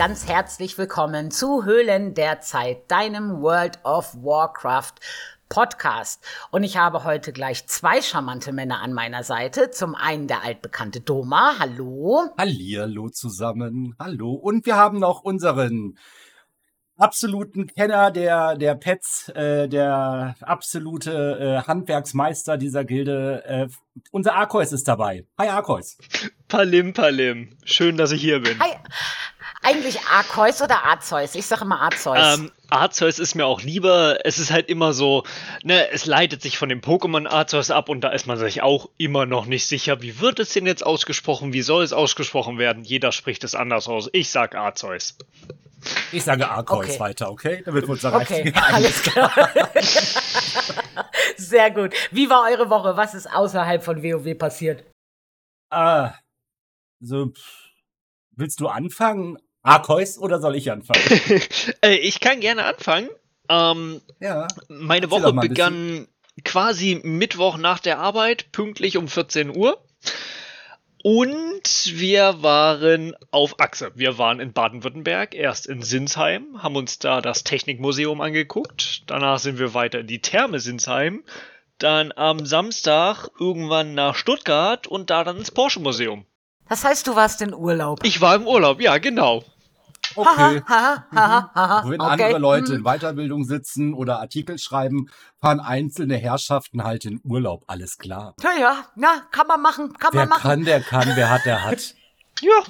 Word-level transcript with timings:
Ganz 0.00 0.26
herzlich 0.26 0.78
willkommen 0.78 1.30
zu 1.30 1.66
Höhlen 1.66 2.14
der 2.14 2.40
Zeit, 2.40 2.90
deinem 2.90 3.42
World 3.42 3.80
of 3.84 4.14
Warcraft 4.14 4.94
Podcast. 5.50 6.24
Und 6.50 6.64
ich 6.64 6.78
habe 6.78 7.04
heute 7.04 7.34
gleich 7.34 7.66
zwei 7.66 8.00
charmante 8.00 8.50
Männer 8.54 8.80
an 8.80 8.94
meiner 8.94 9.24
Seite. 9.24 9.70
Zum 9.70 9.94
einen 9.94 10.26
der 10.26 10.42
altbekannte 10.42 11.02
Doma. 11.02 11.56
Hallo. 11.58 12.22
Hallihallo 12.38 13.10
zusammen. 13.10 13.94
Hallo. 13.98 14.32
Und 14.32 14.64
wir 14.64 14.76
haben 14.76 15.00
noch 15.00 15.20
unseren 15.20 15.98
absoluten 16.96 17.66
Kenner 17.66 18.10
der, 18.10 18.56
der 18.56 18.76
Pets, 18.76 19.28
äh, 19.34 19.68
der 19.68 20.34
absolute 20.40 21.60
äh, 21.62 21.68
Handwerksmeister 21.68 22.56
dieser 22.56 22.86
Gilde. 22.86 23.44
Äh, 23.44 23.68
unser 24.12 24.34
Arkois 24.34 24.72
ist 24.72 24.88
dabei. 24.88 25.26
Hi 25.36 25.48
Arkois. 25.48 25.98
Palim, 26.48 26.94
Palim. 26.94 27.58
Schön, 27.64 27.98
dass 27.98 28.12
ich 28.12 28.22
hier 28.22 28.40
bin. 28.40 28.58
Hi. 28.60 28.76
Eigentlich 29.62 30.00
Arceus 30.10 30.62
oder 30.62 30.84
Arzeus? 30.84 31.34
Ich 31.34 31.44
sage 31.46 31.64
immer 31.64 31.80
Arzeus. 31.82 32.38
Ähm, 32.38 32.50
Arceus 32.70 33.18
ist 33.18 33.34
mir 33.34 33.44
auch 33.44 33.60
lieber. 33.60 34.18
Es 34.24 34.38
ist 34.38 34.50
halt 34.50 34.68
immer 34.70 34.94
so, 34.94 35.24
ne, 35.62 35.90
es 35.90 36.06
leitet 36.06 36.40
sich 36.40 36.56
von 36.56 36.70
dem 36.70 36.80
Pokémon 36.80 37.28
Arceus 37.28 37.70
ab 37.70 37.90
und 37.90 38.00
da 38.00 38.08
ist 38.08 38.26
man 38.26 38.38
sich 38.38 38.62
auch 38.62 38.88
immer 38.96 39.26
noch 39.26 39.44
nicht 39.44 39.66
sicher, 39.66 40.00
wie 40.00 40.18
wird 40.18 40.38
es 40.40 40.54
denn 40.54 40.64
jetzt 40.66 40.84
ausgesprochen, 40.84 41.52
wie 41.52 41.60
soll 41.60 41.84
es 41.84 41.92
ausgesprochen 41.92 42.56
werden. 42.56 42.84
Jeder 42.84 43.12
spricht 43.12 43.44
es 43.44 43.54
anders 43.54 43.86
aus. 43.86 44.08
Ich 44.12 44.30
sag 44.30 44.54
Arceus. 44.54 45.18
Ich 46.12 46.24
sage 46.24 46.48
Arkois 46.48 46.84
Okay. 46.84 47.00
weiter, 47.00 47.30
okay? 47.30 47.62
Damit 47.64 47.84
wir 47.84 47.90
uns 47.90 48.04
Okay, 48.04 48.52
erreichen. 48.52 48.54
alles 48.74 49.02
klar. 49.02 49.32
Sehr 51.36 51.70
gut. 51.70 51.92
Wie 52.10 52.28
war 52.30 52.44
eure 52.50 52.70
Woche? 52.70 52.96
Was 52.96 53.14
ist 53.14 53.30
außerhalb 53.30 53.82
von 53.82 54.02
WoW 54.02 54.34
passiert? 54.38 54.84
Ah, 55.70 56.14
so, 57.00 57.26
pff, 57.28 57.70
willst 58.32 58.60
du 58.60 58.68
anfangen? 58.68 59.38
Arkois 59.62 60.18
oder 60.18 60.40
soll 60.40 60.56
ich 60.56 60.70
anfangen? 60.70 61.02
äh, 61.82 61.94
ich 61.96 62.20
kann 62.20 62.40
gerne 62.40 62.64
anfangen. 62.64 63.08
Ähm, 63.48 64.00
ja. 64.20 64.46
meine 64.68 65.10
Woche 65.10 65.32
begann 65.32 66.06
quasi 66.44 67.00
Mittwoch 67.02 67.56
nach 67.56 67.80
der 67.80 67.98
Arbeit, 67.98 68.52
pünktlich 68.52 68.96
um 68.96 69.08
14 69.08 69.54
Uhr. 69.54 69.82
Und 71.02 71.62
wir 71.94 72.42
waren 72.42 73.14
auf 73.30 73.58
Achse. 73.58 73.90
Wir 73.94 74.18
waren 74.18 74.38
in 74.38 74.52
Baden-Württemberg, 74.52 75.34
erst 75.34 75.66
in 75.66 75.82
Sinsheim, 75.82 76.62
haben 76.62 76.76
uns 76.76 76.98
da 76.98 77.22
das 77.22 77.42
Technikmuseum 77.42 78.20
angeguckt. 78.20 79.04
Danach 79.06 79.38
sind 79.38 79.58
wir 79.58 79.72
weiter 79.72 80.00
in 80.00 80.06
die 80.06 80.20
Therme 80.20 80.60
Sinsheim. 80.60 81.24
Dann 81.78 82.12
am 82.12 82.44
Samstag 82.44 83.28
irgendwann 83.38 83.94
nach 83.94 84.14
Stuttgart 84.14 84.86
und 84.86 85.08
da 85.08 85.24
dann 85.24 85.38
ins 85.38 85.50
Porsche-Museum. 85.50 86.26
Das 86.68 86.84
heißt, 86.84 87.06
du 87.06 87.16
warst 87.16 87.40
in 87.40 87.54
Urlaub. 87.54 88.04
Ich 88.04 88.20
war 88.20 88.34
im 88.34 88.46
Urlaub, 88.46 88.80
ja, 88.82 88.98
genau. 88.98 89.42
Okay. 90.16 90.62
Haha. 90.66 91.82
Wenn 91.86 92.00
okay. 92.00 92.12
andere 92.12 92.38
Leute 92.38 92.74
in 92.74 92.78
hm. 92.78 92.84
Weiterbildung 92.84 93.44
sitzen 93.44 93.94
oder 93.94 94.20
Artikel 94.20 94.58
schreiben, 94.58 95.08
fahren 95.40 95.60
einzelne 95.60 96.16
Herrschaften 96.16 96.84
halt 96.84 97.04
in 97.04 97.20
Urlaub. 97.24 97.64
Alles 97.66 97.98
klar. 97.98 98.34
Ja, 98.42 98.50
ja, 98.58 98.84
ja, 98.96 99.22
kann 99.30 99.46
man 99.46 99.60
machen, 99.60 99.92
kann 99.98 100.10
Wer 100.12 100.20
man 100.20 100.28
machen. 100.30 100.42
kann, 100.42 100.64
der 100.64 100.80
kann. 100.80 101.08
Wer 101.14 101.30
hat, 101.30 101.44
der 101.44 101.64
hat. 101.64 101.94
Ja. 102.42 102.62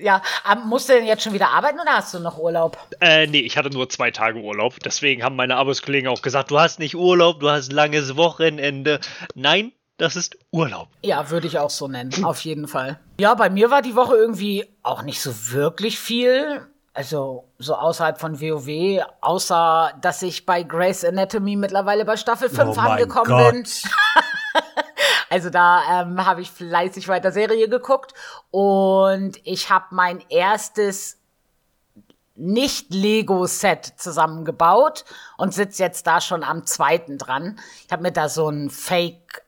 Ja, 0.00 0.22
aber 0.42 0.62
musst 0.64 0.88
du 0.88 0.94
denn 0.94 1.04
jetzt 1.04 1.22
schon 1.22 1.34
wieder 1.34 1.50
arbeiten 1.50 1.78
oder 1.78 1.96
hast 1.96 2.14
du 2.14 2.18
noch 2.18 2.38
Urlaub? 2.38 2.78
Äh, 3.00 3.26
nee, 3.26 3.40
ich 3.40 3.58
hatte 3.58 3.68
nur 3.68 3.90
zwei 3.90 4.10
Tage 4.10 4.40
Urlaub. 4.40 4.80
Deswegen 4.80 5.22
haben 5.22 5.36
meine 5.36 5.56
Arbeitskollegen 5.56 6.08
auch 6.08 6.22
gesagt, 6.22 6.50
du 6.50 6.58
hast 6.58 6.78
nicht 6.78 6.96
Urlaub, 6.96 7.40
du 7.40 7.50
hast 7.50 7.70
ein 7.70 7.74
langes 7.74 8.16
Wochenende. 8.16 9.00
Nein, 9.34 9.72
das 9.98 10.16
ist 10.16 10.36
Urlaub. 10.50 10.88
Ja, 11.02 11.30
würde 11.30 11.46
ich 11.46 11.58
auch 11.58 11.70
so 11.70 11.88
nennen, 11.88 12.24
auf 12.24 12.40
jeden 12.40 12.68
Fall. 12.68 13.00
Ja, 13.18 13.34
bei 13.34 13.48
mir 13.48 13.70
war 13.70 13.82
die 13.82 13.96
Woche 13.96 14.14
irgendwie 14.14 14.66
auch 14.86 15.02
nicht 15.02 15.20
so 15.20 15.52
wirklich 15.52 15.98
viel. 15.98 16.66
Also 16.94 17.44
so 17.58 17.74
außerhalb 17.74 18.18
von 18.18 18.40
WoW, 18.40 19.04
außer 19.20 19.92
dass 20.00 20.22
ich 20.22 20.46
bei 20.46 20.62
Grey's 20.62 21.04
Anatomy 21.04 21.56
mittlerweile 21.56 22.06
bei 22.06 22.16
Staffel 22.16 22.48
5 22.48 22.76
Oh 22.76 22.80
angekommen 22.80 23.52
bin. 23.52 23.62
Gott. 23.64 23.82
Also 25.28 25.50
da 25.50 26.02
ähm, 26.02 26.24
habe 26.24 26.40
ich 26.40 26.52
fleißig 26.52 27.08
weiter 27.08 27.32
Serie 27.32 27.68
geguckt 27.68 28.14
und 28.52 29.32
ich 29.42 29.70
habe 29.70 29.86
mein 29.90 30.22
erstes 30.28 31.18
nicht-Lego-Set 32.36 33.94
zusammengebaut 33.96 35.04
und 35.36 35.52
sitze 35.52 35.82
jetzt 35.82 36.06
da 36.06 36.20
schon 36.20 36.44
am 36.44 36.64
zweiten 36.64 37.18
dran. 37.18 37.58
Ich 37.84 37.92
habe 37.92 38.02
mir 38.02 38.12
da 38.12 38.28
so 38.28 38.48
ein 38.48 38.70
Fake 38.70 39.42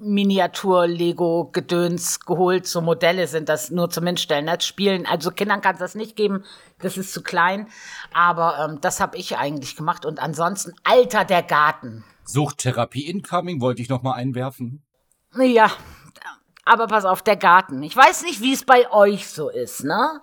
Miniatur-Lego-Gedöns 0.00 2.20
geholt. 2.20 2.66
So 2.66 2.80
Modelle 2.80 3.26
sind 3.26 3.48
das 3.48 3.70
nur 3.70 3.90
zum 3.90 4.06
Hinstellen, 4.06 4.46
nicht 4.46 4.64
spielen. 4.64 5.06
Also 5.06 5.30
Kindern 5.30 5.60
kann 5.60 5.74
es 5.74 5.80
das 5.80 5.94
nicht 5.94 6.16
geben, 6.16 6.44
das 6.80 6.96
ist 6.96 7.12
zu 7.12 7.22
klein. 7.22 7.68
Aber 8.12 8.58
ähm, 8.58 8.80
das 8.80 9.00
habe 9.00 9.16
ich 9.16 9.36
eigentlich 9.36 9.76
gemacht. 9.76 10.04
Und 10.04 10.20
ansonsten, 10.20 10.74
Alter, 10.84 11.24
der 11.24 11.42
Garten. 11.42 12.04
Suchttherapie 12.24 13.08
incoming 13.08 13.60
wollte 13.60 13.82
ich 13.82 13.88
noch 13.88 14.02
mal 14.02 14.14
einwerfen. 14.14 14.82
Ja, 15.36 15.70
aber 16.64 16.86
pass 16.86 17.04
auf, 17.04 17.22
der 17.22 17.36
Garten. 17.36 17.82
Ich 17.82 17.96
weiß 17.96 18.22
nicht, 18.22 18.40
wie 18.40 18.52
es 18.52 18.64
bei 18.64 18.90
euch 18.92 19.28
so 19.28 19.48
ist, 19.48 19.84
ne? 19.84 20.20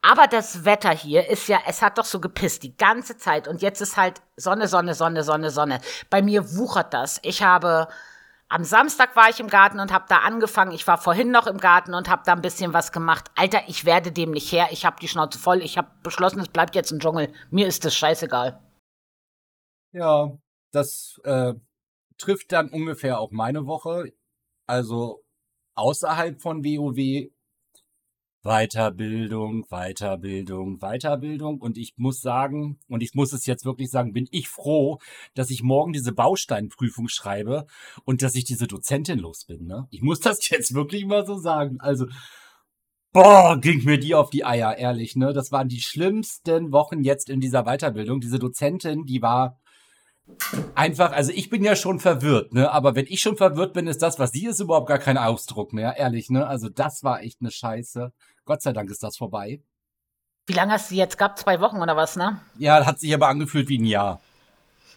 Aber 0.00 0.26
das 0.26 0.64
Wetter 0.64 0.90
hier 0.90 1.28
ist 1.28 1.48
ja, 1.48 1.58
es 1.66 1.82
hat 1.82 1.98
doch 1.98 2.04
so 2.04 2.20
gepisst 2.20 2.62
die 2.62 2.76
ganze 2.76 3.18
Zeit 3.18 3.48
und 3.48 3.62
jetzt 3.62 3.80
ist 3.80 3.96
halt 3.96 4.22
Sonne, 4.36 4.68
Sonne, 4.68 4.94
Sonne, 4.94 5.22
Sonne, 5.22 5.50
Sonne. 5.50 5.80
Bei 6.08 6.22
mir 6.22 6.56
wuchert 6.56 6.94
das. 6.94 7.18
Ich 7.22 7.42
habe 7.42 7.88
am 8.48 8.64
Samstag 8.64 9.16
war 9.16 9.28
ich 9.28 9.40
im 9.40 9.48
Garten 9.48 9.80
und 9.80 9.92
habe 9.92 10.06
da 10.08 10.18
angefangen. 10.18 10.72
Ich 10.72 10.86
war 10.86 10.98
vorhin 10.98 11.30
noch 11.30 11.46
im 11.46 11.58
Garten 11.58 11.94
und 11.94 12.08
habe 12.08 12.22
da 12.24 12.32
ein 12.32 12.42
bisschen 12.42 12.72
was 12.72 12.92
gemacht. 12.92 13.30
Alter, 13.34 13.60
ich 13.66 13.84
werde 13.84 14.12
dem 14.12 14.30
nicht 14.30 14.52
her. 14.52 14.68
Ich 14.70 14.84
habe 14.84 15.00
die 15.00 15.08
Schnauze 15.08 15.38
voll. 15.38 15.62
Ich 15.62 15.76
habe 15.76 15.90
beschlossen, 16.02 16.40
es 16.40 16.48
bleibt 16.48 16.74
jetzt 16.74 16.92
ein 16.92 17.00
Dschungel. 17.00 17.32
Mir 17.50 17.66
ist 17.66 17.84
das 17.84 17.96
scheißegal. 17.96 18.62
Ja, 19.92 20.38
das 20.70 21.20
äh, 21.24 21.54
trifft 22.18 22.52
dann 22.52 22.68
ungefähr 22.68 23.18
auch 23.18 23.32
meine 23.32 23.66
Woche. 23.66 24.12
Also 24.66 25.24
außerhalb 25.74 26.40
von 26.40 26.64
WoW 26.64 27.30
Weiterbildung, 28.46 29.66
Weiterbildung, 29.70 30.78
Weiterbildung. 30.78 31.60
Und 31.60 31.76
ich 31.76 31.94
muss 31.96 32.20
sagen, 32.20 32.78
und 32.88 33.02
ich 33.02 33.14
muss 33.14 33.32
es 33.32 33.44
jetzt 33.46 33.64
wirklich 33.64 33.90
sagen, 33.90 34.12
bin 34.12 34.28
ich 34.30 34.48
froh, 34.48 34.98
dass 35.34 35.50
ich 35.50 35.62
morgen 35.62 35.92
diese 35.92 36.12
Bausteinprüfung 36.12 37.08
schreibe 37.08 37.66
und 38.04 38.22
dass 38.22 38.36
ich 38.36 38.44
diese 38.44 38.66
Dozentin 38.66 39.18
los 39.18 39.44
bin. 39.44 39.66
Ne? 39.66 39.88
Ich 39.90 40.02
muss 40.02 40.20
das 40.26 40.48
jetzt 40.48 40.74
wirklich 40.74 41.04
mal 41.06 41.26
so 41.26 41.36
sagen. 41.36 41.80
Also, 41.80 42.06
boah, 43.12 43.58
ging 43.60 43.84
mir 43.84 43.98
die 43.98 44.14
auf 44.14 44.30
die 44.30 44.44
Eier, 44.44 44.78
ehrlich. 44.78 45.16
Ne? 45.16 45.32
Das 45.32 45.50
waren 45.50 45.68
die 45.68 45.80
schlimmsten 45.80 46.72
Wochen 46.72 47.02
jetzt 47.02 47.28
in 47.28 47.40
dieser 47.40 47.64
Weiterbildung. 47.64 48.20
Diese 48.20 48.38
Dozentin, 48.38 49.04
die 49.04 49.22
war 49.22 49.58
einfach, 50.74 51.12
also 51.12 51.32
ich 51.32 51.50
bin 51.50 51.64
ja 51.64 51.76
schon 51.76 52.00
verwirrt, 52.00 52.52
ne? 52.52 52.70
Aber 52.70 52.94
wenn 52.94 53.06
ich 53.08 53.20
schon 53.20 53.36
verwirrt 53.36 53.72
bin, 53.72 53.86
ist 53.86 54.02
das, 54.02 54.18
was 54.18 54.32
sie 54.32 54.46
ist, 54.46 54.60
überhaupt 54.60 54.88
gar 54.88 54.98
kein 54.98 55.18
Ausdruck 55.18 55.72
mehr, 55.72 55.96
ehrlich, 55.96 56.30
ne? 56.30 56.46
Also 56.46 56.68
das 56.68 57.04
war 57.04 57.22
echt 57.22 57.40
eine 57.40 57.50
Scheiße. 57.50 58.12
Gott 58.46 58.62
sei 58.62 58.72
Dank 58.72 58.90
ist 58.90 59.02
das 59.02 59.16
vorbei. 59.16 59.60
Wie 60.46 60.52
lange 60.52 60.72
hast 60.72 60.90
du 60.90 60.94
jetzt 60.94 61.18
gehabt? 61.18 61.40
Zwei 61.40 61.60
Wochen 61.60 61.82
oder 61.82 61.96
was, 61.96 62.16
ne? 62.16 62.40
Ja, 62.56 62.86
hat 62.86 63.00
sich 63.00 63.12
aber 63.12 63.26
angefühlt 63.28 63.68
wie 63.68 63.78
ein 63.78 63.84
Jahr. 63.84 64.20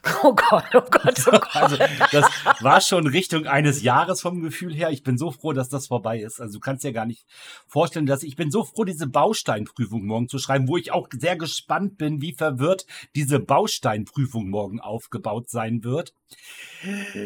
Oh 0.23 0.33
Gott, 0.33 0.65
oh 0.73 0.81
Gott, 0.91 1.27
oh 1.27 1.31
Gott. 1.31 1.55
Also 1.55 1.77
das 2.11 2.25
war 2.61 2.81
schon 2.81 3.07
Richtung 3.07 3.47
eines 3.47 3.81
Jahres 3.81 4.21
vom 4.21 4.41
Gefühl 4.41 4.73
her. 4.73 4.91
Ich 4.91 5.03
bin 5.03 5.17
so 5.17 5.31
froh, 5.31 5.53
dass 5.53 5.69
das 5.69 5.87
vorbei 5.87 6.19
ist. 6.19 6.41
Also 6.41 6.55
du 6.55 6.59
kannst 6.59 6.83
dir 6.83 6.93
gar 6.93 7.05
nicht 7.05 7.25
vorstellen, 7.67 8.05
dass 8.05 8.23
ich 8.23 8.35
bin 8.35 8.51
so 8.51 8.63
froh, 8.63 8.83
diese 8.83 9.07
Bausteinprüfung 9.07 10.05
morgen 10.05 10.27
zu 10.27 10.37
schreiben, 10.37 10.67
wo 10.67 10.77
ich 10.77 10.91
auch 10.91 11.07
sehr 11.11 11.37
gespannt 11.37 11.97
bin, 11.97 12.21
wie 12.21 12.33
verwirrt 12.33 12.85
diese 13.15 13.39
Bausteinprüfung 13.39 14.49
morgen 14.49 14.79
aufgebaut 14.79 15.49
sein 15.49 15.83
wird. 15.83 16.13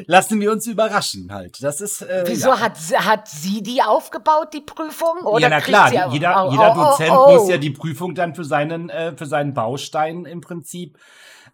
Lassen 0.07 0.39
wir 0.39 0.51
uns 0.51 0.65
überraschen 0.65 1.31
halt. 1.31 1.61
Das 1.61 1.81
ist 1.81 2.01
äh, 2.01 2.23
Wieso 2.25 2.49
ja. 2.49 2.59
hat, 2.59 2.77
sie- 2.77 2.97
hat 2.97 3.27
sie 3.27 3.61
die 3.61 3.81
aufgebaut, 3.81 4.53
die 4.53 4.61
Prüfung? 4.61 5.25
Oder 5.25 5.41
ja, 5.41 5.49
na 5.49 5.61
klar, 5.61 5.89
sie 5.89 6.13
jeder, 6.13 6.47
oh, 6.47 6.51
jeder 6.51 6.75
oh, 6.75 6.79
oh, 6.79 6.83
Dozent 6.91 7.11
oh. 7.11 7.35
muss 7.35 7.49
ja 7.49 7.57
die 7.57 7.69
Prüfung 7.69 8.15
dann 8.15 8.33
für 8.33 8.45
seinen, 8.45 8.89
äh, 8.89 9.15
für 9.15 9.25
seinen 9.25 9.53
Baustein 9.53 10.25
im 10.25 10.41
Prinzip 10.41 10.97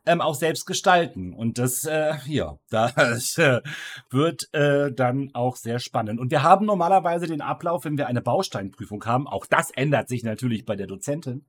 ähm, 0.09 0.21
auch 0.21 0.33
selbst 0.33 0.65
gestalten. 0.65 1.33
Und 1.33 1.59
das, 1.59 1.85
äh, 1.85 2.15
ja, 2.25 2.57
das 2.69 3.38
äh, 3.38 3.61
wird 4.09 4.51
äh, 4.53 4.91
dann 4.91 5.29
auch 5.33 5.56
sehr 5.56 5.79
spannend. 5.79 6.19
Und 6.19 6.31
wir 6.31 6.41
haben 6.41 6.65
normalerweise 6.65 7.27
den 7.27 7.41
Ablauf, 7.41 7.85
wenn 7.85 7.97
wir 7.97 8.07
eine 8.07 8.21
Bausteinprüfung 8.21 9.06
haben, 9.06 9.27
auch 9.27 9.45
das 9.45 9.69
ändert 9.69 10.09
sich 10.09 10.23
natürlich 10.23 10.65
bei 10.65 10.75
der 10.75 10.88
Dozentin, 10.88 11.45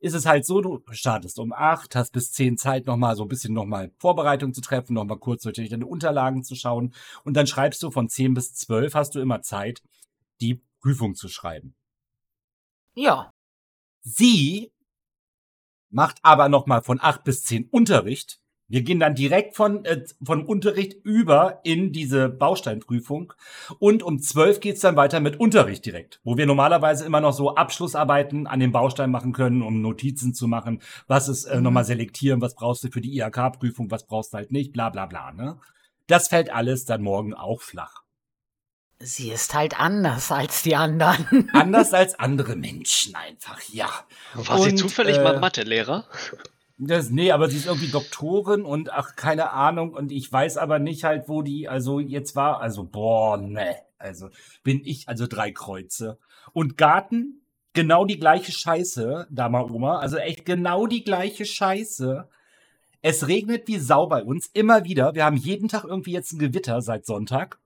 ist 0.00 0.14
es 0.14 0.26
halt 0.26 0.44
so, 0.44 0.60
du 0.60 0.82
startest 0.90 1.38
um 1.38 1.52
acht, 1.52 1.94
hast 1.94 2.12
bis 2.12 2.32
zehn 2.32 2.58
Zeit 2.58 2.86
nochmal 2.86 3.16
so 3.16 3.22
ein 3.22 3.28
bisschen 3.28 3.54
nochmal 3.54 3.92
Vorbereitung 3.98 4.52
zu 4.52 4.60
treffen, 4.60 4.94
nochmal 4.94 5.18
kurz 5.18 5.44
natürlich 5.44 5.70
deine 5.70 5.86
Unterlagen 5.86 6.42
zu 6.42 6.56
schauen 6.56 6.92
und 7.22 7.34
dann 7.36 7.46
schreibst 7.46 7.82
du 7.82 7.92
von 7.92 8.08
zehn 8.08 8.34
bis 8.34 8.54
zwölf 8.54 8.94
hast 8.94 9.14
du 9.14 9.20
immer 9.20 9.42
Zeit, 9.42 9.82
die 10.40 10.60
Prüfung 10.80 11.14
zu 11.14 11.28
schreiben. 11.28 11.76
Ja. 12.96 13.30
Sie 14.02 14.73
macht 15.94 16.18
aber 16.22 16.48
nochmal 16.48 16.82
von 16.82 16.98
acht 17.00 17.24
bis 17.24 17.44
zehn 17.44 17.68
Unterricht 17.70 18.40
Wir 18.66 18.82
gehen 18.82 18.98
dann 18.98 19.14
direkt 19.14 19.56
von, 19.56 19.84
äh, 19.84 20.02
vom 20.22 20.46
Unterricht 20.46 20.94
über 21.04 21.60
in 21.64 21.92
diese 21.92 22.30
Bausteinprüfung. 22.30 23.34
Und 23.78 24.02
um 24.02 24.20
zwölf 24.20 24.58
geht's 24.60 24.80
dann 24.80 24.96
weiter 24.96 25.20
mit 25.20 25.38
Unterricht 25.38 25.84
direkt, 25.84 26.20
wo 26.24 26.38
wir 26.38 26.46
normalerweise 26.46 27.04
immer 27.04 27.20
noch 27.20 27.34
so 27.34 27.54
Abschlussarbeiten 27.56 28.46
an 28.46 28.60
dem 28.60 28.72
Baustein 28.72 29.10
machen 29.10 29.32
können, 29.34 29.60
um 29.62 29.82
Notizen 29.82 30.32
zu 30.32 30.48
machen. 30.48 30.80
Was 31.06 31.28
ist 31.28 31.44
äh, 31.44 31.58
Mhm. 31.58 31.62
nochmal 31.64 31.84
selektieren, 31.84 32.40
was 32.40 32.54
brauchst 32.54 32.82
du 32.84 32.88
für 32.90 33.02
die 33.02 33.14
IHK-Prüfung, 33.18 33.90
was 33.90 34.06
brauchst 34.06 34.32
du 34.32 34.38
halt 34.38 34.50
nicht, 34.50 34.72
bla 34.72 34.88
bla 34.88 35.04
bla. 35.06 35.30
Ne? 35.32 35.58
Das 36.06 36.28
fällt 36.28 36.50
alles 36.50 36.86
dann 36.86 37.02
morgen 37.02 37.34
auch 37.34 37.60
flach. 37.60 38.03
Sie 39.00 39.30
ist 39.30 39.54
halt 39.54 39.78
anders 39.78 40.30
als 40.30 40.62
die 40.62 40.76
anderen. 40.76 41.50
Anders 41.52 41.92
als 41.92 42.18
andere 42.18 42.56
Menschen 42.56 43.14
einfach, 43.14 43.60
ja. 43.68 43.90
War 44.34 44.60
sie 44.60 44.70
Und, 44.70 44.76
zufällig 44.78 45.18
äh, 45.18 45.22
mal 45.22 45.40
Mathelehrer? 45.40 46.06
Das, 46.78 47.10
nee, 47.10 47.30
aber 47.30 47.50
sie 47.50 47.56
ist 47.56 47.66
irgendwie 47.66 47.90
Doktorin 47.90 48.62
und 48.62 48.92
ach, 48.92 49.14
keine 49.16 49.52
Ahnung. 49.52 49.92
Und 49.92 50.10
ich 50.10 50.32
weiß 50.32 50.56
aber 50.56 50.78
nicht 50.78 51.04
halt, 51.04 51.28
wo 51.28 51.42
die, 51.42 51.68
also 51.68 52.00
jetzt 52.00 52.34
war, 52.34 52.60
also, 52.60 52.84
boah, 52.84 53.36
ne. 53.36 53.76
Also 53.98 54.28
bin 54.62 54.80
ich, 54.84 55.08
also 55.08 55.26
drei 55.26 55.50
Kreuze. 55.50 56.18
Und 56.52 56.76
Garten, 56.76 57.42
genau 57.72 58.04
die 58.04 58.18
gleiche 58.18 58.52
Scheiße, 58.52 59.26
Dama 59.30 59.62
Oma. 59.62 59.98
Also 59.98 60.16
echt 60.16 60.44
genau 60.44 60.86
die 60.86 61.04
gleiche 61.04 61.44
Scheiße. 61.44 62.28
Es 63.02 63.28
regnet 63.28 63.68
wie 63.68 63.78
Sau 63.78 64.06
bei 64.06 64.22
uns, 64.22 64.46
immer 64.52 64.84
wieder. 64.84 65.14
Wir 65.14 65.24
haben 65.24 65.36
jeden 65.36 65.68
Tag 65.68 65.84
irgendwie 65.84 66.12
jetzt 66.12 66.32
ein 66.32 66.38
Gewitter 66.38 66.80
seit 66.80 67.04
Sonntag. 67.06 67.58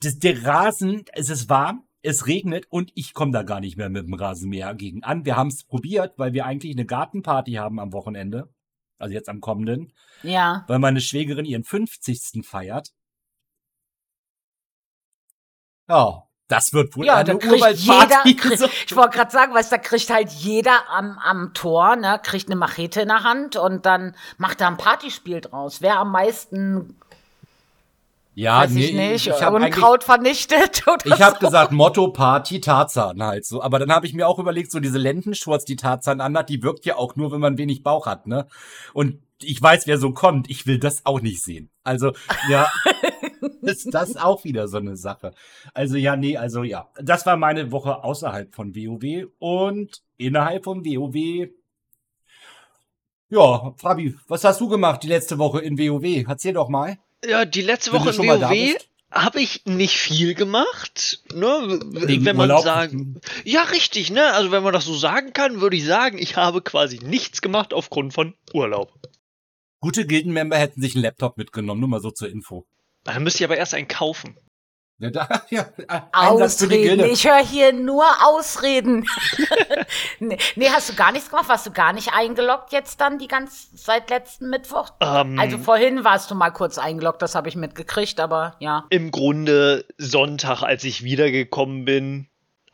Das, 0.00 0.18
der 0.18 0.44
Rasen, 0.44 1.04
es 1.12 1.28
ist 1.28 1.48
warm, 1.48 1.84
es 2.02 2.26
regnet 2.26 2.66
und 2.70 2.92
ich 2.94 3.14
komme 3.14 3.32
da 3.32 3.42
gar 3.42 3.60
nicht 3.60 3.76
mehr 3.76 3.88
mit 3.88 4.06
dem 4.06 4.14
Rasenmäher 4.14 4.74
gegen 4.74 5.02
an. 5.02 5.24
Wir 5.24 5.36
haben 5.36 5.48
es 5.48 5.64
probiert, 5.64 6.18
weil 6.18 6.32
wir 6.32 6.46
eigentlich 6.46 6.74
eine 6.74 6.86
Gartenparty 6.86 7.54
haben 7.54 7.80
am 7.80 7.92
Wochenende. 7.92 8.48
Also 8.98 9.14
jetzt 9.14 9.28
am 9.28 9.40
kommenden, 9.40 9.92
ja. 10.24 10.64
weil 10.66 10.80
meine 10.80 11.00
Schwägerin 11.00 11.44
ihren 11.44 11.62
50. 11.62 12.44
feiert. 12.44 12.90
Ja, 15.88 16.24
das 16.48 16.72
wird 16.72 16.96
wohl 16.96 17.06
Ja, 17.06 17.16
eine 17.16 17.38
da 17.38 17.46
jeder, 17.46 17.54
Urwaldparty. 17.54 18.30
ich 18.86 18.96
wollte 18.96 19.16
gerade 19.16 19.30
sagen, 19.30 19.54
weißt, 19.54 19.70
da 19.70 19.78
kriegt 19.78 20.10
halt 20.10 20.30
jeder 20.30 20.90
am, 20.90 21.18
am 21.18 21.54
Tor, 21.54 21.94
ne, 21.94 22.20
kriegt 22.22 22.48
eine 22.48 22.56
Machete 22.56 23.02
in 23.02 23.08
der 23.08 23.22
Hand 23.22 23.56
und 23.56 23.86
dann 23.86 24.16
macht 24.36 24.60
er 24.60 24.68
ein 24.68 24.78
Partyspiel 24.78 25.42
draus. 25.42 25.80
Wer 25.80 25.98
am 25.98 26.10
meisten, 26.10 26.98
Ja, 28.38 28.60
weiß 28.60 28.76
ich 28.76 28.92
nicht, 28.94 29.26
ich 29.26 29.42
habe 29.42 29.56
eigentlich 29.56 29.74
Unkraut 29.74 30.04
vernichtet 30.04 30.84
oder 30.86 31.04
Ich 31.06 31.20
habe 31.20 31.38
so. 31.40 31.46
gesagt, 31.46 31.72
Motto 31.72 32.12
Party 32.12 32.60
Tarzan 32.60 33.20
halt 33.20 33.44
so. 33.44 33.60
Aber 33.60 33.80
dann 33.80 33.90
habe 33.90 34.06
ich 34.06 34.14
mir 34.14 34.28
auch 34.28 34.38
überlegt, 34.38 34.70
so 34.70 34.78
diese 34.78 34.96
Lendenschurz, 34.96 35.64
die 35.64 35.74
Tarzan 35.74 36.20
anhat, 36.20 36.48
die 36.48 36.62
wirkt 36.62 36.86
ja 36.86 36.94
auch 36.94 37.16
nur, 37.16 37.32
wenn 37.32 37.40
man 37.40 37.58
wenig 37.58 37.82
Bauch 37.82 38.06
hat, 38.06 38.28
ne? 38.28 38.46
Und 38.94 39.18
ich 39.42 39.60
weiß, 39.60 39.88
wer 39.88 39.98
so 39.98 40.12
kommt. 40.12 40.48
Ich 40.48 40.68
will 40.68 40.78
das 40.78 41.04
auch 41.04 41.20
nicht 41.20 41.42
sehen. 41.42 41.68
Also, 41.82 42.12
ja, 42.48 42.68
ist 43.62 43.92
das 43.92 44.16
auch 44.16 44.44
wieder 44.44 44.68
so 44.68 44.76
eine 44.76 44.96
Sache. 44.96 45.32
Also, 45.74 45.96
ja, 45.96 46.14
nee, 46.14 46.36
also 46.36 46.62
ja. 46.62 46.88
Das 47.02 47.26
war 47.26 47.36
meine 47.36 47.72
Woche 47.72 48.04
außerhalb 48.04 48.54
von 48.54 48.76
WoW 48.76 49.32
und 49.40 50.00
innerhalb 50.16 50.62
von 50.62 50.84
WoW. 50.84 51.48
Ja, 53.30 53.74
Fabi, 53.78 54.14
was 54.28 54.44
hast 54.44 54.60
du 54.60 54.68
gemacht 54.68 55.02
die 55.02 55.08
letzte 55.08 55.38
Woche 55.38 55.58
in 55.58 55.76
WoW? 55.76 56.24
Erzähl 56.28 56.52
doch 56.52 56.68
mal. 56.68 56.98
Ja, 57.24 57.44
die 57.44 57.62
letzte 57.62 57.92
Woche 57.92 58.10
in 58.10 58.18
WoW 58.18 58.76
habe 59.10 59.40
ich 59.40 59.64
nicht 59.64 59.96
viel 59.96 60.34
gemacht. 60.34 61.22
Ne? 61.32 61.80
Wegen 61.92 62.24
Wenn 62.24 62.36
man 62.36 62.50
Urlaub. 62.50 62.64
sagen. 62.64 63.20
Ja, 63.44 63.62
richtig, 63.62 64.10
ne? 64.10 64.32
Also 64.32 64.50
wenn 64.50 64.62
man 64.62 64.72
das 64.72 64.84
so 64.84 64.94
sagen 64.94 65.32
kann, 65.32 65.60
würde 65.60 65.76
ich 65.76 65.84
sagen, 65.84 66.18
ich 66.18 66.36
habe 66.36 66.60
quasi 66.62 66.98
nichts 67.02 67.40
gemacht 67.40 67.72
aufgrund 67.72 68.12
von 68.12 68.34
Urlaub. 68.52 68.92
Gute 69.80 70.06
Gildenmember 70.06 70.58
hätten 70.58 70.82
sich 70.82 70.94
einen 70.94 71.04
Laptop 71.04 71.38
mitgenommen, 71.38 71.80
nur 71.80 71.88
mal 71.88 72.00
so 72.00 72.10
zur 72.10 72.28
Info. 72.28 72.66
Dann 73.04 73.22
müsst 73.22 73.40
ihr 73.40 73.46
aber 73.46 73.56
erst 73.56 73.74
einen 73.74 73.88
kaufen. 73.88 74.36
Ja, 75.00 75.10
da, 75.10 75.42
ja, 75.48 75.66
Ausreden. 76.12 77.04
Ich 77.04 77.24
höre 77.24 77.44
hier 77.44 77.72
nur 77.72 78.04
Ausreden. 78.26 79.06
nee, 80.18 80.38
nee, 80.56 80.68
hast 80.70 80.88
du 80.88 80.94
gar 80.94 81.12
nichts 81.12 81.30
gemacht? 81.30 81.48
Warst 81.48 81.66
du 81.66 81.70
gar 81.70 81.92
nicht 81.92 82.12
eingeloggt 82.12 82.72
jetzt 82.72 83.00
dann 83.00 83.20
die 83.20 83.28
ganze 83.28 83.68
seit 83.76 84.10
letzten 84.10 84.50
Mittwoch? 84.50 84.90
Ähm, 85.00 85.38
Also 85.38 85.58
vorhin 85.58 86.02
warst 86.02 86.32
du 86.32 86.34
mal 86.34 86.50
kurz 86.50 86.78
eingeloggt, 86.78 87.22
das 87.22 87.36
habe 87.36 87.48
ich 87.48 87.54
mitgekriegt, 87.54 88.18
aber 88.18 88.56
ja. 88.58 88.86
Im 88.90 89.12
Grunde 89.12 89.84
Sonntag, 89.98 90.62
als 90.64 90.82
ich 90.82 91.04
wiedergekommen 91.04 91.84
bin, 91.84 92.26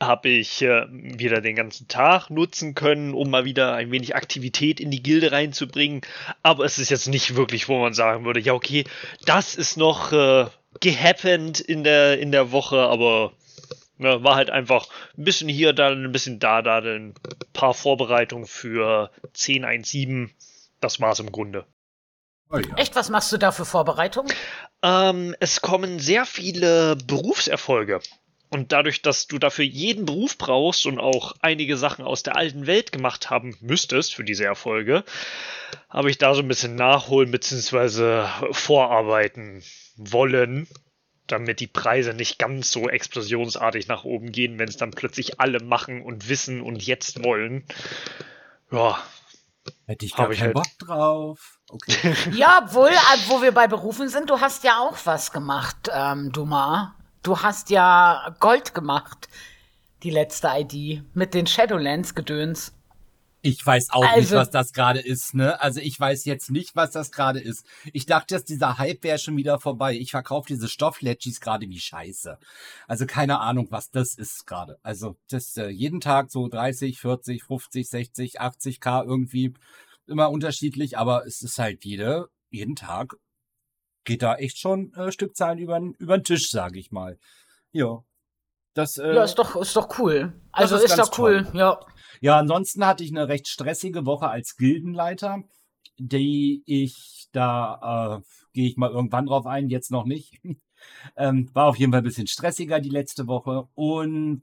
habe 0.03 0.31
ich 0.31 0.63
äh, 0.63 0.87
wieder 0.89 1.43
den 1.43 1.57
ganzen 1.57 1.89
Tag 1.89 2.31
nutzen 2.31 2.75
können, 2.75 3.13
um 3.13 3.29
mal 3.29 3.45
wieder 3.45 3.75
ein 3.75 3.91
wenig 3.91 4.17
Aktivität 4.17 4.81
in 4.81 4.91
die 4.91 5.03
Gilde 5.03 5.31
reinzubringen. 5.31 6.01
Aber 6.43 6.65
es 6.65 6.79
ist 6.79 6.89
jetzt 6.91 7.09
nicht 7.09 7.37
wirklich, 7.37 7.69
wo 7.69 7.79
man 7.79 7.93
sagen 7.93 8.25
würde, 8.25 8.41
ja 8.41 8.55
okay, 8.55 8.85
das 9.27 9.55
ist 9.55 9.77
noch 9.77 10.13
äh, 10.13 10.47
gehappened 10.81 11.61
in 11.61 11.85
der, 11.85 12.19
in 12.19 12.33
der 12.33 12.53
Woche, 12.53 12.79
aber 12.81 13.33
ne, 13.99 14.23
war 14.23 14.37
halt 14.37 14.51
einfach 14.51 14.87
ein 15.17 15.25
bisschen 15.25 15.49
hier, 15.49 15.73
dann 15.73 16.05
ein 16.05 16.13
bisschen 16.13 16.39
da, 16.39 16.63
da, 16.63 16.81
dann 16.81 17.09
ein 17.09 17.15
paar 17.53 17.75
Vorbereitungen 17.75 18.47
für 18.47 19.11
10.1.7. 19.35 20.31
Das 20.81 21.01
war's 21.01 21.21
im 21.21 21.33
Grunde. 21.33 21.67
Oh 22.51 22.59
ja. 22.59 22.77
Echt, 22.77 22.95
was 22.95 23.09
machst 23.09 23.33
du 23.33 23.39
da 23.39 23.53
für 23.53 23.65
Vorbereitung? 23.65 24.27
Ähm, 24.83 25.35
es 25.41 25.61
kommen 25.61 25.99
sehr 25.99 26.27
viele 26.27 26.97
Berufserfolge. 26.97 28.01
Und 28.51 28.73
dadurch, 28.73 29.03
dass 29.03 29.27
du 29.27 29.39
dafür 29.39 29.65
jeden 29.65 30.05
Beruf 30.05 30.39
brauchst 30.39 30.87
und 30.87 31.01
auch 31.01 31.35
einige 31.41 31.77
Sachen 31.77 32.05
aus 32.05 32.23
der 32.23 32.37
alten 32.37 32.67
Welt 32.67 32.93
gemacht 32.93 33.31
haben 33.31 33.57
müsstest 33.61 34.15
für 34.15 34.23
diese 34.23 34.45
Erfolge, 34.45 35.05
habe 35.91 36.11
ich 36.11 36.19
da 36.19 36.35
so 36.35 36.43
ein 36.43 36.49
bisschen 36.49 36.77
nachholen 36.77 37.31
bzw. 37.31 38.27
vorarbeiten 38.53 39.65
wollen, 39.97 40.69
damit 41.27 41.61
die 41.61 41.67
Preise 41.67 42.15
nicht 42.15 42.39
ganz 42.39 42.71
so 42.71 42.89
explosionsartig 42.89 43.89
nach 43.89 44.05
oben 44.05 44.31
gehen, 44.31 44.59
wenn 44.59 44.69
es 44.69 44.77
dann 44.77 44.93
plötzlich 44.93 45.41
alle 45.41 45.61
machen 45.61 46.03
und 46.03 46.29
wissen 46.29 46.61
und 46.61 46.87
jetzt 46.87 47.25
wollen. 47.25 47.65
Ja, 48.71 49.03
Hätte 49.87 50.07
ich 50.07 50.15
gar 50.15 50.31
ich 50.31 50.39
keinen 50.39 50.55
halt. 50.55 50.79
Bock 50.79 50.79
drauf. 50.79 51.59
Okay. 51.69 52.15
Ja, 52.33 52.67
wohl, 52.73 52.89
äh, 52.89 53.29
wo 53.29 53.43
wir 53.43 53.53
bei 53.53 53.67
Berufen 53.67 54.09
sind, 54.09 54.31
du 54.31 54.41
hast 54.41 54.65
ja 54.65 54.79
auch 54.79 54.97
was 55.05 55.33
gemacht, 55.33 55.91
ähm, 55.93 56.33
Duma. 56.33 56.95
Du 57.25 57.39
hast 57.41 57.71
ja 57.71 58.37
Gold 58.39 58.75
gemacht, 58.75 59.29
die 60.03 60.11
letzte 60.11 60.49
ID, 60.53 61.03
mit 61.15 61.33
den 61.33 61.47
Shadowlands-Gedöns. 61.47 62.75
Ich 63.41 63.65
weiß 63.65 63.91
auch 63.91 64.03
nicht, 64.03 64.13
Also- 64.13 64.37
was 64.37 64.51
das 64.51 64.73
gerade 64.75 65.01
ist, 65.01 65.35
ne? 65.35 65.59
Also 65.61 65.81
ich 65.81 65.99
weiß 65.99 66.27
jetzt 66.27 66.51
nicht, 66.51 66.77
was 66.77 66.91
das 66.91 67.13
gerade 67.13 67.41
ist. 67.41 67.67
Ich 67.95 68.05
dachte, 68.05 68.35
dass 68.35 68.45
dieser 68.45 68.77
Hype 68.77 69.03
wäre 69.05 69.19
schon 69.19 69.39
wieder 69.39 69.59
vorbei. 69.59 69.95
Ich 69.95 70.11
verkaufe 70.11 70.49
diese 70.49 70.69
Stoffletschis 70.69 71.41
gerade 71.41 71.67
wie 71.69 71.81
Scheiße. 71.81 72.39
Also 72.89 73.07
keine 73.07 73.41
Ahnung, 73.41 73.69
was 73.71 73.91
das 73.91 74.15
ist 74.15 74.47
gerade. 74.47 74.79
Also 74.83 75.17
das 75.31 75.57
äh, 75.57 75.69
jeden 75.69 76.01
Tag 76.01 76.31
so 76.31 76.49
30, 76.49 77.01
40, 77.01 77.43
50, 77.43 77.89
60, 77.89 78.41
80k 78.41 79.03
irgendwie 79.05 79.55
immer 80.07 80.31
unterschiedlich, 80.31 80.99
aber 80.99 81.27
es 81.27 81.41
ist 81.41 81.59
halt 81.59 81.87
jede, 81.87 82.29
jeden 82.51 82.77
Tag 82.77 83.15
geht 84.05 84.23
da 84.23 84.37
echt 84.37 84.59
schon 84.59 84.93
äh, 84.95 85.11
Stückzahlen 85.13 85.59
über 85.59 85.81
über 85.99 86.19
den 86.19 86.25
Tisch, 86.25 86.51
sage 86.51 86.79
ich 86.79 86.91
mal. 86.93 87.19
Ja. 87.73 88.05
Das, 88.75 88.99
äh, 88.99 89.15
Ja, 89.15 89.25
ist 89.25 89.37
doch, 89.37 89.57
ist 89.57 89.77
doch 89.77 89.99
cool. 89.99 90.33
Also 90.53 90.77
ist 90.77 90.85
ist, 90.85 90.99
doch 90.99 91.19
cool, 91.19 91.45
toll. 91.45 91.59
ja. 91.59 91.81
Ja, 92.21 92.39
ansonsten 92.39 92.87
hatte 92.87 93.05
ich 93.05 93.11
eine 93.11 93.29
recht 93.29 93.49
stressige 93.49 94.07
Woche 94.07 94.29
als 94.29 94.57
Gildenleiter, 94.57 95.43
die 95.99 96.63
ich 96.67 97.29
da, 97.33 98.21
äh, 98.21 98.23
gehe 98.53 98.69
ich 98.69 98.77
mal 98.77 98.91
irgendwann 98.91 99.27
drauf 99.27 99.47
ein, 99.47 99.69
jetzt 99.69 99.91
noch 99.91 100.05
nicht. 100.07 100.41
ähm, 101.17 101.51
war 101.55 101.67
auf 101.67 101.77
jeden 101.77 101.93
Fall 101.93 102.01
ein 102.01 102.05
bisschen 102.05 102.27
stressiger 102.27 102.81
die 102.81 102.91
letzte 102.91 103.27
Woche 103.27 103.69
und 103.75 104.43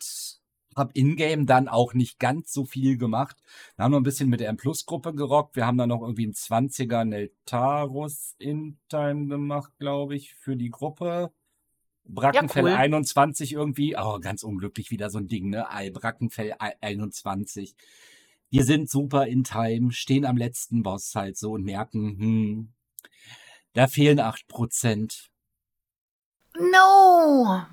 habe 0.76 0.92
in-game 0.94 1.46
dann 1.46 1.68
auch 1.68 1.94
nicht 1.94 2.20
ganz 2.20 2.54
so 2.54 2.66
viel 2.66 2.98
gemacht. 2.98 3.38
Wir 3.76 3.84
haben 3.86 3.92
noch 3.92 4.00
ein 4.00 4.04
bisschen 4.04 4.30
mit 4.30 4.40
der 4.40 4.50
M-Plus-Gruppe 4.50 5.14
gerockt. 5.14 5.56
Wir 5.56 5.66
haben 5.66 5.78
dann 5.78 5.90
noch 5.90 6.02
irgendwie 6.02 6.24
einen 6.24 6.34
20er 6.34 7.04
Neltarus 7.04 8.36
in-Time 8.40 9.28
gemacht, 9.28 9.72
glaube 9.80 10.16
ich, 10.16 10.34
für 10.36 10.56
die 10.56 10.70
Gruppe. 10.70 11.32
Brackenfell 12.06 12.64
cool. 12.64 12.72
21 12.72 13.54
irgendwie. 13.54 13.96
Oh, 13.98 14.20
ganz 14.20 14.44
unglücklich 14.44 14.92
wieder 14.92 15.10
so 15.10 15.20
ein 15.20 15.28
Ding, 15.28 15.50
ne? 15.50 15.66
Brackenfell 15.94 16.56
ei- 16.60 16.76
21. 16.82 17.76
Wir 18.50 18.66
sind 18.66 18.90
super 18.90 19.28
in 19.28 19.44
Time, 19.44 19.92
stehen 19.92 20.26
am 20.26 20.36
letzten 20.36 20.84
Boss 20.84 21.16
halt 21.16 21.38
so 21.38 21.54
und 21.54 21.64
merken, 21.64 22.18
hm, 22.20 22.74
da 23.74 23.88
fehlen 23.88 24.20
8%. 24.20 25.30
No! 26.60 27.64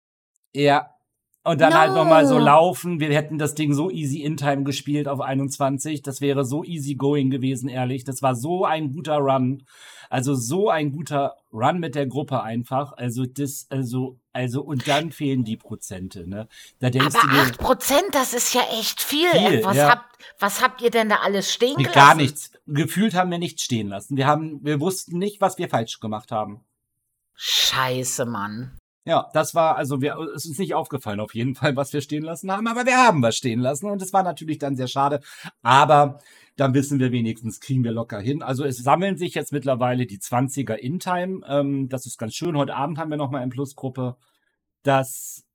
Ja. 0.54 0.94
Und 1.48 1.60
dann 1.60 1.74
halt 1.74 1.94
nochmal 1.94 2.26
so 2.26 2.38
No. 2.38 2.44
laufen. 2.44 3.00
Wir 3.00 3.12
hätten 3.14 3.38
das 3.38 3.54
Ding 3.54 3.72
so 3.74 3.90
easy 3.90 4.22
in 4.22 4.36
Time 4.36 4.62
gespielt 4.64 5.08
auf 5.08 5.20
21. 5.20 6.02
Das 6.02 6.20
wäre 6.20 6.44
so 6.44 6.64
easy 6.64 6.94
going 6.94 7.30
gewesen, 7.30 7.68
ehrlich. 7.68 8.04
Das 8.04 8.22
war 8.22 8.34
so 8.34 8.64
ein 8.64 8.92
guter 8.92 9.16
Run. 9.18 9.64
Also 10.10 10.34
so 10.34 10.70
ein 10.70 10.92
guter 10.92 11.36
Run 11.52 11.80
mit 11.80 11.94
der 11.94 12.06
Gruppe 12.06 12.42
einfach. 12.42 12.92
Also 12.96 13.26
das, 13.26 13.66
also, 13.68 14.18
also, 14.32 14.62
und 14.62 14.88
dann 14.88 15.12
fehlen 15.12 15.44
die 15.44 15.56
Prozente, 15.58 16.26
ne? 16.26 16.48
Da 16.78 16.88
denkst 16.88 17.14
Aber 17.14 17.28
du 17.28 17.34
dir, 17.34 17.66
8%, 17.66 18.10
das 18.12 18.32
ist 18.32 18.54
ja 18.54 18.62
echt 18.80 19.02
viel. 19.02 19.28
Viel, 19.28 19.62
was, 19.64 19.76
ja. 19.76 19.90
habt, 19.90 20.16
was 20.38 20.62
habt 20.62 20.80
ihr 20.80 20.90
denn 20.90 21.10
da 21.10 21.16
alles 21.16 21.52
stehen 21.52 21.74
Nee, 21.76 21.82
gelassen? 21.84 21.94
Gar 21.98 22.14
nichts. 22.14 22.52
gefühlt 22.66 23.14
haben 23.14 23.30
wir 23.30 23.38
nichts 23.38 23.62
stehen 23.62 23.88
lassen. 23.88 24.16
Wir 24.16 24.26
haben, 24.26 24.60
wir 24.64 24.80
wussten 24.80 25.18
nicht, 25.18 25.40
was 25.42 25.58
wir 25.58 25.68
falsch 25.68 26.00
gemacht 26.00 26.32
haben. 26.32 26.60
Scheiße, 27.34 28.24
Mann. 28.26 28.72
Ja, 29.08 29.30
das 29.32 29.54
war, 29.54 29.76
also 29.76 30.02
wir, 30.02 30.18
es 30.18 30.44
ist 30.44 30.50
uns 30.50 30.58
nicht 30.58 30.74
aufgefallen 30.74 31.18
auf 31.20 31.34
jeden 31.34 31.54
Fall, 31.54 31.74
was 31.76 31.94
wir 31.94 32.02
stehen 32.02 32.22
lassen 32.22 32.52
haben, 32.52 32.66
aber 32.66 32.84
wir 32.84 32.98
haben 32.98 33.22
was 33.22 33.36
stehen 33.36 33.58
lassen 33.58 33.88
und 33.88 34.02
es 34.02 34.12
war 34.12 34.22
natürlich 34.22 34.58
dann 34.58 34.76
sehr 34.76 34.86
schade. 34.86 35.20
Aber 35.62 36.18
dann 36.56 36.74
wissen 36.74 36.98
wir 36.98 37.10
wenigstens, 37.10 37.60
kriegen 37.60 37.84
wir 37.84 37.92
locker 37.92 38.20
hin. 38.20 38.42
Also 38.42 38.66
es 38.66 38.76
sammeln 38.76 39.16
sich 39.16 39.32
jetzt 39.32 39.50
mittlerweile 39.50 40.04
die 40.04 40.18
20er 40.18 40.74
In-Time. 40.74 41.40
Ähm, 41.48 41.88
das 41.88 42.04
ist 42.04 42.18
ganz 42.18 42.34
schön. 42.34 42.54
Heute 42.54 42.74
Abend 42.74 42.98
haben 42.98 43.08
wir 43.08 43.16
nochmal 43.16 43.42
in 43.44 43.48
Plusgruppe. 43.48 44.16
Das, 44.82 45.46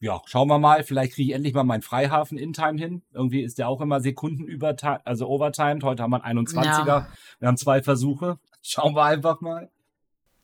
ja, 0.00 0.20
schauen 0.26 0.48
wir 0.48 0.58
mal. 0.58 0.82
Vielleicht 0.82 1.12
kriege 1.12 1.30
ich 1.30 1.36
endlich 1.36 1.54
mal 1.54 1.62
meinen 1.62 1.82
Freihafen 1.82 2.38
In-Time 2.38 2.76
hin. 2.76 3.02
Irgendwie 3.12 3.42
ist 3.42 3.58
der 3.58 3.68
auch 3.68 3.80
immer 3.82 4.00
Sekunden 4.00 4.48
über, 4.48 4.74
also 5.04 5.28
overtimed. 5.28 5.84
Heute 5.84 6.02
haben 6.02 6.10
wir 6.10 6.24
einen 6.24 6.44
21er. 6.44 6.86
Ja. 6.86 7.08
Wir 7.38 7.46
haben 7.46 7.56
zwei 7.56 7.84
Versuche. 7.84 8.40
Schauen 8.62 8.96
wir 8.96 9.04
einfach 9.04 9.40
mal. 9.40 9.70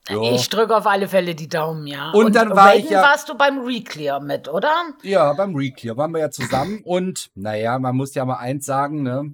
Jo. 0.09 0.35
Ich 0.35 0.49
drücke 0.49 0.75
auf 0.75 0.87
alle 0.87 1.07
Fälle 1.07 1.35
die 1.35 1.47
Daumen, 1.47 1.85
ja. 1.85 2.11
Und, 2.11 2.25
und 2.25 2.35
dann 2.35 2.49
war 2.55 2.75
ich 2.75 2.89
ja, 2.89 3.01
warst 3.01 3.29
du 3.29 3.37
beim 3.37 3.59
Reclear 3.59 4.19
mit, 4.19 4.47
oder? 4.47 4.93
Ja, 5.03 5.31
beim 5.33 5.55
Reclear 5.55 5.95
waren 5.95 6.11
wir 6.11 6.19
ja 6.19 6.31
zusammen. 6.31 6.81
und 6.85 7.29
naja, 7.35 7.77
man 7.77 7.95
muss 7.95 8.15
ja 8.15 8.25
mal 8.25 8.37
eins 8.37 8.65
sagen, 8.65 9.03
ne? 9.03 9.33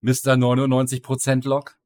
Mr. 0.00 0.34
99% 0.34 1.46
Lock. 1.46 1.76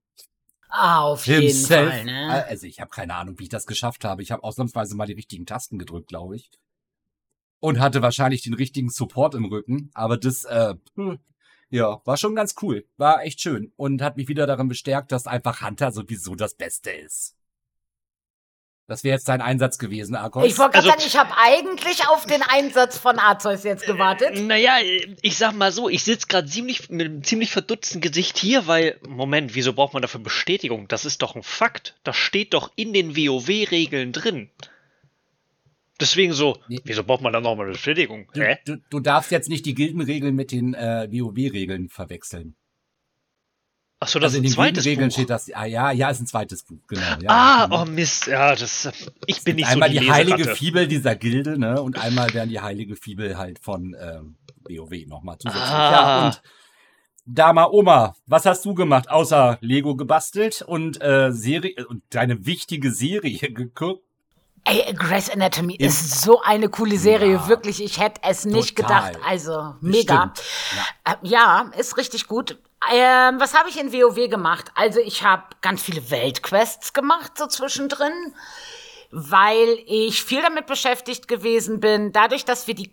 Ah, 0.69 1.03
auf 1.03 1.25
Himself. 1.25 1.95
jeden 1.95 2.05
Fall, 2.05 2.05
ne? 2.05 2.45
Also 2.47 2.67
ich 2.67 2.81
habe 2.81 2.91
keine 2.91 3.15
Ahnung, 3.15 3.38
wie 3.38 3.45
ich 3.45 3.49
das 3.49 3.67
geschafft 3.67 4.05
habe. 4.05 4.23
Ich 4.23 4.31
habe 4.31 4.43
ausnahmsweise 4.43 4.95
mal 4.95 5.07
die 5.07 5.15
richtigen 5.15 5.47
Tasten 5.47 5.79
gedrückt, 5.79 6.09
glaube 6.09 6.37
ich. 6.37 6.50
Und 7.61 7.81
hatte 7.81 8.03
wahrscheinlich 8.03 8.43
den 8.43 8.55
richtigen 8.55 8.91
Support 8.91 9.35
im 9.35 9.47
Rücken. 9.47 9.91
Aber 9.95 10.19
das, 10.19 10.45
äh, 10.45 10.75
hm, 10.97 11.19
ja, 11.71 12.00
war 12.05 12.17
schon 12.17 12.35
ganz 12.35 12.55
cool. 12.62 12.85
War 12.97 13.23
echt 13.23 13.41
schön. 13.41 13.73
Und 13.76 14.03
hat 14.03 14.17
mich 14.17 14.29
wieder 14.29 14.47
darin 14.47 14.69
bestärkt, 14.69 15.12
dass 15.12 15.26
einfach 15.26 15.62
Hunter 15.62 15.93
sowieso 15.93 16.35
das 16.35 16.55
Beste 16.55 16.91
ist. 16.91 17.36
Das 18.88 19.02
wäre 19.02 19.14
jetzt 19.14 19.28
dein 19.28 19.40
Einsatz 19.40 19.78
gewesen, 19.78 20.14
Arcos. 20.14 20.47
Ich 20.47 20.57
wollte 20.59 20.76
also, 20.76 20.88
sagen, 20.88 21.02
ich 21.05 21.16
habe 21.16 21.31
eigentlich 21.37 22.07
auf 22.09 22.25
den 22.25 22.43
Einsatz 22.43 22.97
von 22.97 23.19
Arceus 23.19 23.64
jetzt 23.64 23.85
gewartet. 23.85 24.40
Naja, 24.40 24.76
ich 25.23 25.37
sag 25.37 25.55
mal 25.55 25.73
so, 25.73 25.88
ich 25.88 26.05
sitze 26.05 26.28
gerade 26.28 26.47
ziemlich 26.47 26.88
mit 26.88 27.07
einem 27.07 27.25
ziemlich 27.25 27.50
verdutzten 27.50 28.00
Gesicht 28.00 28.38
hier, 28.38 28.69
weil, 28.69 29.00
Moment, 29.09 29.57
wieso 29.57 29.73
braucht 29.73 29.93
man 29.93 30.02
dafür 30.02 30.21
Bestätigung? 30.21 30.87
Das 30.87 31.05
ist 31.05 31.23
doch 31.23 31.35
ein 31.35 31.43
Fakt. 31.43 31.97
Das 32.05 32.16
steht 32.16 32.55
doch 32.55 32.71
in 32.76 32.93
den 32.93 33.16
WoW-Regeln 33.16 34.12
drin. 34.12 34.50
Deswegen 36.00 36.33
so, 36.33 36.59
nee. 36.69 36.81
wieso 36.85 37.02
braucht 37.02 37.23
man 37.23 37.33
da 37.33 37.40
nochmal 37.40 37.66
eine 37.66 37.73
Bestätigung? 37.73 38.28
Du, 38.35 38.59
du, 38.66 38.76
du, 38.90 39.00
darfst 39.00 39.33
jetzt 39.33 39.49
nicht 39.49 39.66
die 39.66 39.75
Gildenregeln 39.75 40.35
mit 40.35 40.52
den 40.52 40.75
äh, 40.75 41.09
WoW-Regeln 41.11 41.88
verwechseln. 41.88 42.55
Achso, 43.99 44.19
das 44.19 44.35
also 44.35 44.45
ist 44.45 44.50
ein 44.50 44.55
zweites 44.55 44.85
Regeln 44.85 45.09
Buch. 45.09 45.15
steht 45.15 45.31
das. 45.31 45.50
Ah, 45.55 45.65
ja, 45.65 45.91
ja, 45.91 46.11
ist 46.11 46.21
ein 46.21 46.26
zweites 46.26 46.62
Buch, 46.65 46.81
genau. 46.87 47.03
Ja, 47.21 47.29
ah, 47.29 47.65
genau. 47.65 47.83
oh 47.83 47.85
Mist, 47.87 48.26
ja, 48.26 48.55
das. 48.55 48.91
Ich 49.26 49.43
bin 49.43 49.57
nicht 49.57 49.69
einmal 49.69 49.88
so 49.88 49.99
die, 49.99 50.05
die 50.05 50.12
heilige 50.12 50.55
Fibel 50.55 50.87
dieser 50.87 51.17
Gilde, 51.17 51.59
ne, 51.59 51.81
und 51.81 51.99
einmal 51.99 52.33
werden 52.35 52.50
die 52.50 52.61
heilige 52.61 52.95
Fibel 52.97 53.38
halt 53.38 53.59
von 53.59 53.97
ähm, 53.99 54.37
WoW 54.69 55.07
nochmal 55.07 55.38
zusätzlich. 55.38 55.65
Ah. 55.65 55.93
Ja, 55.93 56.26
und 56.26 56.43
Dama 57.25 57.67
Oma, 57.71 58.15
was 58.26 58.45
hast 58.45 58.65
du 58.65 58.75
gemacht, 58.75 59.11
außer 59.11 59.59
Lego 59.61 59.97
gebastelt 59.97 60.62
und 60.62 61.03
äh, 61.03 61.33
Serie 61.33 61.87
und 61.88 62.03
deine 62.11 62.47
wichtige 62.47 62.93
Serie 62.93 63.50
geguckt? 63.53 64.05
Ey, 64.65 64.93
Grey's 64.95 65.31
Anatomy 65.31 65.76
ist 65.76 66.23
so 66.23 66.41
eine 66.43 66.69
coole 66.69 66.99
Serie, 66.99 67.33
ja, 67.35 67.49
wirklich. 67.49 67.83
Ich 67.83 68.00
hätte 68.00 68.21
es 68.25 68.45
nicht 68.45 68.76
total. 68.76 69.12
gedacht. 69.12 69.25
Also 69.25 69.75
mega. 69.81 70.33
Ja. 71.05 71.12
Äh, 71.12 71.17
ja. 71.23 71.71
ist 71.79 71.97
richtig 71.97 72.26
gut. 72.26 72.59
Ähm, 72.93 73.40
was 73.40 73.55
habe 73.55 73.69
ich 73.69 73.78
in 73.78 73.93
WoW 73.93 74.28
gemacht? 74.28 74.71
Also 74.75 75.00
ich 75.00 75.23
habe 75.23 75.45
ganz 75.61 75.83
viele 75.83 76.11
Weltquests 76.11 76.93
gemacht 76.93 77.33
so 77.37 77.47
zwischendrin, 77.47 78.35
weil 79.11 79.78
ich 79.87 80.23
viel 80.23 80.43
damit 80.43 80.66
beschäftigt 80.66 81.28
gewesen 81.28 81.81
bin. 81.81 82.12
Dadurch, 82.12 82.45
dass 82.45 82.66
wir 82.66 82.75
die 82.75 82.93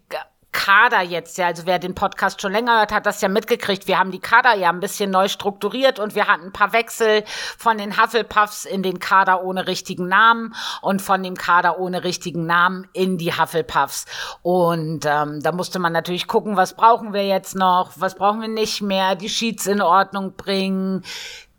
Kader 0.53 1.01
jetzt, 1.01 1.37
ja, 1.37 1.47
also 1.47 1.63
wer 1.65 1.79
den 1.79 1.95
Podcast 1.95 2.41
schon 2.41 2.53
länger 2.53 2.77
hört, 2.77 2.93
hat 2.93 3.05
das 3.05 3.19
ja 3.19 3.27
mitgekriegt. 3.27 3.87
Wir 3.87 3.99
haben 3.99 4.11
die 4.11 4.19
Kader 4.19 4.55
ja 4.55 4.69
ein 4.69 4.79
bisschen 4.79 5.11
neu 5.11 5.27
strukturiert 5.27 5.99
und 5.99 6.15
wir 6.15 6.27
hatten 6.27 6.45
ein 6.45 6.53
paar 6.53 6.71
Wechsel 6.71 7.23
von 7.57 7.77
den 7.77 8.01
Hufflepuffs 8.01 8.63
in 8.63 8.83
den 8.83 8.99
Kader 8.99 9.43
ohne 9.43 9.67
richtigen 9.67 10.07
Namen 10.07 10.55
und 10.81 11.01
von 11.01 11.21
dem 11.21 11.35
Kader 11.35 11.79
ohne 11.79 12.03
richtigen 12.03 12.45
Namen 12.45 12.87
in 12.93 13.17
die 13.17 13.33
Hufflepuffs. 13.33 14.05
Und 14.41 15.05
ähm, 15.05 15.41
da 15.41 15.51
musste 15.51 15.79
man 15.79 15.91
natürlich 15.91 16.27
gucken, 16.27 16.55
was 16.55 16.75
brauchen 16.75 17.13
wir 17.13 17.25
jetzt 17.25 17.55
noch, 17.55 17.91
was 17.95 18.15
brauchen 18.15 18.41
wir 18.41 18.47
nicht 18.47 18.81
mehr, 18.81 19.15
die 19.15 19.29
Sheets 19.29 19.67
in 19.67 19.81
Ordnung 19.81 20.35
bringen, 20.35 21.03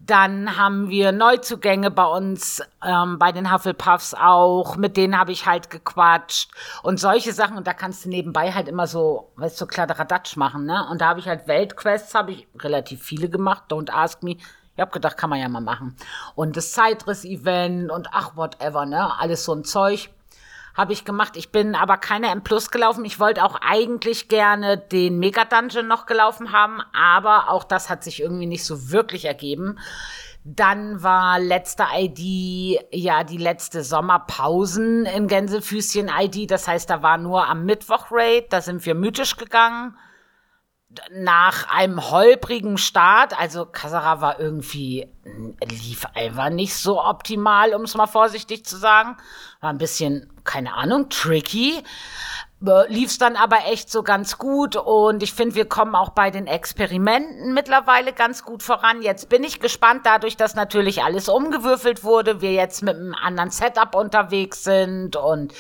dann 0.07 0.57
haben 0.57 0.91
wir 0.91 1.13
Neuzugänge 1.13 1.91
bei 1.91 2.05
uns, 2.05 2.63
ähm, 2.85 3.19
bei 3.19 3.33
den 3.33 3.53
Hufflepuffs 3.53 4.15
auch. 4.15 4.77
Mit 4.77 4.97
denen 4.97 5.19
habe 5.19 5.33
ich 5.33 5.47
halt 5.47 5.71
gequatscht 5.71 6.51
und 6.83 7.01
solche 7.01 7.33
Sachen. 7.33 7.57
Und 7.57 7.67
da 7.67 7.73
kannst 7.73 8.05
du 8.05 8.09
nebenbei 8.09 8.53
halt 8.53 8.69
immer 8.69 8.87
so, 8.87 9.33
weißt 9.37 9.57
du, 9.57 9.65
so 9.65 9.67
Kladderadatsch 9.67 10.37
machen, 10.37 10.67
ne? 10.67 10.87
Und 10.91 11.01
da 11.01 11.09
habe 11.09 11.21
ich 11.21 11.29
halt 11.29 11.49
Weltquests, 11.49 12.15
habe 12.15 12.33
ich 12.33 12.49
relativ 12.59 13.03
viele 13.03 13.29
gemacht. 13.29 13.65
Don't 13.71 13.91
ask 13.91 14.23
me. 14.23 14.37
Ich 14.77 14.81
habe 14.81 14.91
gedacht, 14.91 15.17
kann 15.17 15.31
man 15.31 15.39
ja 15.39 15.49
mal 15.49 15.61
machen. 15.61 15.97
Und 16.35 16.57
das 16.57 16.73
Zeitriss-Event 16.73 17.91
und 17.91 18.09
ach, 18.13 18.37
whatever, 18.37 18.87
ne? 18.87 19.19
Alles 19.19 19.45
so 19.45 19.55
ein 19.55 19.65
Zeug 19.65 20.11
habe 20.75 20.93
ich 20.93 21.05
gemacht. 21.05 21.37
Ich 21.37 21.51
bin 21.51 21.75
aber 21.75 21.97
keine 21.97 22.31
M 22.31 22.43
Plus 22.43 22.71
gelaufen. 22.71 23.05
Ich 23.05 23.21
wollte 23.21 23.45
auch 23.45 23.57
eigentlich 23.61 24.29
gerne 24.29 24.77
den 24.79 25.19
Mega 25.19 25.45
Dungeon 25.45 25.87
noch 25.87 26.07
gelaufen 26.07 26.53
haben, 26.53 26.83
aber 26.93 27.49
auch 27.51 27.65
das 27.65 27.89
hat 27.89 28.03
sich 28.05 28.21
irgendwie 28.21 28.47
nicht 28.47 28.65
so 28.65 28.91
wirklich 28.91 29.25
ergeben. 29.25 29.79
Dann 30.45 31.03
war 31.03 31.39
letzte 31.39 31.85
ID, 31.97 32.85
ja, 32.93 33.25
die 33.25 33.39
letzte 33.39 33.83
Sommerpausen 33.83 35.07
in 35.07 35.27
Gänsefüßchen 35.27 36.11
ID. 36.15 36.51
Das 36.51 36.69
heißt, 36.69 36.91
da 36.91 37.03
war 37.03 37.17
nur 37.17 37.47
am 37.49 37.65
Mittwoch 37.65 38.09
Raid. 38.11 38.53
Da 38.53 38.61
sind 38.61 38.85
wir 38.85 38.95
mythisch 38.95 39.37
gegangen 39.37 39.97
nach 41.11 41.69
einem 41.69 42.11
holprigen 42.11 42.79
Start, 42.79 43.39
also 43.39 43.67
Kasara 43.67 44.21
war 44.21 44.41
irgendwie, 44.41 45.09
lief 45.69 46.07
einfach 46.15 46.51
nicht 46.51 46.75
so 46.75 47.03
optimal, 47.03 47.75
um 47.75 47.83
es 47.83 47.95
mal 47.95 48.07
vorsichtig 48.07 48.65
zu 48.65 48.77
sagen. 48.77 49.17
War 49.61 49.71
ein 49.71 49.79
bisschen, 49.79 50.31
keine 50.45 50.75
Ahnung, 50.75 51.09
tricky 51.09 51.83
lief 52.89 53.11
es 53.11 53.19
dann 53.19 53.37
aber 53.37 53.67
echt 53.67 53.91
so 53.91 54.03
ganz 54.03 54.39
gut 54.39 54.77
und 54.77 55.23
ich 55.23 55.35
finde, 55.35 55.55
wir 55.55 55.67
kommen 55.67 55.95
auch 55.95 56.11
bei 56.11 56.31
den 56.31 56.47
Experimenten 56.47 57.53
mittlerweile 57.53 58.13
ganz 58.13 58.43
gut 58.43 58.63
voran. 58.63 59.03
Jetzt 59.03 59.29
bin 59.29 59.45
ich 59.45 59.61
gespannt, 59.61 60.03
dadurch, 60.05 60.37
dass 60.37 60.55
natürlich 60.55 61.03
alles 61.03 61.29
umgewürfelt 61.29 62.05
wurde, 62.05 62.41
wir 62.41 62.53
jetzt 62.53 62.83
mit 62.83 62.97
einem 62.97 63.15
anderen 63.15 63.51
Setup 63.51 63.95
unterwegs 63.95 64.65
sind 64.65 65.17
und 65.17 65.53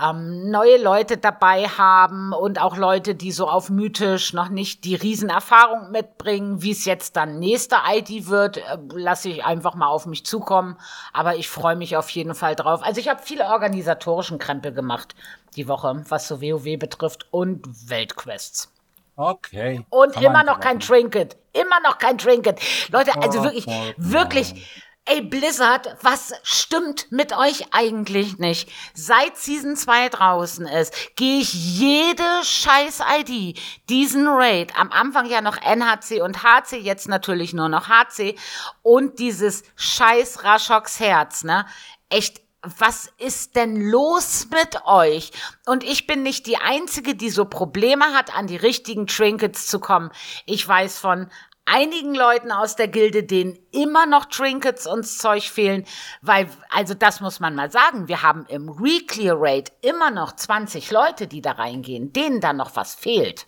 ähm, 0.00 0.50
neue 0.50 0.80
Leute 0.80 1.16
dabei 1.16 1.64
haben 1.64 2.32
und 2.32 2.60
auch 2.60 2.76
Leute, 2.76 3.14
die 3.16 3.32
so 3.32 3.48
auf 3.48 3.68
mythisch 3.68 4.32
noch 4.32 4.48
nicht 4.48 4.84
die 4.84 4.94
Riesenerfahrung 4.94 5.90
mitbringen, 5.90 6.62
wie 6.62 6.70
es 6.70 6.84
jetzt 6.84 7.16
dann 7.16 7.40
nächste 7.40 7.76
ID 7.90 8.28
wird, 8.28 8.58
äh, 8.58 8.78
lasse 8.94 9.28
ich 9.28 9.44
einfach 9.44 9.74
mal 9.74 9.88
auf 9.88 10.06
mich 10.06 10.24
zukommen. 10.24 10.76
Aber 11.12 11.36
ich 11.36 11.48
freue 11.48 11.74
mich 11.74 11.96
auf 11.96 12.10
jeden 12.10 12.34
Fall 12.34 12.54
drauf. 12.54 12.82
Also 12.84 13.00
ich 13.00 13.08
habe 13.08 13.20
viele 13.24 13.46
organisatorischen 13.46 14.38
Krempel 14.38 14.72
gemacht 14.72 15.16
die 15.56 15.68
Woche, 15.68 16.04
was 16.08 16.28
so 16.28 16.40
WoW 16.40 16.78
betrifft 16.78 17.26
und 17.30 17.66
Weltquests. 17.88 18.72
Okay. 19.16 19.84
Und 19.90 20.14
Kann 20.14 20.22
immer 20.22 20.44
noch 20.44 20.60
kein 20.60 20.78
Trinket. 20.78 21.36
Immer 21.52 21.80
noch 21.80 21.98
kein 21.98 22.18
Trinket. 22.18 22.60
Leute, 22.90 23.20
also 23.20 23.42
wirklich, 23.42 23.66
wirklich. 23.96 24.86
Ey, 25.10 25.22
Blizzard, 25.22 25.96
was 26.02 26.34
stimmt 26.42 27.10
mit 27.10 27.34
euch 27.34 27.72
eigentlich 27.72 28.36
nicht? 28.36 28.70
Seit 28.92 29.38
Season 29.38 29.74
2 29.74 30.10
draußen 30.10 30.66
ist, 30.66 31.16
gehe 31.16 31.40
ich 31.40 31.54
jede 31.54 32.22
scheiß 32.42 33.00
ID, 33.18 33.58
diesen 33.88 34.28
Raid, 34.28 34.78
am 34.78 34.92
Anfang 34.92 35.24
ja 35.24 35.40
noch 35.40 35.56
NHC 35.56 36.20
und 36.20 36.42
HC, 36.42 36.76
jetzt 36.76 37.08
natürlich 37.08 37.54
nur 37.54 37.70
noch 37.70 37.88
HC, 37.88 38.36
und 38.82 39.18
dieses 39.18 39.62
scheiß 39.76 40.44
Rashox 40.44 41.00
Herz, 41.00 41.42
ne? 41.42 41.64
Echt, 42.10 42.42
was 42.62 43.12
ist 43.18 43.56
denn 43.56 43.80
los 43.80 44.48
mit 44.50 44.84
euch? 44.84 45.30
Und 45.66 45.84
ich 45.84 46.06
bin 46.06 46.22
nicht 46.22 46.46
die 46.46 46.56
Einzige, 46.56 47.14
die 47.14 47.30
so 47.30 47.44
Probleme 47.44 48.06
hat, 48.06 48.36
an 48.36 48.46
die 48.46 48.56
richtigen 48.56 49.06
Trinkets 49.06 49.68
zu 49.68 49.78
kommen. 49.78 50.10
Ich 50.44 50.66
weiß 50.66 50.98
von 50.98 51.30
einigen 51.68 52.14
Leuten 52.14 52.50
aus 52.50 52.76
der 52.76 52.88
Gilde, 52.88 53.22
denen 53.22 53.58
immer 53.70 54.06
noch 54.06 54.24
Trinkets 54.24 54.86
und 54.86 55.06
Zeug 55.06 55.44
fehlen, 55.44 55.84
weil, 56.22 56.48
also 56.70 56.94
das 56.94 57.20
muss 57.20 57.40
man 57.40 57.54
mal 57.54 57.70
sagen, 57.70 58.08
wir 58.08 58.22
haben 58.22 58.46
im 58.46 58.68
Reclear 58.68 59.36
Rate 59.38 59.72
immer 59.82 60.10
noch 60.10 60.34
20 60.34 60.90
Leute, 60.90 61.26
die 61.26 61.42
da 61.42 61.52
reingehen, 61.52 62.12
denen 62.12 62.40
da 62.40 62.52
noch 62.52 62.74
was 62.74 62.94
fehlt. 62.94 63.46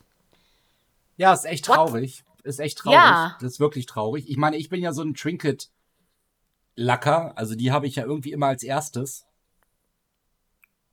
Ja, 1.16 1.32
ist 1.32 1.46
echt 1.46 1.64
traurig. 1.64 2.24
What? 2.26 2.46
Ist 2.46 2.60
echt 2.60 2.78
traurig. 2.78 2.98
Ja. 2.98 3.36
Das 3.40 3.52
ist 3.52 3.60
wirklich 3.60 3.86
traurig. 3.86 4.28
Ich 4.28 4.36
meine, 4.36 4.56
ich 4.56 4.68
bin 4.68 4.82
ja 4.82 4.92
so 4.92 5.02
ein 5.02 5.14
Trinket 5.14 5.70
Lacker, 6.76 7.32
also 7.36 7.54
die 7.54 7.72
habe 7.72 7.86
ich 7.86 7.96
ja 7.96 8.04
irgendwie 8.04 8.32
immer 8.32 8.46
als 8.48 8.62
erstes. 8.62 9.26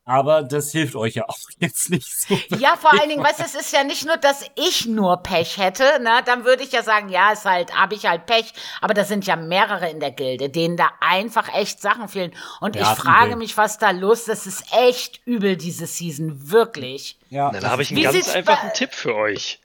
Aber 0.10 0.42
das 0.42 0.72
hilft 0.72 0.96
euch 0.96 1.16
ja 1.16 1.28
auch 1.28 1.38
jetzt 1.60 1.90
nicht 1.90 2.08
so. 2.18 2.40
Ja, 2.58 2.78
vor 2.78 2.94
allen 2.94 3.10
Dingen, 3.10 3.22
weißt 3.24 3.40
du, 3.40 3.44
es 3.44 3.56
ist 3.56 3.74
ja 3.74 3.84
nicht 3.84 4.06
nur, 4.06 4.16
dass 4.16 4.46
ich 4.56 4.86
nur 4.86 5.18
Pech 5.18 5.58
hätte, 5.58 5.84
ne? 6.02 6.22
Dann 6.26 6.46
würde 6.46 6.64
ich 6.64 6.72
ja 6.72 6.82
sagen, 6.82 7.10
ja, 7.10 7.34
ist 7.34 7.44
halt, 7.44 7.76
habe 7.76 7.94
ich 7.96 8.06
halt 8.06 8.26
Pech. 8.26 8.54
Aber 8.80 8.94
da 8.94 9.04
sind 9.04 9.26
ja 9.28 9.36
mehrere 9.36 9.90
in 9.90 10.00
der 10.00 10.12
Gilde, 10.12 10.50
denen 10.50 10.78
da 10.78 10.92
einfach 11.02 11.54
echt 11.54 11.82
Sachen 11.82 12.08
fehlen. 12.08 12.34
Und 12.62 12.78
Ja, 12.78 12.94
ich 12.94 13.00
frage 13.00 13.32
übel. 13.32 13.40
mich, 13.40 13.58
was 13.58 13.80
da 13.80 13.92
los 13.92 14.20
ist. 14.20 14.30
Das 14.30 14.48
ist 14.48 14.64
echt 14.72 15.20
übel, 15.26 15.58
diese 15.58 15.88
Season. 15.88 16.50
Wirklich. 16.52 17.20
Ja, 17.30 17.52
Dann 17.52 17.70
habe 17.70 17.82
ich 17.82 17.90
einen 17.90 17.98
Wie 18.00 18.04
ganz 18.04 18.30
einfachen 18.30 18.72
Tipp 18.74 18.94
für 18.94 19.14
euch. 19.14 19.60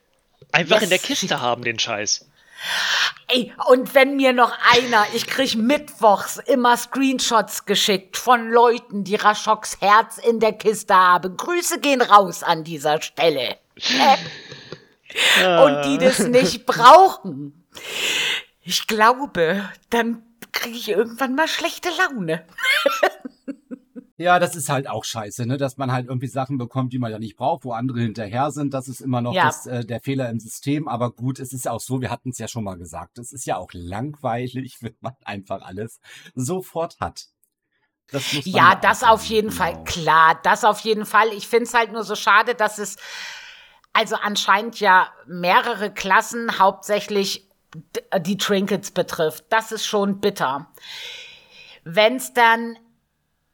Einfach 0.50 0.76
Was? 0.76 0.83
in 0.83 0.90
der 0.90 0.99
Kiste 0.99 1.40
haben, 1.40 1.62
den 1.62 1.78
Scheiß. 1.78 2.28
Ey, 3.28 3.52
und 3.69 3.95
wenn 3.95 4.16
mir 4.16 4.33
noch 4.33 4.52
einer, 4.75 5.07
ich 5.14 5.26
krieg 5.26 5.54
mittwochs 5.57 6.37
immer 6.37 6.76
Screenshots 6.76 7.64
geschickt 7.64 8.16
von 8.16 8.50
Leuten, 8.50 9.04
die 9.04 9.16
Raschoks 9.16 9.81
Herz 9.81 10.19
in 10.19 10.38
der 10.38 10.52
Kiste 10.52 10.95
haben. 10.95 11.37
Grüße 11.37 11.81
gehen 11.81 12.02
raus 12.02 12.42
an 12.42 12.64
dieser 12.64 13.00
Stelle. 13.00 13.57
und 15.64 15.83
die 15.87 15.99
das 15.99 16.21
nicht 16.21 16.66
brauchen. 16.66 17.66
Ich 18.62 18.87
glaube, 18.87 19.69
dann 19.90 20.23
kriege 20.52 20.76
ich 20.76 20.88
irgendwann 20.90 21.35
mal 21.35 21.49
schlechte 21.49 21.88
Laune. 21.90 22.47
Ja, 24.16 24.38
das 24.38 24.54
ist 24.57 24.69
halt 24.69 24.88
auch 24.88 25.04
scheiße, 25.04 25.47
ne? 25.47 25.57
dass 25.57 25.76
man 25.78 25.90
halt 25.92 26.07
irgendwie 26.07 26.26
Sachen 26.28 26.59
bekommt, 26.59 26.92
die 26.92 26.99
man 26.99 27.11
ja 27.11 27.19
nicht 27.19 27.37
braucht, 27.37 27.64
wo 27.64 27.73
andere 27.73 28.00
hinterher 28.00 28.50
sind. 28.50 28.75
Das 28.75 28.88
ist 28.88 29.00
immer 29.00 29.21
noch 29.21 29.35
Ja. 29.35 29.47
das, 29.47 29.66
äh, 29.66 29.85
der 29.85 30.00
Fehler 30.00 30.28
im 30.31 30.38
System. 30.38 30.87
Aber 30.88 31.11
gut, 31.11 31.38
es 31.40 31.52
ist 31.52 31.64
ja 31.64 31.73
auch 31.73 31.81
so, 31.81 32.00
wir 32.00 32.11
hatten 32.11 32.31
es 32.31 32.38
ja 32.38 32.47
schon 32.49 32.64
mal 32.64 32.76
gesagt, 32.76 33.19
es 33.19 33.33
ist 33.33 33.47
ja 33.47 33.57
auch 33.57 33.71
langweilig, 33.73 34.78
wenn 34.83 34.97
man 35.00 35.14
einfach 35.25 35.62
alles 35.62 36.00
sofort 36.35 37.00
hat. 37.00 37.26
Das 38.11 38.25
Ja, 38.45 38.75
das 38.75 39.02
auf 39.02 39.25
jeden 39.25 39.49
genau. 39.49 39.62
Fall, 39.62 39.85
klar, 39.85 40.38
das 40.42 40.64
auf 40.64 40.81
jeden 40.81 41.07
Fall. 41.07 41.28
Ich 41.33 41.49
finde 41.49 41.64
es 41.64 41.75
halt 41.75 41.92
nur 41.92 42.04
so 42.04 42.14
schade, 42.14 42.54
dass 42.54 42.78
es 42.78 42.97
also 43.95 44.16
anscheinend 44.16 44.81
ja 44.81 45.09
mehrere 45.26 45.92
Klassen 45.92 46.59
hauptsächlich 46.59 47.49
d- 47.75 48.02
die 48.21 48.37
Trinkets 48.37 48.90
betrifft. 48.90 49.45
Das 49.50 49.73
ist 49.73 49.87
schon 49.87 50.21
bitter. 50.21 50.69
Wenn 51.85 52.16
es 52.16 52.33
dann 52.33 52.76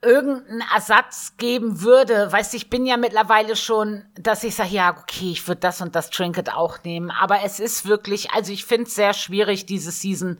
irgendeinen 0.02 0.62
Ersatz 0.72 1.36
geben 1.38 1.80
würde, 1.80 2.30
weißt 2.30 2.52
du, 2.52 2.56
ich 2.56 2.70
bin 2.70 2.86
ja 2.86 2.96
mittlerweile 2.96 3.56
schon, 3.56 4.04
dass 4.14 4.44
ich 4.44 4.54
sage, 4.54 4.70
ja, 4.70 4.96
okay, 4.96 5.30
ich 5.32 5.46
würde 5.48 5.60
das 5.60 5.80
und 5.80 5.94
das 5.96 6.10
Trinket 6.10 6.52
auch 6.52 6.82
nehmen, 6.84 7.10
aber 7.10 7.42
es 7.44 7.58
ist 7.58 7.86
wirklich, 7.86 8.30
also 8.30 8.52
ich 8.52 8.64
finde 8.64 8.84
es 8.84 8.94
sehr 8.94 9.12
schwierig, 9.12 9.66
diese 9.66 9.90
Season 9.90 10.38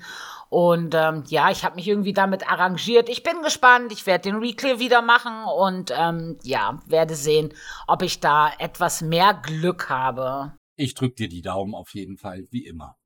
und 0.51 0.95
ähm, 0.95 1.25
ja, 1.27 1.51
ich 1.51 1.65
habe 1.65 1.75
mich 1.75 1.87
irgendwie 1.89 2.13
damit 2.15 2.49
arrangiert. 2.51 3.09
Ich 3.11 3.23
bin 3.23 3.43
gespannt, 3.43 3.93
ich 3.93 4.07
werde 4.07 4.31
den 4.31 4.37
Reclear 4.37 4.79
wieder 4.79 5.03
machen 5.03 5.45
und 5.45 5.93
ähm, 5.95 6.39
ja, 6.43 6.81
werde 6.87 7.17
sehen, 7.17 7.53
ob 7.87 8.01
ich 8.03 8.21
da 8.21 8.51
etwas 8.59 9.03
mehr 9.03 9.35
Glück 9.35 9.91
habe. 9.91 10.55
Ich 10.77 10.95
drück 10.95 11.17
dir 11.17 11.29
die 11.29 11.43
Daumen 11.43 11.75
auf 11.75 11.93
jeden 11.95 12.17
Fall, 12.17 12.47
wie 12.51 12.65
immer. 12.65 12.97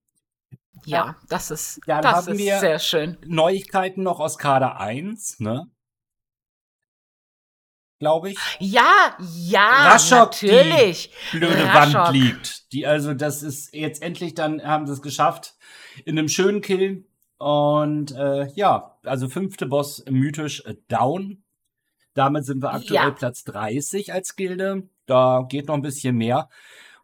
Ja, 0.85 1.07
Ja. 1.07 1.17
das 1.29 1.51
ist, 1.51 1.81
Dann 1.87 2.03
das 2.03 2.15
haben 2.27 2.33
ist 2.35 2.39
wir- 2.39 2.59
sehr 2.61 2.79
schön. 2.79 3.17
Neuigkeiten 3.27 4.03
noch 4.05 4.21
aus 4.21 4.39
Kader 4.39 4.79
1, 4.79 5.41
ne? 5.41 5.67
Glaube 8.03 8.31
ich. 8.33 8.39
Ja, 8.59 9.17
ja, 9.21 9.93
Raschok, 9.93 10.33
die 10.41 10.47
natürlich. 10.49 11.13
blöde 11.31 11.65
Raschok. 11.69 11.95
Wand 11.95 12.17
liegt. 12.17 12.73
Die 12.73 12.85
also, 12.85 13.15
das 13.15 13.45
ist 13.45 13.73
jetzt 13.73 14.03
endlich 14.03 14.35
dann 14.35 14.61
haben 14.65 14.89
sie 14.89 14.93
es 14.93 15.03
geschafft 15.03 15.55
in 16.05 16.19
einem 16.19 16.27
schönen 16.29 16.63
Kill 16.63 17.05
und 17.39 18.11
äh, 18.11 18.49
ja, 18.55 18.99
also 19.05 19.29
fünfte 19.29 19.67
Boss 19.67 20.05
mythisch 20.11 20.65
äh, 20.67 20.75
down. 20.89 21.45
Damit 22.15 22.45
sind 22.45 22.61
wir 22.61 22.73
aktuell 22.75 23.05
Ja. 23.05 23.11
Platz 23.11 23.45
30 23.45 24.13
als 24.13 24.35
Gilde. 24.35 24.89
Da 25.07 25.47
geht 25.49 25.69
noch 25.69 25.77
ein 25.77 25.83
bisschen 25.83 26.17
mehr 26.17 26.49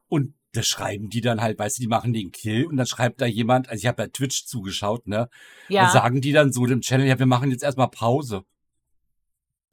und 0.09 0.35
das 0.53 0.67
schreiben 0.67 1.11
die 1.11 1.21
dann 1.21 1.41
halt, 1.41 1.61
weißt 1.61 1.79
du, 1.79 1.83
die 1.83 1.87
machen 1.87 2.13
den 2.13 2.33
Kill 2.33 2.67
und 2.67 2.77
dann 2.77 2.87
schreibt 2.87 3.21
da 3.21 3.27
jemand, 3.27 3.69
also 3.69 3.79
ich 3.81 3.87
habe 3.87 3.99
bei 4.03 4.09
Twitch 4.09 4.47
zugeschaut, 4.47 5.07
ne? 5.07 5.29
Ja, 5.69 5.83
Dann 5.85 5.93
sagen 5.93 6.21
die 6.21 6.33
dann 6.33 6.53
so 6.53 6.67
dem 6.67 6.81
Channel, 6.81 7.07
ja, 7.07 7.21
wir 7.21 7.27
machen 7.27 7.53
jetzt 7.53 7.63
erstmal 7.63 7.89
Pause. 7.89 8.43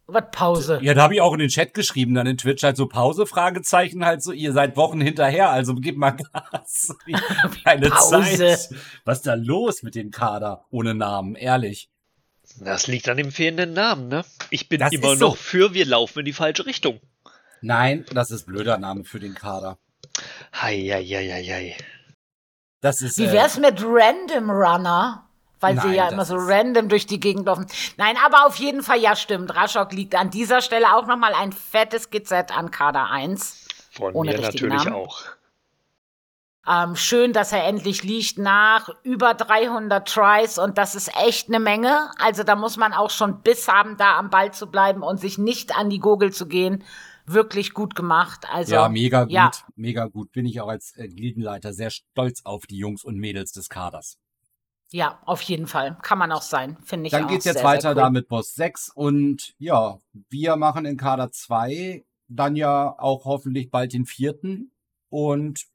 Was 0.07 0.23
Pause. 0.31 0.79
Ja, 0.81 0.93
da 0.93 1.03
habe 1.03 1.15
ich 1.15 1.21
auch 1.21 1.33
in 1.33 1.39
den 1.39 1.49
Chat 1.49 1.73
geschrieben, 1.73 2.13
dann 2.13 2.27
in 2.27 2.37
Twitch 2.37 2.63
halt 2.63 2.77
so 2.77 2.87
Pause, 2.87 3.25
Fragezeichen, 3.25 4.05
halt 4.05 4.21
so, 4.21 4.31
ihr 4.31 4.53
seid 4.53 4.77
Wochen 4.77 5.01
hinterher, 5.01 5.49
also 5.49 5.75
gebt 5.75 5.97
mal 5.97 6.11
Gas. 6.11 6.95
Keine 7.63 7.89
Pause. 7.89 8.37
Zeit. 8.37 8.69
Was 9.03 9.17
ist 9.19 9.27
da 9.27 9.33
los 9.33 9.83
mit 9.83 9.95
dem 9.95 10.11
Kader 10.11 10.65
ohne 10.69 10.93
Namen, 10.93 11.35
ehrlich? 11.35 11.89
Das 12.59 12.85
liegt 12.87 13.09
an 13.09 13.17
dem 13.17 13.31
fehlenden 13.31 13.73
Namen, 13.73 14.07
ne? 14.07 14.23
Ich 14.51 14.69
bin 14.69 14.79
Das 14.79 14.93
immer 14.93 15.13
ist 15.13 15.19
so. 15.19 15.29
noch 15.29 15.37
für, 15.37 15.73
wir 15.73 15.85
laufen 15.85 16.19
in 16.19 16.25
die 16.25 16.33
falsche 16.33 16.65
Richtung. 16.65 16.99
Nein, 17.61 18.05
das 18.13 18.29
ist 18.29 18.45
blöder 18.45 18.77
Name 18.77 19.03
für 19.03 19.19
den 19.19 19.33
Kader. 19.33 19.79
Heieieiei. 20.53 21.75
Das 22.81 23.01
ist. 23.01 23.17
Wie 23.17 23.25
äh, 23.25 23.31
wär's 23.31 23.57
mit 23.57 23.81
Random 23.83 24.51
Runner? 24.51 25.24
Weil 25.59 25.79
sie 25.79 25.87
Nein, 25.87 25.95
ja 25.95 26.03
das 26.05 26.13
immer 26.13 26.25
so 26.25 26.35
random 26.37 26.89
durch 26.89 27.05
die 27.05 27.19
Gegend 27.19 27.45
laufen. 27.45 27.65
Nein, 27.97 28.15
aber 28.25 28.45
auf 28.45 28.55
jeden 28.57 28.83
Fall, 28.83 28.99
ja, 28.99 29.15
stimmt. 29.15 29.55
Raschok 29.55 29.93
liegt 29.93 30.15
an 30.15 30.29
dieser 30.29 30.61
Stelle 30.61 30.95
auch 30.95 31.07
nochmal 31.07 31.33
ein 31.33 31.51
fettes 31.51 32.09
GZ 32.09 32.55
an 32.55 32.71
Kader 32.71 33.09
1. 33.09 33.67
Von 33.91 34.13
Ohne 34.13 34.33
mir 34.33 34.41
natürlich 34.41 34.83
Namen. 34.83 34.93
auch. 34.93 35.21
Ähm, 36.67 36.95
schön, 36.95 37.31
dass 37.31 37.51
er 37.51 37.63
endlich 37.65 38.03
liegt 38.03 38.39
nach 38.39 38.89
über 39.03 39.35
300 39.35 40.07
Tries 40.07 40.57
und 40.57 40.79
das 40.79 40.95
ist 40.95 41.15
echt 41.15 41.47
eine 41.47 41.59
Menge. 41.59 42.09
Also 42.17 42.43
da 42.43 42.55
muss 42.55 42.75
man 42.75 42.91
auch 42.91 43.11
schon 43.11 43.41
Biss 43.41 43.67
haben, 43.67 43.97
da 43.97 44.17
am 44.17 44.31
Ball 44.31 44.51
zu 44.51 44.67
bleiben 44.67 45.03
und 45.03 45.19
sich 45.19 45.37
nicht 45.37 45.77
an 45.77 45.91
die 45.91 45.99
Gurgel 45.99 46.33
zu 46.33 46.47
gehen. 46.47 46.83
Wirklich 47.27 47.73
gut 47.73 47.95
gemacht. 47.95 48.47
Also 48.51 48.75
ja, 48.75 48.89
mega 48.89 49.23
gut, 49.23 49.31
ja. 49.31 49.51
mega 49.75 50.05
gut. 50.07 50.31
Bin 50.31 50.45
ich 50.45 50.59
auch 50.59 50.67
als 50.67 50.95
äh, 50.97 51.07
Gildenleiter 51.07 51.71
sehr 51.71 51.91
stolz 51.91 52.41
auf 52.43 52.65
die 52.65 52.77
Jungs 52.77 53.03
und 53.03 53.17
Mädels 53.17 53.51
des 53.51 53.69
Kaders. 53.69 54.17
Ja, 54.95 55.19
auf 55.25 55.41
jeden 55.41 55.67
Fall. 55.67 55.97
Kann 56.03 56.17
man 56.17 56.31
auch 56.31 56.41
sein, 56.41 56.77
finde 56.86 57.08
ich 57.08 57.12
Dann 57.12 57.25
auch. 57.25 57.27
geht's 57.27 57.43
jetzt 57.43 57.55
sehr, 57.58 57.65
weiter 57.65 57.81
sehr 57.81 57.91
cool. 57.91 57.95
da 57.95 58.10
mit 58.12 58.29
Boss 58.29 58.55
6 58.55 58.91
und 58.95 59.53
ja, 59.58 59.99
wir 60.29 60.55
machen 60.55 60.86
in 60.86 60.95
Kader 60.95 61.34
2 61.34 62.05
dann 62.29 62.55
ja 62.55 62.95
auch 62.97 63.25
hoffentlich 63.25 63.69
bald 63.69 63.91
den 63.91 64.05
vierten 64.05 64.71
und 65.10 65.65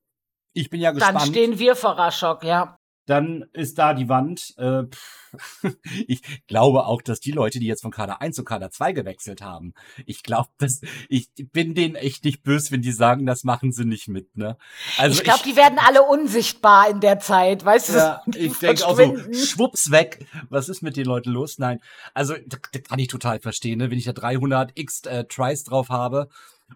ich 0.54 0.70
bin 0.70 0.80
ja 0.80 0.88
Dann 0.92 1.00
gespannt. 1.00 1.26
stehen 1.26 1.58
wir 1.58 1.76
vor 1.76 1.98
Raschok, 1.98 2.44
ja. 2.44 2.79
Dann 3.06 3.44
ist 3.52 3.78
da 3.78 3.94
die 3.94 4.08
Wand. 4.08 4.54
Äh, 4.56 4.84
pff, 4.84 5.20
ich 6.06 6.22
glaube 6.46 6.86
auch, 6.86 7.02
dass 7.02 7.20
die 7.20 7.32
Leute, 7.32 7.58
die 7.58 7.66
jetzt 7.66 7.82
von 7.82 7.90
Kader 7.90 8.20
1 8.20 8.36
zu 8.36 8.44
Kader 8.44 8.70
2 8.70 8.92
gewechselt 8.92 9.42
haben, 9.42 9.74
ich 10.06 10.22
glaube, 10.22 10.50
dass 10.58 10.80
ich 11.08 11.28
bin 11.52 11.74
denen 11.74 11.94
echt 11.94 12.24
nicht 12.24 12.42
böse, 12.42 12.72
wenn 12.72 12.82
die 12.82 12.92
sagen, 12.92 13.26
das 13.26 13.44
machen 13.44 13.72
sie 13.72 13.84
nicht 13.84 14.08
mit, 14.08 14.36
ne? 14.36 14.56
Also 14.98 15.18
ich 15.18 15.24
glaube, 15.24 15.42
die 15.44 15.56
werden 15.56 15.78
alle 15.78 16.02
unsichtbar 16.02 16.90
in 16.90 17.00
der 17.00 17.18
Zeit, 17.18 17.64
weißt 17.64 17.88
du? 17.90 17.92
ja, 17.94 18.22
ich 18.34 18.58
denke 18.58 18.86
auch 18.86 18.96
so, 18.96 19.16
schwupps 19.32 19.90
weg. 19.90 20.26
Was 20.48 20.68
ist 20.68 20.82
mit 20.82 20.96
den 20.96 21.06
Leuten 21.06 21.30
los? 21.30 21.58
Nein, 21.58 21.80
also 22.14 22.34
das, 22.46 22.60
das 22.72 22.82
kann 22.82 22.98
ich 22.98 23.08
total 23.08 23.40
verstehen, 23.40 23.78
ne? 23.78 23.90
wenn 23.90 23.98
ich 23.98 24.04
da 24.04 24.12
300 24.12 24.72
x 24.74 25.02
äh, 25.06 25.24
Tries 25.24 25.64
drauf 25.64 25.88
habe 25.88 26.28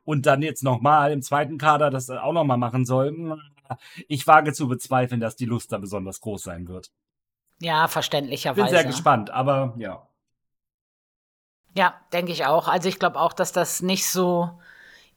und 0.05 0.27
dann 0.27 0.43
jetzt 0.43 0.63
nochmal 0.63 1.13
im 1.13 1.23
zweiten 1.23 1.59
Kader 1.59 1.91
das 1.91 2.11
auch 2.11 2.33
nochmal 2.33 2.59
machen 2.59 2.85
soll. 2.85 3.39
Ich 4.09 4.27
wage 4.27 4.53
zu 4.53 4.69
bezweifeln, 4.69 5.21
dass 5.21 5.37
die 5.37 5.47
Lust 5.47 5.73
da 5.73 5.79
besonders 5.79 6.21
groß 6.21 6.43
sein 6.43 6.69
wird. 6.69 6.91
Ja, 7.61 7.83
Bin 7.83 7.93
verständlicherweise. 7.93 8.71
sehr 8.71 8.85
gespannt, 8.85 9.31
aber 9.31 9.75
ja. 9.79 10.07
Ja, 11.77 12.01
denke 12.13 12.33
ich 12.33 12.47
auch. 12.47 12.69
Also 12.69 12.89
ich 12.89 12.99
glaube 12.99 13.19
auch, 13.19 13.33
dass 13.33 13.53
das 13.53 13.83
nicht 13.83 14.09
so 14.09 14.51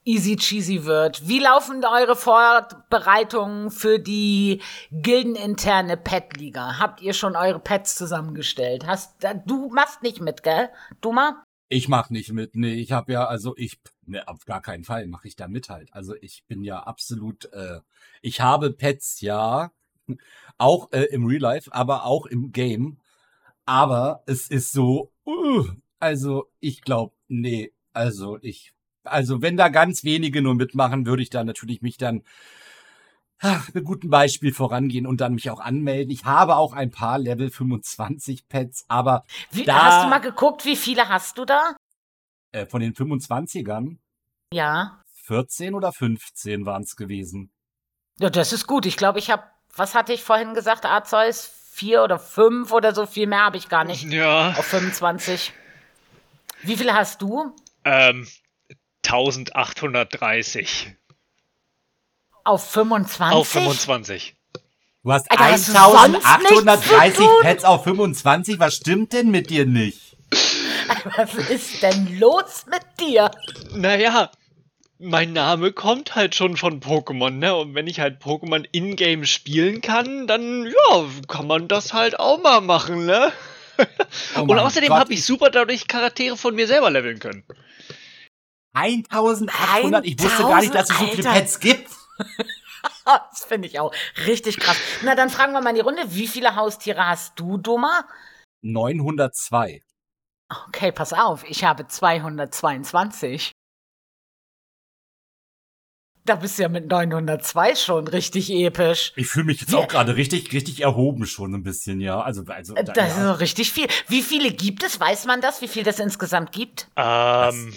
easy 0.04 0.36
cheesy 0.36 0.84
wird. 0.84 1.28
Wie 1.28 1.38
laufen 1.38 1.84
eure 1.84 2.16
Vorbereitungen 2.16 3.70
für 3.70 3.98
die 3.98 4.62
gildeninterne 4.90 5.96
Pet-Liga? 5.96 6.78
Habt 6.78 7.02
ihr 7.02 7.12
schon 7.12 7.36
eure 7.36 7.60
Pets 7.60 7.96
zusammengestellt? 7.96 8.86
Hast 8.86 9.22
du 9.44 9.68
machst 9.68 10.02
nicht 10.02 10.20
mit, 10.20 10.42
gell? 10.42 10.70
Du 11.00 11.12
mal? 11.12 11.34
Ich 11.70 11.88
mach 11.88 12.08
nicht 12.10 12.32
mit. 12.32 12.56
Nee, 12.56 12.74
ich 12.74 12.92
habe 12.92 13.12
ja, 13.12 13.26
also 13.26 13.54
ich, 13.56 13.78
ne, 14.06 14.26
auf 14.26 14.46
gar 14.46 14.62
keinen 14.62 14.84
Fall 14.84 15.06
mache 15.06 15.28
ich 15.28 15.36
da 15.36 15.48
mit 15.48 15.68
halt. 15.68 15.92
Also 15.92 16.14
ich 16.20 16.44
bin 16.46 16.62
ja 16.64 16.80
absolut, 16.80 17.52
äh, 17.52 17.80
ich 18.22 18.40
habe 18.40 18.72
Pets, 18.72 19.20
ja, 19.20 19.70
auch 20.58 20.90
äh, 20.92 21.04
im 21.04 21.26
Real 21.26 21.42
Life, 21.42 21.72
aber 21.72 22.04
auch 22.04 22.26
im 22.26 22.52
Game. 22.52 22.98
Aber 23.66 24.22
es 24.26 24.48
ist 24.48 24.72
so, 24.72 25.12
uh, 25.26 25.66
also 26.00 26.50
ich 26.60 26.82
glaube, 26.82 27.14
nee, 27.28 27.72
also 27.92 28.38
ich, 28.40 28.72
also 29.04 29.42
wenn 29.42 29.56
da 29.58 29.68
ganz 29.68 30.04
wenige 30.04 30.40
nur 30.42 30.54
mitmachen, 30.54 31.06
würde 31.06 31.22
ich 31.22 31.30
da 31.30 31.44
natürlich 31.44 31.82
mich 31.82 31.98
dann 31.98 32.22
ah, 33.40 33.60
mit 33.72 33.84
gutem 33.84 34.10
Beispiel 34.10 34.52
vorangehen 34.52 35.06
und 35.06 35.20
dann 35.20 35.34
mich 35.34 35.50
auch 35.50 35.60
anmelden. 35.60 36.10
Ich 36.12 36.24
habe 36.24 36.56
auch 36.56 36.72
ein 36.72 36.90
paar 36.90 37.18
Level 37.18 37.50
25 37.50 38.48
Pets, 38.48 38.84
aber 38.88 39.24
Wie, 39.50 39.64
Da- 39.64 39.84
hast 39.84 40.04
du 40.04 40.08
mal 40.08 40.18
geguckt, 40.20 40.64
wie 40.64 40.76
viele 40.76 41.08
hast 41.08 41.38
du 41.38 41.44
da? 41.44 41.74
äh, 42.52 42.66
von 42.66 42.80
den 42.80 42.94
25ern 42.94 43.98
Ja. 44.52 45.02
14 45.24 45.74
oder 45.74 45.92
15 45.92 46.64
waren 46.66 46.82
es 46.82 46.96
gewesen. 46.96 47.50
Ja, 48.18 48.30
das 48.30 48.52
ist 48.52 48.66
gut. 48.66 48.86
Ich 48.86 48.96
glaube, 48.96 49.18
ich 49.18 49.30
habe, 49.30 49.42
was 49.76 49.94
hatte 49.94 50.12
ich 50.12 50.22
vorhin 50.24 50.54
gesagt, 50.54 50.86
Arzeus? 50.86 51.54
Vier 51.72 52.02
oder 52.02 52.18
fünf 52.18 52.72
oder 52.72 52.92
so, 52.92 53.06
viel 53.06 53.28
mehr 53.28 53.44
habe 53.44 53.56
ich 53.56 53.68
gar 53.68 53.84
nicht. 53.84 54.02
Ja. 54.10 54.48
Auf 54.56 54.64
25. 54.64 55.52
Wie 56.62 56.76
viele 56.76 56.92
hast 56.94 57.22
du? 57.22 57.54
Ähm, 57.84 58.26
1830. 59.06 60.96
Auf 62.48 62.70
25? 62.70 63.36
Auf 63.36 63.46
25. 63.46 64.34
Du 65.04 65.12
hast 65.12 65.30
Alter, 65.30 65.52
hast 65.52 65.68
du 65.68 65.72
sonst 65.72 66.12
nichts 66.12 66.26
1830 66.26 67.14
zu 67.14 67.22
tun? 67.22 67.42
Pets 67.42 67.64
auf 67.64 67.84
25. 67.84 68.58
Was 68.58 68.74
stimmt 68.76 69.12
denn 69.12 69.30
mit 69.30 69.50
dir 69.50 69.66
nicht? 69.66 70.16
Was 71.16 71.34
ist 71.34 71.82
denn 71.82 72.18
los 72.18 72.64
mit 72.70 72.80
dir? 72.98 73.30
Naja, 73.74 74.30
mein 74.98 75.34
Name 75.34 75.72
kommt 75.72 76.14
halt 76.14 76.34
schon 76.34 76.56
von 76.56 76.80
Pokémon, 76.80 77.32
ne? 77.32 77.54
Und 77.54 77.74
wenn 77.74 77.86
ich 77.86 78.00
halt 78.00 78.22
Pokémon 78.22 78.64
in-game 78.72 79.26
spielen 79.26 79.82
kann, 79.82 80.26
dann, 80.26 80.64
ja, 80.64 81.04
kann 81.28 81.46
man 81.46 81.68
das 81.68 81.92
halt 81.92 82.18
auch 82.18 82.40
mal 82.40 82.62
machen, 82.62 83.04
ne? 83.04 83.30
Oh 84.36 84.40
Und 84.40 84.58
außerdem 84.58 84.94
habe 84.94 85.12
ich 85.12 85.22
super 85.22 85.50
dadurch 85.50 85.86
Charaktere 85.86 86.38
von 86.38 86.54
mir 86.54 86.66
selber 86.66 86.90
leveln 86.90 87.18
können. 87.18 87.44
1800? 88.72 90.06
Ich 90.06 90.18
wusste 90.18 90.42
gar 90.44 90.62
nicht, 90.62 90.74
dass 90.74 90.88
es 90.88 90.98
so 90.98 91.04
viele. 91.08 91.28
Pets 91.28 91.60
gibt. 91.60 91.90
Das 93.04 93.44
finde 93.44 93.66
ich 93.68 93.80
auch 93.80 93.92
richtig 94.26 94.58
krass. 94.60 94.76
Na, 95.02 95.14
dann 95.14 95.30
fragen 95.30 95.52
wir 95.52 95.60
mal 95.62 95.70
in 95.70 95.76
die 95.76 95.80
Runde. 95.82 96.02
Wie 96.14 96.28
viele 96.28 96.54
Haustiere 96.56 97.06
hast 97.06 97.38
du, 97.40 97.56
Dummer? 97.56 98.04
902. 98.62 99.82
Okay, 100.68 100.92
pass 100.92 101.12
auf. 101.12 101.44
Ich 101.48 101.64
habe 101.64 101.86
222. 101.86 103.52
Da 106.24 106.34
bist 106.36 106.58
du 106.58 106.62
ja 106.62 106.68
mit 106.68 106.86
902 106.88 107.74
schon 107.76 108.06
richtig 108.08 108.50
episch. 108.50 109.12
Ich 109.16 109.28
fühle 109.28 109.46
mich 109.46 109.62
jetzt 109.62 109.74
auch 109.74 109.88
gerade 109.88 110.16
richtig, 110.16 110.52
richtig 110.52 110.80
erhoben 110.82 111.24
schon 111.26 111.54
ein 111.54 111.62
bisschen, 111.62 112.00
ja. 112.02 112.20
Also, 112.20 112.44
also 112.46 112.74
Äh, 112.76 112.84
da- 112.84 112.92
Das 112.92 113.12
ist 113.12 113.16
ja. 113.18 113.32
so 113.32 113.38
richtig 113.38 113.72
viel. 113.72 113.86
Wie 114.08 114.22
viele 114.22 114.52
gibt 114.52 114.82
es? 114.82 115.00
Weiß 115.00 115.24
man 115.24 115.40
das? 115.40 115.62
Wie 115.62 115.68
viel 115.68 115.84
das 115.84 115.98
insgesamt 115.98 116.52
gibt? 116.52 116.88
Ähm, 116.96 117.74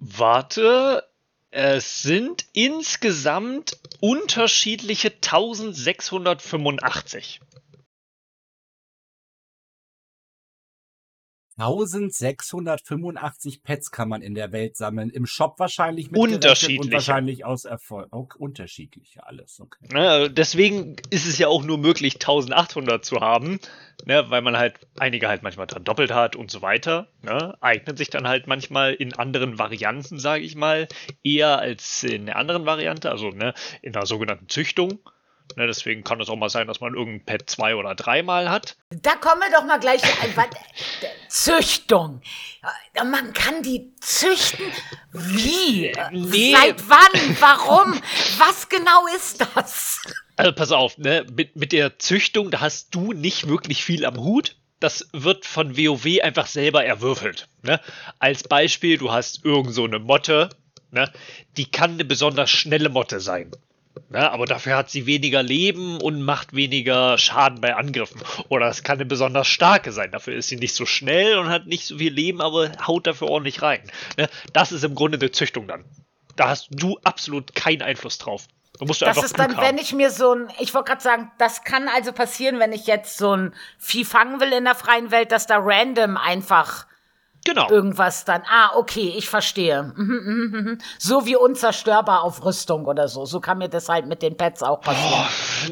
warte. 0.00 1.07
Es 1.50 2.02
sind 2.02 2.44
insgesamt 2.52 3.78
unterschiedliche 4.00 5.08
1685. 5.08 7.40
1685 11.58 13.64
Pets 13.64 13.90
kann 13.90 14.08
man 14.08 14.22
in 14.22 14.34
der 14.34 14.52
Welt 14.52 14.76
sammeln. 14.76 15.10
Im 15.10 15.26
Shop 15.26 15.58
wahrscheinlich 15.58 16.14
Unterschiedliche. 16.14 16.80
und 16.80 16.92
wahrscheinlich 16.92 17.44
aus 17.44 17.64
Erfolg. 17.64 18.12
Auch 18.12 18.28
unterschiedliche 18.36 19.26
alles, 19.26 19.60
okay. 19.60 19.88
Ne, 19.92 20.30
deswegen 20.30 20.94
ist 21.10 21.26
es 21.26 21.38
ja 21.38 21.48
auch 21.48 21.64
nur 21.64 21.78
möglich, 21.78 22.14
1800 22.14 23.04
zu 23.04 23.20
haben, 23.20 23.58
ne, 24.06 24.24
weil 24.28 24.42
man 24.42 24.56
halt 24.56 24.74
einige 24.98 25.28
halt 25.28 25.42
manchmal 25.42 25.66
dran 25.66 25.82
doppelt 25.82 26.12
hat 26.12 26.36
und 26.36 26.50
so 26.50 26.62
weiter. 26.62 27.08
Ne, 27.22 27.56
eignet 27.60 27.98
sich 27.98 28.10
dann 28.10 28.28
halt 28.28 28.46
manchmal 28.46 28.94
in 28.94 29.14
anderen 29.14 29.58
Varianten, 29.58 30.20
sage 30.20 30.44
ich 30.44 30.54
mal, 30.54 30.86
eher 31.24 31.58
als 31.58 32.04
in 32.04 32.26
der 32.26 32.36
anderen 32.36 32.66
Variante, 32.66 33.10
also 33.10 33.30
ne, 33.30 33.52
in 33.82 33.92
der 33.92 34.06
sogenannten 34.06 34.48
Züchtung. 34.48 35.00
Ne, 35.56 35.66
deswegen 35.66 36.04
kann 36.04 36.20
es 36.20 36.28
auch 36.28 36.36
mal 36.36 36.50
sein, 36.50 36.66
dass 36.66 36.80
man 36.80 36.94
irgendein 36.94 37.24
Pet 37.24 37.50
zwei 37.50 37.74
oder 37.74 37.94
dreimal 37.94 38.48
hat. 38.50 38.76
Da 38.90 39.14
kommen 39.16 39.40
wir 39.40 39.50
doch 39.56 39.64
mal 39.64 39.78
gleich. 39.80 40.02
was- 40.36 40.46
Züchtung. 41.28 42.20
Man 42.94 43.32
kann 43.32 43.62
die 43.62 43.92
züchten. 44.00 44.66
Wie? 45.12 45.92
Nee. 46.12 46.54
Seit 46.54 46.88
wann? 46.88 47.36
Warum? 47.40 48.00
Was 48.38 48.68
genau 48.68 49.06
ist 49.16 49.44
das? 49.54 50.00
Also 50.36 50.52
pass 50.52 50.70
auf, 50.72 50.98
ne, 50.98 51.26
mit, 51.32 51.56
mit 51.56 51.72
der 51.72 51.98
Züchtung, 51.98 52.50
da 52.50 52.60
hast 52.60 52.94
du 52.94 53.12
nicht 53.12 53.48
wirklich 53.48 53.84
viel 53.84 54.04
am 54.04 54.16
Hut. 54.18 54.56
Das 54.80 55.08
wird 55.12 55.44
von 55.44 55.76
WoW 55.76 56.20
einfach 56.22 56.46
selber 56.46 56.84
erwürfelt. 56.84 57.48
Ne? 57.62 57.80
Als 58.20 58.44
Beispiel, 58.44 58.96
du 58.98 59.10
hast 59.10 59.44
irgend 59.44 59.74
so 59.74 59.84
eine 59.84 59.98
Motte, 59.98 60.50
ne? 60.92 61.12
die 61.56 61.68
kann 61.68 61.94
eine 61.94 62.04
besonders 62.04 62.50
schnelle 62.50 62.88
Motte 62.88 63.18
sein. 63.18 63.50
Ne? 64.08 64.30
Aber 64.30 64.46
dafür 64.46 64.76
hat 64.76 64.90
sie 64.90 65.06
weniger 65.06 65.42
Leben 65.42 66.00
und 66.00 66.22
macht 66.22 66.54
weniger 66.54 67.18
Schaden 67.18 67.60
bei 67.60 67.74
Angriffen. 67.74 68.20
Oder 68.48 68.68
es 68.68 68.82
kann 68.82 68.96
eine 68.98 69.06
besonders 69.06 69.46
starke 69.48 69.92
sein. 69.92 70.10
Dafür 70.10 70.34
ist 70.34 70.48
sie 70.48 70.56
nicht 70.56 70.74
so 70.74 70.86
schnell 70.86 71.38
und 71.38 71.48
hat 71.48 71.66
nicht 71.66 71.86
so 71.86 71.98
viel 71.98 72.12
Leben, 72.12 72.40
aber 72.40 72.70
haut 72.86 73.06
dafür 73.06 73.28
ordentlich 73.28 73.62
rein. 73.62 73.82
Ne? 74.16 74.28
Das 74.52 74.72
ist 74.72 74.84
im 74.84 74.94
Grunde 74.94 75.18
eine 75.18 75.30
Züchtung 75.30 75.66
dann. 75.66 75.84
Da 76.36 76.48
hast 76.48 76.68
du 76.70 76.98
absolut 77.04 77.54
keinen 77.54 77.82
Einfluss 77.82 78.18
drauf. 78.18 78.46
Da 78.78 78.86
musst 78.86 79.00
du 79.00 79.06
Das 79.06 79.22
ist 79.22 79.38
dann, 79.38 79.48
Glück 79.48 79.58
haben. 79.58 79.66
wenn 79.66 79.78
ich 79.78 79.92
mir 79.92 80.10
so 80.10 80.34
ein, 80.34 80.48
ich 80.60 80.72
wollte 80.74 80.90
gerade 80.90 81.02
sagen, 81.02 81.30
das 81.38 81.64
kann 81.64 81.88
also 81.88 82.12
passieren, 82.12 82.60
wenn 82.60 82.72
ich 82.72 82.86
jetzt 82.86 83.18
so 83.18 83.36
ein 83.36 83.54
Vieh 83.78 84.04
fangen 84.04 84.40
will 84.40 84.52
in 84.52 84.64
der 84.64 84.74
freien 84.74 85.10
Welt, 85.10 85.32
dass 85.32 85.46
da 85.46 85.58
random 85.58 86.16
einfach 86.16 86.86
Genau. 87.44 87.70
irgendwas 87.70 88.24
dann, 88.24 88.42
ah, 88.48 88.72
okay, 88.76 89.14
ich 89.16 89.28
verstehe. 89.28 89.92
Mhm, 89.96 90.04
mhm, 90.04 90.50
mhm. 90.60 90.78
So 90.98 91.24
wie 91.26 91.36
unzerstörbar 91.36 92.22
auf 92.22 92.44
Rüstung 92.44 92.84
oder 92.84 93.08
so. 93.08 93.24
So 93.24 93.40
kann 93.40 93.58
mir 93.58 93.68
das 93.68 93.88
halt 93.88 94.06
mit 94.06 94.22
den 94.22 94.36
Pets 94.36 94.62
auch 94.62 94.80
passieren. 94.80 95.26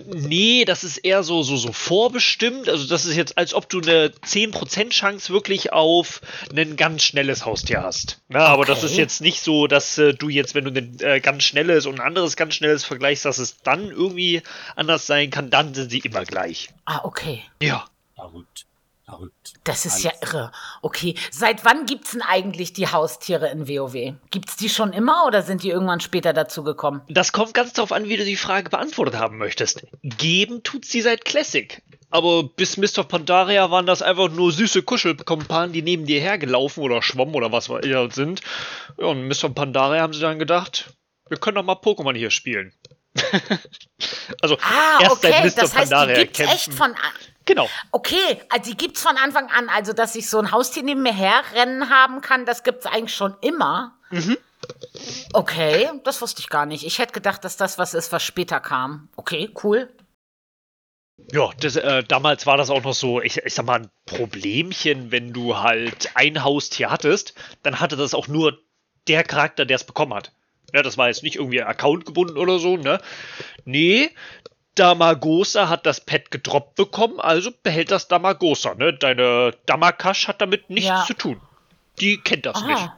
Nee, 0.07 0.64
das 0.64 0.85
ist 0.85 0.98
eher 0.98 1.22
so, 1.22 1.42
so, 1.42 1.57
so 1.57 1.72
vorbestimmt. 1.72 2.68
Also, 2.68 2.87
das 2.87 3.05
ist 3.05 3.16
jetzt, 3.16 3.37
als 3.37 3.52
ob 3.55 3.68
du 3.68 3.81
eine 3.81 4.09
10% 4.09 4.90
Chance 4.90 5.33
wirklich 5.33 5.72
auf 5.72 6.20
ein 6.55 6.76
ganz 6.76 7.02
schnelles 7.02 7.44
Haustier 7.44 7.83
hast. 7.83 8.20
Na, 8.29 8.46
aber 8.46 8.64
das 8.64 8.79
Okay. 8.79 8.87
ist 8.87 8.96
jetzt 8.96 9.20
nicht 9.20 9.40
so, 9.42 9.66
dass 9.66 9.98
äh, 9.98 10.14
du 10.14 10.29
jetzt, 10.29 10.55
wenn 10.55 10.64
du 10.64 10.70
ein 10.70 10.96
äh, 11.00 11.20
ganz 11.20 11.42
schnelles 11.44 11.87
und 11.87 12.00
ein 12.00 12.07
anderes 12.07 12.37
ganz 12.37 12.55
schnelles 12.55 12.85
vergleichst, 12.85 13.24
dass 13.24 13.38
es 13.38 13.59
dann 13.62 13.90
irgendwie 13.90 14.42
anders 14.76 15.07
sein 15.07 15.31
kann. 15.31 15.50
Dann 15.50 15.74
sind 15.74 15.90
sie 15.90 15.98
immer 15.98 16.24
gleich. 16.24 16.70
Ah, 16.85 17.00
okay. 17.05 17.42
Ja. 17.61 17.85
Verrückt. 18.14 18.66
Verrückt. 19.09 19.55
Das 19.62 19.87
ist 19.87 19.92
Alles. 19.92 20.03
ja 20.05 20.11
irre. 20.21 20.53
Okay, 20.83 21.14
seit 21.31 21.64
wann 21.64 21.87
gibt's 21.87 22.11
denn 22.11 22.23
eigentlich 22.23 22.73
die 22.73 22.88
Haustiere 22.88 23.49
in 23.51 23.69
WoW? 23.69 24.14
Gibt's 24.33 24.57
die 24.57 24.69
schon 24.69 24.92
immer 24.92 25.25
oder 25.29 25.42
sind 25.42 25.62
die 25.62 25.71
irgendwann 25.71 26.01
später 26.01 26.33
dazu 26.33 26.64
gekommen? 26.64 27.03
Das 27.09 27.31
kommt 27.31 27.55
ganz 27.55 27.73
darauf 27.73 27.92
an, 27.92 28.09
wie 28.09 28.16
du 28.16 28.25
die 28.25 28.35
Frage 28.37 28.69
beantwortet 28.69 29.14
haben 29.16 29.38
möchtest. 29.38 29.87
Geben 30.03 30.64
tut 30.64 30.85
sie 30.85 31.03
seit 31.03 31.25
Classic. 31.25 31.83
Aber 32.11 32.42
bis 32.45 32.77
Mr. 32.79 33.05
Pandaria 33.05 33.71
waren 33.71 33.87
das 33.87 34.03
einfach 34.03 34.29
nur 34.29 34.51
süße 34.51 34.83
Kuschelkompanen, 34.83 35.73
die 35.73 35.83
neben 35.83 36.05
dir 36.07 36.21
hergelaufen 36.21 36.83
oder 36.83 37.01
schwommen 37.01 37.35
oder 37.37 37.53
was 37.53 37.69
wir 37.69 37.85
eher 37.85 38.11
sind. 38.11 38.40
Ja, 38.99 39.07
und 39.07 39.29
Mr. 39.29 39.51
Pandaria 39.55 40.03
haben 40.03 40.14
sie 40.14 40.21
dann 40.21 40.38
gedacht, 40.40 40.95
wir 41.29 41.37
können 41.38 41.55
doch 41.57 41.64
mal 41.64 41.75
Pokémon 41.75 42.16
hier 42.16 42.31
spielen. 42.31 42.73
also 44.42 44.57
Ah, 44.62 44.99
erst 45.01 45.12
okay, 45.12 45.31
seit 45.31 45.45
Mr. 45.45 45.61
das 45.62 45.75
heißt, 45.77 45.90
die 45.90 45.95
Pandaria 45.95 46.19
gibt's 46.19 46.38
kämpfen. 46.38 46.55
echt 46.57 46.75
von 46.75 46.90
an. 46.90 47.12
Genau. 47.46 47.68
Okay, 47.92 48.42
also 48.50 48.70
die 48.70 48.76
gibt's 48.76 49.00
von 49.02 49.16
Anfang 49.16 49.48
an. 49.50 49.68
Also, 49.68 49.92
dass 49.92 50.14
ich 50.14 50.28
so 50.28 50.38
ein 50.38 50.50
Haustier 50.50 50.82
neben 50.82 51.02
mir 51.02 51.14
herrennen 51.14 51.88
haben 51.88 52.20
kann, 52.20 52.44
das 52.44 52.64
gibt's 52.64 52.87
eigentlich 52.87 53.14
schon 53.14 53.35
immer. 53.40 53.96
Mhm. 54.11 54.37
Okay, 55.32 55.88
das 56.04 56.20
wusste 56.20 56.40
ich 56.40 56.48
gar 56.48 56.66
nicht. 56.66 56.85
Ich 56.85 56.98
hätte 56.98 57.12
gedacht, 57.12 57.44
dass 57.44 57.56
das 57.56 57.78
was 57.78 57.94
ist, 57.94 58.12
was 58.12 58.22
später 58.22 58.61
kam. 58.61 59.09
Okay, 59.16 59.50
cool. 59.62 59.88
Ja, 61.32 61.50
das, 61.61 61.76
äh, 61.76 62.02
damals 62.04 62.46
war 62.46 62.56
das 62.56 62.68
auch 62.68 62.82
noch 62.82 62.94
so, 62.94 63.22
ich, 63.22 63.38
ich 63.38 63.54
sag 63.54 63.64
mal, 63.64 63.80
ein 63.80 63.90
Problemchen, 64.04 65.11
wenn 65.12 65.32
du 65.32 65.56
halt 65.56 66.11
ein 66.14 66.44
Haustier 66.44 66.90
hattest, 66.90 67.35
dann 67.62 67.80
hatte 67.80 67.96
das 67.96 68.12
auch 68.12 68.28
nur 68.28 68.59
der 69.09 69.24
Charakter, 69.24 69.64
der 69.64 69.76
es 69.76 69.85
bekommen 69.85 70.14
hat. 70.14 70.32
Ja, 70.74 70.82
das 70.82 70.98
war 70.98 71.09
jetzt 71.09 71.22
nicht 71.22 71.37
irgendwie 71.37 71.62
Account 71.62 72.04
gebunden 72.04 72.37
oder 72.37 72.59
so, 72.59 72.76
ne? 72.76 73.00
Nee, 73.64 74.11
Damagosa 74.77 75.69
hat 75.69 75.87
das 75.87 76.01
Pet 76.01 76.31
gedroppt 76.31 76.77
bekommen, 76.77 77.19
also 77.19 77.51
behält 77.62 77.91
das 77.91 78.09
Damagosa, 78.09 78.75
ne? 78.75 78.93
Deine 78.95 79.53
Damakash 79.67 80.29
hat 80.29 80.41
damit 80.41 80.71
nichts 80.71 80.89
Ja. 80.89 81.05
zu 81.07 81.15
tun. 81.15 81.41
Die 82.01 82.19
kennt 82.19 82.47
das 82.47 82.62
nicht. 82.65 82.79
Ah. 82.79 82.97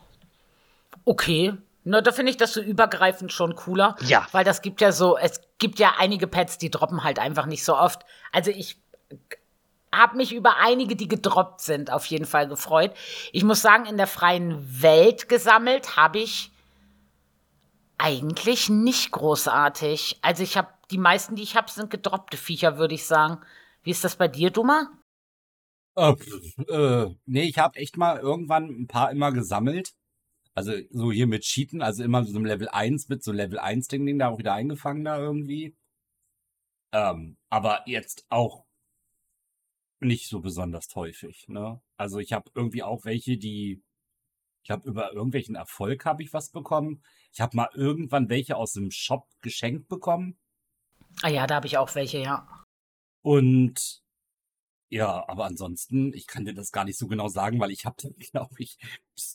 Okay. 1.04 1.54
Na, 1.84 2.02
da 2.02 2.12
finde 2.12 2.30
ich 2.30 2.36
das 2.36 2.52
so 2.52 2.60
übergreifend 2.60 3.32
schon 3.32 3.54
cooler. 3.56 3.96
Ja. 4.02 4.26
Weil 4.32 4.44
das 4.44 4.60
gibt 4.60 4.80
ja 4.82 4.92
so, 4.92 5.16
es 5.16 5.40
gibt 5.58 5.78
ja 5.78 5.94
einige 5.98 6.26
Pets, 6.26 6.58
die 6.58 6.70
droppen 6.70 7.02
halt 7.04 7.18
einfach 7.18 7.46
nicht 7.46 7.64
so 7.64 7.74
oft. 7.76 8.02
Also 8.32 8.50
ich 8.50 8.76
habe 9.90 10.16
mich 10.18 10.34
über 10.34 10.56
einige, 10.58 10.96
die 10.96 11.08
gedroppt 11.08 11.62
sind, 11.62 11.90
auf 11.90 12.04
jeden 12.06 12.26
Fall 12.26 12.46
gefreut. 12.46 12.92
Ich 13.32 13.42
muss 13.42 13.62
sagen, 13.62 13.86
in 13.86 13.96
der 13.96 14.06
freien 14.06 14.82
Welt 14.82 15.28
gesammelt 15.30 15.96
habe 15.96 16.18
ich 16.18 16.50
eigentlich 17.96 18.68
nicht 18.68 19.10
großartig. 19.10 20.18
Also 20.22 20.42
ich 20.42 20.56
habe, 20.58 20.68
die 20.90 20.98
meisten, 20.98 21.36
die 21.36 21.42
ich 21.42 21.56
habe, 21.56 21.70
sind 21.70 21.90
gedroppte 21.90 22.36
Viecher, 22.36 22.78
würde 22.78 22.94
ich 22.94 23.04
sagen. 23.04 23.44
Wie 23.82 23.90
ist 23.90 24.04
das 24.04 24.16
bei 24.16 24.28
dir, 24.28 24.50
Dummer? 24.50 24.90
Äh, 25.96 26.14
äh, 26.68 27.14
nee, 27.26 27.44
ich 27.44 27.58
habe 27.58 27.78
echt 27.78 27.96
mal 27.96 28.18
irgendwann 28.18 28.68
ein 28.68 28.86
paar 28.86 29.10
immer 29.10 29.32
gesammelt. 29.32 29.94
Also 30.54 30.72
so 30.90 31.12
hier 31.12 31.26
mit 31.26 31.42
Cheaten, 31.42 31.82
also 31.82 32.02
immer 32.02 32.24
so 32.24 32.38
ein 32.38 32.44
Level 32.44 32.68
1 32.68 33.08
mit 33.08 33.22
so 33.22 33.32
Level 33.32 33.58
1 33.58 33.88
Ding, 33.88 34.06
Ding 34.06 34.18
da 34.18 34.28
auch 34.28 34.38
wieder 34.38 34.54
eingefangen 34.54 35.04
da 35.04 35.18
irgendwie. 35.18 35.76
Ähm, 36.92 37.36
aber 37.48 37.82
jetzt 37.86 38.26
auch 38.28 38.64
nicht 40.00 40.28
so 40.28 40.40
besonders 40.40 40.94
häufig, 40.94 41.48
ne? 41.48 41.80
Also 41.96 42.18
ich 42.18 42.32
habe 42.32 42.50
irgendwie 42.54 42.82
auch 42.82 43.04
welche, 43.04 43.36
die 43.36 43.82
ich 44.64 44.70
habe 44.70 44.88
über 44.88 45.12
irgendwelchen 45.12 45.54
Erfolg 45.54 46.04
habe 46.04 46.22
ich 46.22 46.32
was 46.32 46.50
bekommen. 46.50 47.02
Ich 47.32 47.40
habe 47.40 47.56
mal 47.56 47.70
irgendwann 47.74 48.28
welche 48.28 48.56
aus 48.56 48.72
dem 48.72 48.90
Shop 48.90 49.26
geschenkt 49.40 49.88
bekommen 49.88 50.38
Ah 51.22 51.28
ja, 51.28 51.46
da 51.46 51.56
habe 51.56 51.66
ich 51.66 51.78
auch 51.78 51.94
welche, 51.94 52.18
ja. 52.18 52.46
und 53.22 54.02
Ja, 54.90 55.28
aber 55.28 55.44
ansonsten, 55.44 56.14
ich 56.14 56.26
kann 56.26 56.44
dir 56.46 56.54
das 56.54 56.72
gar 56.72 56.84
nicht 56.84 56.98
so 56.98 57.08
genau 57.08 57.28
sagen, 57.28 57.60
weil 57.60 57.70
ich 57.70 57.84
habe, 57.84 57.96
glaube 58.32 58.54
ich, 58.58 58.78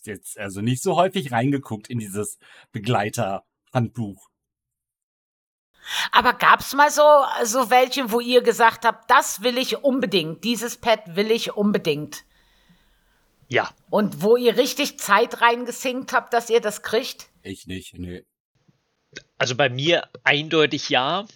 jetzt 0.04 0.38
also 0.38 0.60
nicht 0.60 0.82
so 0.82 0.96
häufig 0.96 1.30
reingeguckt 1.32 1.88
in 1.88 1.98
dieses 1.98 2.38
Begleiterhandbuch. 2.72 4.28
Aber 6.12 6.32
gab's 6.32 6.72
mal 6.74 6.90
so, 6.90 7.02
so 7.44 7.70
welche, 7.70 8.10
wo 8.10 8.20
ihr 8.20 8.42
gesagt 8.42 8.84
habt, 8.84 9.10
das 9.10 9.42
will 9.42 9.58
ich 9.58 9.78
unbedingt, 9.84 10.42
dieses 10.44 10.78
Pad 10.78 11.14
will 11.14 11.30
ich 11.30 11.52
unbedingt? 11.52 12.24
Ja. 13.48 13.70
Und 13.90 14.22
wo 14.22 14.36
ihr 14.36 14.56
richtig 14.56 14.98
Zeit 14.98 15.40
reingesinkt 15.40 16.12
habt, 16.12 16.32
dass 16.32 16.50
ihr 16.50 16.60
das 16.60 16.82
kriegt? 16.82 17.28
Ich 17.42 17.66
nicht, 17.66 17.98
nee. 17.98 18.24
Also 19.36 19.54
bei 19.54 19.68
mir 19.68 20.08
eindeutig 20.24 20.88
ja. 20.88 21.26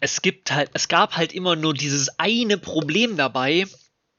Es 0.00 0.22
gibt 0.22 0.52
halt, 0.52 0.70
es 0.74 0.88
gab 0.88 1.16
halt 1.16 1.32
immer 1.32 1.56
nur 1.56 1.74
dieses 1.74 2.18
eine 2.18 2.58
Problem 2.58 3.16
dabei. 3.16 3.66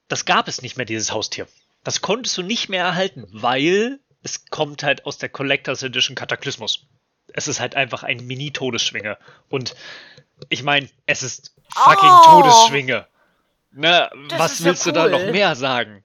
Das 0.08 0.26
gab 0.26 0.48
es 0.48 0.62
nicht 0.62 0.78
mehr, 0.78 0.86
dieses 0.86 1.14
Haustier. 1.14 1.48
Das 1.84 2.02
konntest 2.02 2.38
du 2.38 2.42
nicht 2.44 2.70
mehr 2.70 2.84
erhalten, 2.84 3.26
weil 3.32 4.00
es 4.22 4.46
kommt 4.50 4.84
halt 4.84 5.06
aus 5.06 5.18
der 5.18 5.30
Collectors 5.30 5.84
Edition 5.84 6.16
Kataklysmus. 6.16 6.88
Es 7.34 7.48
ist 7.48 7.60
halt 7.60 7.76
einfach 7.76 8.04
ein 8.04 8.26
Mini-Todesschwinge. 8.26 9.18
Und 9.50 9.76
ich 10.50 10.64
meine, 10.64 10.90
es 11.06 11.24
ist 11.24 11.54
fucking 11.74 12.10
Oh. 12.10 12.42
Todesschwinge. 12.42 13.08
Ne, 13.72 14.10
was 14.32 14.54
ist 14.54 14.60
ja 14.60 14.66
willst 14.66 14.86
du 14.88 14.92
da 14.92 15.06
cool. 15.06 15.12
noch 15.12 15.32
mehr 15.32 15.56
sagen? 15.56 16.04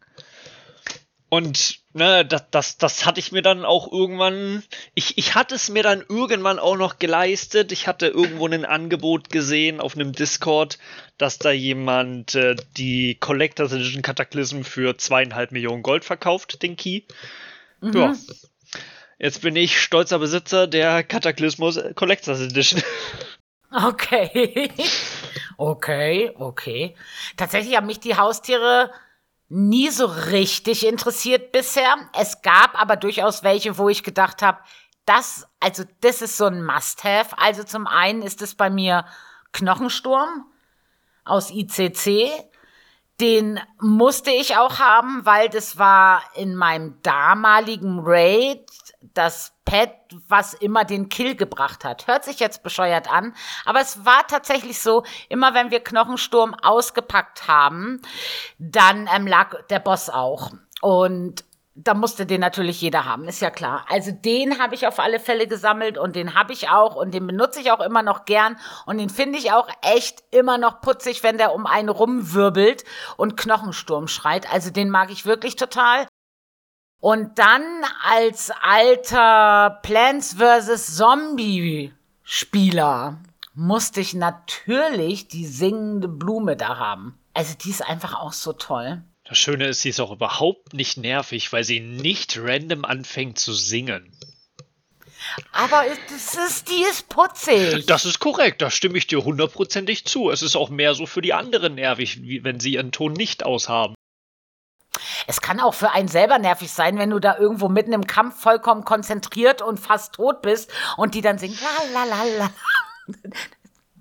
Und 1.35 1.81
ne, 1.95 2.25
das, 2.25 2.45
das, 2.53 2.79
das 2.79 3.05
hatte 3.05 3.19
ich 3.19 3.33
mir 3.33 3.43
dann 3.43 3.65
auch 3.65 3.91
irgendwann. 3.91 4.63
Ich, 4.95 5.19
ich 5.19 5.35
hatte 5.35 5.57
es 5.57 5.69
mir 5.69 5.83
dann 5.83 6.05
irgendwann 6.09 6.61
auch 6.61 6.77
noch 6.77 7.01
geleistet. 7.01 7.73
Ich 7.73 7.89
hatte 7.89 8.07
irgendwo 8.07 8.47
ein 8.47 8.65
Angebot 8.65 9.31
gesehen 9.31 9.81
auf 9.81 9.97
einem 9.97 10.13
Discord, 10.13 10.79
dass 11.19 11.41
da 11.41 11.51
jemand 11.51 12.37
äh, 12.37 12.55
die 12.77 13.17
Collectors 13.17 13.73
Edition 13.73 14.03
Cataclysm 14.03 14.63
für 14.63 14.97
zweieinhalb 14.97 15.51
Millionen 15.51 15.83
Gold 15.83 16.05
verkauft, 16.05 16.63
den 16.63 16.77
Key. 16.77 17.03
Ja. 17.83 18.15
Jetzt 19.19 19.43
bin 19.43 19.57
ich 19.57 19.81
stolzer 19.81 20.21
Besitzer 20.21 20.69
der 20.69 21.03
Cataclysmus 21.03 21.81
Collectors 21.97 22.43
Edition. 22.43 22.81
Okay. 23.73 24.71
okay, 25.57 26.31
okay. 26.37 26.95
Tatsächlich 27.37 27.77
haben 27.77 27.89
mich 27.89 27.99
die 27.99 28.17
Haustiere 28.17 28.93
nie 29.55 29.91
so 29.91 30.07
richtig 30.07 30.85
interessiert 30.85 31.53
bisher. 31.53 31.95
Es 32.13 32.43
gab 32.43 32.81
aber 32.81 32.97
durchaus 32.97 33.45
welche, 33.45 33.79
wo 33.79 33.89
ich 33.89 34.03
gedacht 34.03 34.43
habe, 34.43 34.59
das, 35.07 35.47
also 35.61 35.85
das 36.01 36.23
ist 36.23 36.37
so 36.37 36.47
ein 36.47 36.65
Must-Have. 36.65 37.39
Also 37.39 37.63
zum 37.63 37.87
einen 37.87 38.23
ist 38.23 38.43
es 38.43 38.57
bei 38.57 38.69
mir 38.69 39.05
Knochensturm 39.53 40.47
aus 41.25 41.53
ICC. 41.53 42.33
Den 43.21 43.61
musste 43.81 44.31
ich 44.31 44.57
auch 44.57 44.81
haben, 44.81 45.25
weil 45.25 45.49
das 45.49 45.79
war 45.79 46.23
in 46.35 46.57
meinem 46.57 47.01
damaligen 47.03 48.01
Raid 48.03 48.69
das 49.01 49.53
Pet, 49.65 49.93
was 50.29 50.55
immer 50.55 50.85
den 50.85 51.09
Kill 51.09 51.37
gebracht 51.37 51.85
hat. 51.85 52.07
Hört 52.07 52.25
sich 52.25 52.41
jetzt 52.41 52.63
bescheuert 52.63 53.11
an, 53.11 53.35
aber 53.65 53.81
es 53.81 54.05
war 54.05 54.27
tatsächlich 54.27 54.81
so, 54.81 55.05
immer 55.29 55.55
wenn 55.55 55.71
wir 55.71 55.81
Knochensturm 55.81 56.55
ausgepackt 56.55 57.47
haben, 57.47 58.03
dann 58.59 59.09
ähm, 59.15 59.27
lag 59.27 59.65
der 59.69 59.79
Boss 59.79 60.11
auch. 60.11 60.51
Und 60.81 61.45
da 61.77 61.95
musste 61.95 62.25
den 62.25 62.41
natürlich 62.41 62.81
jeder 62.81 63.05
haben, 63.05 63.27
ist 63.27 63.41
ja 63.41 63.51
klar. 63.51 63.85
Also 63.89 64.13
den 64.13 64.61
habe 64.61 64.77
ich 64.77 64.87
auf 64.87 65.01
alle 65.01 65.19
Fälle 65.19 65.49
gesammelt 65.49 65.99
und 65.99 66.15
den 66.15 66.35
habe 66.35 66.53
ich 66.53 66.69
auch 66.69 66.95
und 66.95 67.13
den 67.13 67.27
benutze 67.27 67.61
ich 67.61 67.73
auch 67.73 67.81
immer 67.81 68.03
noch 68.03 68.25
gern 68.25 68.57
und 68.87 68.99
den 68.99 69.11
finde 69.11 69.39
ich 69.39 69.53
auch 69.53 69.69
echt 69.83 70.23
immer 70.31 70.57
noch 70.57 70.81
putzig, 70.81 71.25
wenn 71.25 71.37
der 71.37 71.53
um 71.53 71.67
einen 71.67 71.89
rumwirbelt 71.89 72.85
und 73.17 73.37
Knochensturm 73.37 74.07
schreit. 74.07 74.53
Also 74.53 74.71
den 74.71 74.89
mag 74.89 75.11
ich 75.11 75.27
wirklich 75.27 75.57
total. 75.57 76.07
Und 77.01 77.39
dann 77.39 77.63
als 78.09 78.53
alter 78.63 79.81
Plants 79.83 80.37
vs. 80.39 80.97
Zombie 80.97 81.93
Spieler 82.23 83.19
musste 83.53 84.01
ich 84.01 84.15
natürlich 84.15 85.29
die 85.29 85.47
singende 85.47 86.09
Blume 86.09 86.57
da 86.57 86.79
haben. 86.79 87.19
Also 87.35 87.55
die 87.59 87.71
ist 87.71 87.87
einfach 87.87 88.15
auch 88.15 88.33
so 88.33 88.53
toll. 88.53 89.03
Das 89.25 89.39
Schöne 89.39 89.69
ist, 89.69 89.81
sie 89.81 89.89
ist 89.89 90.01
auch 90.01 90.13
überhaupt 90.13 90.75
nicht 90.75 90.99
nervig, 90.99 91.53
weil 91.53 91.65
sie 91.65 91.81
nicht 91.81 92.39
random 92.39 92.85
anfängt 92.85 93.39
zu 93.39 93.55
singen. 93.55 94.13
Aber 95.53 95.85
das 96.11 96.35
ist, 96.35 96.69
die 96.69 96.83
ist 96.83 97.09
putzig. 97.09 97.87
Das 97.87 98.05
ist 98.05 98.19
korrekt, 98.19 98.61
da 98.61 98.71
stimme 98.71 98.99
ich 98.99 99.07
dir 99.07 99.25
hundertprozentig 99.25 100.05
zu. 100.05 100.31
Es 100.31 100.43
ist 100.43 100.57
auch 100.57 100.69
mehr 100.69 100.95
so 100.95 101.07
für 101.07 101.23
die 101.23 101.33
anderen 101.33 101.75
nervig, 101.77 102.23
wie 102.23 102.45
wenn 102.45 102.61
sie 102.61 102.75
ihren 102.75 102.93
Ton 102.93 103.15
nicht 103.15 103.45
aushaben. 103.45 103.95
Es 105.27 105.41
kann 105.41 105.59
auch 105.61 105.75
für 105.75 105.91
einen 105.91 106.09
selber 106.09 106.39
nervig 106.39 106.71
sein, 106.71 106.99
wenn 106.99 107.11
du 107.11 107.19
da 107.19 107.39
irgendwo 107.39 107.71
mitten 107.71 107.95
im 107.95 108.07
Kampf 108.07 108.41
vollkommen 108.41 108.85
konzentriert 108.85 109.63
und 109.63 109.81
fast 109.81 110.15
tot 110.15 110.43
bist 110.43 110.71
und 110.99 111.15
die 111.15 111.23
dann 111.23 111.39
singt, 111.39 111.59
la 111.61 112.05
la 112.05 112.05
la 112.05 112.25
la. 112.39 112.51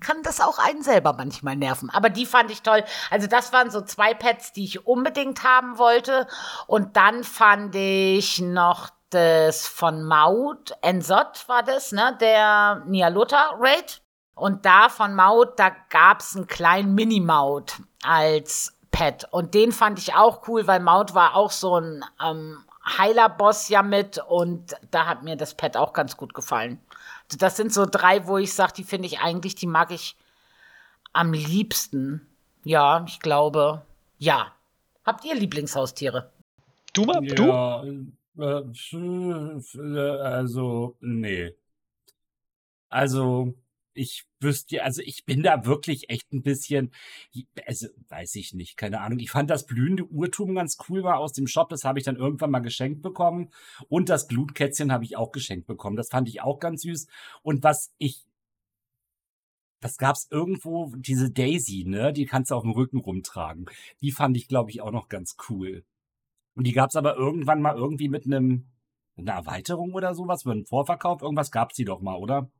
Kann 0.04 0.22
das 0.22 0.40
auch 0.40 0.58
einen 0.58 0.82
selber 0.82 1.14
manchmal 1.14 1.56
nerven. 1.56 1.88
Aber 1.88 2.10
die 2.10 2.26
fand 2.26 2.50
ich 2.50 2.60
toll. 2.60 2.84
Also 3.10 3.26
das 3.26 3.54
waren 3.54 3.70
so 3.70 3.80
zwei 3.80 4.12
Pads, 4.12 4.52
die 4.52 4.64
ich 4.64 4.86
unbedingt 4.86 5.44
haben 5.44 5.78
wollte. 5.78 6.26
Und 6.66 6.96
dann 6.98 7.24
fand 7.24 7.74
ich 7.74 8.40
noch 8.40 8.90
das 9.08 9.66
von 9.66 10.04
Maut, 10.04 10.74
Ensot 10.82 11.48
war 11.48 11.62
das, 11.62 11.92
ne? 11.92 12.16
Der 12.20 12.82
Nialota 12.86 13.54
Raid. 13.58 14.02
Und 14.34 14.66
da 14.66 14.88
von 14.88 15.14
Maut, 15.14 15.58
da 15.58 15.70
gab's 15.88 16.34
einen 16.34 16.48
kleinen 16.48 16.94
Mini-Maut 16.94 17.76
als 18.02 18.76
Pet. 18.90 19.26
Und 19.30 19.54
den 19.54 19.72
fand 19.72 19.98
ich 19.98 20.14
auch 20.14 20.46
cool, 20.48 20.66
weil 20.66 20.80
Maut 20.80 21.14
war 21.14 21.36
auch 21.36 21.52
so 21.52 21.78
ein 21.78 22.04
ähm, 22.22 22.58
Heiler-Boss 22.98 23.68
ja 23.68 23.82
mit. 23.82 24.18
Und 24.18 24.74
da 24.90 25.06
hat 25.06 25.22
mir 25.22 25.36
das 25.36 25.54
Pet 25.54 25.76
auch 25.76 25.92
ganz 25.92 26.16
gut 26.16 26.34
gefallen. 26.34 26.80
Das 27.38 27.56
sind 27.56 27.72
so 27.72 27.86
drei, 27.86 28.26
wo 28.26 28.38
ich 28.38 28.52
sage, 28.52 28.74
die 28.76 28.84
finde 28.84 29.06
ich 29.06 29.20
eigentlich, 29.20 29.54
die 29.54 29.66
mag 29.66 29.90
ich 29.90 30.16
am 31.12 31.32
liebsten. 31.32 32.26
Ja, 32.64 33.04
ich 33.06 33.20
glaube, 33.20 33.82
ja. 34.18 34.52
Habt 35.04 35.24
ihr 35.24 35.34
Lieblingshaustiere? 35.34 36.32
Du 36.92 37.04
mal, 37.04 37.20
du? 37.20 37.46
Ja, 37.46 37.84
äh, 38.38 38.64
äh, 39.78 40.18
also, 40.20 40.96
nee. 41.00 41.54
Also, 42.88 43.54
ich 43.94 44.26
wüsste, 44.40 44.82
also 44.82 45.02
ich 45.02 45.24
bin 45.24 45.42
da 45.42 45.64
wirklich 45.64 46.10
echt 46.10 46.32
ein 46.32 46.42
bisschen, 46.42 46.92
also 47.66 47.88
weiß 48.08 48.34
ich 48.36 48.52
nicht, 48.54 48.76
keine 48.76 49.00
Ahnung. 49.00 49.18
Ich 49.18 49.30
fand 49.30 49.50
das 49.50 49.66
blühende 49.66 50.04
Urtum 50.04 50.54
ganz 50.54 50.76
cool 50.88 51.02
war 51.02 51.18
aus 51.18 51.32
dem 51.32 51.46
Shop, 51.46 51.68
das 51.68 51.84
habe 51.84 51.98
ich 51.98 52.04
dann 52.04 52.16
irgendwann 52.16 52.50
mal 52.50 52.60
geschenkt 52.60 53.02
bekommen. 53.02 53.50
Und 53.88 54.08
das 54.08 54.28
Glutkätzchen 54.28 54.92
habe 54.92 55.04
ich 55.04 55.16
auch 55.16 55.32
geschenkt 55.32 55.66
bekommen. 55.66 55.96
Das 55.96 56.08
fand 56.08 56.28
ich 56.28 56.42
auch 56.42 56.58
ganz 56.58 56.82
süß. 56.82 57.06
Und 57.42 57.62
was 57.62 57.94
ich, 57.98 58.26
das 59.80 59.98
gab's 59.98 60.28
irgendwo, 60.30 60.92
diese 60.96 61.30
Daisy, 61.30 61.84
ne, 61.86 62.12
die 62.12 62.26
kannst 62.26 62.50
du 62.50 62.54
auf 62.54 62.62
dem 62.62 62.72
Rücken 62.72 62.98
rumtragen. 62.98 63.66
Die 64.00 64.12
fand 64.12 64.36
ich, 64.36 64.48
glaube 64.48 64.70
ich, 64.70 64.80
auch 64.80 64.92
noch 64.92 65.08
ganz 65.08 65.36
cool. 65.48 65.84
Und 66.54 66.66
die 66.66 66.72
gab's 66.72 66.96
aber 66.96 67.16
irgendwann 67.16 67.60
mal 67.62 67.76
irgendwie 67.76 68.08
mit 68.08 68.26
einem, 68.26 68.66
einer 69.16 69.32
Erweiterung 69.32 69.92
oder 69.94 70.14
sowas, 70.14 70.44
für 70.44 70.52
einen 70.52 70.66
Vorverkauf. 70.66 71.22
Irgendwas 71.22 71.50
gab's 71.50 71.74
die 71.74 71.84
doch 71.84 72.00
mal, 72.00 72.16
oder? 72.16 72.50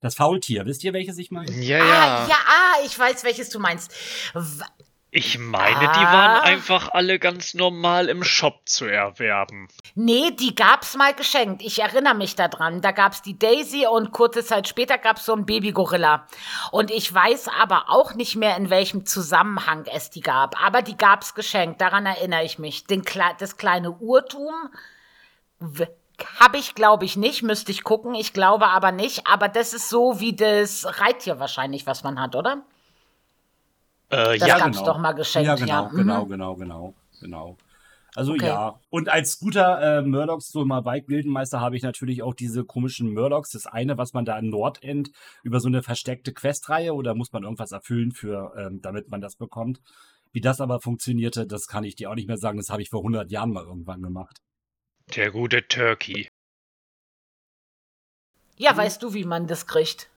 Das 0.00 0.14
Faultier, 0.14 0.64
wisst 0.66 0.84
ihr, 0.84 0.92
welches 0.92 1.18
ich 1.18 1.30
meine? 1.30 1.50
Ja, 1.52 1.80
Ah, 1.80 2.26
ja, 2.28 2.36
ah, 2.46 2.84
ich 2.84 2.96
weiß, 2.98 3.24
welches 3.24 3.50
du 3.50 3.58
meinst. 3.58 3.92
W 4.34 4.64
Ich 5.10 5.38
meine, 5.38 5.80
die 5.80 5.86
Ah. 5.86 6.12
waren 6.12 6.40
einfach 6.44 6.90
alle 6.92 7.18
ganz 7.18 7.54
normal 7.54 8.10
im 8.10 8.22
Shop 8.22 8.60
zu 8.68 8.84
erwerben. 8.84 9.68
Nee, 9.94 10.32
die 10.32 10.54
gab's 10.54 10.96
mal 10.96 11.14
geschenkt. 11.14 11.62
Ich 11.62 11.78
erinnere 11.80 12.14
mich 12.14 12.36
daran. 12.36 12.82
Da 12.82 12.90
gab's 12.92 13.22
die 13.22 13.38
Daisy 13.38 13.86
und 13.86 14.12
kurze 14.12 14.44
Zeit 14.44 14.68
später 14.68 14.98
gab's 14.98 15.24
so 15.24 15.32
ein 15.34 15.46
Babygorilla. 15.46 16.26
Und 16.72 16.90
ich 16.90 17.12
weiß 17.12 17.48
aber 17.58 17.86
auch 17.88 18.14
nicht 18.16 18.36
mehr, 18.36 18.54
in 18.58 18.68
welchem 18.68 19.06
Zusammenhang 19.06 19.86
es 19.92 20.10
die 20.10 20.20
gab. 20.20 20.62
Aber 20.62 20.82
die 20.82 20.98
gab's 20.98 21.34
geschenkt. 21.34 21.80
Daran 21.80 22.04
erinnere 22.04 22.44
ich 22.44 22.58
mich. 22.58 22.84
Den, 22.84 23.02
Kle- 23.02 23.36
das 23.38 23.56
kleine 23.56 23.92
Urtum 23.92 24.52
habe 26.40 26.58
ich, 26.58 26.74
glaube 26.74 27.04
ich, 27.04 27.16
nicht. 27.16 27.42
Müsste 27.42 27.72
ich 27.72 27.84
gucken. 27.84 28.14
Ich 28.14 28.32
glaube 28.32 28.68
aber 28.68 28.92
nicht. 28.92 29.26
Aber 29.26 29.48
das 29.48 29.74
ist 29.74 29.88
so 29.88 30.20
wie 30.20 30.34
das 30.34 30.86
Reittier 31.00 31.38
wahrscheinlich, 31.38 31.86
was 31.86 32.02
man 32.02 32.20
hat, 32.20 32.34
oder? 32.34 32.62
Äh, 34.10 34.38
Das 34.38 34.48
ja, 34.48 34.58
gab's 34.58 34.82
doch 34.82 34.98
mal 34.98 35.12
geschenkt, 35.12 35.46
Ja, 35.46 35.54
genau, 35.54 35.84
ja. 35.84 35.88
Mhm. 35.90 35.96
genau, 35.96 36.26
genau, 36.26 36.54
genau, 36.56 36.94
genau. 37.20 37.56
Also 38.14 38.32
Okay. 38.32 38.46
ja. 38.46 38.80
Und 38.90 39.08
als 39.08 39.38
guter 39.38 39.98
äh, 39.98 40.02
Murlocs, 40.02 40.50
so 40.50 40.64
mal 40.64 40.80
Bike 40.80 41.06
Gildenmeister, 41.06 41.60
habe 41.60 41.76
ich 41.76 41.82
natürlich 41.82 42.22
auch 42.22 42.34
diese 42.34 42.64
komischen 42.64 43.12
Murlocs. 43.12 43.50
Das 43.50 43.66
eine, 43.66 43.98
was 43.98 44.12
man 44.12 44.24
da 44.24 44.38
in 44.38 44.48
Nordend 44.48 45.10
über 45.42 45.60
so 45.60 45.68
eine 45.68 45.82
versteckte 45.82 46.32
Questreihe 46.32 46.94
oder 46.94 47.14
muss 47.14 47.32
man 47.32 47.44
irgendwas 47.44 47.70
erfüllen 47.72 48.12
für, 48.12 48.54
ähm, 48.56 48.80
damit 48.82 49.10
man 49.10 49.20
das 49.20 49.36
bekommt. 49.36 49.80
Wie 50.32 50.40
das 50.40 50.60
aber 50.60 50.80
funktionierte, 50.80 51.46
das 51.46 51.68
kann 51.68 51.84
ich 51.84 51.96
dir 51.96 52.10
auch 52.10 52.14
nicht 52.14 52.28
mehr 52.28 52.38
sagen. 52.38 52.58
Das 52.58 52.70
habe 52.70 52.82
ich 52.82 52.90
vor 52.90 53.00
100 53.00 53.30
Jahren 53.30 53.52
mal 53.52 53.64
irgendwann 53.64 54.02
gemacht. 54.02 54.38
Der 55.16 55.30
gute 55.30 55.66
Turkey. 55.66 56.28
Ja, 58.56 58.76
weißt 58.76 59.02
du, 59.02 59.14
wie 59.14 59.24
man 59.24 59.46
das 59.46 59.66
kriegt? 59.66 60.10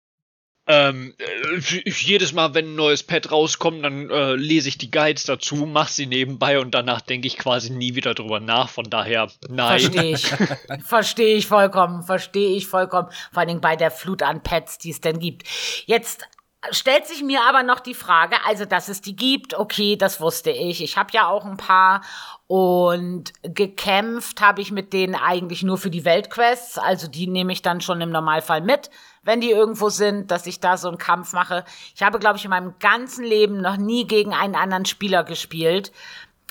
Ähm, 0.71 1.15
äh, 1.19 1.59
jedes 1.89 2.35
Mal, 2.35 2.53
wenn 2.53 2.73
ein 2.73 2.77
neues 2.77 3.03
Pad 3.03 3.33
rauskommt, 3.33 3.83
dann 3.83 4.11
äh, 4.11 4.35
lese 4.35 4.69
ich 4.69 4.77
die 4.77 4.91
Guides 4.91 5.25
dazu, 5.25 5.57
mache 5.65 5.91
sie 5.91 6.05
nebenbei 6.05 6.61
und 6.61 6.73
danach 6.73 7.01
denke 7.01 7.27
ich 7.27 7.39
quasi 7.39 7.71
nie 7.71 7.95
wieder 7.95 8.13
drüber 8.13 8.39
nach. 8.39 8.69
Von 8.69 8.91
daher, 8.91 9.31
nein. 9.49 9.81
Verstehe 9.81 10.15
ich. 10.15 10.27
verstehe 10.85 11.37
ich 11.37 11.47
vollkommen. 11.47 12.03
Verstehe 12.03 12.55
ich 12.55 12.67
vollkommen. 12.67 13.09
Vor 13.33 13.41
allen 13.41 13.49
Dingen 13.49 13.61
bei 13.63 13.77
der 13.77 13.91
Flut 13.91 14.23
an 14.23 14.43
Pads, 14.43 14.77
die 14.77 14.91
es 14.91 15.01
denn 15.01 15.19
gibt. 15.19 15.45
Jetzt 15.87 16.29
stellt 16.71 17.07
sich 17.07 17.23
mir 17.23 17.43
aber 17.49 17.63
noch 17.63 17.81
die 17.81 17.95
Frage, 17.95 18.37
also 18.47 18.65
dass 18.65 18.89
es 18.89 19.01
die 19.01 19.15
gibt, 19.15 19.55
okay, 19.55 19.97
das 19.97 20.21
wusste 20.21 20.51
ich. 20.51 20.83
Ich 20.83 20.97
habe 20.97 21.11
ja 21.13 21.29
auch 21.29 21.45
ein 21.45 21.57
paar 21.57 22.03
und 22.47 23.33
gekämpft 23.43 24.41
habe 24.41 24.61
ich 24.61 24.73
mit 24.73 24.93
denen 24.93 25.15
eigentlich 25.15 25.63
nur 25.63 25.79
für 25.79 25.91
die 25.91 26.05
Weltquests, 26.05 26.79
also 26.79 27.07
die 27.07 27.29
nehme 27.29 27.53
ich 27.53 27.63
dann 27.63 27.81
schon 27.81 28.01
im 28.01 28.11
Normalfall 28.11 28.61
mit, 28.61 28.91
wenn 29.23 29.41
die 29.41 29.51
irgendwo 29.51 29.89
sind, 29.89 30.31
dass 30.31 30.47
ich 30.47 30.59
da 30.59 30.77
so 30.77 30.89
einen 30.89 30.99
Kampf 30.99 31.33
mache. 31.33 31.65
Ich 31.95 32.03
habe, 32.03 32.19
glaube 32.19 32.39
ich, 32.39 32.45
in 32.45 32.51
meinem 32.51 32.75
ganzen 32.81 33.25
Leben 33.25 33.61
noch 33.61 33.77
nie 33.77 34.07
gegen 34.07 34.33
einen 34.33 34.57
anderen 34.57 34.87
Spieler 34.87 35.23
gespielt, 35.23 35.93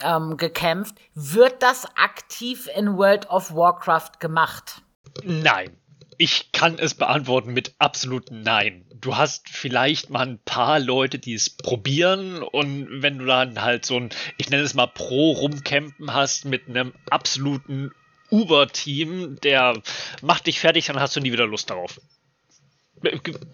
ähm, 0.02 0.38
gekämpft. 0.38 0.96
Wird 1.16 1.64
das 1.64 1.86
aktiv 1.98 2.70
in 2.76 2.98
World 2.98 3.30
of 3.30 3.54
Warcraft 3.54 4.20
gemacht? 4.20 4.82
Nein. 5.24 5.76
Ich 6.18 6.52
kann 6.52 6.80
es 6.80 6.96
beantworten 6.96 7.54
mit 7.54 7.76
absolutem 7.78 8.42
Nein. 8.42 8.86
Du 8.96 9.18
hast 9.18 9.50
vielleicht 9.50 10.10
mal 10.10 10.28
ein 10.28 10.40
paar 10.40 10.80
Leute, 10.80 11.20
die 11.20 11.36
es 11.36 11.50
probieren 11.52 12.42
und 12.42 13.04
wenn 13.04 13.20
du 13.20 13.26
dann 13.26 13.62
halt 13.62 13.86
so 13.86 13.98
ein, 13.98 14.10
ich 14.38 14.50
nenne 14.50 14.64
es 14.64 14.74
mal 14.74 14.88
Pro 14.88 15.32
rumcampen 15.34 16.14
hast 16.14 16.46
mit 16.46 16.68
einem 16.68 16.94
absoluten 17.10 17.92
Uber-Team, 18.32 19.40
der 19.42 19.82
macht 20.22 20.48
dich 20.48 20.60
fertig, 20.60 20.88
dann 20.88 21.00
hast 21.00 21.16
du 21.16 21.20
nie 21.20 21.32
wieder 21.32 21.46
Lust 21.46 21.70
darauf. 21.70 22.02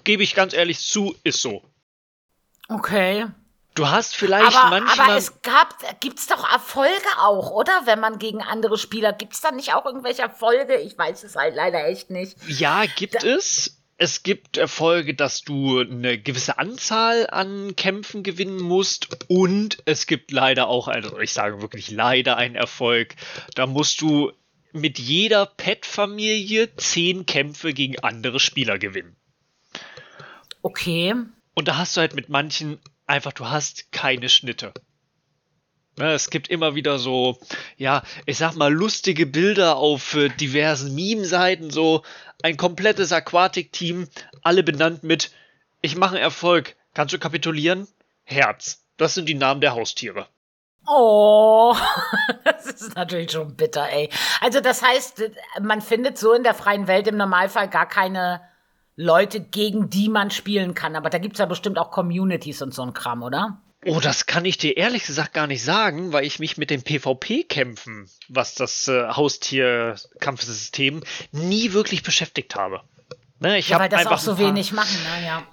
Gebe 0.04 0.23
ich 0.23 0.34
ganz 0.34 0.54
ehrlich 0.54 0.80
zu, 0.80 1.15
ist 1.23 1.41
so. 1.41 1.63
Okay. 2.69 3.28
Du 3.76 3.88
hast 3.88 4.16
vielleicht 4.16 4.56
aber, 4.56 4.70
manchmal. 4.70 5.08
Aber 5.08 5.18
es 5.18 5.42
gab, 5.42 5.76
gibt's 6.00 6.28
doch 6.28 6.52
Erfolge 6.52 6.92
auch, 7.20 7.52
oder? 7.52 7.82
Wenn 7.86 8.00
man 8.00 8.20
gegen 8.20 8.42
andere 8.42 8.78
Spieler, 8.78 9.14
gibt's 9.14 9.42
da 9.42 9.52
nicht 9.52 9.74
auch 9.74 9.86
irgendwelche 9.86 10.22
Erfolge? 10.22 10.76
Ich 10.78 10.98
weiß 10.98 11.24
es 11.24 11.36
halt 11.36 11.56
leider 11.56 11.88
echt 11.88 12.10
nicht. 12.10 12.38
Ja, 12.48 12.86
gibt 12.86 13.16
da 13.16 13.28
es. 13.28 13.80
Es 13.98 14.24
gibt 14.24 14.58
Erfolge, 14.58 15.14
dass 15.14 15.44
du 15.44 15.80
eine 15.80 16.18
gewisse 16.18 16.58
Anzahl 16.58 17.28
an 17.30 17.76
Kämpfen 17.76 18.24
gewinnen 18.24 18.60
musst 18.60 19.08
und 19.28 19.78
es 19.86 20.08
gibt 20.08 20.32
leider 20.32 20.68
auch, 20.68 20.88
also 20.88 21.20
ich 21.20 21.32
sage 21.32 21.62
wirklich 21.62 21.92
leider 21.92 22.36
einen 22.36 22.56
Erfolg. 22.56 23.16
Da 23.56 23.68
musst 23.68 24.02
du 24.02 24.32
mit 24.72 24.98
jeder 24.98 25.46
Pet-Familie 25.46 26.76
zehn 26.76 27.26
Kämpfe 27.26 27.74
gegen 27.74 28.00
andere 28.00 28.40
Spieler 28.40 28.80
gewinnen. 28.80 29.16
Okay. 30.64 31.16
Und 31.54 31.68
da 31.68 31.78
hast 31.78 31.96
du 31.96 32.02
halt 32.02 32.16
mit 32.16 32.30
manchen 32.30 32.80
einfach, 33.13 33.32
du 33.32 33.47
hast 33.47 33.91
keine 33.91 34.28
Schnitte. 34.28 34.73
Ne, 35.97 36.13
es 36.13 36.32
gibt 36.32 36.47
immer 36.47 36.73
wieder 36.73 36.97
so, 36.97 37.38
ja, 37.78 38.02
ich 38.26 38.39
sag 38.39 38.56
mal, 38.56 38.73
lustige 38.73 39.28
Bilder 39.28 39.76
auf 39.76 40.15
äh, 40.15 40.30
diversen 40.30 40.95
Meme-Seiten, 40.95 41.69
so 41.69 42.02
ein 42.41 42.58
komplettes 42.58 43.12
Aquatic-Team, 43.12 44.10
alle 44.41 44.63
benannt 44.63 45.04
mit, 45.04 45.30
ich 45.82 45.95
mache 45.95 46.17
Erfolg, 46.17 46.76
kannst 46.95 47.13
du 47.13 47.19
kapitulieren? 47.19 47.88
Herz. 48.23 48.84
Das 48.97 49.13
sind 49.13 49.30
die 49.30 49.36
Namen 49.36 49.62
der 49.62 49.76
Haustiere. 49.76 50.28
Oh, 50.88 51.76
das 52.43 52.65
ist 52.65 52.95
natürlich 52.95 53.32
schon 53.32 53.56
bitter, 53.56 53.88
ey. 53.89 54.10
Also 54.41 54.60
das 54.60 54.82
heißt, 54.82 55.23
man 55.62 55.82
findet 55.82 56.17
so 56.17 56.34
in 56.34 56.43
der 56.43 56.56
freien 56.56 56.88
Welt 56.88 57.08
im 57.08 57.17
Normalfall 57.17 57.69
gar 57.69 57.88
keine 57.88 58.41
Leute, 58.95 59.41
gegen 59.41 59.89
die 59.89 60.10
man 60.10 60.32
spielen 60.32 60.73
kann. 60.73 60.95
Aber 60.95 61.10
da 61.10 61.17
gibt 61.17 61.36
es 61.36 61.39
ja 61.39 61.45
bestimmt 61.45 61.77
auch 61.77 61.91
Communities 61.91 62.62
und 62.62 62.73
so 62.73 62.84
ein 62.84 62.93
Kram, 62.93 63.23
oder? 63.23 63.62
Oh, 63.86 63.99
das 63.99 64.25
kann 64.25 64.45
ich 64.45 64.58
dir 64.58 64.77
ehrlich 64.77 65.03
gesagt 65.03 65.34
gar 65.34 65.47
nicht 65.47 65.63
sagen, 65.63 66.13
weil 66.13 66.25
ich 66.25 66.39
mich 66.39 66.58
mit 66.58 66.69
dem 66.69 66.84
PvP-Kämpfen, 66.84 68.10
was 68.29 68.56
das 68.56 68.88
äh, 68.88 69.10
Haustier-Kampfsystem, 69.10 71.03
nie 71.32 71.73
wirklich 71.73 72.03
beschäftigt 72.03 72.56
habe. 72.56 72.82
Ne, 73.39 73.58
ich 73.58 73.69
ja, 73.69 73.79
weil 73.79 73.89
das 73.89 74.08
auch 74.08 74.19
so 74.19 74.38
wenig 74.38 74.71
machen, 74.71 74.97
ne? 75.03 75.25
ja. 75.25 75.43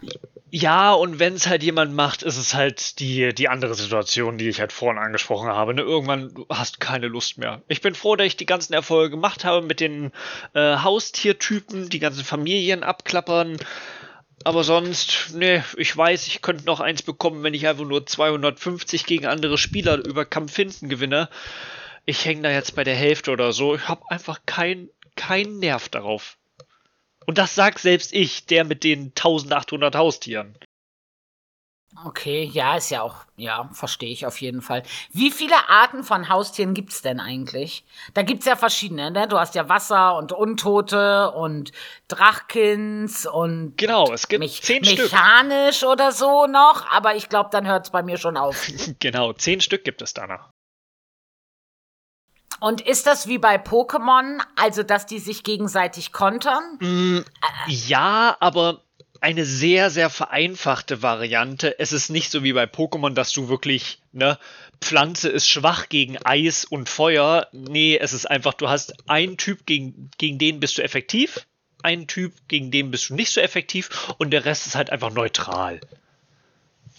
Ja, 0.52 0.92
und 0.92 1.20
wenn 1.20 1.34
es 1.34 1.46
halt 1.46 1.62
jemand 1.62 1.94
macht, 1.94 2.22
ist 2.22 2.36
es 2.36 2.54
halt 2.54 2.98
die, 2.98 3.32
die 3.32 3.48
andere 3.48 3.74
Situation, 3.74 4.36
die 4.36 4.48
ich 4.48 4.60
halt 4.60 4.72
vorhin 4.72 5.00
angesprochen 5.00 5.48
habe. 5.48 5.74
Ne? 5.74 5.82
Irgendwann 5.82 6.34
hast 6.48 6.76
du 6.76 6.78
keine 6.80 7.06
Lust 7.06 7.38
mehr. 7.38 7.62
Ich 7.68 7.80
bin 7.80 7.94
froh, 7.94 8.16
dass 8.16 8.26
ich 8.26 8.36
die 8.36 8.46
ganzen 8.46 8.72
Erfolge 8.72 9.10
gemacht 9.10 9.44
habe 9.44 9.64
mit 9.64 9.78
den 9.78 10.10
äh, 10.54 10.78
Haustiertypen, 10.78 11.88
die 11.88 12.00
ganzen 12.00 12.24
Familien 12.24 12.82
abklappern. 12.82 13.58
Aber 14.42 14.64
sonst, 14.64 15.34
ne, 15.34 15.64
ich 15.76 15.96
weiß, 15.96 16.26
ich 16.26 16.42
könnte 16.42 16.64
noch 16.64 16.80
eins 16.80 17.02
bekommen, 17.02 17.44
wenn 17.44 17.54
ich 17.54 17.68
einfach 17.68 17.84
nur 17.84 18.06
250 18.06 19.06
gegen 19.06 19.26
andere 19.26 19.56
Spieler 19.56 20.04
über 20.04 20.24
Kampf 20.24 20.54
finden 20.54 20.88
gewinne. 20.88 21.28
Ich 22.06 22.24
hänge 22.24 22.42
da 22.42 22.50
jetzt 22.50 22.74
bei 22.74 22.82
der 22.82 22.96
Hälfte 22.96 23.30
oder 23.30 23.52
so. 23.52 23.76
Ich 23.76 23.86
habe 23.86 24.02
einfach 24.08 24.40
keinen 24.46 24.88
kein 25.14 25.58
Nerv 25.58 25.88
darauf. 25.90 26.38
Und 27.30 27.38
das 27.38 27.54
sagt 27.54 27.78
selbst 27.78 28.12
ich, 28.12 28.46
der 28.46 28.64
mit 28.64 28.82
den 28.82 29.12
1800 29.14 29.94
Haustieren. 29.94 30.58
Okay, 32.04 32.42
ja, 32.52 32.76
ist 32.76 32.90
ja 32.90 33.02
auch, 33.02 33.18
ja, 33.36 33.70
verstehe 33.72 34.10
ich 34.10 34.26
auf 34.26 34.40
jeden 34.40 34.62
Fall. 34.62 34.82
Wie 35.12 35.30
viele 35.30 35.54
Arten 35.68 36.02
von 36.02 36.28
Haustieren 36.28 36.74
gibt 36.74 36.90
es 36.90 37.02
denn 37.02 37.20
eigentlich? 37.20 37.84
Da 38.14 38.22
gibt 38.22 38.40
es 38.40 38.46
ja 38.46 38.56
verschiedene, 38.56 39.12
ne? 39.12 39.28
Du 39.28 39.38
hast 39.38 39.54
ja 39.54 39.68
Wasser 39.68 40.16
und 40.16 40.32
Untote 40.32 41.30
und 41.30 41.70
Drachkins 42.08 43.26
und. 43.26 43.76
Genau, 43.76 44.12
es 44.12 44.26
gibt 44.26 44.40
mich 44.40 44.62
zehn 44.62 44.82
mechanisch 44.82 45.76
Stück. 45.76 45.90
oder 45.90 46.10
so 46.10 46.48
noch, 46.48 46.84
aber 46.90 47.14
ich 47.14 47.28
glaube, 47.28 47.50
dann 47.52 47.64
hört 47.64 47.84
es 47.86 47.90
bei 47.92 48.02
mir 48.02 48.18
schon 48.18 48.36
auf. 48.36 48.66
genau, 48.98 49.34
zehn 49.34 49.60
Stück 49.60 49.84
gibt 49.84 50.02
es 50.02 50.14
danach. 50.14 50.49
Und 52.60 52.82
ist 52.82 53.06
das 53.06 53.26
wie 53.26 53.38
bei 53.38 53.56
Pokémon, 53.56 54.40
also 54.56 54.82
dass 54.82 55.06
die 55.06 55.18
sich 55.18 55.42
gegenseitig 55.42 56.12
kontern? 56.12 56.62
Mm, 56.80 57.20
ja, 57.66 58.36
aber 58.40 58.82
eine 59.20 59.44
sehr, 59.44 59.90
sehr 59.90 60.10
vereinfachte 60.10 61.02
Variante. 61.02 61.78
Es 61.78 61.92
ist 61.92 62.10
nicht 62.10 62.30
so 62.30 62.42
wie 62.42 62.52
bei 62.52 62.64
Pokémon, 62.64 63.12
dass 63.14 63.32
du 63.32 63.48
wirklich, 63.48 63.98
ne, 64.12 64.38
Pflanze 64.80 65.28
ist 65.28 65.48
schwach 65.48 65.88
gegen 65.88 66.18
Eis 66.24 66.64
und 66.64 66.88
Feuer. 66.88 67.48
Nee, 67.52 67.98
es 68.00 68.12
ist 68.12 68.30
einfach, 68.30 68.54
du 68.54 68.68
hast 68.68 68.94
einen 69.08 69.36
Typ, 69.36 69.66
gegen, 69.66 70.10
gegen 70.16 70.38
den 70.38 70.60
bist 70.60 70.78
du 70.78 70.82
effektiv, 70.82 71.46
einen 71.82 72.06
Typ, 72.06 72.32
gegen 72.48 72.70
den 72.70 72.90
bist 72.90 73.10
du 73.10 73.14
nicht 73.14 73.32
so 73.32 73.40
effektiv 73.40 74.14
und 74.18 74.30
der 74.30 74.44
Rest 74.44 74.66
ist 74.66 74.74
halt 74.74 74.90
einfach 74.90 75.12
neutral. 75.12 75.80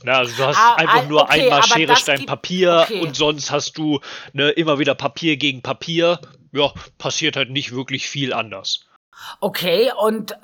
Na, 0.04 0.20
also 0.20 0.36
du 0.36 0.46
hast 0.46 0.58
ah, 0.58 0.76
einfach 0.76 1.08
nur 1.08 1.24
okay, 1.24 1.44
einmal 1.44 1.64
Schere, 1.64 1.96
Stein, 1.96 2.26
Papier 2.26 2.82
okay. 2.84 3.02
und 3.02 3.16
sonst 3.16 3.52
hast 3.52 3.78
du 3.78 4.00
ne, 4.34 4.50
immer 4.50 4.80
wieder 4.80 4.96
Papier 4.96 5.38
gegen 5.38 5.62
Papier. 5.62 6.20
Ja, 6.52 6.74
passiert 6.98 7.36
halt 7.36 7.50
nicht 7.50 7.72
wirklich 7.72 8.10
viel 8.10 8.34
anders. 8.34 8.86
Okay, 9.40 9.92
und 10.02 10.36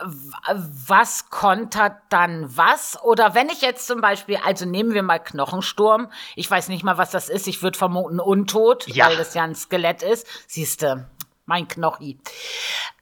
was 0.43 1.30
kontert 1.30 1.98
dann 2.10 2.56
was? 2.56 3.02
Oder 3.04 3.34
wenn 3.34 3.50
ich 3.50 3.62
jetzt 3.62 3.88
zum 3.88 4.02
Beispiel, 4.02 4.38
also 4.43 4.65
nehmen 4.65 4.93
wir 4.93 5.04
mal 5.04 5.20
Knochensturm, 5.20 6.12
ich 6.36 6.50
weiß 6.50 6.70
nicht 6.70 6.84
mal, 6.84 6.98
was 6.98 7.12
das 7.12 7.30
ist, 7.30 7.48
ich 7.48 7.63
würde 7.63 7.78
vermuten 7.78 8.20
Untot, 8.20 8.88
ja. 8.88 9.08
weil 9.08 9.17
das 9.17 9.34
ja 9.34 9.43
ein 9.43 9.56
Skelett 9.56 10.04
ist. 10.04 10.28
Siehste, 10.48 11.10
mein 11.46 11.67
Knochi. 11.67 12.20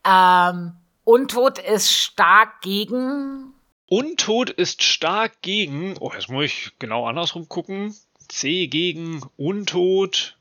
Ähm, 0.05 0.77
Untot 1.03 1.59
ist 1.59 1.91
stark 1.91 2.61
gegen 2.61 3.54
Untot 3.87 4.49
ist 4.49 4.83
stark 4.83 5.41
gegen. 5.41 5.95
Oh, 5.99 6.11
jetzt 6.13 6.29
muss 6.29 6.45
ich 6.45 6.71
genau 6.79 7.07
andersrum 7.07 7.47
gucken. 7.47 7.95
C 8.27 8.67
gegen 8.67 9.21
Untot. 9.37 10.37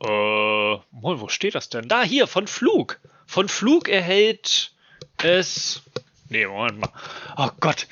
Äh, 0.00 0.06
wo 0.06 1.28
steht 1.28 1.54
das 1.54 1.68
denn? 1.68 1.88
Da, 1.88 2.02
hier, 2.02 2.26
von 2.26 2.46
Flug. 2.46 3.00
Von 3.26 3.48
Flug 3.48 3.88
erhält 3.88 4.72
es. 5.18 5.82
Nee, 6.28 6.46
Moment 6.46 6.80
mal. 6.80 6.92
Oh 7.36 7.50
Gott. 7.60 7.88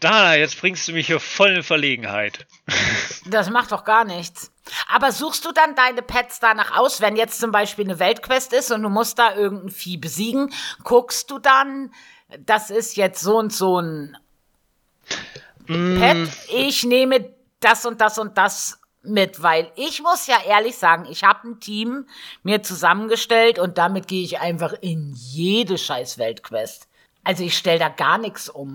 Dana, 0.00 0.36
jetzt 0.36 0.60
bringst 0.60 0.88
du 0.88 0.92
mich 0.92 1.06
hier 1.06 1.20
voll 1.20 1.50
in 1.50 1.62
Verlegenheit. 1.62 2.46
Das 3.28 3.50
macht 3.50 3.72
doch 3.72 3.82
gar 3.82 4.04
nichts. 4.04 4.52
Aber 4.86 5.10
suchst 5.10 5.44
du 5.44 5.50
dann 5.50 5.74
deine 5.74 6.00
Pets 6.00 6.38
danach 6.38 6.76
aus, 6.76 7.00
wenn 7.00 7.16
jetzt 7.16 7.40
zum 7.40 7.50
Beispiel 7.50 7.84
eine 7.84 7.98
Weltquest 7.98 8.52
ist 8.52 8.70
und 8.70 8.82
du 8.82 8.88
musst 8.88 9.18
da 9.18 9.34
irgendein 9.34 9.70
Vieh 9.70 9.96
besiegen, 9.96 10.54
guckst 10.84 11.28
du 11.32 11.40
dann, 11.40 11.92
das 12.40 12.70
ist 12.70 12.96
jetzt 12.96 13.20
so 13.20 13.38
und 13.38 13.52
so 13.52 13.80
ein 13.80 14.16
mm. 15.66 15.98
Pet, 15.98 16.28
ich 16.52 16.84
nehme 16.84 17.34
das 17.60 17.86
und 17.86 18.00
das 18.00 18.18
und 18.18 18.36
das 18.36 18.80
mit, 19.02 19.42
weil 19.42 19.70
ich 19.76 20.02
muss 20.02 20.26
ja 20.26 20.38
ehrlich 20.46 20.76
sagen, 20.76 21.06
ich 21.10 21.22
habe 21.22 21.48
ein 21.48 21.60
Team 21.60 22.06
mir 22.42 22.62
zusammengestellt 22.62 23.58
und 23.58 23.78
damit 23.78 24.08
gehe 24.08 24.24
ich 24.24 24.40
einfach 24.40 24.74
in 24.80 25.12
jede 25.14 25.78
scheiß 25.78 26.18
Weltquest. 26.18 26.88
Also 27.22 27.44
ich 27.44 27.56
stelle 27.56 27.78
da 27.78 27.88
gar 27.88 28.18
nichts 28.18 28.48
um. 28.48 28.74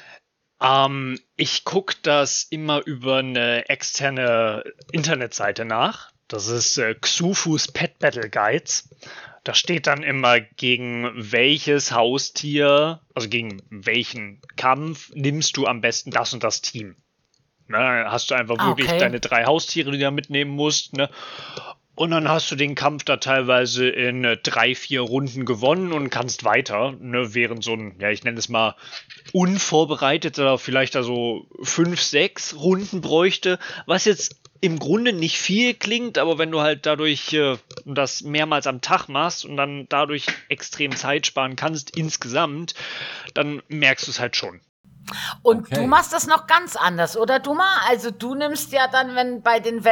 ähm, 0.60 1.18
ich 1.36 1.64
gucke 1.64 1.94
das 2.02 2.44
immer 2.50 2.84
über 2.84 3.18
eine 3.18 3.68
externe 3.68 4.64
Internetseite 4.92 5.64
nach 5.64 6.10
Das 6.28 6.48
ist 6.48 6.76
äh, 6.78 6.94
Xufus 6.94 7.68
Pet 7.68 7.98
Battle 7.98 8.28
Guides. 8.28 8.88
Da 9.44 9.54
steht 9.54 9.86
dann 9.86 10.02
immer, 10.02 10.40
gegen 10.40 11.10
welches 11.14 11.92
Haustier, 11.92 13.00
also 13.14 13.28
gegen 13.28 13.62
welchen 13.70 14.40
Kampf 14.56 15.10
nimmst 15.14 15.56
du 15.56 15.66
am 15.66 15.80
besten 15.80 16.10
das 16.10 16.34
und 16.34 16.44
das 16.44 16.60
Team. 16.60 16.96
Ne, 17.66 18.06
hast 18.08 18.30
du 18.30 18.34
einfach 18.34 18.56
Ah, 18.58 18.68
wirklich 18.68 18.88
okay. 18.88 18.98
deine 18.98 19.20
drei 19.20 19.44
Haustiere, 19.44 19.90
die 19.90 19.98
du 19.98 20.04
da 20.04 20.10
mitnehmen 20.10 20.50
musst. 20.50 20.94
Ne? 20.94 21.10
Und 21.94 22.12
dann 22.12 22.28
hast 22.28 22.50
du 22.50 22.56
den 22.56 22.74
Kampf 22.74 23.04
da 23.04 23.16
teilweise 23.16 23.88
in 23.88 24.24
äh, 24.24 24.36
drei, 24.36 24.74
vier 24.74 25.00
Runden 25.00 25.44
gewonnen 25.44 25.92
und 25.92 26.10
kannst 26.10 26.44
weiter, 26.44 26.92
ne, 27.00 27.34
während 27.34 27.64
so 27.64 27.72
ein, 27.72 27.96
ja, 28.00 28.10
ich 28.10 28.22
nenne 28.22 28.38
es 28.38 28.48
mal 28.48 28.76
unvorbereiteter, 29.32 30.58
vielleicht 30.58 30.94
also 30.94 31.46
fünf, 31.62 32.00
sechs 32.00 32.54
Runden 32.54 33.00
bräuchte, 33.00 33.58
was 33.86 34.04
jetzt 34.04 34.36
im 34.60 34.78
Grunde 34.78 35.12
nicht 35.12 35.38
viel 35.38 35.74
klingt, 35.74 36.18
aber 36.18 36.38
wenn 36.38 36.50
du 36.50 36.60
halt 36.60 36.86
dadurch 36.86 37.32
äh, 37.32 37.56
das 37.84 38.22
mehrmals 38.22 38.66
am 38.66 38.80
Tag 38.80 39.08
machst 39.08 39.44
und 39.44 39.56
dann 39.56 39.86
dadurch 39.88 40.26
extrem 40.48 40.94
Zeit 40.96 41.26
sparen 41.26 41.56
kannst 41.56 41.96
insgesamt, 41.96 42.74
dann 43.34 43.62
merkst 43.68 44.06
du 44.06 44.10
es 44.10 44.20
halt 44.20 44.36
schon. 44.36 44.60
Und 45.42 45.66
Okay. 45.66 45.74
du 45.76 45.86
machst 45.86 46.12
das 46.12 46.26
noch 46.26 46.46
ganz 46.46 46.76
anders, 46.76 47.16
oder 47.16 47.38
Duma? 47.38 47.82
Also 47.88 48.10
du 48.10 48.34
nimmst 48.34 48.72
ja 48.72 48.88
dann, 48.88 49.14
wenn 49.14 49.42
bei 49.42 49.60
den 49.60 49.84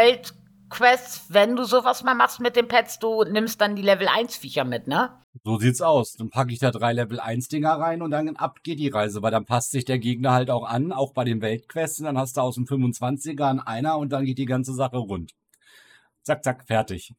Weltquests, 0.71 1.27
wenn 1.29 1.57
du 1.57 1.65
sowas 1.65 2.03
mal 2.03 2.15
machst 2.15 2.41
mit 2.41 2.57
den 2.57 2.69
Pets, 2.69 2.99
du 2.99 3.25
nimmst 3.25 3.61
dann 3.61 3.77
die 3.77 3.83
Level 3.83 4.09
1 4.09 4.37
Viecher 4.37 4.65
mit, 4.65 4.87
ne? 4.87 5.11
So 5.45 5.59
sieht's 5.59 5.81
aus. 5.81 6.15
Dann 6.15 6.31
packe 6.31 6.53
ich 6.53 6.59
da 6.59 6.71
drei 6.71 6.93
Level 6.93 7.21
1 7.21 7.49
Dinger 7.49 7.75
rein 7.79 8.03
und 8.03 8.11
dann 8.11 8.37
ab 8.37 8.59
geht 8.63 8.79
die 8.79 8.89
Reise, 8.89 9.23
weil 9.23 9.31
dann 9.31 9.45
passt 9.45 9.71
sich 9.71 9.85
der 9.85 9.99
Gegner 9.99 10.33
halt 10.33 10.51
auch 10.51 10.65
an, 10.65 10.93
auch 10.93 11.13
bei 11.13 11.25
den 11.25 11.41
Weltquests. 11.41 12.01
Und 12.01 12.07
dann 12.07 12.19
hast 12.19 12.37
du 12.37 12.41
aus 12.41 12.55
dem 12.57 12.65
25er 12.65 13.49
einen 13.49 13.61
einer 13.61 13.99
und 13.99 14.11
dann 14.11 14.25
geht 14.25 14.39
die 14.39 14.47
ganze 14.47 14.75
Sache 14.75 14.97
rund. 14.97 15.33
Zack, 16.23 16.43
zack, 16.43 16.65
fertig. 16.67 17.15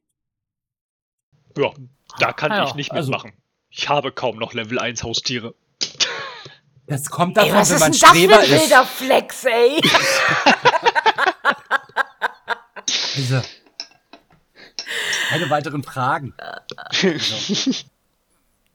Ja, 1.58 1.72
da 2.20 2.34
kann 2.34 2.52
Ja, 2.52 2.66
ich 2.66 2.76
nicht 2.76 2.92
also- 2.92 3.12
mitmachen. 3.12 3.34
Ich 3.70 3.90
habe 3.90 4.12
kaum 4.12 4.38
noch 4.38 4.54
Level 4.54 4.80
1 4.80 5.04
Haustiere. 5.04 5.54
Das 6.88 7.10
kommt 7.10 7.38
Ey, 7.38 7.44
davon, 7.50 7.60
was 7.60 7.70
wenn 7.70 7.76
ist 7.76 7.82
man 7.82 7.92
denn 7.92 8.30
das 8.30 8.40
für 8.48 8.56
Streber 8.56 8.80
ein 8.80 8.86
Flex, 8.88 9.44
ey? 9.44 9.82
Diese. 13.18 13.42
Keine 15.30 15.50
weiteren 15.50 15.84
Fragen. 15.84 16.34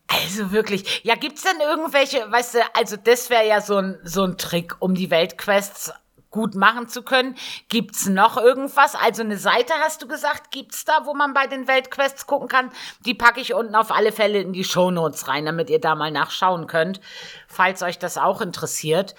Also, 0.09 0.53
wirklich. 0.53 1.01
Ja, 1.05 1.15
gibt's 1.15 1.43
denn 1.43 1.61
irgendwelche, 1.61 2.31
weißt 2.31 2.55
du, 2.55 2.59
also 2.75 2.97
das 2.97 3.31
wäre 3.31 3.47
ja 3.47 3.63
so 3.63 3.79
ein, 3.79 3.99
so 4.05 4.25
ein 4.25 4.37
Trick, 4.37 4.77
um 4.81 4.95
die 4.95 5.11
Weltquests 5.11 5.93
gut 6.31 6.55
machen 6.55 6.89
zu 6.89 7.03
können. 7.03 7.37
Gibt's 7.69 8.07
noch 8.07 8.37
irgendwas? 8.37 8.95
Also 8.95 9.23
eine 9.23 9.39
Seite 9.39 9.73
hast 9.81 10.03
du 10.03 10.09
gesagt, 10.09 10.51
gibt's 10.51 10.85
da, 10.85 11.07
wo 11.07 11.15
man 11.15 11.35
bei 11.35 11.47
den 11.47 11.69
Weltquests 11.69 12.27
gucken 12.27 12.49
kann? 12.49 12.71
Die 13.07 13.15
packe 13.15 13.41
ich 13.41 13.55
unten 13.55 13.75
auf 13.75 13.93
alle 13.93 14.13
Fälle 14.13 14.41
in 14.41 14.53
die 14.53 14.65
Shownotes 14.65 15.29
rein, 15.29 15.47
damit 15.47 15.71
ihr 15.71 15.81
da 15.81 15.95
mal 15.95 16.11
nachschauen 16.11 16.67
könnt, 16.67 17.01
falls 17.47 17.83
euch 17.83 17.99
das 17.99 18.19
auch 18.19 18.41
interessiert. 18.41 19.15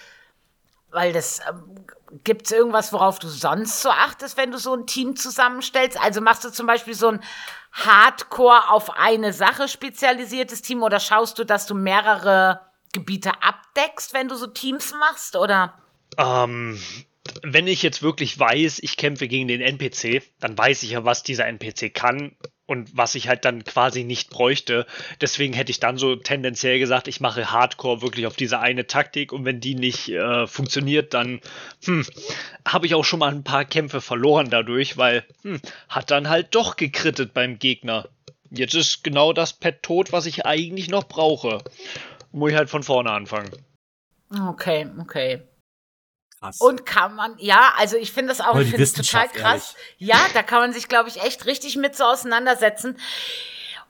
Weil 0.92 1.14
das 1.14 1.40
ähm, 2.14 2.20
gibt's 2.24 2.52
irgendwas, 2.52 2.94
worauf 2.94 3.20
du 3.20 3.28
sonst 3.28 3.82
so 3.82 3.90
achtest, 3.90 4.38
wenn 4.38 4.52
du 4.52 4.58
so 4.58 4.76
ein 4.76 4.86
Team 4.86 5.16
zusammenstellst? 5.16 6.00
Also 6.00 6.22
machst 6.22 6.44
du 6.44 6.52
zum 6.52 6.68
Beispiel 6.68 6.94
so 6.94 7.10
ein 7.10 7.24
Hardcore 7.72 8.70
auf 8.70 8.92
eine 8.98 9.34
Sache 9.34 9.68
spezialisiertes 9.68 10.62
Team 10.62 10.84
oder 10.84 11.00
schaust 11.00 11.40
du, 11.40 11.44
dass 11.44 11.66
du 11.66 11.76
mehrere 11.76 12.62
Gebiete 12.94 13.32
abdeckst, 13.42 14.14
wenn 14.14 14.28
du 14.28 14.36
so 14.36 14.48
Teams 14.48 14.94
machst? 15.00 15.36
Oder? 15.36 15.74
Ähm, 16.18 16.80
wenn 17.42 17.68
ich 17.68 17.82
jetzt 17.82 18.04
wirklich 18.04 18.38
weiß, 18.38 18.80
ich 18.80 18.98
kämpfe 18.98 19.28
gegen 19.28 19.48
den 19.48 19.62
NPC, 19.62 20.22
dann 20.40 20.58
weiß 20.58 20.84
ich 20.84 20.92
ja, 20.92 21.04
was 21.06 21.24
dieser 21.24 21.48
NPC 21.48 21.94
kann 21.94 22.36
und 22.66 22.96
was 22.96 23.16
ich 23.16 23.28
halt 23.28 23.46
dann 23.46 23.64
quasi 23.64 24.04
nicht 24.04 24.30
bräuchte. 24.30 24.86
Deswegen 25.20 25.54
hätte 25.54 25.72
ich 25.72 25.80
dann 25.80 25.98
so 25.98 26.16
tendenziell 26.16 26.80
gesagt, 26.80 27.08
ich 27.08 27.20
mache 27.20 27.52
Hardcore 27.52 28.02
wirklich 28.02 28.26
auf 28.26 28.36
diese 28.36 28.60
eine 28.60 28.88
Taktik 28.88 29.34
und 29.34 29.44
wenn 29.46 29.60
die 29.60 29.76
nicht 29.76 30.10
äh, 30.10 30.48
funktioniert, 30.48 31.14
dann 31.14 31.42
hm, 31.84 32.06
habe 32.66 32.86
ich 32.86 32.96
auch 32.96 33.04
schon 33.04 33.20
mal 33.20 33.32
ein 33.32 33.44
paar 33.44 33.66
Kämpfe 33.66 34.02
verloren 34.02 34.50
dadurch, 34.50 34.98
weil 34.98 35.26
hm, 35.42 35.60
hat 35.90 36.12
dann 36.12 36.30
halt 36.30 36.56
doch 36.56 36.78
gekrittet 36.78 37.34
beim 37.34 37.60
Gegner. 37.60 38.08
Jetzt 38.50 38.76
ist 38.76 39.04
genau 39.04 39.34
das 39.34 39.54
Pet 39.54 39.84
tot, 39.84 40.12
was 40.12 40.26
ich 40.26 40.46
eigentlich 40.46 40.90
noch 40.90 41.06
brauche. 41.08 41.64
Muss 42.32 42.52
ich 42.52 42.58
halt 42.58 42.70
von 42.70 42.84
vorne 42.84 43.12
anfangen. 43.12 43.52
Okay, 44.32 44.88
okay. 45.00 45.42
Krass. 46.44 46.60
Und 46.60 46.86
kann 46.86 47.16
man, 47.16 47.36
ja, 47.38 47.74
also 47.78 47.98
ich 47.98 48.12
finde 48.12 48.30
das 48.30 48.42
auch, 48.42 48.58
ich 48.58 48.70
finde 48.70 48.84
es 48.84 48.94
total 48.94 49.30
krass. 49.30 49.76
Ja, 49.98 50.18
da 50.34 50.44
kann 50.44 50.60
man 50.60 50.74
sich, 50.74 50.88
glaube 50.88 51.10
ich, 51.10 51.22
echt 51.24 51.46
richtig 51.46 51.78
mit 51.78 51.96
so 51.96 52.04
auseinandersetzen. 52.04 52.98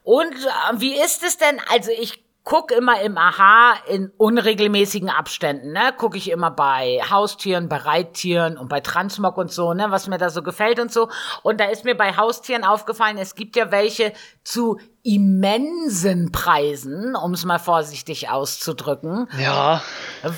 Und 0.04 0.34
äh, 0.34 0.80
wie 0.80 0.99
ist 0.99 1.24
es 1.24 1.38
denn? 1.38 1.60
Also 1.72 1.91
ich 1.91 2.24
gucke 2.43 2.76
immer 2.76 2.99
im 3.01 3.18
Aha 3.18 3.76
in 3.88 4.12
unregelmäßigen 4.18 5.10
Abständen, 5.10 5.72
ne? 5.72 5.93
Gucke 5.97 6.18
ich 6.18 6.30
immer 6.30 6.51
bei 6.51 6.99
Haustieren, 7.10 7.70
bei 7.70 7.78
Reittieren 7.78 8.58
und 8.58 8.68
bei 8.68 8.82
Transmog 8.82 9.38
und 9.38 9.49
so, 9.49 9.74
ne? 9.74 9.86
Was 9.89 10.08
mir 10.08 10.18
da 10.18 10.30
so 10.30 10.43
gefällt 10.43 10.80
und 10.80 10.91
so. 10.91 11.10
Und 11.41 11.62
da 11.62 11.66
ist 11.66 11.86
mir 11.86 11.95
bei 11.95 12.18
Haustieren 12.18 12.66
aufgefallen, 12.66 13.18
es 13.18 13.36
gibt 13.36 13.56
ja 13.56 13.72
welche 13.72 14.12
zu 14.43 14.78
immensen 15.04 16.32
Preisen, 16.32 17.16
um 17.16 17.34
es 17.34 17.43
mal 17.43 17.60
vorsichtig 17.60 18.30
auszudrücken. 18.30 19.28
Ja, 19.38 19.84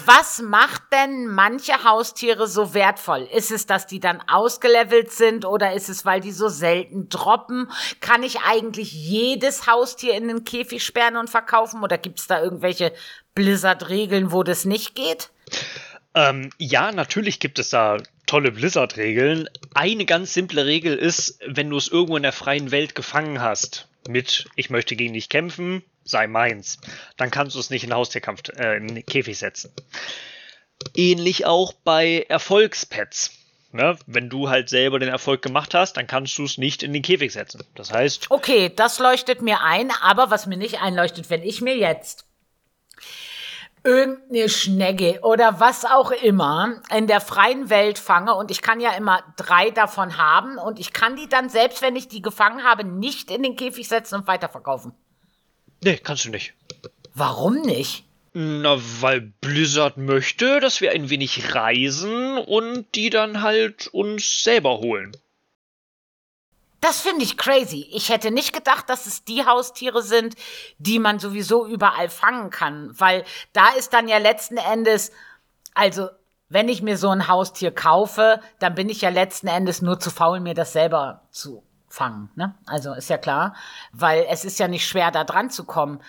Was 0.06 0.42
macht 0.42 0.82
denn 0.92 1.28
manche 1.28 1.84
Haustiere 1.84 2.48
so 2.48 2.74
wertvoll? 2.74 3.28
Ist 3.32 3.52
es, 3.52 3.68
dass 3.68 3.86
die 3.86 4.00
dann 4.00 4.22
ausgelevelt 4.28 5.12
sind 5.12 5.46
oder 5.46 5.74
ist 5.74 5.88
es, 5.88 6.04
weil 6.04 6.20
die 6.20 6.32
so 6.32 6.50
selten 6.50 7.10
droppen? 7.10 7.70
Kann 8.00 8.24
ich 8.24 8.40
eigentlich 8.40 8.92
jedes 8.92 9.68
Haustier 9.68 10.16
in 10.16 10.28
den 10.28 10.44
Käfig 10.44 10.84
sperren 10.84 11.18
und 11.18 11.30
verkaufen 11.30 11.84
oder 11.84 12.00
gibt 12.00 12.20
es 12.20 12.26
da 12.26 12.42
irgendwelche 12.42 12.92
Blizzard-Regeln, 13.36 14.32
wo 14.32 14.42
das 14.42 14.66
nicht 14.66 14.96
geht? 14.96 15.30
Ähm, 16.16 16.50
ja, 16.58 16.92
natürlich 16.92 17.40
gibt 17.40 17.60
es 17.60 17.70
da 17.70 17.98
tolle 18.26 18.52
Blizzard-Regeln. 18.52 19.48
Eine 19.76 20.06
ganz 20.06 20.34
simple 20.34 20.66
Regel 20.66 20.98
ist, 20.98 21.40
wenn 21.46 21.70
du 21.70 21.78
es 21.78 21.88
irgendwo 21.88 22.18
in 22.18 22.24
der 22.24 22.32
freien 22.32 22.72
Welt 22.72 22.96
gefangen 22.96 23.42
hast, 23.42 23.88
mit 24.08 24.48
ich 24.56 24.70
möchte 24.70 24.96
gegen 24.96 25.14
dich 25.14 25.30
kämpfen, 25.30 25.84
sei 26.04 26.28
meins, 26.28 26.80
dann 27.18 27.32
kannst 27.32 27.56
du 27.56 27.60
es 27.60 27.70
nicht 27.70 27.84
in 27.84 27.90
den 27.90 27.98
Haustierkampf, 27.98 28.50
äh, 28.58 28.78
in 28.78 28.88
den 28.88 29.06
Käfig 29.06 29.38
setzen. 29.38 29.72
Ähnlich 30.96 31.46
auch 31.46 31.74
bei 31.74 32.26
Erfolgspets. 32.30 33.32
Ne? 33.72 33.98
Wenn 34.06 34.30
du 34.30 34.50
halt 34.50 34.70
selber 34.70 35.00
den 35.00 35.10
Erfolg 35.10 35.42
gemacht 35.42 35.74
hast, 35.74 35.98
dann 35.98 36.08
kannst 36.08 36.38
du 36.38 36.46
es 36.46 36.58
nicht 36.58 36.84
in 36.84 36.94
den 36.94 37.02
Käfig 37.02 37.34
setzen. 37.34 37.64
Das 37.76 37.92
heißt, 37.92 38.28
Okay, 38.30 38.72
das 38.74 39.00
leuchtet 39.00 39.42
mir 39.42 39.62
ein, 39.62 39.92
aber 40.02 40.32
was 40.32 40.46
mir 40.46 40.58
nicht 40.58 40.82
einleuchtet, 40.82 41.30
wenn 41.30 41.44
ich 41.44 41.62
mir 41.62 41.76
jetzt 41.76 42.26
irgendeine 43.86 44.50
Schnecke 44.50 45.20
oder 45.22 45.60
was 45.60 45.86
auch 45.86 46.12
immer 46.12 46.82
in 46.94 47.08
der 47.08 47.22
freien 47.22 47.70
Welt 47.70 48.00
fange 48.00 48.34
und 48.34 48.50
ich 48.52 48.62
kann 48.62 48.80
ja 48.80 48.92
immer 48.94 49.24
drei 49.38 49.70
davon 49.70 50.18
haben 50.18 50.58
und 50.58 50.80
ich 50.80 50.92
kann 50.92 51.16
die 51.16 51.30
dann, 51.30 51.50
selbst 51.50 51.82
wenn 51.82 51.96
ich 51.96 52.08
die 52.08 52.22
gefangen 52.22 52.64
habe, 52.64 52.84
nicht 52.84 53.30
in 53.30 53.44
den 53.44 53.56
Käfig 53.56 53.88
setzen 53.88 54.16
und 54.16 54.28
weiterverkaufen. 54.28 54.94
nee, 55.84 55.98
kannst 55.98 56.26
du 56.26 56.32
nicht. 56.32 56.54
Warum 57.14 57.62
nicht? 57.62 58.04
Na, 58.34 58.78
weil 59.00 59.22
Blizzard 59.22 59.96
möchte, 59.96 60.60
dass 60.60 60.82
wir 60.82 60.92
ein 60.92 61.10
wenig 61.10 61.56
reisen 61.56 62.38
und 62.38 62.86
die 62.96 63.10
dann 63.10 63.42
halt 63.42 63.88
uns 63.88 64.44
selber 64.44 64.80
holen. 64.80 65.16
Das 66.86 67.02
finde 67.02 67.24
ich 67.24 67.36
crazy. 67.36 67.88
Ich 67.92 68.10
hätte 68.10 68.30
nicht 68.30 68.54
gedacht, 68.54 68.92
dass 68.92 69.08
es 69.08 69.24
die 69.24 69.44
Haustiere 69.44 70.04
sind, 70.04 70.36
die 70.78 71.00
man 71.00 71.18
sowieso 71.18 71.66
überall 71.66 72.10
fangen 72.10 72.52
kann, 72.52 72.92
weil 73.00 73.26
da 73.54 73.70
ist 73.70 73.92
dann 73.94 74.08
ja 74.08 74.20
letzten 74.20 74.58
Endes, 74.58 75.12
also 75.74 76.10
wenn 76.48 76.70
ich 76.70 76.84
mir 76.84 77.00
so 77.00 77.10
ein 77.10 77.28
Haustier 77.28 77.72
kaufe, 77.72 78.40
dann 78.60 78.76
bin 78.76 78.88
ich 78.88 79.02
ja 79.02 79.10
letzten 79.10 79.48
Endes 79.48 79.82
nur 79.82 80.00
zu 80.00 80.12
faul, 80.12 80.42
mir 80.42 80.54
das 80.54 80.74
selber 80.74 81.24
zu 81.32 81.64
fangen. 81.90 82.30
Ne? 82.36 82.54
Also 82.68 82.94
ist 82.94 83.10
ja 83.10 83.18
klar, 83.18 83.56
weil 83.92 84.28
es 84.30 84.46
ist 84.46 84.60
ja 84.60 84.68
nicht 84.68 84.88
schwer, 84.88 85.10
da 85.10 85.24
dran 85.24 85.50
zu 85.50 85.64
kommen. 85.64 86.04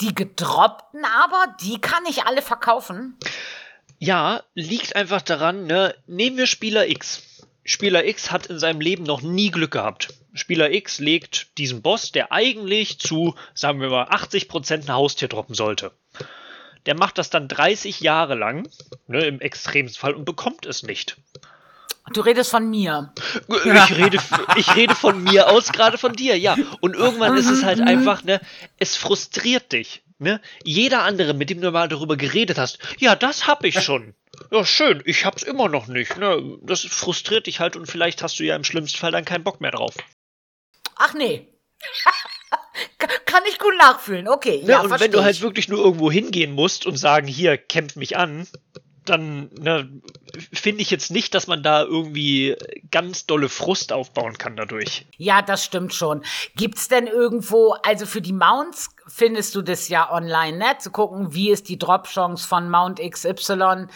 Die 0.00 0.16
gedroppten 0.16 1.04
aber, 1.04 1.54
die 1.60 1.80
kann 1.80 2.04
ich 2.06 2.24
alle 2.24 2.42
verkaufen. 2.42 3.16
Ja, 4.00 4.42
liegt 4.54 4.96
einfach 4.96 5.22
daran, 5.22 5.66
ne? 5.66 5.94
Nehmen 6.08 6.38
wir 6.38 6.48
Spieler 6.48 6.88
X. 6.88 7.22
Spieler 7.68 8.06
X 8.06 8.30
hat 8.30 8.46
in 8.46 8.58
seinem 8.58 8.80
Leben 8.80 9.02
noch 9.02 9.20
nie 9.20 9.50
Glück 9.50 9.72
gehabt. 9.72 10.14
Spieler 10.32 10.72
X 10.72 11.00
legt 11.00 11.58
diesen 11.58 11.82
Boss, 11.82 12.12
der 12.12 12.32
eigentlich 12.32 12.98
zu, 12.98 13.34
sagen 13.52 13.82
wir 13.82 13.90
mal, 13.90 14.08
80% 14.08 14.86
ein 14.86 14.94
Haustier 14.94 15.28
droppen 15.28 15.54
sollte. 15.54 15.92
Der 16.86 16.96
macht 16.96 17.18
das 17.18 17.28
dann 17.28 17.46
30 17.46 18.00
Jahre 18.00 18.36
lang, 18.36 18.66
ne, 19.06 19.26
im 19.26 19.42
extremsten 19.42 20.00
Fall, 20.00 20.14
und 20.14 20.24
bekommt 20.24 20.64
es 20.64 20.82
nicht. 20.82 21.18
Du 22.14 22.22
redest 22.22 22.50
von 22.50 22.70
mir. 22.70 23.12
Ich 23.48 23.96
rede, 23.98 24.18
ich 24.56 24.74
rede 24.74 24.94
von 24.94 25.22
mir 25.22 25.50
aus, 25.50 25.70
gerade 25.70 25.98
von 25.98 26.14
dir, 26.14 26.38
ja. 26.38 26.56
Und 26.80 26.96
irgendwann 26.96 27.36
ist 27.36 27.50
es 27.50 27.64
halt 27.64 27.82
einfach, 27.82 28.24
ne, 28.24 28.40
es 28.78 28.96
frustriert 28.96 29.72
dich. 29.72 30.00
Ne? 30.20 30.40
Jeder 30.64 31.02
andere, 31.02 31.32
mit 31.32 31.48
dem 31.48 31.60
du 31.60 31.70
mal 31.70 31.88
darüber 31.88 32.16
geredet 32.16 32.58
hast, 32.58 32.78
ja, 32.98 33.14
das 33.14 33.46
hab 33.46 33.64
ich 33.64 33.80
schon. 33.80 34.14
Ja, 34.50 34.64
schön, 34.64 35.02
ich 35.06 35.24
hab's 35.24 35.42
immer 35.44 35.68
noch 35.68 35.86
nicht. 35.86 36.16
Ne? 36.16 36.58
Das 36.62 36.80
frustriert 36.82 37.46
dich 37.46 37.60
halt 37.60 37.76
und 37.76 37.86
vielleicht 37.86 38.22
hast 38.22 38.38
du 38.38 38.44
ja 38.44 38.56
im 38.56 38.64
schlimmsten 38.64 38.98
Fall 38.98 39.12
dann 39.12 39.24
keinen 39.24 39.44
Bock 39.44 39.60
mehr 39.60 39.70
drauf. 39.70 39.94
Ach 40.96 41.14
nee. 41.14 41.46
Kann 43.26 43.42
ich 43.48 43.58
gut 43.58 43.76
nachfühlen. 43.78 44.28
Okay. 44.28 44.60
Ja, 44.64 44.68
Ja, 44.68 44.80
und 44.80 44.98
wenn 45.00 45.12
du 45.12 45.22
halt 45.22 45.36
ich. 45.36 45.42
wirklich 45.42 45.68
nur 45.68 45.78
irgendwo 45.78 46.10
hingehen 46.10 46.52
musst 46.52 46.86
und 46.86 46.96
sagen, 46.96 47.26
hier, 47.26 47.56
kämpf 47.56 47.96
mich 47.96 48.16
an, 48.16 48.46
dann 49.08 49.50
ne, 49.58 49.88
finde 50.52 50.82
ich 50.82 50.90
jetzt 50.90 51.10
nicht, 51.10 51.34
dass 51.34 51.46
man 51.46 51.62
da 51.62 51.82
irgendwie 51.82 52.56
ganz 52.90 53.26
dolle 53.26 53.48
Frust 53.48 53.92
aufbauen 53.92 54.38
kann 54.38 54.56
dadurch. 54.56 55.06
Ja, 55.16 55.42
das 55.42 55.64
stimmt 55.64 55.94
schon. 55.94 56.22
Gibt's 56.56 56.88
denn 56.88 57.06
irgendwo, 57.06 57.74
also 57.82 58.06
für 58.06 58.20
die 58.20 58.32
Mounts 58.32 58.90
findest 59.06 59.54
du 59.54 59.62
das 59.62 59.88
ja 59.88 60.10
online, 60.12 60.58
ne? 60.58 60.78
Zu 60.78 60.90
gucken, 60.90 61.34
wie 61.34 61.50
ist 61.50 61.68
die 61.68 61.78
Drop-Chance 61.78 62.46
von 62.46 62.70
Mount 62.70 63.00
XY. 63.00 63.86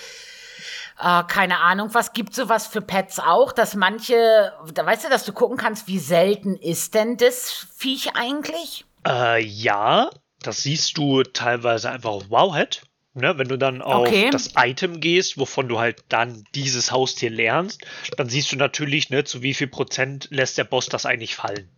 Äh, 0.99 1.25
keine 1.25 1.61
Ahnung, 1.61 1.91
was 1.93 2.13
gibt 2.13 2.35
sowas 2.35 2.67
für 2.67 2.81
Pets 2.81 3.19
auch, 3.19 3.53
dass 3.53 3.75
manche, 3.75 4.53
da 4.73 4.87
weißt 4.87 5.05
du, 5.05 5.09
dass 5.09 5.25
du 5.25 5.33
gucken 5.33 5.57
kannst, 5.57 5.89
wie 5.89 5.99
selten 5.99 6.57
ist 6.57 6.95
denn 6.95 7.17
das 7.17 7.67
Viech 7.77 8.15
eigentlich? 8.15 8.85
Äh, 9.07 9.43
ja, 9.43 10.11
das 10.43 10.63
siehst 10.63 10.97
du 10.99 11.23
teilweise 11.23 11.91
einfach 11.91 12.11
auf 12.11 12.31
Wowhead. 12.31 12.83
Ne, 13.15 13.37
wenn 13.37 13.49
du 13.49 13.59
dann 13.59 13.83
auf 13.83 14.09
Okay. 14.09 14.31
das 14.31 14.53
Item 14.57 15.01
gehst, 15.01 15.37
wovon 15.37 15.69
du 15.69 15.79
halt 15.79 16.03
dann 16.09 16.45
dieses 16.55 16.93
Haustier 16.93 17.29
lernst, 17.29 17.83
dann 18.17 18.31
siehst 18.31 18.53
du 18.53 18.57
natürlich, 18.57 19.11
ne, 19.11 19.25
zu 19.25 19.43
wie 19.43 19.53
viel 19.53 19.67
Prozent 19.67 20.29
lässt 20.31 20.57
der 20.57 20.65
Boss 20.65 20.87
das 20.87 21.05
eigentlich 21.05 21.35
fallen. 21.35 21.69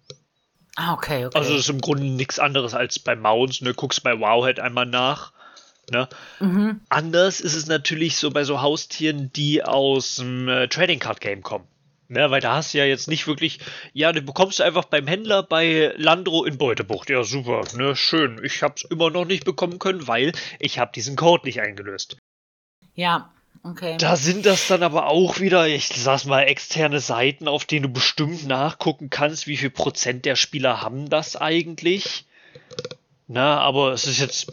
Ah, 0.77 0.93
okay, 0.93 1.27
okay. 1.27 1.37
Also 1.37 1.57
ist 1.57 1.69
im 1.69 1.81
Grunde 1.81 2.05
nichts 2.05 2.39
anderes 2.39 2.75
als 2.75 3.01
bei 3.01 3.17
Mounts, 3.17 3.63
ne, 3.63 3.75
guckst 3.75 4.05
bei 4.05 4.19
Wowhead 4.19 4.61
einmal 4.61 4.87
nach. 4.87 5.33
Ne? 5.91 6.09
Mhm. 6.41 6.81
Anders 6.89 7.41
ist 7.41 7.55
es 7.55 7.67
natürlich 7.67 8.17
so 8.17 8.31
bei 8.31 8.45
so 8.45 8.63
Haustieren, 8.63 9.33
die 9.33 9.63
aus 9.63 10.17
dem 10.17 10.49
äh, 10.49 10.69
Trading 10.69 10.99
Card 10.99 11.21
Game 11.21 11.43
kommen. 11.43 11.67
Ne, 12.09 12.31
weil 12.31 12.41
da 12.43 12.57
hast 12.57 12.75
du 12.75 12.79
ja 12.79 12.85
jetzt 12.85 13.09
nicht 13.09 13.27
wirklich, 13.27 13.61
ja, 13.95 14.13
den 14.13 14.27
bekommst 14.27 14.59
du 14.59 14.63
einfach 14.63 14.85
beim 14.85 15.07
Händler 15.07 15.43
bei 15.43 15.95
Landro 15.97 16.45
in 16.45 16.59
Beutebucht. 16.59 17.09
Ja, 17.09 17.25
super, 17.25 17.65
ne, 17.75 17.97
schön. 17.97 18.41
Ich 18.45 18.63
hab's 18.63 18.85
immer 18.85 19.11
noch 19.11 19.25
nicht 19.25 19.45
bekommen 19.45 19.79
können, 19.79 20.07
weil 20.07 20.33
ich 20.59 20.79
habe 20.79 20.93
diesen 20.95 21.17
Code 21.17 21.47
nicht 21.47 21.61
eingelöst. 21.63 22.19
ja, 22.95 23.33
okay. 23.63 23.97
Da 23.99 24.17
sind 24.17 24.45
das 24.45 24.69
dann 24.69 24.83
aber 24.83 25.07
auch 25.07 25.41
wieder, 25.41 25.67
ich 25.67 25.89
sag's 25.89 26.27
mal, 26.27 26.43
externe 26.43 27.01
Seiten, 27.01 27.49
auf 27.49 27.65
denen 27.65 27.85
du 27.85 27.89
bestimmt 27.89 28.47
nachgucken 28.47 29.09
kannst, 29.09 29.47
wie 29.47 29.57
viel 29.57 29.71
Prozent 29.71 30.27
der 30.27 30.37
Spieler 30.37 30.83
haben 30.83 31.09
das 31.09 31.37
eigentlich. 31.37 32.27
Na, 33.27 33.59
aber 33.61 33.93
es 33.93 34.07
ist 34.07 34.21
jetzt, 34.21 34.47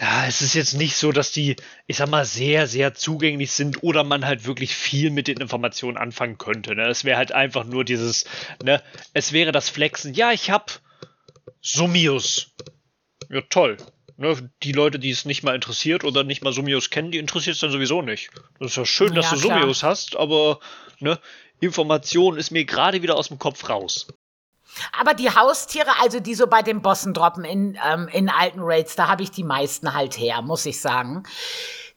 ja, 0.00 0.26
es 0.26 0.42
ist 0.42 0.54
jetzt 0.54 0.74
nicht 0.74 0.96
so, 0.96 1.10
dass 1.10 1.32
die, 1.32 1.56
ich 1.86 1.96
sag 1.96 2.08
mal, 2.08 2.24
sehr, 2.24 2.66
sehr 2.68 2.94
zugänglich 2.94 3.50
sind 3.52 3.82
oder 3.82 4.04
man 4.04 4.24
halt 4.24 4.46
wirklich 4.46 4.74
viel 4.74 5.10
mit 5.10 5.26
den 5.26 5.38
Informationen 5.38 5.96
anfangen 5.96 6.38
könnte. 6.38 6.74
Ne? 6.76 6.86
Es 6.88 7.04
wäre 7.04 7.18
halt 7.18 7.32
einfach 7.32 7.64
nur 7.64 7.84
dieses, 7.84 8.24
ne, 8.62 8.82
es 9.12 9.32
wäre 9.32 9.50
das 9.50 9.68
Flexen, 9.68 10.14
ja, 10.14 10.30
ich 10.32 10.50
hab 10.50 10.80
Summius. 11.60 12.54
Ja, 13.28 13.40
toll. 13.42 13.76
Ne, 14.16 14.50
die 14.64 14.72
Leute, 14.72 14.98
die 14.98 15.10
es 15.10 15.24
nicht 15.24 15.44
mal 15.44 15.54
interessiert 15.54 16.02
oder 16.02 16.24
nicht 16.24 16.42
mal 16.42 16.52
Summius 16.52 16.90
kennen, 16.90 17.12
die 17.12 17.18
interessiert 17.18 17.54
es 17.54 17.60
dann 17.60 17.70
sowieso 17.70 18.02
nicht. 18.02 18.30
Das 18.58 18.72
ist 18.72 18.76
ja 18.76 18.84
schön, 18.84 19.14
dass 19.14 19.26
Ja, 19.26 19.36
du 19.36 19.42
klar. 19.42 19.60
Summius 19.60 19.82
hast, 19.84 20.16
aber 20.16 20.58
ne, 20.98 21.20
Information 21.60 22.36
ist 22.36 22.50
mir 22.50 22.64
gerade 22.64 23.02
wieder 23.02 23.16
aus 23.16 23.28
dem 23.28 23.38
Kopf 23.38 23.68
raus. 23.68 24.08
Aber 24.98 25.14
die 25.14 25.30
Haustiere, 25.30 25.90
also 26.00 26.20
die 26.20 26.34
so 26.34 26.46
bei 26.46 26.62
den 26.62 26.82
Bossen 26.82 27.14
droppen 27.14 27.44
in, 27.44 27.78
ähm, 27.84 28.08
in 28.08 28.28
alten 28.28 28.60
Raids, 28.62 28.96
da 28.96 29.08
habe 29.08 29.22
ich 29.22 29.30
die 29.30 29.44
meisten 29.44 29.94
halt 29.94 30.18
her, 30.18 30.42
muss 30.42 30.66
ich 30.66 30.80
sagen. 30.80 31.24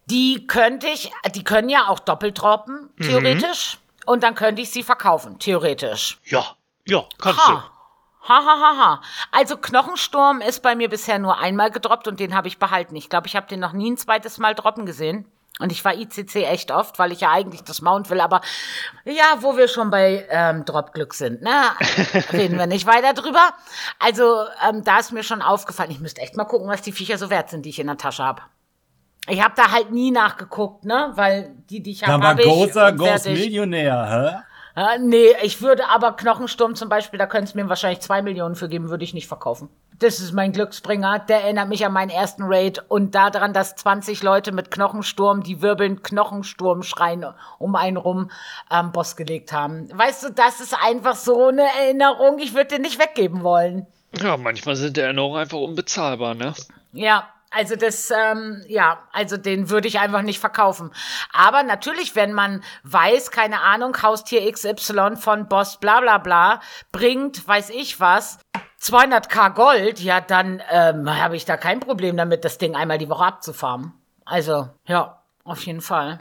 Die 0.06 0.48
könnte 0.48 0.88
ich, 0.88 1.12
die 1.36 1.44
können 1.44 1.70
ja 1.70 1.88
auch 1.88 2.00
doppelt 2.00 2.42
droppen, 2.42 2.90
theoretisch. 3.00 3.78
Und 4.06 4.24
dann 4.24 4.36
könnte 4.36 4.62
ich 4.62 4.72
sie 4.72 4.84
verkaufen, 4.84 5.38
theoretisch. 5.40 6.20
Ja, 6.26 6.56
ja, 6.86 7.06
kannst 7.20 7.48
Ha. 7.48 7.72
Ha, 8.28 8.36
ha, 8.36 8.60
ha, 8.60 8.78
ha. 8.78 9.02
Also 9.32 9.58
Knochensturm 9.58 10.42
ist 10.42 10.62
bei 10.62 10.76
mir 10.76 10.90
bisher 10.90 11.18
nur 11.18 11.40
einmal 11.40 11.72
gedroppt 11.72 12.08
und 12.08 12.20
den 12.20 12.36
habe 12.36 12.48
ich 12.48 12.60
behalten. 12.60 12.96
Ich 12.96 13.10
glaube, 13.10 13.28
ich 13.28 13.36
habe 13.36 13.48
den 13.48 13.60
noch 13.60 13.74
nie 13.74 13.90
ein 13.92 13.98
zweites 13.98 14.38
Mal 14.38 14.54
droppen 14.54 14.86
gesehen. 14.86 15.26
Und 15.62 15.72
ich 15.72 15.86
war 15.86 15.94
ICC 15.94 16.44
echt 16.44 16.72
oft, 16.72 17.00
weil 17.00 17.12
ich 17.12 17.22
ja 17.22 17.32
eigentlich 17.32 17.64
das 17.64 17.82
Mount 17.82 18.10
will. 18.10 18.20
Aber 18.20 18.42
ja, 19.06 19.38
wo 19.42 19.58
wir 19.58 19.68
schon 19.68 19.90
bei 19.90 20.26
ähm, 20.30 20.66
Dropglück 20.66 21.14
sind, 21.14 21.42
ne? 21.42 21.64
Reden 22.34 22.58
wir 22.58 22.68
nicht 22.68 22.88
weiter 22.88 23.14
drüber. 23.14 23.54
Also 24.00 24.46
ähm, 24.68 24.84
da 24.84 25.00
ist 25.00 25.12
mir 25.12 25.24
schon 25.24 25.42
aufgefallen, 25.42 25.92
ich 25.92 26.00
müsste 26.00 26.22
echt 26.22 26.36
mal 26.36 26.46
gucken, 26.46 26.68
was 26.68 26.82
die 26.82 26.92
Viecher 26.92 27.18
so 27.18 27.30
wert 27.30 27.50
sind, 27.50 27.66
die 27.66 27.70
ich 27.70 27.80
in 27.80 27.88
der 27.88 27.98
Tasche 27.98 28.24
habe. 28.24 28.42
Ich 29.28 29.42
habe 29.44 29.54
da 29.56 29.72
halt 29.72 29.92
nie 29.92 30.12
nachgeguckt, 30.12 30.84
ne? 30.84 31.12
Weil 31.16 31.56
die, 31.70 31.84
die 31.84 31.92
ich 31.92 32.04
habe, 32.04 32.14
Aber 32.14 32.28
habe 32.30 32.42
ich. 32.42 32.48
großer 32.48 32.98
fertig. 32.98 33.40
Millionär, 33.40 34.44
Ja, 34.76 34.98
nee, 34.98 35.36
ich 35.44 35.62
würde 35.62 35.88
aber 35.90 36.14
Knochensturm 36.16 36.76
zum 36.76 36.90
Beispiel, 36.90 37.20
da 37.20 37.28
könntest 37.28 37.54
du 37.54 37.62
mir 37.62 37.70
wahrscheinlich 37.70 38.00
zwei 38.00 38.22
Millionen 38.22 38.56
für 38.56 38.70
geben, 38.70 38.90
würde 38.90 39.04
ich 39.04 39.14
nicht 39.14 39.28
verkaufen. 39.28 39.70
Das 40.02 40.20
ist 40.20 40.32
mein 40.32 40.52
Glücksbringer. 40.52 41.20
Der 41.20 41.44
erinnert 41.44 41.70
mich 41.70 41.86
an 41.86 41.94
meinen 41.94 42.10
ersten 42.10 42.42
Raid 42.46 42.84
und 42.88 43.14
daran, 43.14 43.54
dass 43.54 43.76
20 43.76 44.24
Leute 44.24 44.52
mit 44.52 44.72
Knochensturm, 44.72 45.44
die 45.44 45.62
wirbelnd 45.62 46.04
Knochensturm 46.04 46.82
schreien, 46.82 47.24
um 47.60 47.76
einen 47.76 47.98
rum 47.98 48.32
ähm, 48.72 48.92
Boss 48.92 49.16
gelegt 49.16 49.54
haben. 49.54 49.96
Weißt 49.96 50.24
du, 50.24 50.32
das 50.32 50.60
ist 50.60 50.76
einfach 50.84 51.16
so 51.16 51.50
eine 51.50 51.68
Erinnerung, 51.84 52.40
ich 52.40 52.56
würde 52.56 52.70
den 52.70 52.82
nicht 52.82 53.00
weggeben 53.00 53.44
wollen. 53.44 53.86
Ja, 54.20 54.38
manchmal 54.38 54.76
sind 54.76 54.98
Erinnerungen 54.98 55.40
einfach 55.40 55.60
unbezahlbar, 55.60 56.34
ne? 56.34 56.56
Ja, 56.94 57.30
also 57.52 57.76
das, 57.76 58.12
ähm, 58.12 58.64
ja, 58.68 59.04
also 59.12 59.38
den 59.38 59.70
würde 59.70 59.88
ich 59.88 60.00
einfach 60.00 60.22
nicht 60.22 60.40
verkaufen. 60.40 60.92
Aber 61.34 61.64
natürlich, 61.64 62.16
wenn 62.16 62.34
man 62.34 62.64
weiß, 62.84 63.32
keine 63.32 63.62
Ahnung, 63.62 63.96
Haustier 64.02 64.50
XY 64.52 65.18
von 65.18 65.48
Boss 65.48 65.78
bla 65.78 66.00
bla 66.00 66.18
bla 66.18 66.62
bringt, 66.92 67.46
weiß 67.48 67.70
ich 67.72 68.00
was, 68.00 68.40
200k 68.82 69.54
Gold, 69.54 70.00
ja, 70.00 70.22
dann 70.22 70.62
ähm, 70.72 71.10
habe 71.10 71.36
ich 71.36 71.46
da 71.46 71.58
kein 71.58 71.80
Problem 71.80 72.18
damit, 72.18 72.46
das 72.46 72.58
Ding 72.58 72.76
einmal 72.76 72.98
die 72.98 73.10
Woche 73.10 73.26
abzufarmen. 73.26 73.94
Also, 74.26 74.70
ja, 74.88 75.22
auf 75.44 75.64
jeden 75.66 75.82
Fall. 75.82 76.20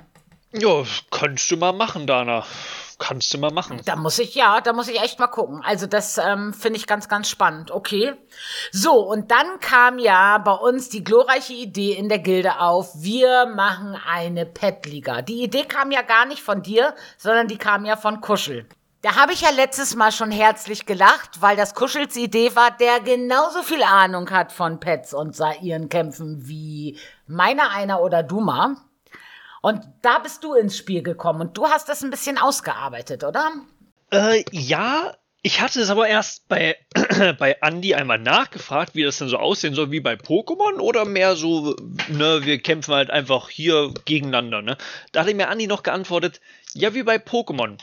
Ja, 0.53 0.83
kannst 1.11 1.51
du 1.51 1.57
mal 1.57 1.73
machen, 1.73 2.07
Dana. 2.07 2.45
Kannst 3.01 3.33
du 3.33 3.39
mal 3.39 3.51
machen. 3.51 3.81
Da 3.87 3.97
muss 3.97 4.19
ich, 4.19 4.35
ja, 4.35 4.61
da 4.61 4.75
muss 4.75 4.87
ich 4.87 5.01
echt 5.01 5.19
mal 5.19 5.27
gucken. 5.27 5.63
Also 5.65 5.87
das 5.87 6.19
ähm, 6.19 6.53
finde 6.53 6.79
ich 6.79 6.87
ganz, 6.87 7.09
ganz 7.09 7.31
spannend. 7.31 7.71
Okay. 7.71 8.13
So, 8.73 8.93
und 9.01 9.31
dann 9.31 9.59
kam 9.61 9.99
ja 9.99 10.37
bei 10.39 10.53
uns 10.53 10.91
die 10.91 11.03
glorreiche 11.03 11.55
Idee 11.55 11.95
in 11.95 12.11
der 12.11 12.19
Gilde 12.19 12.61
auf, 12.61 12.91
wir 12.95 13.47
machen 13.47 13.99
eine 14.07 14.45
Pet-Liga. 14.45 15.23
Die 15.23 15.43
Idee 15.43 15.65
kam 15.65 15.91
ja 15.91 16.03
gar 16.03 16.27
nicht 16.27 16.43
von 16.43 16.63
dir, 16.63 16.95
sondern 17.17 17.49
die 17.49 17.57
kam 17.57 17.87
ja 17.87 17.97
von 17.97 18.21
Kuschel. 18.21 18.69
Da 19.03 19.17
habe 19.17 19.33
ich 19.33 19.41
ja 19.41 19.51
letztes 19.51 19.97
Mal 19.97 20.13
schon 20.13 20.31
herzlich 20.31 20.85
gelacht, 20.85 21.41
weil 21.41 21.57
das 21.57 21.75
Kuschels 21.75 22.17
Idee 22.17 22.55
war, 22.55 22.71
der 22.71 23.01
genauso 23.01 23.63
viel 23.63 23.83
Ahnung 23.83 24.31
hat 24.31 24.53
von 24.53 24.79
Pets 24.79 25.15
und 25.15 25.41
ihren 25.63 25.89
Kämpfen 25.89 26.47
wie 26.47 26.99
meiner 27.27 27.71
einer 27.71 28.03
oder 28.03 28.23
du 28.23 28.41
mal. 28.41 28.77
Und 29.63 29.83
da 30.03 30.19
bist 30.19 30.43
du 30.45 30.55
ins 30.55 30.77
Spiel 30.77 31.03
gekommen 31.03 31.41
und 31.41 31.57
du 31.57 31.67
hast 31.67 31.89
das 31.89 32.03
ein 32.03 32.11
bisschen 32.11 32.39
ausgearbeitet, 32.39 33.25
oder? 33.25 33.53
Äh, 34.11 34.45
ja, 34.51 35.15
ich 35.43 35.63
hatte 35.63 35.81
es 35.81 35.89
aber 35.89 36.07
erst 36.07 36.49
bei, 36.49 36.77
bei 37.39 37.57
Andy 37.63 37.95
einmal 37.95 38.19
nachgefragt, 38.19 38.95
wie 38.95 39.05
das 39.05 39.19
denn 39.19 39.29
so 39.29 39.39
aussehen 39.39 39.75
soll, 39.75 39.91
wie 39.91 40.01
bei 40.01 40.15
Pokémon 40.15 40.79
oder 40.81 41.07
mehr 41.07 41.35
so, 41.35 41.75
ne, 42.09 42.41
wir 42.45 42.59
kämpfen 42.61 42.95
halt 42.95 43.11
einfach 43.11 43.49
hier 43.49 43.93
gegeneinander, 44.05 44.61
ne? 44.61 44.77
Da 45.13 45.21
hatte 45.21 45.35
mir 45.35 45.49
Andy 45.49 45.67
noch 45.67 45.83
geantwortet, 45.83 46.43
ja, 46.75 46.93
wie 46.95 47.05
bei 47.05 47.17
Pokémon. 47.17 47.79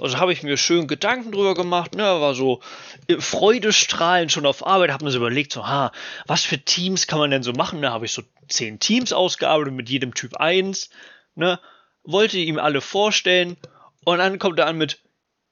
Also 0.00 0.18
habe 0.18 0.32
ich 0.32 0.42
mir 0.42 0.56
schön 0.56 0.86
Gedanken 0.86 1.32
drüber 1.32 1.54
gemacht, 1.54 1.94
ne, 1.94 2.02
war 2.02 2.34
so 2.34 2.60
äh, 3.08 3.18
freudestrahlend 3.18 4.32
schon 4.32 4.46
auf 4.46 4.66
Arbeit, 4.66 4.90
habe 4.90 5.04
mir 5.04 5.10
so 5.10 5.18
überlegt, 5.18 5.52
so, 5.52 5.66
ha, 5.66 5.92
was 6.26 6.44
für 6.44 6.58
Teams 6.58 7.06
kann 7.06 7.18
man 7.18 7.30
denn 7.30 7.42
so 7.42 7.52
machen? 7.52 7.82
Da 7.82 7.90
habe 7.92 8.06
ich 8.06 8.12
so 8.12 8.22
zehn 8.48 8.80
Teams 8.80 9.12
ausgearbeitet 9.12 9.74
mit 9.74 9.90
jedem 9.90 10.14
Typ 10.14 10.36
eins, 10.38 10.88
ne, 11.34 11.60
wollte 12.04 12.38
ihm 12.38 12.58
alle 12.58 12.80
vorstellen 12.80 13.56
und 14.04 14.18
dann 14.18 14.38
kommt 14.38 14.58
er 14.58 14.66
an 14.66 14.78
mit, 14.78 15.00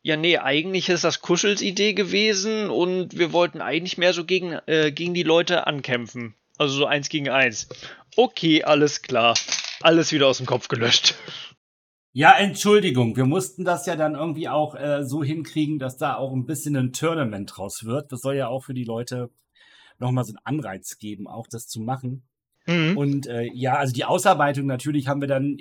ja, 0.02 0.16
nee, 0.16 0.38
eigentlich 0.38 0.88
ist 0.88 1.04
das 1.04 1.20
Kuschels 1.20 1.62
Idee 1.62 1.92
gewesen 1.92 2.70
und 2.70 3.18
wir 3.18 3.32
wollten 3.32 3.60
eigentlich 3.60 3.98
mehr 3.98 4.12
so 4.12 4.24
gegen, 4.24 4.52
äh, 4.66 4.92
gegen 4.92 5.14
die 5.14 5.22
Leute 5.22 5.66
ankämpfen. 5.66 6.34
Also 6.58 6.74
so 6.74 6.86
eins 6.86 7.08
gegen 7.08 7.28
eins. 7.28 7.68
Okay, 8.16 8.64
alles 8.64 9.02
klar. 9.02 9.34
Alles 9.82 10.12
wieder 10.12 10.26
aus 10.26 10.38
dem 10.38 10.46
Kopf 10.46 10.68
gelöscht. 10.68 11.14
Ja, 12.12 12.36
Entschuldigung, 12.36 13.16
wir 13.16 13.24
mussten 13.24 13.64
das 13.64 13.86
ja 13.86 13.94
dann 13.94 14.14
irgendwie 14.14 14.48
auch 14.48 14.74
äh, 14.74 15.04
so 15.04 15.22
hinkriegen, 15.22 15.78
dass 15.78 15.96
da 15.96 16.16
auch 16.16 16.32
ein 16.32 16.44
bisschen 16.44 16.76
ein 16.76 16.92
Tournament 16.92 17.52
draus 17.54 17.84
wird. 17.84 18.10
Das 18.10 18.20
soll 18.20 18.34
ja 18.34 18.48
auch 18.48 18.64
für 18.64 18.74
die 18.74 18.84
Leute 18.84 19.30
nochmal 19.98 20.24
so 20.24 20.32
einen 20.32 20.44
Anreiz 20.58 20.98
geben, 20.98 21.28
auch 21.28 21.46
das 21.48 21.68
zu 21.68 21.80
machen. 21.80 22.28
Mhm. 22.70 22.96
Und 22.96 23.26
äh, 23.26 23.50
ja, 23.52 23.74
also 23.74 23.92
die 23.92 24.04
Ausarbeitung 24.04 24.66
natürlich 24.66 25.08
haben 25.08 25.20
wir 25.20 25.28
dann 25.28 25.58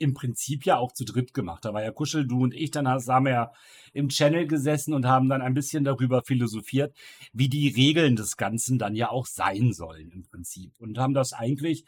im 0.00 0.14
Prinzip 0.14 0.64
ja 0.64 0.78
auch 0.78 0.92
zu 0.92 1.04
dritt 1.04 1.34
gemacht. 1.34 1.64
Da 1.64 1.74
war 1.74 1.82
ja 1.82 1.92
Kuschel, 1.92 2.26
du 2.26 2.42
und 2.42 2.54
ich, 2.54 2.70
dann 2.70 2.88
haben 2.88 3.24
wir 3.26 3.32
ja 3.32 3.52
im 3.92 4.08
Channel 4.08 4.46
gesessen 4.46 4.94
und 4.94 5.06
haben 5.06 5.28
dann 5.28 5.42
ein 5.42 5.54
bisschen 5.54 5.84
darüber 5.84 6.22
philosophiert, 6.22 6.96
wie 7.32 7.48
die 7.48 7.68
Regeln 7.68 8.16
des 8.16 8.36
Ganzen 8.36 8.78
dann 8.78 8.94
ja 8.94 9.10
auch 9.10 9.26
sein 9.26 9.72
sollen 9.72 10.10
im 10.10 10.22
Prinzip. 10.22 10.72
Und 10.78 10.98
haben 10.98 11.12
das 11.12 11.34
eigentlich 11.34 11.84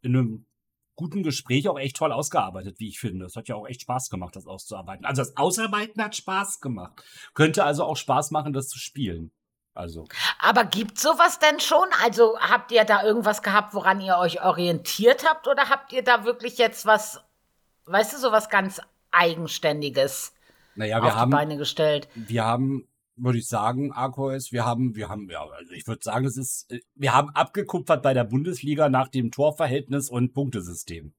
in 0.00 0.16
einem 0.16 0.46
guten 0.94 1.22
Gespräch 1.22 1.68
auch 1.68 1.78
echt 1.78 1.96
toll 1.96 2.12
ausgearbeitet, 2.12 2.78
wie 2.78 2.88
ich 2.88 3.00
finde. 3.00 3.26
Es 3.26 3.36
hat 3.36 3.48
ja 3.48 3.56
auch 3.56 3.66
echt 3.66 3.82
Spaß 3.82 4.10
gemacht, 4.10 4.36
das 4.36 4.46
auszuarbeiten. 4.46 5.04
Also 5.04 5.22
das 5.22 5.36
Ausarbeiten 5.36 6.02
hat 6.02 6.16
Spaß 6.16 6.60
gemacht. 6.60 7.02
Könnte 7.34 7.64
also 7.64 7.84
auch 7.84 7.96
Spaß 7.96 8.30
machen, 8.30 8.52
das 8.52 8.68
zu 8.68 8.78
spielen. 8.78 9.32
Also. 9.76 10.06
Aber 10.38 10.64
gibt 10.64 10.98
sowas 10.98 11.38
denn 11.38 11.60
schon? 11.60 11.86
Also 12.02 12.38
habt 12.40 12.72
ihr 12.72 12.84
da 12.84 13.02
irgendwas 13.02 13.42
gehabt, 13.42 13.74
woran 13.74 14.00
ihr 14.00 14.16
euch 14.18 14.42
orientiert 14.42 15.28
habt? 15.28 15.46
Oder 15.46 15.68
habt 15.68 15.92
ihr 15.92 16.02
da 16.02 16.24
wirklich 16.24 16.58
jetzt 16.58 16.86
was, 16.86 17.20
weißt 17.84 18.14
du, 18.14 18.18
sowas 18.18 18.48
ganz 18.48 18.80
Eigenständiges 19.10 20.32
naja, 20.74 21.02
wir 21.02 21.08
auf 21.08 21.14
haben, 21.14 21.30
die 21.30 21.36
Beine 21.36 21.56
gestellt? 21.56 22.08
wir 22.14 22.44
haben, 22.44 22.88
würde 23.16 23.38
ich 23.38 23.48
sagen, 23.48 23.92
Arkois, 23.92 24.50
wir 24.50 24.64
haben, 24.64 24.96
wir 24.96 25.08
haben, 25.08 25.28
ja, 25.30 25.46
also 25.46 25.72
ich 25.72 25.86
würde 25.86 26.02
sagen, 26.02 26.26
es 26.26 26.36
ist, 26.36 26.68
wir 26.94 27.14
haben 27.14 27.30
abgekupfert 27.30 28.02
bei 28.02 28.14
der 28.14 28.24
Bundesliga 28.24 28.88
nach 28.88 29.08
dem 29.08 29.30
Torverhältnis 29.30 30.10
und 30.10 30.32
Punktesystem. 30.32 31.12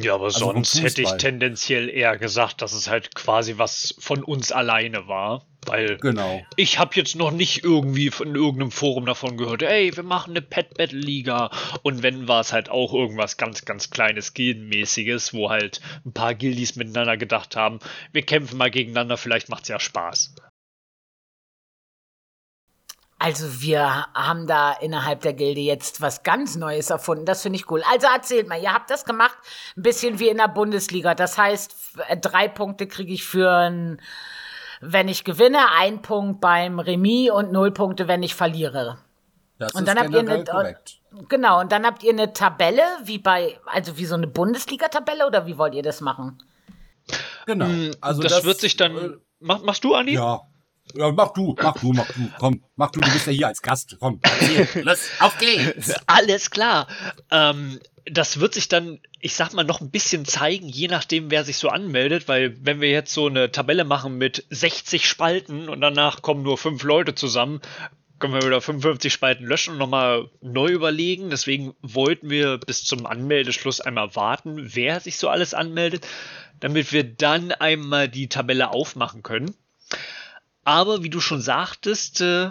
Ja, 0.00 0.14
aber 0.14 0.26
Also 0.26 0.40
sonst 0.40 0.80
hätte 0.82 1.02
ich 1.02 1.10
tendenziell 1.12 1.88
eher 1.88 2.18
gesagt, 2.18 2.62
dass 2.62 2.72
es 2.72 2.88
halt 2.88 3.14
quasi 3.14 3.58
was 3.58 3.94
von 3.98 4.22
uns 4.22 4.52
alleine 4.52 5.08
war. 5.08 5.46
Weil 5.66 5.98
Genau. 5.98 6.42
ich 6.56 6.78
habe 6.78 6.94
jetzt 6.94 7.16
noch 7.16 7.30
nicht 7.30 7.64
irgendwie 7.64 8.10
von 8.10 8.34
irgendeinem 8.34 8.70
Forum 8.70 9.06
davon 9.06 9.36
gehört, 9.36 9.62
ey, 9.62 9.94
wir 9.94 10.02
machen 10.02 10.30
eine 10.30 10.42
Pet 10.42 10.74
Battle 10.76 10.98
Liga. 10.98 11.50
Und 11.82 12.02
wenn 12.02 12.28
war 12.28 12.40
es 12.40 12.52
halt 12.52 12.70
auch 12.70 12.94
irgendwas 12.94 13.36
ganz, 13.36 13.64
ganz 13.64 13.90
kleines 13.90 14.32
Gildenmäßiges, 14.34 15.34
wo 15.34 15.50
halt 15.50 15.80
ein 16.06 16.12
paar 16.12 16.34
Gildies 16.34 16.76
miteinander 16.76 17.16
gedacht 17.16 17.56
haben, 17.56 17.78
wir 18.12 18.22
kämpfen 18.22 18.56
mal 18.56 18.70
gegeneinander, 18.70 19.16
vielleicht 19.16 19.48
macht's 19.48 19.68
ja 19.68 19.78
Spaß. 19.78 20.34
Also 23.22 23.60
wir 23.60 24.06
haben 24.14 24.46
da 24.46 24.72
innerhalb 24.72 25.20
der 25.20 25.34
Gilde 25.34 25.60
jetzt 25.60 26.00
was 26.00 26.22
ganz 26.22 26.56
Neues 26.56 26.88
erfunden. 26.88 27.26
Das 27.26 27.42
finde 27.42 27.58
ich 27.58 27.70
cool. 27.70 27.82
Also 27.92 28.06
erzählt 28.06 28.48
mal, 28.48 28.60
ihr 28.62 28.72
habt 28.72 28.88
das 28.88 29.04
gemacht, 29.04 29.36
ein 29.76 29.82
bisschen 29.82 30.18
wie 30.18 30.30
in 30.30 30.38
der 30.38 30.48
Bundesliga. 30.48 31.14
Das 31.14 31.36
heißt, 31.36 31.74
äh, 32.08 32.16
drei 32.16 32.48
Punkte 32.48 32.86
kriege 32.86 33.12
ich 33.12 33.24
für 33.24 33.50
ein, 33.52 34.00
wenn 34.80 35.08
ich 35.08 35.24
gewinne, 35.24 35.58
ein 35.78 36.02
Punkt 36.02 36.40
beim 36.40 36.78
Remis 36.80 37.30
und 37.30 37.52
null 37.52 37.70
Punkte, 37.72 38.08
wenn 38.08 38.22
ich 38.22 38.34
verliere. 38.34 38.98
Das 39.58 39.72
Und 39.72 39.82
ist 39.82 39.88
dann 39.88 39.98
habt 39.98 40.10
ihr 40.10 40.20
eine- 40.20 40.44
korrekt. 40.44 40.96
Genau, 41.28 41.60
und 41.60 41.72
dann 41.72 41.84
habt 41.84 42.02
ihr 42.04 42.12
eine 42.12 42.32
Tabelle, 42.32 42.82
wie 43.04 43.18
bei, 43.18 43.58
also 43.66 43.98
wie 43.98 44.04
so 44.06 44.14
eine 44.14 44.28
Bundesliga-Tabelle 44.28 45.26
oder 45.26 45.46
wie 45.46 45.58
wollt 45.58 45.74
ihr 45.74 45.82
das 45.82 46.00
machen? 46.00 46.38
Genau. 47.46 47.66
Mm, 47.66 47.90
Also 48.00 48.22
das, 48.22 48.44
wird 48.44 48.60
sich 48.60 48.74
äh, 48.74 48.76
dann. 48.78 49.20
Mach, 49.40 49.60
machst 49.62 49.82
du, 49.84 49.94
Andi? 49.94 50.14
Ja. 50.14 50.40
Ja, 50.94 51.12
mach 51.12 51.32
du, 51.32 51.54
mach 51.62 51.74
du, 51.78 51.92
mach 51.92 52.06
du, 52.08 52.28
komm, 52.38 52.64
mach 52.74 52.90
du, 52.90 52.98
du 53.00 53.10
bist 53.12 53.26
ja 53.26 53.32
hier 53.32 53.46
als 53.46 53.62
Gast, 53.62 53.96
komm, 54.00 54.18
erzähl, 54.22 54.82
los, 54.84 55.08
auf 55.20 55.38
geht's. 55.38 55.94
Alles 56.08 56.50
klar. 56.50 56.88
Ähm, 57.30 57.78
das 58.06 58.40
wird 58.40 58.54
sich 58.54 58.68
dann, 58.68 59.00
ich 59.20 59.34
sag 59.34 59.52
mal, 59.52 59.64
noch 59.64 59.80
ein 59.80 59.90
bisschen 59.90 60.24
zeigen, 60.24 60.68
je 60.68 60.88
nachdem, 60.88 61.30
wer 61.30 61.44
sich 61.44 61.56
so 61.56 61.68
anmeldet, 61.68 62.28
weil 62.28 62.56
wenn 62.64 62.80
wir 62.80 62.90
jetzt 62.90 63.12
so 63.12 63.26
eine 63.26 63.52
Tabelle 63.52 63.84
machen 63.84 64.18
mit 64.18 64.44
60 64.50 65.08
Spalten 65.08 65.68
und 65.68 65.80
danach 65.80 66.22
kommen 66.22 66.42
nur 66.42 66.58
fünf 66.58 66.82
Leute 66.82 67.14
zusammen, 67.14 67.60
können 68.20 68.34
wir 68.34 68.42
wieder 68.42 68.60
55 68.60 69.12
Spalten 69.12 69.46
löschen 69.46 69.72
und 69.72 69.78
nochmal 69.78 70.28
neu 70.42 70.68
überlegen. 70.68 71.30
Deswegen 71.30 71.74
wollten 71.80 72.30
wir 72.30 72.58
bis 72.58 72.84
zum 72.84 73.06
Anmeldeschluss 73.06 73.80
einmal 73.80 74.14
warten, 74.14 74.74
wer 74.74 75.00
sich 75.00 75.16
so 75.16 75.28
alles 75.28 75.54
anmeldet, 75.54 76.06
damit 76.60 76.92
wir 76.92 77.02
dann 77.02 77.50
einmal 77.50 78.08
die 78.08 78.28
Tabelle 78.28 78.70
aufmachen 78.70 79.22
können. 79.22 79.54
Aber 80.64 81.02
wie 81.02 81.10
du 81.10 81.20
schon 81.20 81.40
sagtest, 81.40 82.20
äh, 82.20 82.50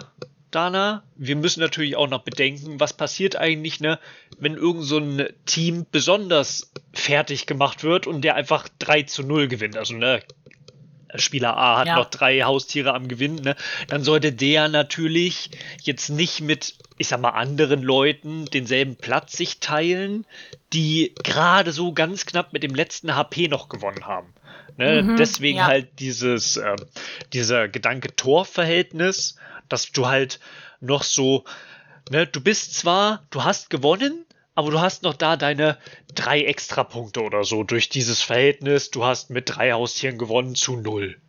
Dana, 0.50 1.02
wir 1.16 1.36
müssen 1.36 1.60
natürlich 1.60 1.96
auch 1.96 2.08
noch 2.08 2.22
bedenken, 2.22 2.80
was 2.80 2.92
passiert 2.92 3.36
eigentlich, 3.36 3.80
ne, 3.80 3.98
wenn 4.38 4.56
irgend 4.56 4.84
so 4.84 4.98
ein 4.98 5.28
Team 5.46 5.86
besonders 5.90 6.72
fertig 6.92 7.46
gemacht 7.46 7.84
wird 7.84 8.06
und 8.06 8.22
der 8.22 8.34
einfach 8.34 8.68
3 8.78 9.02
zu 9.04 9.22
0 9.22 9.48
gewinnt. 9.48 9.76
Also, 9.76 9.94
ne, 9.94 10.20
Spieler 11.16 11.56
A 11.56 11.78
hat 11.78 11.88
Ja. 11.88 11.96
noch 11.96 12.10
drei 12.10 12.40
Haustiere 12.42 12.94
am 12.94 13.08
Gewinn, 13.08 13.36
ne, 13.36 13.56
dann 13.88 14.04
sollte 14.04 14.32
der 14.32 14.68
natürlich 14.68 15.50
jetzt 15.82 16.08
nicht 16.08 16.40
mit, 16.40 16.74
ich 16.98 17.08
sag 17.08 17.20
mal, 17.20 17.30
anderen 17.30 17.82
Leuten 17.82 18.44
denselben 18.46 18.96
Platz 18.96 19.36
sich 19.36 19.58
teilen, 19.60 20.24
die 20.72 21.14
gerade 21.24 21.72
so 21.72 21.92
ganz 21.92 22.26
knapp 22.26 22.52
mit 22.52 22.62
dem 22.62 22.74
letzten 22.74 23.16
HP 23.16 23.48
noch 23.48 23.68
gewonnen 23.68 24.06
haben. 24.06 24.32
Ne? 24.76 25.16
Deswegen 25.18 25.58
ja. 25.58 25.66
halt 25.66 25.98
dieses, 25.98 26.56
ähm, 26.56 26.76
dieser 27.32 27.68
Gedanke 27.68 28.14
Torverhältnis, 28.14 29.36
dass 29.72 29.90
du 29.92 30.06
halt 30.06 30.40
noch 30.80 31.02
so, 31.02 31.44
ne, 32.10 32.26
du 32.26 32.40
bist 32.40 32.74
zwar, 32.74 33.26
du 33.30 33.44
hast 33.44 33.70
gewonnen, 33.70 34.26
aber 34.54 34.70
du 34.70 34.80
hast 34.80 35.02
noch 35.02 35.14
da 35.14 35.36
deine 35.36 35.78
drei 36.14 36.42
Extrapunkte 36.42 37.22
oder 37.22 37.44
so 37.44 37.64
durch 37.64 37.88
dieses 37.88 38.20
Verhältnis. 38.20 38.90
Du 38.90 39.04
hast 39.04 39.30
mit 39.30 39.56
drei 39.56 39.72
Haustieren 39.72 40.18
gewonnen 40.18 40.54
zu 40.54 40.76
null. 40.76 41.20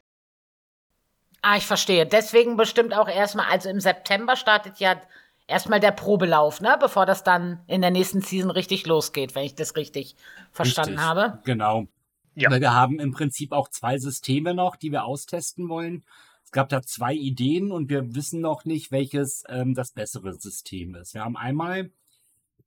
Ah, 1.41 1.57
ich 1.57 1.65
verstehe. 1.65 2.05
Deswegen 2.05 2.57
bestimmt 2.57 2.93
auch 2.93 3.07
erstmal, 3.07 3.47
also 3.49 3.69
im 3.69 3.79
September 3.79 4.35
startet 4.35 4.79
ja 4.79 5.01
erstmal 5.47 5.79
der 5.79 5.91
Probelauf, 5.91 6.61
ne? 6.61 6.77
Bevor 6.79 7.05
das 7.05 7.23
dann 7.23 7.59
in 7.67 7.81
der 7.81 7.91
nächsten 7.91 8.21
Season 8.21 8.51
richtig 8.51 8.85
losgeht, 8.85 9.33
wenn 9.33 9.43
ich 9.43 9.55
das 9.55 9.75
richtig 9.75 10.15
verstanden 10.51 10.93
Richtig, 10.93 11.05
habe. 11.07 11.39
Genau. 11.43 11.87
Ja. 12.35 12.49
Weil 12.49 12.61
wir 12.61 12.73
haben 12.73 12.99
im 12.99 13.11
Prinzip 13.11 13.51
auch 13.51 13.69
zwei 13.69 13.97
Systeme 13.97 14.53
noch, 14.53 14.75
die 14.75 14.91
wir 14.91 15.03
austesten 15.03 15.67
wollen. 15.67 16.03
Es 16.51 16.53
gab 16.53 16.67
da 16.67 16.81
zwei 16.81 17.13
Ideen 17.13 17.71
und 17.71 17.89
wir 17.89 18.13
wissen 18.13 18.41
noch 18.41 18.65
nicht, 18.65 18.91
welches 18.91 19.45
ähm, 19.47 19.73
das 19.73 19.91
bessere 19.91 20.33
System 20.33 20.95
ist. 20.95 21.13
Wir 21.13 21.23
haben 21.23 21.37
einmal 21.37 21.91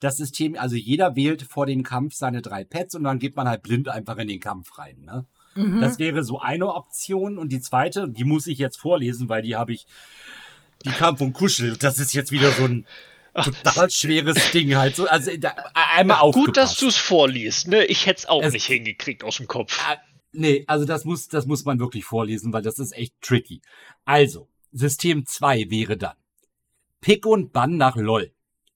das 0.01 0.17
System, 0.17 0.57
also 0.57 0.75
jeder 0.75 1.17
wählt 1.17 1.43
vor 1.43 1.67
dem 1.67 1.83
Kampf 1.83 2.15
seine 2.15 2.41
drei 2.41 2.65
Pets 2.65 2.95
und 2.95 3.05
dann 3.05 3.19
geht 3.19 3.37
man 3.37 3.47
halt 3.47 3.63
blind 3.63 3.91
einfach 3.91 4.17
in 4.17 4.29
den 4.29 4.41
Kampf 4.41 4.79
rein. 4.79 5.03
Ne? 5.03 5.27
Mhm. 5.55 5.83
Das 5.83 5.99
wäre 5.99 6.25
so 6.25 6.41
eine 6.41 6.73
Option. 6.73 7.37
Und 7.37 7.51
die 7.51 7.61
zweite, 7.61 8.09
die 8.09 8.25
muss 8.25 8.47
ich 8.47 8.57
jetzt 8.57 8.79
vorlesen, 8.79 9.29
weil 9.29 9.43
die 9.43 9.55
habe 9.55 9.75
ich, 9.75 9.87
die 10.87 10.89
kam 10.89 11.19
vom 11.19 11.35
Kuschel. 11.35 11.77
Das 11.77 11.99
ist 11.99 12.15
jetzt 12.15 12.33
wieder 12.33 12.53
so 12.53 12.65
ein 12.65 12.87
total 13.35 13.91
schweres 13.91 14.51
Ding 14.53 14.77
halt. 14.77 14.97
So, 14.97 15.07
also 15.07 15.31
da, 15.37 15.55
einmal 15.75 16.21
aufgepasst. 16.21 16.47
Gut, 16.47 16.57
dass 16.57 16.77
du 16.79 16.89
es 16.89 16.97
vorliest, 16.97 17.69
ne? 17.69 17.85
Ich 17.85 18.07
hätte 18.07 18.21
es 18.21 18.27
auch 18.31 18.43
nicht 18.43 18.65
hingekriegt 18.65 19.23
aus 19.23 19.37
dem 19.37 19.47
Kopf. 19.47 19.79
Nee, 20.35 20.65
also 20.67 20.85
das 20.85 21.05
muss, 21.05 21.29
das 21.29 21.47
muss 21.47 21.65
man 21.65 21.79
wirklich 21.79 22.05
vorlesen, 22.05 22.53
weil 22.53 22.63
das 22.63 22.79
ist 22.79 22.93
echt 22.93 23.21
tricky. 23.21 23.63
Also, 24.05 24.49
System 24.73 25.27
2 25.27 25.71
wäre 25.71 25.97
dann 25.97 26.17
Pick 27.01 27.25
und 27.27 27.53
Bann 27.53 27.77
nach 27.77 27.97
LOL. 27.97 28.33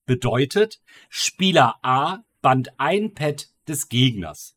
Bedeutet, 0.06 0.80
Spieler 1.08 1.76
A 1.82 2.24
bannt 2.40 2.78
ein 2.78 3.14
Pet 3.14 3.50
des 3.66 3.88
Gegners. 3.88 4.56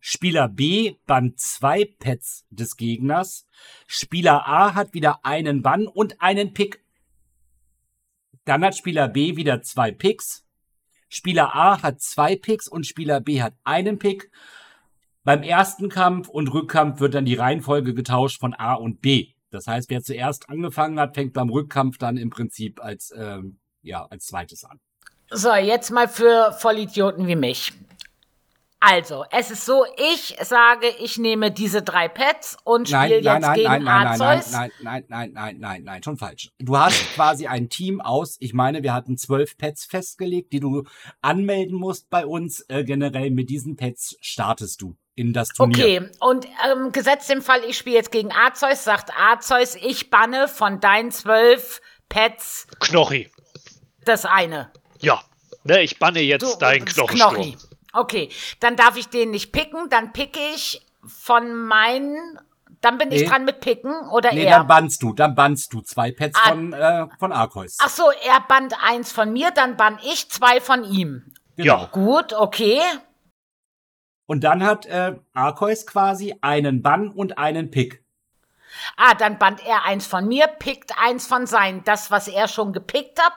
Spieler 0.00 0.48
B 0.48 0.94
bannt 1.06 1.38
zwei 1.40 1.84
Pets 1.84 2.46
des 2.50 2.76
Gegners. 2.76 3.46
Spieler 3.86 4.46
A 4.46 4.74
hat 4.74 4.94
wieder 4.94 5.24
einen 5.24 5.62
Bann 5.62 5.86
und 5.86 6.22
einen 6.22 6.54
Pick. 6.54 6.84
Dann 8.44 8.64
hat 8.64 8.76
Spieler 8.76 9.08
B 9.08 9.36
wieder 9.36 9.62
zwei 9.62 9.90
Picks. 9.90 10.46
Spieler 11.08 11.54
A 11.54 11.82
hat 11.82 12.00
zwei 12.00 12.36
Picks 12.36 12.68
und 12.68 12.86
Spieler 12.86 13.20
B 13.20 13.42
hat 13.42 13.54
einen 13.64 13.98
Pick. 13.98 14.30
Beim 15.28 15.42
ersten 15.42 15.90
Kampf 15.90 16.30
und 16.30 16.54
Rückkampf 16.54 17.00
wird 17.00 17.12
dann 17.12 17.26
die 17.26 17.34
Reihenfolge 17.34 17.92
getauscht 17.92 18.40
von 18.40 18.54
A 18.54 18.72
und 18.72 19.02
B. 19.02 19.26
Das 19.50 19.66
heißt, 19.66 19.90
wer 19.90 20.02
zuerst 20.02 20.48
angefangen 20.48 20.98
hat, 20.98 21.16
fängt 21.16 21.34
beim 21.34 21.50
Rückkampf 21.50 21.98
dann 21.98 22.16
im 22.16 22.30
Prinzip 22.30 22.82
als, 22.82 23.12
ähm, 23.14 23.58
ja, 23.82 24.06
als 24.06 24.24
zweites 24.24 24.64
an. 24.64 24.80
So, 25.30 25.54
jetzt 25.54 25.90
mal 25.90 26.08
für 26.08 26.52
Vollidioten 26.58 27.26
wie 27.26 27.36
mich. 27.36 27.74
Also, 28.80 29.26
es 29.30 29.50
ist 29.50 29.66
so, 29.66 29.84
ich 29.98 30.38
sage, 30.40 30.86
ich 30.98 31.18
nehme 31.18 31.50
diese 31.50 31.82
drei 31.82 32.08
Pets 32.08 32.56
und 32.64 32.90
Nein, 32.90 33.10
spiele 33.10 33.22
nein, 33.22 33.34
jetzt 33.34 33.46
nein, 33.48 33.54
gegen 33.54 33.68
nein, 33.68 33.84
nein, 33.84 34.04
nein, 34.04 34.18
nein, 34.18 34.28
Arceus. 34.38 34.52
nein, 34.52 34.70
nein, 34.80 35.04
nein, 35.08 35.32
nein, 35.34 35.56
nein, 35.58 35.82
nein, 35.84 36.02
schon 36.02 36.16
falsch. 36.16 36.52
Du 36.58 36.78
hast 36.78 37.04
quasi 37.14 37.48
ein 37.48 37.68
Team 37.68 38.00
aus, 38.00 38.38
ich 38.40 38.54
meine, 38.54 38.82
wir 38.82 38.94
hatten 38.94 39.18
zwölf 39.18 39.58
Pets 39.58 39.84
festgelegt, 39.84 40.54
die 40.54 40.60
du 40.60 40.84
anmelden 41.20 41.76
musst 41.76 42.08
bei 42.08 42.24
uns. 42.24 42.64
Äh, 42.68 42.84
generell 42.84 43.30
mit 43.30 43.50
diesen 43.50 43.76
Pets 43.76 44.16
startest 44.22 44.80
du 44.80 44.96
in 45.18 45.32
das 45.32 45.48
Turnier. 45.48 45.76
Okay, 46.02 46.10
und 46.20 46.46
ähm, 46.70 46.92
gesetzt 46.92 47.30
im 47.30 47.42
Fall, 47.42 47.60
ich 47.66 47.76
spiele 47.76 47.96
jetzt 47.96 48.12
gegen 48.12 48.32
Arceus, 48.32 48.84
sagt 48.84 49.10
Arceus, 49.18 49.74
ich 49.74 50.10
banne 50.10 50.48
von 50.48 50.80
deinen 50.80 51.10
zwölf 51.10 51.80
Pets 52.08 52.66
Knochi. 52.80 53.30
das 54.04 54.24
eine. 54.24 54.70
Ja. 55.00 55.20
Ne, 55.64 55.82
ich 55.82 55.98
banne 55.98 56.20
jetzt 56.20 56.42
Du, 56.42 56.56
deinen 56.58 56.84
das 56.86 56.94
Knochensturm. 56.94 57.34
Knochi. 57.34 57.56
Okay, 57.92 58.28
dann 58.60 58.76
darf 58.76 58.96
ich 58.96 59.08
den 59.08 59.30
nicht 59.30 59.52
picken, 59.52 59.88
dann 59.90 60.12
picke 60.12 60.38
ich 60.54 60.80
von 61.06 61.54
meinen, 61.54 62.38
dann 62.80 62.96
bin 62.98 63.10
ich 63.10 63.22
Nee. 63.22 63.28
dran 63.28 63.44
mit 63.44 63.60
picken 63.60 63.92
oder 64.10 64.32
Nee, 64.32 64.44
er. 64.44 64.58
dann 64.58 64.66
bannst 64.66 65.02
du, 65.02 65.12
dann 65.12 65.34
bannst 65.34 65.72
du 65.72 65.80
zwei 65.80 66.12
Pets 66.12 66.38
Ah. 66.44 66.48
von, 66.50 66.72
äh, 66.72 67.06
von 67.18 67.32
Arceus. 67.32 67.76
Ach 67.80 67.88
so, 67.88 68.04
er 68.24 68.40
bannt 68.46 68.74
eins 68.82 69.10
von 69.12 69.32
mir, 69.32 69.50
dann 69.50 69.76
bann 69.76 69.98
ich 70.04 70.30
zwei 70.30 70.60
von 70.60 70.84
ihm. 70.84 71.32
Genau. 71.56 71.78
Ja. 71.80 71.84
Gut, 71.86 72.32
okay. 72.34 72.78
Und 74.28 74.44
dann 74.44 74.62
hat 74.62 74.84
äh, 74.84 75.16
Arceus 75.32 75.86
quasi 75.86 76.34
einen 76.42 76.82
Bann 76.82 77.08
und 77.08 77.38
einen 77.38 77.70
Pick. 77.70 78.04
Ah, 78.98 79.14
dann 79.14 79.38
bannt 79.38 79.64
er 79.64 79.84
eins 79.84 80.06
von 80.06 80.28
mir, 80.28 80.46
pickt 80.46 80.92
eins 80.98 81.26
von 81.26 81.46
sein. 81.46 81.82
Das, 81.84 82.10
was 82.10 82.28
er 82.28 82.46
schon 82.46 82.74
gepickt 82.74 83.18
hat, 83.22 83.32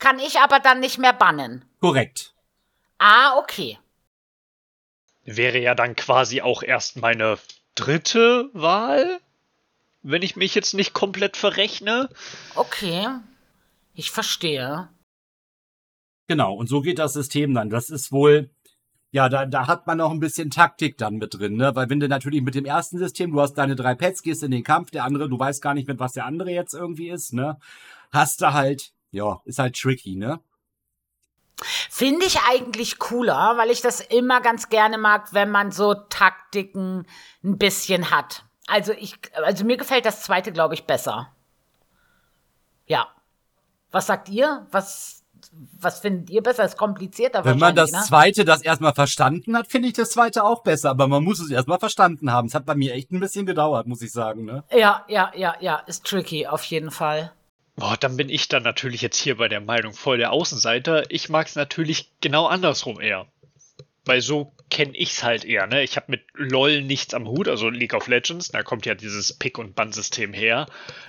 kann 0.00 0.18
ich 0.18 0.40
aber 0.40 0.58
dann 0.58 0.80
nicht 0.80 0.98
mehr 0.98 1.12
bannen. 1.12 1.64
Korrekt. 1.80 2.34
Ah, 2.98 3.38
okay. 3.38 3.78
Wäre 5.24 5.60
ja 5.60 5.76
dann 5.76 5.94
quasi 5.94 6.40
auch 6.40 6.64
erst 6.64 6.96
meine 6.96 7.38
dritte 7.76 8.50
Wahl, 8.52 9.20
wenn 10.02 10.22
ich 10.22 10.34
mich 10.34 10.56
jetzt 10.56 10.74
nicht 10.74 10.92
komplett 10.92 11.36
verrechne. 11.36 12.08
Okay. 12.56 13.06
Ich 13.94 14.10
verstehe. 14.10 14.88
Genau, 16.26 16.54
und 16.54 16.66
so 16.68 16.80
geht 16.80 16.98
das 16.98 17.12
System 17.12 17.54
dann. 17.54 17.70
Das 17.70 17.90
ist 17.90 18.10
wohl, 18.10 18.50
ja, 19.12 19.28
da, 19.28 19.44
da 19.44 19.66
hat 19.66 19.86
man 19.86 20.00
auch 20.00 20.10
ein 20.10 20.20
bisschen 20.20 20.50
Taktik 20.50 20.96
dann 20.96 21.16
mit 21.16 21.38
drin, 21.38 21.56
ne? 21.56 21.76
Weil 21.76 21.90
wenn 21.90 22.00
du 22.00 22.08
natürlich 22.08 22.40
mit 22.40 22.54
dem 22.54 22.64
ersten 22.64 22.96
System, 22.96 23.30
du 23.32 23.40
hast 23.42 23.54
deine 23.54 23.76
drei 23.76 23.94
Pets, 23.94 24.22
gehst 24.22 24.42
in 24.42 24.50
den 24.50 24.64
Kampf, 24.64 24.90
der 24.90 25.04
andere, 25.04 25.28
du 25.28 25.38
weißt 25.38 25.60
gar 25.60 25.74
nicht, 25.74 25.86
mit 25.86 26.00
was 26.00 26.14
der 26.14 26.24
andere 26.24 26.50
jetzt 26.50 26.72
irgendwie 26.72 27.10
ist, 27.10 27.34
ne? 27.34 27.58
Hast 28.10 28.40
du 28.40 28.54
halt, 28.54 28.92
ja, 29.10 29.42
ist 29.44 29.58
halt 29.58 29.78
tricky, 29.78 30.16
ne? 30.16 30.40
Finde 31.90 32.24
ich 32.24 32.38
eigentlich 32.48 32.98
cooler, 32.98 33.58
weil 33.58 33.70
ich 33.70 33.82
das 33.82 34.00
immer 34.00 34.40
ganz 34.40 34.70
gerne 34.70 34.96
mag, 34.96 35.34
wenn 35.34 35.50
man 35.50 35.72
so 35.72 35.92
Taktiken 35.92 37.06
ein 37.44 37.58
bisschen 37.58 38.10
hat. 38.10 38.46
Also 38.66 38.92
ich, 38.92 39.18
also 39.34 39.66
mir 39.66 39.76
gefällt 39.76 40.06
das 40.06 40.22
zweite, 40.22 40.52
glaube 40.52 40.72
ich, 40.72 40.86
besser. 40.86 41.30
Ja. 42.86 43.08
Was 43.90 44.06
sagt 44.06 44.30
ihr? 44.30 44.66
Was, 44.70 45.21
was 45.78 46.00
findet 46.00 46.30
ihr 46.30 46.42
besser? 46.42 46.64
Ist 46.64 46.76
komplizierter 46.76 47.44
Wenn 47.44 47.58
man 47.58 47.74
das 47.74 47.92
ne? 47.92 48.00
zweite 48.06 48.44
das 48.44 48.62
erstmal 48.62 48.94
verstanden 48.94 49.56
hat, 49.56 49.70
finde 49.70 49.88
ich 49.88 49.94
das 49.94 50.10
zweite 50.10 50.44
auch 50.44 50.62
besser. 50.62 50.90
Aber 50.90 51.08
man 51.08 51.22
muss 51.22 51.40
es 51.40 51.50
erstmal 51.50 51.78
verstanden 51.78 52.32
haben. 52.32 52.48
Es 52.48 52.54
hat 52.54 52.66
bei 52.66 52.74
mir 52.74 52.94
echt 52.94 53.12
ein 53.12 53.20
bisschen 53.20 53.46
gedauert, 53.46 53.86
muss 53.86 54.02
ich 54.02 54.12
sagen, 54.12 54.44
ne? 54.44 54.64
Ja, 54.72 55.04
ja, 55.08 55.30
ja, 55.36 55.54
ja. 55.60 55.76
Ist 55.86 56.04
tricky, 56.06 56.46
auf 56.46 56.64
jeden 56.64 56.90
Fall. 56.90 57.32
Boah, 57.76 57.96
dann 57.98 58.16
bin 58.16 58.28
ich 58.28 58.48
dann 58.48 58.62
natürlich 58.62 59.02
jetzt 59.02 59.16
hier 59.16 59.36
bei 59.36 59.48
der 59.48 59.60
Meinung 59.60 59.92
voll 59.92 60.18
der 60.18 60.32
Außenseiter. 60.32 61.10
Ich 61.10 61.28
mag 61.28 61.46
es 61.46 61.54
natürlich 61.54 62.12
genau 62.20 62.46
andersrum 62.46 63.00
eher. 63.00 63.26
Weil 64.04 64.20
so 64.20 64.52
kenne 64.68 64.96
ich's 64.96 65.22
halt 65.22 65.44
eher, 65.44 65.66
ne? 65.66 65.82
Ich 65.82 65.96
habe 65.96 66.06
mit 66.08 66.24
LOL 66.34 66.82
nichts 66.82 67.14
am 67.14 67.28
Hut, 67.28 67.46
also 67.46 67.68
League 67.68 67.94
of 67.94 68.08
Legends, 68.08 68.48
da 68.48 68.62
kommt 68.62 68.84
ja 68.86 68.94
dieses 68.94 69.32
Pick- 69.32 69.58
und 69.58 69.74
Bann-System 69.74 70.32
her. 70.32 70.66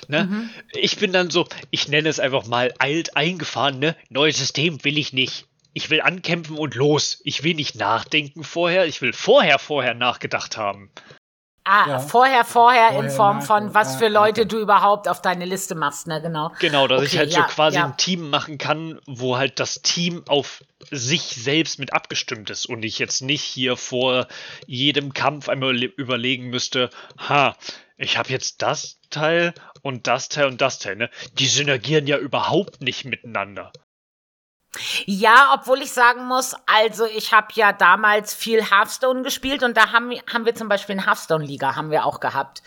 Ne? 0.07 0.25
Mhm. 0.25 0.49
Ich 0.73 0.97
bin 0.97 1.11
dann 1.11 1.31
so, 1.31 1.47
ich 1.71 1.87
nenne 1.87 2.09
es 2.09 2.19
einfach 2.19 2.45
mal 2.45 2.73
alt 2.77 3.17
eingefahren, 3.17 3.79
ne? 3.79 3.95
Neues 4.09 4.37
System 4.37 4.83
will 4.83 4.97
ich 4.97 5.13
nicht. 5.13 5.47
Ich 5.73 5.89
will 5.89 6.01
ankämpfen 6.01 6.57
und 6.57 6.75
los. 6.75 7.19
Ich 7.23 7.43
will 7.43 7.55
nicht 7.55 7.75
nachdenken 7.75 8.43
vorher, 8.43 8.85
ich 8.85 9.01
will 9.01 9.13
vorher 9.13 9.57
vorher 9.57 9.95
nachgedacht 9.95 10.57
haben. 10.57 10.91
Ah, 11.65 11.85
ja. 11.87 11.99
vorher, 11.99 12.43
vorher, 12.43 12.89
vorher, 12.89 13.03
in 13.03 13.09
Form 13.09 13.41
von, 13.41 13.73
was 13.73 13.95
für 13.95 14.09
Leute 14.09 14.45
du 14.45 14.59
überhaupt 14.59 15.07
auf 15.07 15.21
deine 15.21 15.45
Liste 15.45 15.75
machst, 15.75 16.07
ne, 16.07 16.21
genau. 16.21 16.51
Genau, 16.59 16.87
dass 16.87 16.99
okay, 16.99 17.07
ich 17.07 17.17
halt 17.17 17.31
ja, 17.31 17.41
so 17.41 17.55
quasi 17.55 17.77
ja. 17.77 17.85
ein 17.85 17.95
Team 17.95 18.29
machen 18.29 18.57
kann, 18.57 18.99
wo 19.05 19.37
halt 19.37 19.59
das 19.59 19.81
Team 19.81 20.23
auf 20.27 20.63
sich 20.91 21.21
selbst 21.21 21.79
mit 21.79 21.93
abgestimmt 21.93 22.49
ist 22.49 22.65
und 22.65 22.83
ich 22.83 22.99
jetzt 22.99 23.21
nicht 23.21 23.43
hier 23.43 23.77
vor 23.77 24.27
jedem 24.67 25.13
Kampf 25.13 25.47
einmal 25.47 25.81
überlegen 25.81 26.49
müsste, 26.49 26.89
ha, 27.17 27.55
ich 27.97 28.17
habe 28.17 28.29
jetzt 28.29 28.61
das 28.61 28.99
Teil 29.09 29.53
und 29.81 30.07
das 30.07 30.27
Teil 30.27 30.47
und 30.47 30.59
das 30.59 30.79
Teil, 30.79 30.97
ne? 30.97 31.09
Die 31.39 31.47
synergieren 31.47 32.07
ja 32.07 32.17
überhaupt 32.17 32.81
nicht 32.81 33.05
miteinander. 33.05 33.71
Ja, 35.05 35.51
obwohl 35.53 35.81
ich 35.81 35.91
sagen 35.91 36.25
muss, 36.25 36.55
also 36.65 37.05
ich 37.05 37.33
habe 37.33 37.47
ja 37.53 37.73
damals 37.73 38.33
viel 38.33 38.63
Hearthstone 38.63 39.21
gespielt 39.21 39.63
und 39.63 39.77
da 39.77 39.91
haben, 39.91 40.11
haben 40.31 40.45
wir 40.45 40.55
zum 40.55 40.67
Beispiel 40.67 40.97
eine 40.97 41.05
Hearthstone-Liga, 41.05 41.75
haben 41.75 41.91
wir 41.91 42.05
auch 42.05 42.19
gehabt. 42.19 42.63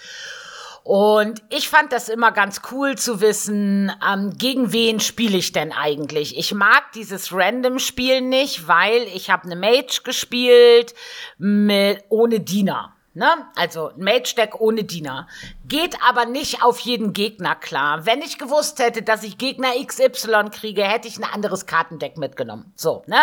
Und 0.84 1.42
ich 1.50 1.68
fand 1.68 1.90
das 1.90 2.08
immer 2.08 2.30
ganz 2.30 2.62
cool 2.70 2.96
zu 2.96 3.20
wissen, 3.20 3.90
ähm, 4.08 4.34
gegen 4.38 4.72
wen 4.72 5.00
spiele 5.00 5.36
ich 5.36 5.50
denn 5.50 5.72
eigentlich. 5.72 6.38
Ich 6.38 6.54
mag 6.54 6.92
dieses 6.94 7.32
Random-Spiel 7.32 8.20
nicht, 8.20 8.68
weil 8.68 9.02
ich 9.12 9.28
habe 9.28 9.46
eine 9.46 9.56
Mage 9.56 10.02
gespielt 10.04 10.94
mit 11.38 12.04
ohne 12.08 12.38
Diener. 12.38 12.95
Ne? 13.16 13.48
Also 13.54 13.92
Mage-Deck 13.96 14.60
ohne 14.60 14.84
Diener. 14.84 15.26
Geht 15.66 15.96
aber 16.06 16.26
nicht 16.26 16.62
auf 16.62 16.78
jeden 16.80 17.14
Gegner 17.14 17.54
klar. 17.56 18.04
Wenn 18.04 18.20
ich 18.20 18.36
gewusst 18.36 18.78
hätte, 18.78 19.00
dass 19.00 19.22
ich 19.22 19.38
Gegner 19.38 19.70
XY 19.82 20.50
kriege, 20.50 20.84
hätte 20.84 21.08
ich 21.08 21.16
ein 21.16 21.24
anderes 21.24 21.64
Kartendeck 21.64 22.18
mitgenommen. 22.18 22.74
So, 22.76 23.04
ne? 23.06 23.16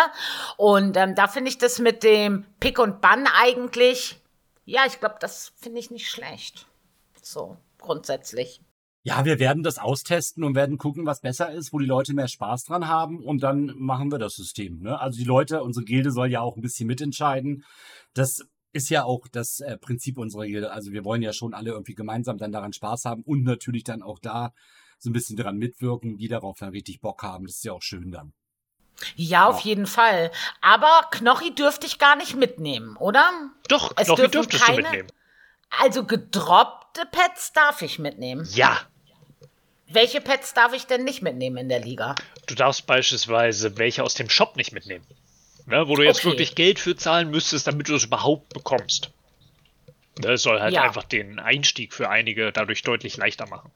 Und 0.56 0.96
ähm, 0.96 1.14
da 1.14 1.28
finde 1.28 1.48
ich 1.48 1.58
das 1.58 1.78
mit 1.78 2.02
dem 2.02 2.44
Pick 2.58 2.80
und 2.80 3.00
Bann 3.02 3.28
eigentlich, 3.40 4.20
ja, 4.64 4.80
ich 4.84 4.98
glaube, 4.98 5.14
das 5.20 5.52
finde 5.54 5.78
ich 5.78 5.92
nicht 5.92 6.10
schlecht. 6.10 6.66
So, 7.22 7.56
grundsätzlich. 7.78 8.60
Ja, 9.04 9.24
wir 9.24 9.38
werden 9.38 9.62
das 9.62 9.78
austesten 9.78 10.42
und 10.42 10.56
werden 10.56 10.76
gucken, 10.76 11.06
was 11.06 11.20
besser 11.20 11.52
ist, 11.52 11.72
wo 11.72 11.78
die 11.78 11.86
Leute 11.86 12.14
mehr 12.14 12.26
Spaß 12.26 12.64
dran 12.64 12.88
haben 12.88 13.22
und 13.22 13.44
dann 13.44 13.72
machen 13.76 14.10
wir 14.10 14.18
das 14.18 14.34
System. 14.34 14.80
Ne? 14.80 14.98
Also 14.98 15.18
die 15.18 15.24
Leute, 15.24 15.62
unsere 15.62 15.84
Gilde 15.84 16.10
soll 16.10 16.32
ja 16.32 16.40
auch 16.40 16.56
ein 16.56 16.62
bisschen 16.62 16.88
mitentscheiden. 16.88 17.64
Das 18.14 18.44
ist 18.74 18.90
ja 18.90 19.04
auch 19.04 19.28
das 19.28 19.60
äh, 19.60 19.78
Prinzip 19.78 20.18
unserer 20.18 20.46
Gilde. 20.46 20.72
Also 20.72 20.92
wir 20.92 21.04
wollen 21.04 21.22
ja 21.22 21.32
schon 21.32 21.54
alle 21.54 21.70
irgendwie 21.70 21.94
gemeinsam 21.94 22.38
dann 22.38 22.52
daran 22.52 22.72
Spaß 22.72 23.04
haben 23.04 23.22
und 23.22 23.44
natürlich 23.44 23.84
dann 23.84 24.02
auch 24.02 24.18
da 24.18 24.52
so 24.98 25.10
ein 25.10 25.12
bisschen 25.12 25.36
daran 25.36 25.56
mitwirken, 25.56 26.16
die 26.16 26.28
darauf 26.28 26.58
dann 26.58 26.70
richtig 26.70 27.00
Bock 27.00 27.22
haben. 27.22 27.46
Das 27.46 27.56
ist 27.56 27.64
ja 27.64 27.72
auch 27.72 27.82
schön 27.82 28.10
dann. 28.10 28.32
Ja, 29.16 29.46
auf 29.48 29.60
ja. 29.60 29.66
jeden 29.66 29.86
Fall. 29.86 30.30
Aber 30.60 31.08
Knochi 31.10 31.54
dürfte 31.54 31.86
ich 31.86 31.98
gar 31.98 32.16
nicht 32.16 32.36
mitnehmen, 32.36 32.96
oder? 32.96 33.28
Doch, 33.68 33.92
es 33.96 34.06
Knochi 34.06 34.28
dürftest 34.28 34.64
keine, 34.64 34.76
du 34.76 34.82
mitnehmen. 34.82 35.08
Also 35.80 36.04
gedroppte 36.04 37.02
Pets 37.10 37.52
darf 37.52 37.82
ich 37.82 37.98
mitnehmen. 37.98 38.46
Ja. 38.52 38.80
Welche 39.88 40.20
Pets 40.20 40.54
darf 40.54 40.72
ich 40.72 40.86
denn 40.86 41.04
nicht 41.04 41.22
mitnehmen 41.22 41.56
in 41.56 41.68
der 41.68 41.80
Liga? 41.80 42.14
Du 42.46 42.54
darfst 42.54 42.86
beispielsweise 42.86 43.76
welche 43.78 44.02
aus 44.02 44.14
dem 44.14 44.30
Shop 44.30 44.56
nicht 44.56 44.72
mitnehmen. 44.72 45.04
Ne, 45.66 45.88
wo 45.88 45.96
du 45.96 46.02
jetzt 46.02 46.20
okay. 46.20 46.28
wirklich 46.28 46.54
Geld 46.54 46.78
für 46.78 46.94
zahlen 46.94 47.30
müsstest, 47.30 47.66
damit 47.66 47.88
du 47.88 47.94
es 47.94 48.04
überhaupt 48.04 48.52
bekommst. 48.52 49.10
Das 50.16 50.42
soll 50.42 50.60
halt 50.60 50.74
ja. 50.74 50.82
einfach 50.82 51.04
den 51.04 51.38
Einstieg 51.38 51.92
für 51.92 52.08
einige 52.08 52.52
dadurch 52.52 52.82
deutlich 52.82 53.16
leichter 53.16 53.46
machen. 53.46 53.72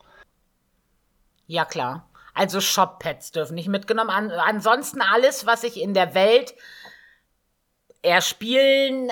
Ja, 1.46 1.64
klar. 1.64 2.08
Also 2.34 2.60
Shop-Pets 2.60 3.32
dürfen 3.32 3.54
nicht 3.54 3.68
mitgenommen. 3.68 4.10
An 4.10 4.30
ansonsten 4.30 5.00
alles, 5.00 5.46
was 5.46 5.64
ich 5.64 5.80
in 5.80 5.94
der 5.94 6.14
Welt 6.14 6.54
erspielen, 8.02 9.10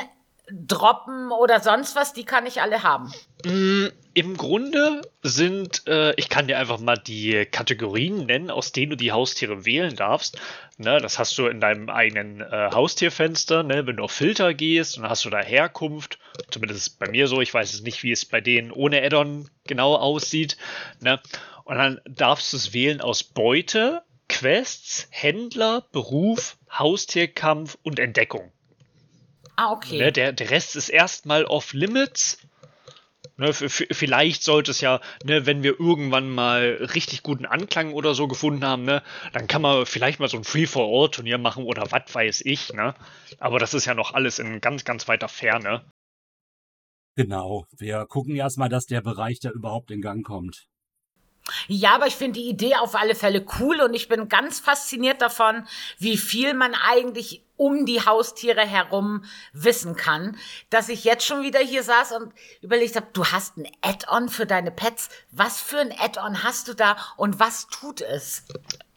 droppen 0.53 1.31
oder 1.33 1.61
sonst 1.61 1.97
was, 1.97 2.13
die 2.13 2.25
kann 2.25 2.47
ich 2.47 2.63
alle 2.63 2.83
haben. 2.83 3.13
Mm, 3.45 3.87
Im 4.15 4.37
Grunde 4.37 5.03
sind, 5.23 5.87
äh, 5.87 6.15
ich 6.15 6.29
kann 6.29 6.47
dir 6.47 6.59
einfach 6.59 6.79
mal 6.79 6.97
die 6.97 7.47
Kategorien 7.47 8.27
nennen, 8.27 8.51
aus 8.51 8.73
denen 8.73 8.91
du 8.91 8.97
die 8.97 9.13
Haustiere 9.13 9.65
wählen 9.65 9.97
darfst. 9.97 10.39
Ne, 10.79 11.01
das 11.01 11.19
hast 11.19 11.37
du 11.39 11.47
in 11.47 11.61
deinem 11.61 11.89
eigenen 11.89 12.41
äh, 12.41 12.71
Haustierfenster. 12.73 13.63
Ne? 13.63 13.87
Wenn 13.87 13.97
du 13.97 14.05
auf 14.05 14.13
Filter 14.13 14.55
gehst, 14.55 14.97
dann 14.97 15.09
hast 15.09 15.25
du 15.25 15.31
da 15.31 15.41
Herkunft. 15.41 16.19
Zumindest 16.51 16.99
bei 16.99 17.09
mir 17.09 17.29
so. 17.29 17.41
Ich 17.41 17.53
weiß 17.53 17.73
es 17.73 17.83
nicht, 17.83 18.03
wie 18.03 18.13
es 18.13 18.25
bei 18.25 18.41
denen 18.41 18.71
ohne 18.71 19.03
Addon 19.03 19.49
genau 19.67 19.95
aussieht. 19.97 20.57
Ne? 21.01 21.21
Und 21.65 21.77
dann 21.77 22.01
darfst 22.05 22.53
du 22.53 22.57
es 22.59 22.73
wählen 22.73 23.01
aus 23.01 23.25
Beute, 23.25 24.03
Quests, 24.29 25.09
Händler, 25.11 25.85
Beruf, 25.93 26.57
Haustierkampf 26.71 27.77
und 27.83 27.99
Entdeckung. 27.99 28.53
Ah, 29.57 29.73
okay. 29.73 29.99
Ne, 29.99 30.13
der, 30.13 30.33
der 30.33 30.51
Rest 30.51 30.77
ist 30.77 30.89
erstmal 30.89 31.45
off-limits. 31.45 32.39
Ne, 33.39 33.53
vielleicht 33.53 34.43
sollte 34.43 34.71
es 34.71 34.81
ja, 34.81 35.01
ne, 35.25 35.45
wenn 35.45 35.63
wir 35.63 35.79
irgendwann 35.79 36.31
mal 36.31 36.89
richtig 36.95 37.23
guten 37.23 37.45
Anklang 37.45 37.93
oder 37.93 38.15
so 38.15 38.29
gefunden 38.29 38.65
haben, 38.65 38.85
ne, 38.85 39.03
dann 39.33 39.47
kann 39.47 39.61
man 39.61 39.85
vielleicht 39.85 40.21
mal 40.21 40.29
so 40.29 40.39
ein 40.39 40.45
Free-for-All-Turnier 40.45 41.37
machen 41.37 41.65
oder 41.65 41.91
was 41.91 42.15
weiß 42.15 42.43
ich, 42.47 42.73
ne? 42.73 42.95
Aber 43.39 43.59
das 43.59 43.75
ist 43.75 43.85
ja 43.85 43.95
noch 43.95 44.15
alles 44.15 44.39
in 44.39 44.63
ganz, 44.63 44.85
ganz 44.85 45.07
weiter 45.07 45.29
Ferne. 45.29 45.85
Genau. 47.17 47.67
Wir 47.77 48.07
gucken 48.07 48.37
erstmal, 48.37 48.69
dass 48.69 48.87
der 48.87 49.01
Bereich 49.01 49.41
da 49.41 49.51
überhaupt 49.51 49.91
in 49.91 50.01
Gang 50.01 50.25
kommt. 50.25 50.67
Ja, 51.69 51.95
aber 51.95 52.07
ich 52.07 52.17
finde 52.17 52.41
die 52.41 52.49
Idee 52.49 52.77
auf 52.77 52.95
alle 52.95 53.15
Fälle 53.15 53.45
cool 53.59 53.81
und 53.81 53.95
ich 53.95 54.09
bin 54.09 54.29
ganz 54.29 54.61
fasziniert 54.61 55.23
davon, 55.23 55.67
wie 55.99 56.17
viel 56.17 56.55
man 56.55 56.75
eigentlich 56.75 57.43
um 57.57 57.87
die 57.87 58.05
Haustiere 58.05 58.67
herum 58.67 59.25
wissen 59.53 59.97
kann, 59.97 60.37
dass 60.71 60.89
ich 60.89 61.05
jetzt 61.05 61.25
schon 61.25 61.43
wieder 61.43 61.61
hier 61.61 61.83
saß 61.83 62.13
und 62.13 62.33
überlegt 62.61 62.97
habe, 62.97 63.07
du 63.13 63.25
hast 63.27 63.57
ein 63.57 63.67
Add-on 63.81 64.29
für 64.29 64.47
deine 64.47 64.71
Pets. 64.71 65.09
Was 65.31 65.61
für 65.61 65.79
ein 65.79 65.95
Add-on 65.99 66.43
hast 66.43 66.69
du 66.69 66.75
da 66.75 66.97
und 67.17 67.39
was 67.41 67.67
tut 67.69 68.03
es? 68.03 68.45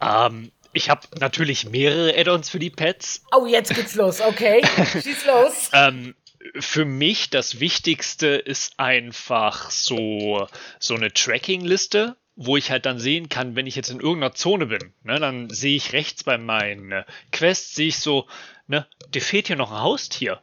Ähm, 0.02 0.52
ich 0.74 0.89
habe 0.89 1.08
natürlich 1.20 1.70
mehrere 1.70 2.18
Add-ons 2.18 2.50
für 2.50 2.60
die 2.60 2.70
Pets. 2.70 3.24
Oh, 3.34 3.45
jetzt 3.45 3.74
geht's 3.74 3.95
los, 3.95 4.22
okay. 4.22 4.62
Schieß 4.91 5.26
los. 5.26 5.70
ähm, 5.74 6.16
für 6.60 6.86
mich 6.86 7.30
das 7.30 7.60
Wichtigste 7.60 8.28
ist 8.28 8.80
einfach 8.80 9.72
so, 9.72 10.47
so 10.80 10.95
eine 10.95 11.14
Tracking-Liste 11.14 12.16
wo 12.42 12.56
ich 12.56 12.72
halt 12.72 12.86
dann 12.86 13.00
sehen 13.00 13.28
kann, 13.28 13.58
wenn 13.58 13.68
ich 13.68 13.76
jetzt 13.76 13.90
in 13.90 14.00
irgendeiner 14.00 14.34
Zone 14.34 14.68
bin, 14.68 14.94
ne, 15.04 15.20
dann 15.20 15.50
sehe 15.50 15.76
ich 15.76 15.92
rechts 15.92 16.24
bei 16.24 16.38
meinen 16.38 16.94
äh, 16.94 17.04
Quests, 17.34 17.76
sehe 17.76 17.90
ich 17.90 18.00
so, 18.00 18.28
ne, 18.68 18.88
dir 19.14 19.22
fehlt 19.22 19.48
hier 19.48 19.58
noch 19.58 19.72
ein 19.72 19.82
Haustier. 19.82 20.40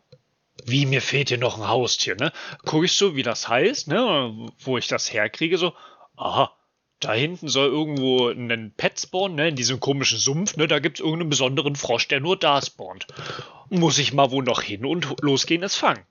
Wie, 0.67 0.85
mir 0.85 1.01
fehlt 1.01 1.31
hier 1.31 1.39
noch 1.39 1.57
ein 1.57 1.67
Haustier, 1.67 2.15
ne? 2.17 2.33
Gucke 2.67 2.85
ich 2.85 2.93
so, 2.93 3.17
wie 3.17 3.23
das 3.23 3.49
heißt, 3.49 3.89
ne, 3.89 4.51
wo 4.59 4.77
ich 4.77 4.89
das 4.89 5.11
herkriege, 5.11 5.57
so, 5.57 5.73
aha, 6.17 6.53
da 7.01 7.15
hinten 7.15 7.49
soll 7.49 7.69
irgendwo 7.69 8.29
ein 8.29 8.75
Pet 8.77 9.01
spawnen, 9.01 9.37
ne, 9.37 9.49
in 9.49 9.57
diesem 9.57 9.81
komischen 9.81 10.19
Sumpf, 10.19 10.57
ne, 10.59 10.69
da 10.69 10.81
gibt's 10.81 11.01
irgendeinen 11.01 11.31
besonderen 11.31 11.77
Frosch, 11.77 12.09
der 12.09 12.21
nur 12.21 12.37
da 12.37 12.61
spawnt. 12.61 13.07
Muss 13.71 13.97
ich 13.97 14.13
mal 14.13 14.31
wo 14.31 14.43
noch 14.43 14.61
hin 14.61 14.85
und 14.85 15.23
losgehen, 15.23 15.63
es 15.63 15.77
fangen. 15.77 16.05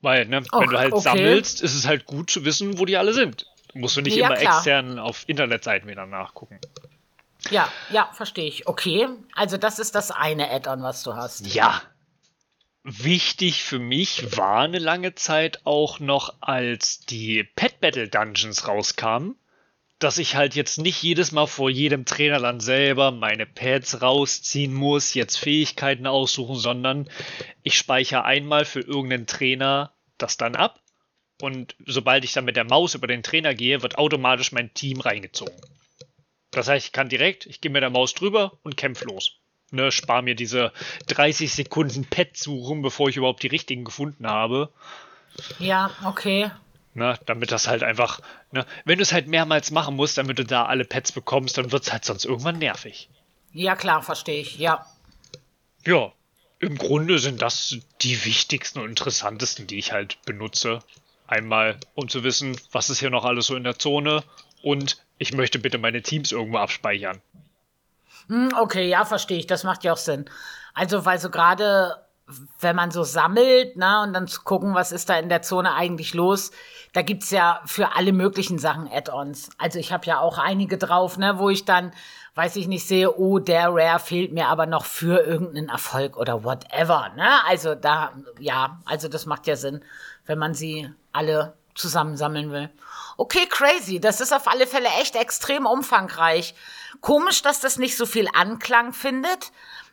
Weil, 0.00 0.26
ne, 0.26 0.42
Och, 0.52 0.60
wenn 0.60 0.70
du 0.70 0.78
halt 0.78 0.92
okay. 0.92 1.02
sammelst, 1.02 1.60
ist 1.60 1.76
es 1.76 1.86
halt 1.86 2.06
gut 2.06 2.28
zu 2.28 2.44
wissen, 2.44 2.80
wo 2.80 2.86
die 2.86 2.96
alle 2.96 3.12
sind. 3.12 3.46
Musst 3.78 3.96
du 3.96 4.00
nicht 4.00 4.16
ja, 4.16 4.26
immer 4.26 4.36
klar. 4.36 4.56
extern 4.56 4.98
auf 4.98 5.24
Internetseiten 5.28 5.88
wieder 5.88 6.04
nachgucken. 6.06 6.58
Ja, 7.50 7.70
ja, 7.90 8.10
verstehe 8.12 8.46
ich. 8.46 8.66
Okay, 8.66 9.06
also 9.34 9.56
das 9.56 9.78
ist 9.78 9.94
das 9.94 10.10
eine 10.10 10.50
Add-on, 10.50 10.82
was 10.82 11.04
du 11.04 11.14
hast. 11.14 11.54
Ja. 11.54 11.82
Wichtig 12.82 13.62
für 13.62 13.78
mich 13.78 14.36
war 14.36 14.62
eine 14.62 14.78
lange 14.78 15.14
Zeit 15.14 15.60
auch 15.64 16.00
noch, 16.00 16.34
als 16.40 17.00
die 17.00 17.44
Pet 17.44 17.80
Battle 17.80 18.08
Dungeons 18.08 18.66
rauskamen, 18.66 19.36
dass 19.98 20.18
ich 20.18 20.34
halt 20.34 20.54
jetzt 20.54 20.78
nicht 20.78 21.00
jedes 21.02 21.30
Mal 21.30 21.46
vor 21.46 21.70
jedem 21.70 22.04
Trainer 22.04 22.40
dann 22.40 22.60
selber 22.60 23.12
meine 23.12 23.46
Pads 23.46 24.02
rausziehen 24.02 24.72
muss, 24.72 25.14
jetzt 25.14 25.36
Fähigkeiten 25.36 26.06
aussuchen, 26.06 26.56
sondern 26.56 27.08
ich 27.62 27.76
speichere 27.76 28.24
einmal 28.24 28.64
für 28.64 28.80
irgendeinen 28.80 29.26
Trainer 29.26 29.92
das 30.16 30.36
dann 30.36 30.56
ab 30.56 30.80
und 31.40 31.76
sobald 31.86 32.24
ich 32.24 32.32
dann 32.32 32.44
mit 32.44 32.56
der 32.56 32.64
Maus 32.64 32.94
über 32.94 33.06
den 33.06 33.22
Trainer 33.22 33.54
gehe, 33.54 33.82
wird 33.82 33.98
automatisch 33.98 34.52
mein 34.52 34.74
Team 34.74 35.00
reingezogen. 35.00 35.54
Das 36.50 36.68
heißt, 36.68 36.86
ich 36.86 36.92
kann 36.92 37.08
direkt, 37.08 37.46
ich 37.46 37.60
gehe 37.60 37.70
mit 37.70 37.82
der 37.82 37.90
Maus 37.90 38.14
drüber 38.14 38.58
und 38.62 38.76
kämpf 38.76 39.04
los. 39.04 39.38
Ne, 39.70 39.92
spar 39.92 40.22
mir 40.22 40.34
diese 40.34 40.72
30 41.08 41.52
Sekunden 41.52 42.06
Pet 42.06 42.36
suchen, 42.36 42.80
bevor 42.80 43.10
ich 43.10 43.16
überhaupt 43.18 43.42
die 43.42 43.48
richtigen 43.48 43.84
gefunden 43.84 44.26
habe. 44.26 44.72
Ja, 45.58 45.90
okay. 46.04 46.50
Ne, 46.94 47.18
damit 47.26 47.52
das 47.52 47.68
halt 47.68 47.82
einfach, 47.82 48.20
ne, 48.50 48.66
wenn 48.86 48.96
du 48.96 49.02
es 49.02 49.12
halt 49.12 49.28
mehrmals 49.28 49.70
machen 49.70 49.94
musst, 49.94 50.16
damit 50.16 50.38
du 50.38 50.44
da 50.44 50.64
alle 50.64 50.84
Pets 50.84 51.12
bekommst, 51.12 51.58
dann 51.58 51.70
wird 51.70 51.82
es 51.84 51.92
halt 51.92 52.04
sonst 52.04 52.24
irgendwann 52.24 52.58
nervig. 52.58 53.10
Ja, 53.52 53.76
klar, 53.76 54.02
verstehe 54.02 54.40
ich, 54.40 54.58
ja. 54.58 54.86
Ja, 55.86 56.12
im 56.60 56.76
Grunde 56.78 57.18
sind 57.18 57.42
das 57.42 57.76
die 58.00 58.24
wichtigsten 58.24 58.80
und 58.80 58.88
interessantesten, 58.88 59.66
die 59.66 59.78
ich 59.78 59.92
halt 59.92 60.20
benutze. 60.24 60.80
Einmal, 61.28 61.78
um 61.94 62.08
zu 62.08 62.24
wissen, 62.24 62.58
was 62.72 62.90
ist 62.90 63.00
hier 63.00 63.10
noch 63.10 63.24
alles 63.24 63.46
so 63.46 63.54
in 63.54 63.62
der 63.64 63.78
Zone 63.78 64.24
und 64.62 64.96
ich 65.18 65.34
möchte 65.34 65.58
bitte 65.58 65.78
meine 65.78 66.02
Teams 66.02 66.32
irgendwo 66.32 66.58
abspeichern. 66.58 67.20
Hm, 68.28 68.50
okay, 68.58 68.88
ja, 68.88 69.04
verstehe 69.04 69.38
ich. 69.38 69.46
Das 69.46 69.62
macht 69.62 69.84
ja 69.84 69.92
auch 69.92 69.98
Sinn. 69.98 70.24
Also, 70.74 71.04
weil 71.04 71.18
so 71.18 71.28
gerade, 71.28 71.96
wenn 72.60 72.76
man 72.76 72.90
so 72.90 73.02
sammelt, 73.04 73.76
ne, 73.76 74.02
und 74.02 74.12
dann 74.14 74.26
zu 74.26 74.42
gucken, 74.42 74.74
was 74.74 74.90
ist 74.90 75.08
da 75.08 75.18
in 75.18 75.28
der 75.28 75.42
Zone 75.42 75.74
eigentlich 75.74 76.14
los, 76.14 76.50
da 76.92 77.02
gibt's 77.02 77.30
ja 77.30 77.60
für 77.66 77.94
alle 77.94 78.12
möglichen 78.12 78.58
Sachen 78.58 78.90
Add-ons. 78.90 79.50
Also 79.58 79.78
ich 79.78 79.92
habe 79.92 80.06
ja 80.06 80.20
auch 80.20 80.38
einige 80.38 80.78
drauf, 80.78 81.18
ne, 81.18 81.38
wo 81.38 81.50
ich 81.50 81.64
dann, 81.64 81.92
weiß 82.36 82.56
ich 82.56 82.68
nicht, 82.68 82.86
sehe, 82.86 83.14
oh, 83.16 83.38
der 83.38 83.68
Rare 83.68 83.98
fehlt 83.98 84.32
mir 84.32 84.48
aber 84.48 84.66
noch 84.66 84.84
für 84.84 85.20
irgendeinen 85.24 85.68
Erfolg 85.68 86.16
oder 86.16 86.44
whatever, 86.44 87.10
ne? 87.16 87.44
Also 87.46 87.74
da, 87.74 88.12
ja, 88.38 88.80
also 88.84 89.08
das 89.08 89.26
macht 89.26 89.46
ja 89.46 89.56
Sinn, 89.56 89.82
wenn 90.26 90.38
man 90.38 90.54
sie 90.54 90.90
alle 91.18 91.54
zusammensammeln 91.74 92.50
will. 92.50 92.70
Okay, 93.16 93.46
crazy. 93.48 94.00
Das 94.00 94.20
ist 94.20 94.32
auf 94.32 94.48
alle 94.48 94.66
Fälle 94.66 94.88
echt 95.00 95.16
extrem 95.16 95.66
umfangreich. 95.66 96.54
Komisch, 97.00 97.42
dass 97.42 97.60
das 97.60 97.78
nicht 97.78 97.96
so 97.96 98.06
viel 98.06 98.28
Anklang 98.32 98.92
findet. 98.92 99.50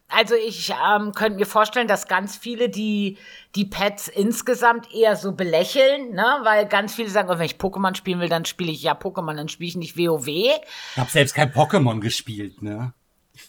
Also 0.08 0.36
ich 0.36 0.72
ähm, 0.72 1.14
könnte 1.14 1.40
mir 1.40 1.48
vorstellen, 1.48 1.88
dass 1.88 2.08
ganz 2.08 2.38
viele 2.38 2.70
die 2.70 3.18
die 3.56 3.66
Pets 3.66 4.08
insgesamt 4.08 4.94
eher 4.94 5.16
so 5.16 5.32
belächeln, 5.32 6.12
ne? 6.12 6.40
Weil 6.44 6.68
ganz 6.68 6.94
viele 6.94 7.10
sagen, 7.10 7.28
oh, 7.32 7.40
wenn 7.40 7.46
ich 7.48 7.56
Pokémon 7.56 7.96
spielen 7.96 8.20
will, 8.20 8.30
dann 8.30 8.46
spiele 8.46 8.72
ich 8.72 8.84
ja 8.84 8.94
Pokémon, 8.94 9.36
dann 9.36 9.50
spiele 9.50 9.70
ich 9.70 9.76
nicht 9.76 9.98
WoW. 9.98 10.28
Ich 10.28 10.62
habe 10.96 11.10
selbst 11.10 11.34
kein 11.34 11.52
Pokémon 11.52 12.00
gespielt, 12.02 12.62
ne? 12.62 12.94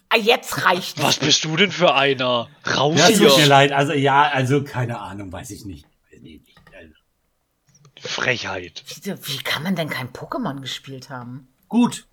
Ah, 0.09 0.17
jetzt 0.17 0.65
reicht. 0.65 1.03
Was 1.03 1.19
bist 1.19 1.45
du 1.45 1.57
denn 1.57 1.71
für 1.71 1.95
einer? 1.95 2.49
Raus 2.67 2.99
Ja, 2.99 3.07
hier. 3.09 3.29
tut 3.29 3.37
mir 3.37 3.47
leid. 3.47 3.73
Also 3.73 3.93
ja, 3.93 4.23
also 4.23 4.65
keine 4.65 4.99
Ahnung, 4.99 5.31
weiß 5.31 5.51
ich 5.51 5.67
nicht. 5.67 5.87
Nee, 6.23 6.41
nicht. 6.45 6.59
Also, 6.75 6.95
Frechheit. 8.01 8.85
Wie, 8.87 9.15
wie 9.27 9.39
kann 9.39 9.63
man 9.63 9.77
denn 9.77 9.89
kein 9.89 10.13
Pokémon 10.13 10.61
gespielt 10.61 11.11
haben? 11.11 11.49
Gut. 11.69 12.07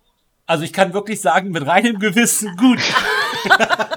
Also 0.46 0.64
ich 0.64 0.72
kann 0.72 0.92
wirklich 0.92 1.20
sagen, 1.20 1.50
mit 1.50 1.66
reinem 1.66 1.98
Gewissen 1.98 2.56
gut. 2.56 2.80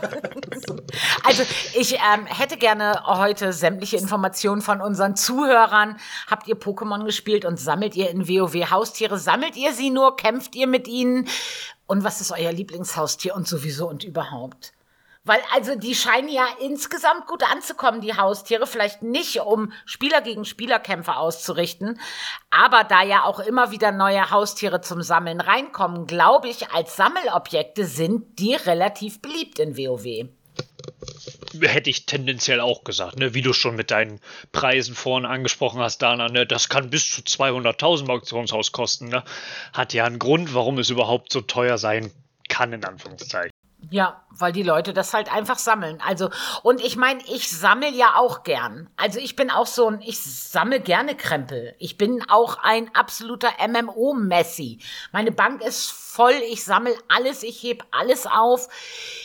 Also 1.23 1.43
ich 1.73 1.95
ähm, 1.95 2.25
hätte 2.25 2.55
gerne 2.55 3.03
heute 3.05 3.51
sämtliche 3.51 3.97
Informationen 3.97 4.61
von 4.61 4.81
unseren 4.81 5.15
Zuhörern. 5.17 5.97
Habt 6.27 6.47
ihr 6.47 6.55
Pokémon 6.55 7.03
gespielt 7.03 7.43
und 7.43 7.59
sammelt 7.59 7.95
ihr 7.97 8.09
in 8.09 8.29
WoW 8.29 8.71
Haustiere? 8.71 9.19
Sammelt 9.19 9.57
ihr 9.57 9.73
sie 9.73 9.89
nur? 9.89 10.15
Kämpft 10.15 10.55
ihr 10.55 10.67
mit 10.67 10.87
ihnen? 10.87 11.27
Und 11.85 12.05
was 12.05 12.21
ist 12.21 12.31
euer 12.31 12.51
Lieblingshaustier 12.51 13.35
und 13.35 13.45
sowieso 13.45 13.89
und 13.89 14.05
überhaupt? 14.05 14.71
Weil 15.27 15.41
also 15.53 15.75
die 15.75 15.93
scheinen 15.93 16.29
ja 16.29 16.47
insgesamt 16.61 17.27
gut 17.27 17.43
anzukommen, 17.43 17.99
die 17.99 18.15
Haustiere. 18.15 18.65
Vielleicht 18.65 19.03
nicht, 19.03 19.41
um 19.41 19.73
Spieler 19.85 20.21
gegen 20.21 20.45
Spielerkämpfe 20.45 21.17
auszurichten. 21.17 21.99
Aber 22.49 22.85
da 22.85 23.03
ja 23.03 23.23
auch 23.25 23.39
immer 23.39 23.71
wieder 23.71 23.91
neue 23.91 24.31
Haustiere 24.31 24.79
zum 24.79 25.01
Sammeln 25.01 25.41
reinkommen, 25.41 26.07
glaube 26.07 26.47
ich, 26.47 26.71
als 26.71 26.95
Sammelobjekte 26.95 27.85
sind 27.85 28.39
die 28.39 28.55
relativ 28.55 29.21
beliebt 29.21 29.59
in 29.59 29.77
WoW. 29.77 30.29
Hätte 31.61 31.89
ich 31.89 32.05
tendenziell 32.05 32.61
auch 32.61 32.85
gesagt, 32.85 33.19
ne? 33.19 33.33
wie 33.33 33.41
du 33.41 33.51
schon 33.51 33.75
mit 33.75 33.91
deinen 33.91 34.21
Preisen 34.53 34.95
vorhin 34.95 35.25
angesprochen 35.25 35.81
hast, 35.81 36.01
Dana, 36.01 36.29
ne? 36.29 36.45
das 36.45 36.69
kann 36.69 36.89
bis 36.89 37.09
zu 37.09 37.21
200.000 37.21 38.03
im 38.03 38.09
Auktionshaus 38.11 38.71
kosten. 38.71 39.09
Ne? 39.09 39.23
Hat 39.73 39.93
ja 39.93 40.05
einen 40.05 40.19
Grund, 40.19 40.53
warum 40.53 40.77
es 40.77 40.89
überhaupt 40.89 41.33
so 41.33 41.41
teuer 41.41 41.77
sein 41.77 42.11
kann, 42.47 42.71
in 42.71 42.85
Anführungszeichen. 42.85 43.56
Ja, 43.89 44.21
weil 44.31 44.51
die 44.51 44.63
Leute 44.63 44.93
das 44.93 45.13
halt 45.13 45.31
einfach 45.33 45.57
sammeln. 45.57 46.01
Also, 46.05 46.29
und 46.63 46.81
ich 46.81 46.97
meine, 46.97 47.21
ich 47.27 47.49
sammel 47.49 47.93
ja 47.93 48.15
auch 48.15 48.43
gern. 48.43 48.89
Also 48.97 49.19
ich 49.19 49.35
bin 49.35 49.49
auch 49.49 49.67
so 49.67 49.87
ein, 49.87 50.01
ich 50.01 50.21
sammel 50.21 50.79
gerne 50.79 51.15
Krempel. 51.15 51.75
Ich 51.79 51.97
bin 51.97 52.27
auch 52.29 52.57
ein 52.61 52.93
absoluter 52.95 53.49
MMO-Messi. 53.65 54.79
Meine 55.11 55.31
Bank 55.31 55.61
ist 55.61 55.91
voll, 55.91 56.33
ich 56.49 56.65
sammel 56.65 56.95
alles, 57.07 57.43
ich 57.43 57.63
heb 57.63 57.85
alles 57.91 58.27
auf. 58.27 58.67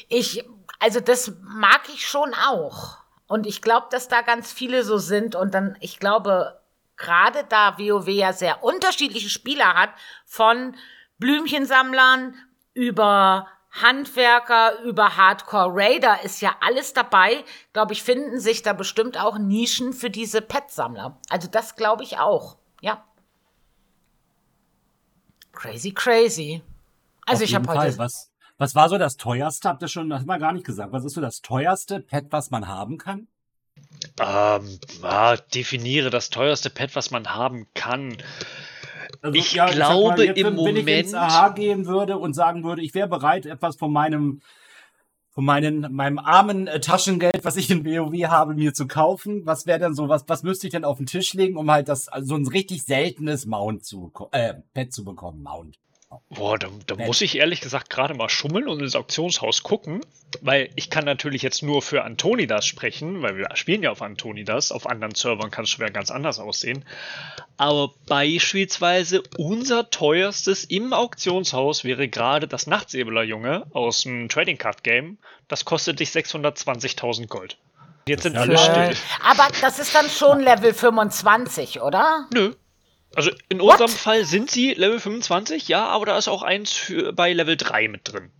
Ich, 0.08 0.44
also 0.78 1.00
das 1.00 1.32
mag 1.42 1.82
ich 1.92 2.06
schon 2.06 2.32
auch. 2.34 2.98
Und 3.26 3.46
ich 3.46 3.62
glaube, 3.62 3.86
dass 3.90 4.08
da 4.08 4.20
ganz 4.20 4.52
viele 4.52 4.84
so 4.84 4.98
sind. 4.98 5.34
Und 5.34 5.54
dann, 5.54 5.76
ich 5.80 5.98
glaube, 5.98 6.60
gerade 6.96 7.44
da 7.48 7.78
WoW 7.78 8.08
ja 8.08 8.32
sehr 8.32 8.62
unterschiedliche 8.62 9.28
Spieler 9.30 9.74
hat, 9.74 9.90
von 10.24 10.76
Blümchensammlern 11.18 12.34
über 12.74 13.48
Handwerker 13.72 14.80
über 14.82 15.16
Hardcore 15.16 15.70
Raider 15.72 16.22
ist 16.22 16.42
ja 16.42 16.54
alles 16.60 16.92
dabei. 16.92 17.42
Glaube 17.72 17.94
ich, 17.94 18.02
finden 18.02 18.38
sich 18.38 18.62
da 18.62 18.74
bestimmt 18.74 19.18
auch 19.18 19.38
Nischen 19.38 19.94
für 19.94 20.10
diese 20.10 20.42
Pet-Sammler. 20.42 21.18
Also 21.30 21.48
das 21.48 21.74
glaube 21.74 22.02
ich 22.02 22.18
auch. 22.18 22.58
Ja. 22.82 23.04
Crazy, 25.52 25.92
crazy. 25.92 26.62
Also 27.26 27.44
Auf 27.44 27.48
ich 27.48 27.54
habe 27.54 27.68
heute. 27.68 27.98
Was, 27.98 28.30
was 28.58 28.74
war 28.74 28.88
so 28.88 28.98
das 28.98 29.16
teuerste? 29.16 29.68
Habt 29.68 29.82
ihr 29.82 29.88
schon, 29.88 30.10
das 30.10 30.20
haben 30.20 30.26
wir 30.26 30.38
gar 30.38 30.52
nicht 30.52 30.66
gesagt. 30.66 30.92
Was 30.92 31.04
ist 31.04 31.14
so 31.14 31.20
das 31.20 31.40
teuerste 31.40 32.00
Pet, 32.00 32.26
was 32.30 32.50
man 32.50 32.68
haben 32.68 32.98
kann? 32.98 33.26
Ähm, 34.20 34.80
ja, 35.02 35.36
definiere 35.36 36.10
das 36.10 36.28
teuerste 36.28 36.68
Pet, 36.68 36.94
was 36.94 37.10
man 37.10 37.34
haben 37.34 37.66
kann. 37.74 38.16
Also, 39.22 39.38
Ich 39.38 39.50
sag 39.52 39.70
glaube, 39.70 40.24
jetzt, 40.24 40.36
im 40.38 40.56
wenn 40.58 40.76
ich 40.76 40.86
ins 40.86 41.12
Moment- 41.12 41.14
AHA 41.14 41.48
gehen 41.50 41.86
würde 41.86 42.18
und 42.18 42.34
sagen 42.34 42.64
würde, 42.64 42.82
ich 42.82 42.92
wäre 42.94 43.08
bereit, 43.08 43.46
etwas 43.46 43.76
von 43.76 43.92
meinem 43.92 44.40
von 45.34 45.46
meinen, 45.46 45.90
meinem 45.94 46.18
armen 46.18 46.66
äh, 46.66 46.78
Taschengeld, 46.78 47.42
was 47.42 47.56
ich 47.56 47.70
in 47.70 47.86
WoW 47.86 48.28
habe, 48.28 48.52
mir 48.52 48.74
zu 48.74 48.86
kaufen. 48.86 49.46
Was 49.46 49.64
wäre 49.64 49.78
denn 49.78 49.94
so, 49.94 50.10
was, 50.10 50.24
was 50.28 50.42
müsste 50.42 50.66
ich 50.66 50.72
denn 50.72 50.84
auf 50.84 50.98
den 50.98 51.06
Tisch 51.06 51.32
legen, 51.32 51.56
um 51.56 51.70
halt 51.70 51.88
das, 51.88 52.08
also 52.08 52.26
so 52.26 52.34
ein 52.36 52.46
richtig 52.46 52.82
seltenes 52.82 53.46
Mount 53.46 53.82
zu, 53.82 54.12
äh, 54.32 54.54
Pet 54.74 54.92
zu 54.92 55.04
bekommen, 55.04 55.42
Mount. 55.42 55.78
Boah, 56.28 56.58
da, 56.58 56.68
da 56.86 56.96
muss 56.96 57.20
ich 57.20 57.36
ehrlich 57.36 57.60
gesagt 57.60 57.88
gerade 57.90 58.14
mal 58.14 58.28
schummeln 58.28 58.68
und 58.68 58.80
ins 58.80 58.96
Auktionshaus 58.96 59.62
gucken, 59.62 60.00
weil 60.40 60.70
ich 60.76 60.90
kann 60.90 61.04
natürlich 61.04 61.42
jetzt 61.42 61.62
nur 61.62 61.82
für 61.82 62.04
Antonidas 62.04 62.66
sprechen, 62.66 63.22
weil 63.22 63.36
wir 63.36 63.48
spielen 63.54 63.82
ja 63.82 63.90
auf 63.90 64.02
Antonidas, 64.02 64.72
auf 64.72 64.86
anderen 64.86 65.14
Servern 65.14 65.50
kann 65.50 65.64
es 65.64 65.70
schwer 65.70 65.90
ganz 65.90 66.10
anders 66.10 66.38
aussehen. 66.38 66.84
Aber 67.56 67.94
beispielsweise 68.06 69.22
unser 69.38 69.90
teuerstes 69.90 70.64
im 70.64 70.92
Auktionshaus 70.92 71.84
wäre 71.84 72.08
gerade 72.08 72.48
das 72.48 72.66
Nachtsäbeler-Junge 72.66 73.66
aus 73.72 74.02
dem 74.02 74.28
Trading 74.28 74.58
Card 74.58 74.84
Game. 74.84 75.18
Das 75.48 75.64
kostet 75.64 76.00
dich 76.00 76.10
620.000 76.10 77.28
Gold. 77.28 77.58
Jetzt 78.06 78.24
sind 78.24 78.36
alle 78.36 78.58
still. 78.58 78.96
Aber 79.24 79.48
das 79.60 79.78
ist 79.78 79.94
dann 79.94 80.08
schon 80.08 80.40
Level 80.40 80.74
25, 80.74 81.80
oder? 81.80 82.26
Nö. 82.34 82.54
Also 83.14 83.30
in 83.48 83.60
What? 83.60 83.80
unserem 83.80 83.90
Fall 83.90 84.24
sind 84.24 84.50
sie 84.50 84.74
Level 84.74 84.98
25, 84.98 85.68
ja, 85.68 85.86
aber 85.86 86.06
da 86.06 86.18
ist 86.18 86.28
auch 86.28 86.42
eins 86.42 86.72
für, 86.72 87.12
bei 87.12 87.32
Level 87.32 87.56
3 87.56 87.88
mit 87.88 88.12
drin. 88.12 88.30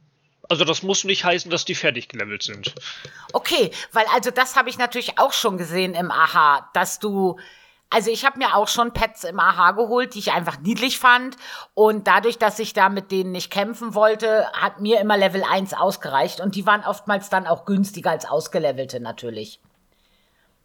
Also 0.48 0.64
das 0.64 0.82
muss 0.82 1.04
nicht 1.04 1.24
heißen, 1.24 1.50
dass 1.50 1.64
die 1.64 1.74
fertig 1.74 2.08
gelevelt 2.08 2.42
sind. 2.42 2.74
Okay, 3.32 3.70
weil 3.92 4.04
also 4.14 4.30
das 4.30 4.56
habe 4.56 4.68
ich 4.68 4.78
natürlich 4.78 5.18
auch 5.18 5.32
schon 5.32 5.56
gesehen 5.56 5.94
im 5.94 6.10
Aha, 6.10 6.70
dass 6.74 6.98
du 6.98 7.38
also 7.92 8.10
ich 8.10 8.24
habe 8.24 8.38
mir 8.38 8.56
auch 8.56 8.68
schon 8.68 8.94
Pets 8.94 9.24
im 9.24 9.38
Aha 9.38 9.72
geholt, 9.72 10.14
die 10.14 10.18
ich 10.18 10.32
einfach 10.32 10.58
niedlich 10.60 10.98
fand 10.98 11.36
und 11.74 12.06
dadurch, 12.06 12.38
dass 12.38 12.58
ich 12.58 12.72
da 12.72 12.88
mit 12.88 13.10
denen 13.10 13.32
nicht 13.32 13.50
kämpfen 13.50 13.94
wollte, 13.94 14.50
hat 14.54 14.80
mir 14.80 14.98
immer 14.98 15.18
Level 15.18 15.44
1 15.44 15.74
ausgereicht 15.74 16.40
und 16.40 16.54
die 16.54 16.64
waren 16.64 16.84
oftmals 16.84 17.28
dann 17.28 17.46
auch 17.46 17.66
günstiger 17.66 18.10
als 18.10 18.24
ausgelevelte 18.24 18.98
natürlich. 18.98 19.60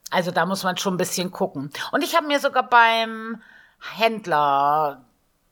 Also 0.09 0.31
da 0.31 0.45
muss 0.45 0.63
man 0.63 0.77
schon 0.77 0.93
ein 0.93 0.97
bisschen 0.97 1.31
gucken. 1.31 1.69
Und 1.91 2.01
ich 2.01 2.15
habe 2.15 2.27
mir 2.27 2.39
sogar 2.39 2.63
beim 2.63 3.41
Händler 3.79 5.05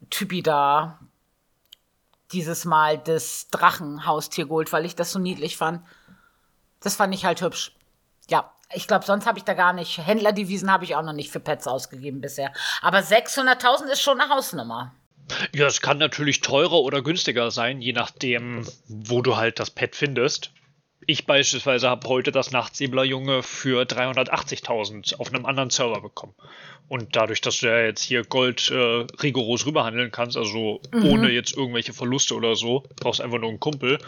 Typi 0.10 0.44
da 0.44 1.00
dieses 2.32 2.66
Mal 2.66 2.98
das 2.98 3.48
Drachenhaustier 3.50 4.46
geholt, 4.46 4.72
weil 4.74 4.86
ich 4.86 4.96
das 4.96 5.12
so 5.12 5.20
niedlich 5.20 5.58
fand. 5.58 5.82
Das 6.82 6.96
fand 6.96 7.14
ich 7.14 7.26
halt 7.26 7.42
hübsch. 7.42 7.72
Ja, 8.30 8.52
ich 8.74 8.88
glaube, 8.88 9.06
sonst 9.06 9.26
habe 9.26 9.38
ich 9.38 9.44
da 9.44 9.54
gar 9.54 9.74
nicht. 9.74 10.00
Händlerdevisen 10.00 10.72
habe 10.72 10.84
ich 10.84 10.96
auch 10.96 11.04
noch 11.04 11.14
nicht 11.14 11.32
für 11.32 11.40
Pets 11.40 11.68
ausgegeben 11.68 12.22
bisher. 12.22 12.52
Aber 12.82 13.00
600.000 13.00 13.86
ist 13.92 14.02
schon 14.02 14.20
eine 14.20 14.34
Hausnummer. 14.34 14.94
Ja, 15.54 15.66
es 15.68 15.82
kann 15.82 15.98
natürlich 15.98 16.42
teurer 16.42 16.82
oder 16.82 17.02
günstiger 17.02 17.50
sein, 17.52 17.82
je 17.82 17.94
nachdem, 17.94 18.68
wo 18.88 19.22
du 19.22 19.38
halt 19.38 19.60
das 19.60 19.72
Pet 19.72 19.96
findest. 19.96 20.52
Ich 21.08 21.26
beispielsweise 21.26 21.90
habe 21.90 22.08
heute 22.08 22.32
das 22.32 22.52
Nachtsäblerjunge 22.52 23.44
für 23.44 23.84
380.000 23.84 25.20
auf 25.20 25.34
einem 25.34 25.46
anderen 25.46 25.70
Server 25.70 26.02
bekommen. 26.02 26.34
Und 26.88 27.16
dadurch, 27.16 27.42
dass 27.42 27.60
du 27.60 27.68
ja 27.68 27.80
jetzt 27.80 28.04
hier 28.04 28.24
Gold 28.24 28.70
äh, 28.72 29.06
rigoros 29.22 29.66
rüberhandeln 29.66 30.12
kannst, 30.12 30.38
also 30.38 30.82
mhm. 30.92 31.06
ohne 31.06 31.32
jetzt 31.32 31.56
irgendwelche 31.56 31.94
Verluste 31.94 32.36
oder 32.36 32.56
so, 32.56 32.84
brauchst 32.96 33.22
einfach 33.22 33.40
nur 33.40 33.50
einen 33.50 33.60
Kumpel, 33.60 34.00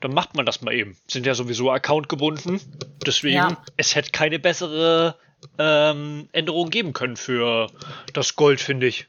dann 0.00 0.12
macht 0.12 0.34
man 0.34 0.46
das 0.46 0.62
mal 0.62 0.74
eben. 0.74 0.96
Sind 1.06 1.26
ja 1.26 1.34
sowieso 1.34 1.70
Account 1.70 2.08
gebunden. 2.08 2.60
Deswegen, 3.04 3.36
ja. 3.36 3.62
es 3.76 3.94
hätte 3.94 4.10
keine 4.10 4.38
bessere 4.38 5.16
ähm, 5.58 6.28
Änderung 6.32 6.70
geben 6.70 6.92
können 6.92 7.16
für 7.16 7.68
das 8.12 8.36
Gold, 8.36 8.60
finde 8.60 8.86
ich. 8.86 9.06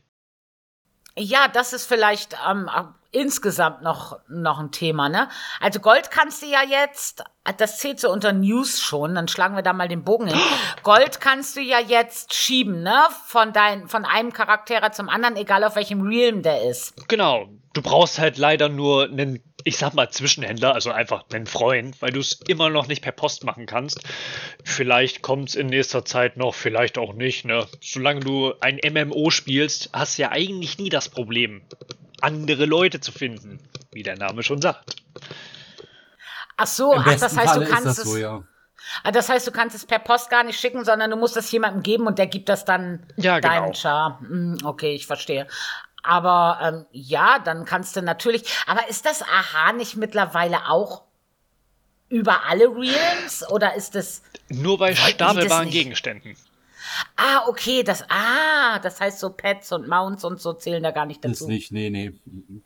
Ja, 1.18 1.48
das 1.48 1.74
ist 1.74 1.86
vielleicht 1.86 2.36
ähm, 2.50 2.70
insgesamt 3.12 3.82
noch, 3.82 4.20
noch 4.28 4.60
ein 4.60 4.72
Thema, 4.72 5.10
ne? 5.10 5.30
Also 5.60 5.80
Gold 5.80 6.12
kannst 6.12 6.42
du 6.42 6.46
ja 6.46 6.62
jetzt, 6.64 7.24
das 7.58 7.78
zählt 7.78 8.00
so 8.00 8.12
unter 8.12 8.34
News 8.34 8.82
schon, 8.82 9.16
dann 9.16 9.28
schlagen 9.28 9.56
wir 9.56 9.64
da 9.64 9.74
mal 9.74 9.88
den 9.88 10.04
Bogen 10.04 10.28
hin. 10.28 10.40
Gold 10.84 11.20
kannst 11.20 11.56
du 11.56 11.62
ja 11.62 11.80
jetzt 11.80 12.34
schieben, 12.34 12.84
ne? 12.84 13.08
Von 13.26 13.54
dein, 13.54 13.88
von 13.88 14.06
einem 14.06 14.34
Charakter 14.34 14.92
zum 14.92 15.10
anderen, 15.10 15.36
egal 15.36 15.64
auf 15.64 15.76
welchem 15.76 16.02
Realm 16.02 16.44
der 16.44 16.64
ist. 16.64 17.08
Genau. 17.08 17.50
Du 17.74 17.84
brauchst 17.84 18.18
halt 18.18 18.40
leider 18.40 18.68
nur 18.68 19.04
einen 19.04 19.44
ich 19.64 19.78
sag 19.78 19.94
mal, 19.94 20.10
Zwischenhändler, 20.10 20.74
also 20.74 20.92
einfach 20.92 21.26
einen 21.32 21.46
Freund, 21.46 22.02
weil 22.02 22.12
du 22.12 22.20
es 22.20 22.40
immer 22.48 22.70
noch 22.70 22.88
nicht 22.88 23.02
per 23.02 23.12
Post 23.12 23.44
machen 23.44 23.66
kannst. 23.66 24.02
Vielleicht 24.64 25.22
kommt 25.22 25.50
es 25.50 25.56
in 25.56 25.68
nächster 25.68 26.06
Zeit 26.06 26.38
noch, 26.38 26.56
vielleicht 26.56 26.98
auch 26.98 27.14
nicht. 27.14 27.46
Ne? 27.46 27.68
Solange 27.82 28.22
du 28.22 28.54
ein 28.62 28.80
MMO 28.84 29.30
spielst, 29.30 29.90
hast 29.94 30.18
du 30.18 30.24
ja 30.24 30.32
eigentlich 30.32 30.78
nie 30.78 30.90
das 30.90 31.10
Problem, 31.10 31.62
andere 32.22 32.66
Leute 32.66 33.00
zu 33.00 33.12
finden, 33.12 33.60
wie 33.92 34.04
der 34.04 34.18
Name 34.18 34.44
schon 34.44 34.62
sagt. 34.62 34.96
Ach 36.58 36.68
so, 36.68 36.94
ach, 36.94 37.06
das 37.06 37.38
heißt, 37.38 37.52
Falle 37.52 37.66
du 37.66 37.72
kannst 37.72 37.86
das 37.86 37.98
es. 38.00 38.10
So, 38.10 38.18
ja. 38.18 38.44
Ah, 39.04 39.12
das 39.12 39.30
heißt, 39.30 39.46
du 39.48 39.52
kannst 39.52 39.76
es 39.76 39.86
per 39.86 40.00
Post 40.00 40.30
gar 40.30 40.44
nicht 40.44 40.60
schicken, 40.60 40.84
sondern 40.84 41.12
du 41.12 41.18
musst 41.18 41.38
es 41.38 41.52
jemandem 41.52 41.84
geben 41.84 42.08
und 42.08 42.18
der 42.18 42.28
gibt 42.28 42.50
das 42.50 42.66
dann 42.66 43.06
ja, 43.18 43.40
genau. 43.40 43.54
deinem 43.54 43.74
Char. 43.74 44.20
Hm, 44.20 44.58
okay, 44.64 44.94
ich 44.94 45.06
verstehe. 45.06 45.48
Aber 46.04 46.60
ähm, 46.62 46.86
ja, 46.92 47.40
dann 47.40 47.66
kannst 47.66 47.96
du 47.96 48.02
natürlich. 48.02 48.44
Aber 48.68 48.88
ist 48.90 49.06
das 49.06 49.22
Aha 49.22 49.74
nicht 49.74 49.96
mittlerweile 49.98 50.70
auch 50.70 51.04
über 52.10 52.46
alle 52.46 52.66
Realms 52.66 53.48
oder 53.52 53.76
ist 53.76 53.96
es 53.96 54.24
nur 54.50 54.78
bei 54.78 54.96
stapelbaren 54.96 55.70
Gegenständen? 55.70 56.36
Ah, 57.16 57.48
okay, 57.48 57.84
das 57.84 58.04
ah, 58.10 58.80
das 58.80 59.00
heißt 59.00 59.20
so 59.20 59.30
Pets 59.32 59.72
und 59.72 59.88
Mounts 59.88 60.24
und 60.24 60.42
so 60.42 60.54
zählen 60.54 60.84
da 60.84 60.92
gar 60.92 61.06
nicht 61.06 61.24
dazu. 61.24 61.46
Ist 61.46 61.50
nicht, 61.50 61.72
nee, 61.72 61.90
nee. 61.90 62.14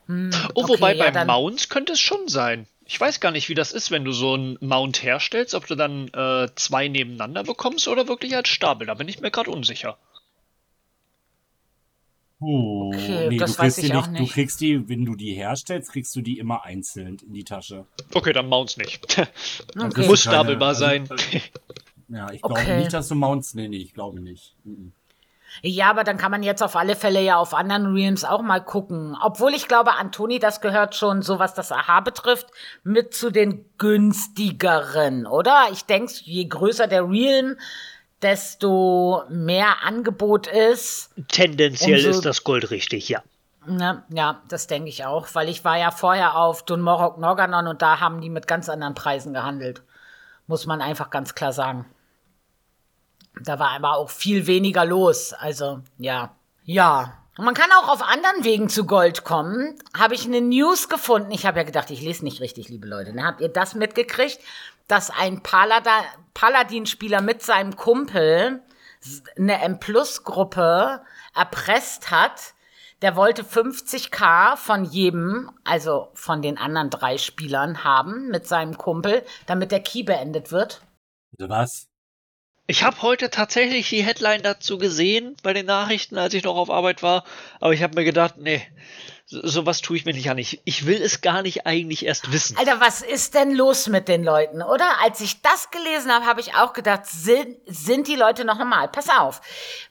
Hm, 0.07 0.31
oh, 0.53 0.63
okay, 0.63 0.73
wobei 0.73 0.95
ja, 0.95 1.11
bei 1.11 1.25
Mounts 1.25 1.69
könnte 1.69 1.93
es 1.93 1.99
schon 1.99 2.27
sein. 2.27 2.67
Ich 2.85 2.99
weiß 2.99 3.19
gar 3.19 3.31
nicht, 3.31 3.49
wie 3.49 3.55
das 3.55 3.71
ist, 3.71 3.91
wenn 3.91 4.03
du 4.03 4.11
so 4.11 4.33
einen 4.33 4.57
Mount 4.59 5.03
herstellst, 5.03 5.55
ob 5.55 5.67
du 5.67 5.75
dann 5.75 6.09
äh, 6.09 6.49
zwei 6.55 6.87
nebeneinander 6.89 7.43
bekommst 7.43 7.87
oder 7.87 8.07
wirklich 8.07 8.35
als 8.35 8.49
Stapel. 8.49 8.87
Da 8.87 8.93
bin 8.93 9.07
ich 9.07 9.21
mir 9.21 9.31
gerade 9.31 9.51
unsicher. 9.51 9.97
Oh, 12.45 12.91
okay, 12.93 13.29
nee, 13.29 13.37
das 13.37 13.57
weiß 13.57 13.77
ich 13.77 13.85
nicht, 13.85 13.95
auch 13.95 14.07
nicht. 14.07 14.21
Du 14.21 14.27
kriegst 14.27 14.59
die, 14.59 14.89
wenn 14.89 15.05
du 15.05 15.15
die 15.15 15.33
herstellst, 15.33 15.91
kriegst 15.91 16.13
du 16.15 16.21
die 16.21 16.39
immer 16.39 16.65
einzeln 16.65 17.17
in 17.25 17.33
die 17.33 17.45
Tasche. 17.45 17.85
Okay, 18.13 18.33
dann 18.33 18.49
Mounts 18.49 18.75
nicht. 18.75 19.17
okay. 19.79 20.07
Muss 20.07 20.21
stapelbar 20.21 20.69
also, 20.69 20.81
sein. 20.81 21.07
ja, 22.13 22.31
ich 22.31 22.41
glaube 22.41 22.59
okay. 22.59 22.77
nicht, 22.77 22.93
dass 22.93 23.07
du 23.07 23.15
Mounts, 23.15 23.53
nee, 23.53 23.67
nee, 23.67 23.77
ich 23.77 23.93
glaube 23.93 24.19
nicht. 24.19 24.55
Mhm. 24.63 24.93
Ja, 25.61 25.89
aber 25.89 26.03
dann 26.03 26.17
kann 26.17 26.31
man 26.31 26.41
jetzt 26.41 26.63
auf 26.63 26.75
alle 26.75 26.95
Fälle 26.95 27.21
ja 27.21 27.37
auf 27.37 27.53
anderen 27.53 27.93
Realms 27.93 28.23
auch 28.23 28.41
mal 28.41 28.59
gucken. 28.59 29.15
Obwohl 29.21 29.53
ich 29.53 29.67
glaube, 29.67 29.93
Antoni, 29.93 30.39
das 30.39 30.61
gehört 30.61 30.95
schon, 30.95 31.21
so 31.21 31.37
was 31.37 31.53
das 31.53 31.71
Aha 31.71 31.99
betrifft, 31.99 32.47
mit 32.83 33.13
zu 33.13 33.29
den 33.29 33.65
günstigeren, 33.77 35.27
oder? 35.27 35.67
Ich 35.71 35.85
denke, 35.85 36.11
je 36.23 36.45
größer 36.45 36.87
der 36.87 37.07
Realm, 37.07 37.55
desto 38.21 39.23
mehr 39.29 39.83
Angebot 39.83 40.47
ist. 40.47 41.11
Tendenziell 41.27 41.99
so, 41.99 42.09
ist 42.09 42.25
das 42.25 42.43
Gold 42.43 42.71
richtig, 42.71 43.09
ja. 43.09 43.21
Ne, 43.65 44.03
ja, 44.09 44.41
das 44.49 44.67
denke 44.67 44.89
ich 44.89 45.05
auch, 45.05 45.27
weil 45.33 45.47
ich 45.47 45.63
war 45.63 45.77
ja 45.77 45.91
vorher 45.91 46.35
auf 46.35 46.65
Dunmorok 46.65 47.17
Norganon 47.17 47.67
und 47.67 47.81
da 47.81 47.99
haben 47.99 48.19
die 48.19 48.29
mit 48.29 48.47
ganz 48.47 48.67
anderen 48.67 48.93
Preisen 48.93 49.33
gehandelt. 49.33 49.83
Muss 50.47 50.65
man 50.65 50.81
einfach 50.81 51.09
ganz 51.09 51.35
klar 51.35 51.53
sagen. 51.53 51.85
Da 53.41 53.59
war 53.59 53.71
aber 53.71 53.97
auch 53.97 54.09
viel 54.09 54.47
weniger 54.47 54.85
los. 54.85 55.33
Also, 55.33 55.81
ja. 55.97 56.35
Ja. 56.65 57.13
Man 57.35 57.55
kann 57.55 57.71
auch 57.81 57.89
auf 57.89 58.03
anderen 58.03 58.43
Wegen 58.43 58.69
zu 58.69 58.85
Gold 58.85 59.23
kommen. 59.23 59.79
Habe 59.97 60.13
ich 60.13 60.25
eine 60.25 60.39
News 60.39 60.87
gefunden. 60.87 61.31
Ich 61.31 61.47
habe 61.47 61.57
ja 61.57 61.63
gedacht, 61.63 61.89
ich 61.89 62.01
lese 62.01 62.23
nicht 62.23 62.41
richtig, 62.41 62.69
liebe 62.69 62.87
Leute. 62.87 63.11
Ne? 63.11 63.23
Habt 63.23 63.41
ihr 63.41 63.49
das 63.49 63.73
mitgekriegt? 63.73 64.39
dass 64.87 65.09
ein 65.09 65.41
Paladin-Spieler 65.41 67.21
mit 67.21 67.41
seinem 67.41 67.75
Kumpel 67.75 68.61
eine 69.37 69.61
M-Plus-Gruppe 69.61 71.01
erpresst 71.35 72.11
hat. 72.11 72.53
Der 73.01 73.15
wollte 73.15 73.43
50k 73.43 74.55
von 74.55 74.85
jedem, 74.85 75.51
also 75.65 76.09
von 76.13 76.41
den 76.41 76.57
anderen 76.57 76.89
drei 76.89 77.17
Spielern 77.17 77.83
haben 77.83 78.29
mit 78.29 78.47
seinem 78.47 78.77
Kumpel, 78.77 79.25
damit 79.45 79.71
der 79.71 79.81
Key 79.81 80.03
beendet 80.03 80.51
wird. 80.51 80.81
Also 81.37 81.49
was? 81.49 81.87
Ich 82.65 82.83
habe 82.83 83.01
heute 83.01 83.29
tatsächlich 83.29 83.89
die 83.89 84.03
Headline 84.03 84.41
dazu 84.41 84.77
gesehen 84.77 85.35
bei 85.43 85.51
den 85.51 85.65
Nachrichten, 85.65 86.17
als 86.17 86.33
ich 86.33 86.43
noch 86.43 86.55
auf 86.55 86.69
Arbeit 86.69 87.03
war, 87.03 87.25
aber 87.59 87.73
ich 87.73 87.83
habe 87.83 87.95
mir 87.95 88.05
gedacht, 88.05 88.35
nee, 88.37 88.65
sowas 89.25 89.81
tue 89.81 89.97
ich 89.97 90.05
mir 90.05 90.13
nicht 90.13 90.29
an. 90.29 90.37
Ich, 90.37 90.61
ich 90.63 90.85
will 90.85 91.01
es 91.01 91.19
gar 91.19 91.41
nicht 91.41 91.65
eigentlich 91.65 92.05
erst 92.05 92.31
wissen. 92.31 92.57
Alter, 92.57 92.79
was 92.79 93.01
ist 93.01 93.33
denn 93.33 93.53
los 93.53 93.87
mit 93.87 94.07
den 94.07 94.23
Leuten, 94.23 94.61
oder? 94.61 95.01
Als 95.01 95.19
ich 95.19 95.41
das 95.41 95.71
gelesen 95.71 96.11
habe, 96.11 96.25
habe 96.25 96.39
ich 96.39 96.55
auch 96.55 96.71
gedacht, 96.71 97.05
sind, 97.05 97.57
sind 97.65 98.07
die 98.07 98.15
Leute 98.15 98.45
noch 98.45 98.57
normal? 98.57 98.87
Pass 98.87 99.09
auf. 99.09 99.41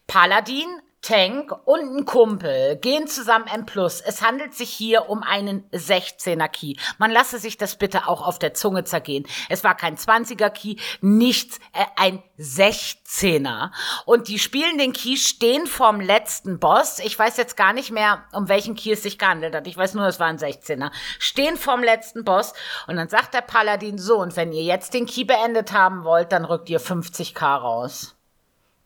Paladin 0.06 0.68
Tank 1.02 1.52
und 1.64 1.96
ein 1.96 2.04
Kumpel 2.04 2.76
gehen 2.76 3.08
zusammen 3.08 3.48
M+. 3.52 3.66
Es 3.76 4.22
handelt 4.22 4.54
sich 4.54 4.70
hier 4.70 5.10
um 5.10 5.24
einen 5.24 5.68
16er 5.72 6.46
Key. 6.46 6.74
Man 6.98 7.10
lasse 7.10 7.40
sich 7.40 7.58
das 7.58 7.74
bitte 7.74 8.06
auch 8.06 8.24
auf 8.24 8.38
der 8.38 8.54
Zunge 8.54 8.84
zergehen. 8.84 9.26
Es 9.48 9.64
war 9.64 9.76
kein 9.76 9.96
20er 9.96 10.50
Key, 10.50 10.76
nichts, 11.00 11.58
äh, 11.72 11.84
ein 11.96 12.22
16er. 12.38 13.72
Und 14.06 14.28
die 14.28 14.38
spielen 14.38 14.78
den 14.78 14.92
Key, 14.92 15.16
stehen 15.16 15.66
vorm 15.66 16.00
letzten 16.00 16.60
Boss. 16.60 17.00
Ich 17.00 17.18
weiß 17.18 17.36
jetzt 17.36 17.56
gar 17.56 17.72
nicht 17.72 17.90
mehr, 17.90 18.22
um 18.32 18.48
welchen 18.48 18.76
Key 18.76 18.92
es 18.92 19.02
sich 19.02 19.18
gehandelt 19.18 19.56
hat. 19.56 19.66
Ich 19.66 19.76
weiß 19.76 19.94
nur, 19.94 20.06
es 20.06 20.20
war 20.20 20.28
ein 20.28 20.38
16er. 20.38 20.92
Stehen 21.18 21.56
vorm 21.56 21.82
letzten 21.82 22.24
Boss 22.24 22.52
und 22.86 22.94
dann 22.94 23.08
sagt 23.08 23.34
der 23.34 23.40
Paladin 23.40 23.98
so, 23.98 24.18
und 24.18 24.36
wenn 24.36 24.52
ihr 24.52 24.62
jetzt 24.62 24.94
den 24.94 25.06
Key 25.06 25.24
beendet 25.24 25.72
haben 25.72 26.04
wollt, 26.04 26.30
dann 26.30 26.44
rückt 26.44 26.70
ihr 26.70 26.80
50k 26.80 27.56
raus. 27.56 28.14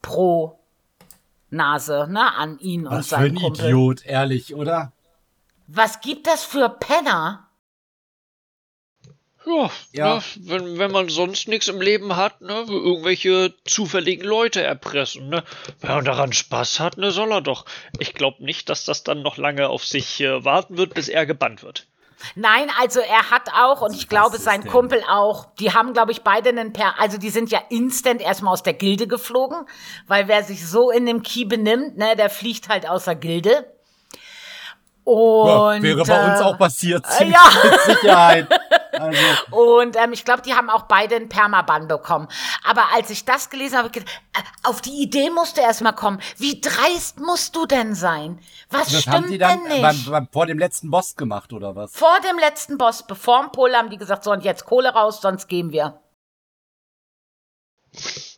Pro 0.00 0.58
Nase, 1.50 2.06
ne, 2.10 2.34
an 2.34 2.58
ihn 2.58 2.86
und 2.86 3.02
seinen 3.02 3.02
Was 3.02 3.08
für 3.08 3.16
ein 3.16 3.34
Kumpel. 3.34 3.64
Idiot, 3.66 4.06
ehrlich, 4.06 4.54
oder? 4.54 4.92
Was 5.68 6.00
gibt 6.00 6.26
das 6.26 6.44
für 6.44 6.68
Penner? 6.68 7.48
Ja, 9.46 9.70
ja. 9.92 10.14
Ne, 10.16 10.22
wenn, 10.40 10.78
wenn 10.78 10.90
man 10.90 11.08
sonst 11.08 11.46
nichts 11.46 11.68
im 11.68 11.80
Leben 11.80 12.16
hat, 12.16 12.40
ne, 12.40 12.64
irgendwelche 12.68 13.54
zufälligen 13.64 14.26
Leute 14.26 14.62
erpressen, 14.62 15.28
ne. 15.28 15.44
Wenn 15.80 15.90
man 15.90 16.04
daran 16.04 16.32
Spaß 16.32 16.80
hat, 16.80 16.96
ne, 16.96 17.12
soll 17.12 17.30
er 17.30 17.42
doch. 17.42 17.64
Ich 18.00 18.12
glaube 18.12 18.44
nicht, 18.44 18.68
dass 18.68 18.84
das 18.84 19.04
dann 19.04 19.22
noch 19.22 19.36
lange 19.36 19.68
auf 19.68 19.84
sich 19.84 20.20
äh, 20.20 20.44
warten 20.44 20.76
wird, 20.76 20.94
bis 20.94 21.08
er 21.08 21.26
gebannt 21.26 21.62
wird. 21.62 21.86
Nein, 22.34 22.70
also 22.80 23.00
er 23.00 23.30
hat 23.30 23.50
auch, 23.54 23.82
und 23.82 23.94
ich 23.94 24.08
glaube 24.08 24.38
sein 24.38 24.62
denn? 24.62 24.70
Kumpel 24.70 25.02
auch, 25.08 25.46
die 25.58 25.72
haben, 25.72 25.92
glaube 25.92 26.12
ich, 26.12 26.22
beide 26.22 26.48
einen 26.48 26.72
Per, 26.72 26.98
also 26.98 27.18
die 27.18 27.30
sind 27.30 27.50
ja 27.50 27.60
instant 27.68 28.20
erstmal 28.20 28.52
aus 28.52 28.62
der 28.62 28.74
Gilde 28.74 29.06
geflogen, 29.06 29.66
weil 30.06 30.28
wer 30.28 30.42
sich 30.42 30.66
so 30.66 30.90
in 30.90 31.06
dem 31.06 31.22
Key 31.22 31.44
benimmt, 31.44 31.96
ne, 31.96 32.16
der 32.16 32.30
fliegt 32.30 32.68
halt 32.68 32.88
außer 32.88 33.14
Gilde. 33.14 33.75
Und, 35.06 35.48
ja, 35.48 35.82
wäre 35.82 36.04
bei 36.04 36.32
uns 36.32 36.40
äh, 36.40 36.42
auch 36.42 36.58
passiert, 36.58 37.06
äh, 37.20 37.26
ja. 37.26 37.40
mit 37.62 37.80
Sicherheit. 37.82 38.48
Also. 38.92 39.20
Und 39.52 39.94
ähm, 39.94 40.12
ich 40.12 40.24
glaube, 40.24 40.42
die 40.42 40.52
haben 40.52 40.68
auch 40.68 40.82
beide 40.82 41.14
einen 41.14 41.28
Permaban 41.28 41.86
bekommen. 41.86 42.26
Aber 42.68 42.86
als 42.92 43.08
ich 43.10 43.24
das 43.24 43.48
gelesen 43.48 43.78
habe, 43.78 43.90
gedacht, 43.90 44.10
äh, 44.36 44.40
auf 44.68 44.80
die 44.80 45.00
Idee 45.00 45.30
musst 45.30 45.58
du 45.58 45.60
erstmal 45.60 45.94
kommen. 45.94 46.20
Wie 46.38 46.60
dreist 46.60 47.20
musst 47.20 47.54
du 47.54 47.66
denn 47.66 47.94
sein? 47.94 48.40
Was 48.68 48.90
das 48.90 49.02
stimmt 49.02 49.16
haben 49.16 49.30
die 49.30 49.38
dann 49.38 49.60
denn 49.60 49.68
nicht? 49.68 49.82
Beim, 49.82 50.04
beim, 50.10 50.28
vor 50.32 50.46
dem 50.46 50.58
letzten 50.58 50.90
Boss 50.90 51.14
gemacht, 51.14 51.52
oder 51.52 51.76
was? 51.76 51.92
Vor 51.94 52.18
dem 52.28 52.40
letzten 52.40 52.76
Boss, 52.76 53.06
bevor 53.06 53.42
dem 53.42 53.52
Pol 53.52 53.76
haben 53.76 53.90
die 53.90 53.98
gesagt, 53.98 54.24
so 54.24 54.32
und 54.32 54.42
jetzt 54.42 54.64
Kohle 54.64 54.88
raus, 54.88 55.20
sonst 55.20 55.46
gehen 55.46 55.70
wir. 55.70 56.00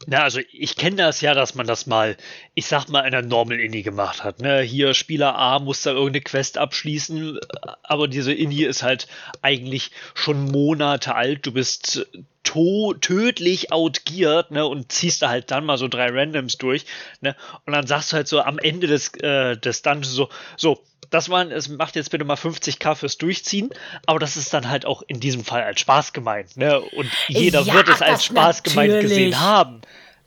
Na, 0.06 0.22
also 0.22 0.40
ich 0.52 0.76
kenne 0.76 0.96
das 0.96 1.20
ja, 1.20 1.34
dass 1.34 1.54
man 1.54 1.66
das 1.66 1.86
mal, 1.86 2.16
ich 2.54 2.66
sag 2.66 2.88
mal, 2.88 3.00
in 3.00 3.14
einer 3.14 3.26
Normal 3.26 3.60
Indie 3.60 3.82
gemacht 3.82 4.24
hat. 4.24 4.40
Ne? 4.40 4.60
Hier 4.62 4.94
Spieler 4.94 5.36
A 5.36 5.58
muss 5.58 5.82
da 5.82 5.90
irgendeine 5.90 6.22
Quest 6.22 6.56
abschließen, 6.56 7.38
aber 7.82 8.08
diese 8.08 8.32
Indie 8.32 8.64
ist 8.64 8.82
halt 8.82 9.06
eigentlich 9.42 9.90
schon 10.14 10.50
Monate 10.50 11.14
alt. 11.14 11.44
Du 11.44 11.52
bist 11.52 12.06
tödlich 12.42 13.72
outgeared, 13.72 14.50
ne, 14.50 14.66
und 14.66 14.90
ziehst 14.90 15.20
da 15.20 15.28
halt 15.28 15.50
dann 15.50 15.66
mal 15.66 15.76
so 15.76 15.86
drei 15.86 16.08
Randoms 16.08 16.56
durch, 16.56 16.86
ne, 17.20 17.36
und 17.66 17.74
dann 17.74 17.86
sagst 17.86 18.12
du 18.12 18.16
halt 18.16 18.28
so 18.28 18.40
am 18.40 18.58
Ende 18.58 18.86
des, 18.86 19.12
äh, 19.16 19.56
des 19.58 19.82
Dungeons 19.82 20.14
so, 20.14 20.30
so, 20.56 20.82
das 21.10 21.28
waren, 21.28 21.50
es 21.50 21.68
macht 21.68 21.96
jetzt 21.96 22.10
bitte 22.10 22.24
mal 22.24 22.34
50k 22.36 22.94
fürs 22.94 23.18
Durchziehen, 23.18 23.70
aber 24.06 24.18
das 24.18 24.36
ist 24.36 24.52
dann 24.52 24.68
halt 24.68 24.86
auch 24.86 25.02
in 25.06 25.20
diesem 25.20 25.44
Fall 25.44 25.62
als 25.62 25.80
Spaß 25.80 26.12
gemeint, 26.12 26.56
ne? 26.56 26.80
Und 26.80 27.10
jeder 27.28 27.60
Ja, 27.62 27.74
wird 27.74 27.88
es 27.88 28.02
als 28.02 28.24
Spaß 28.24 28.62
gemeint 28.62 28.92
natürlich. 28.92 29.10
gesehen 29.16 29.40
haben. 29.40 29.80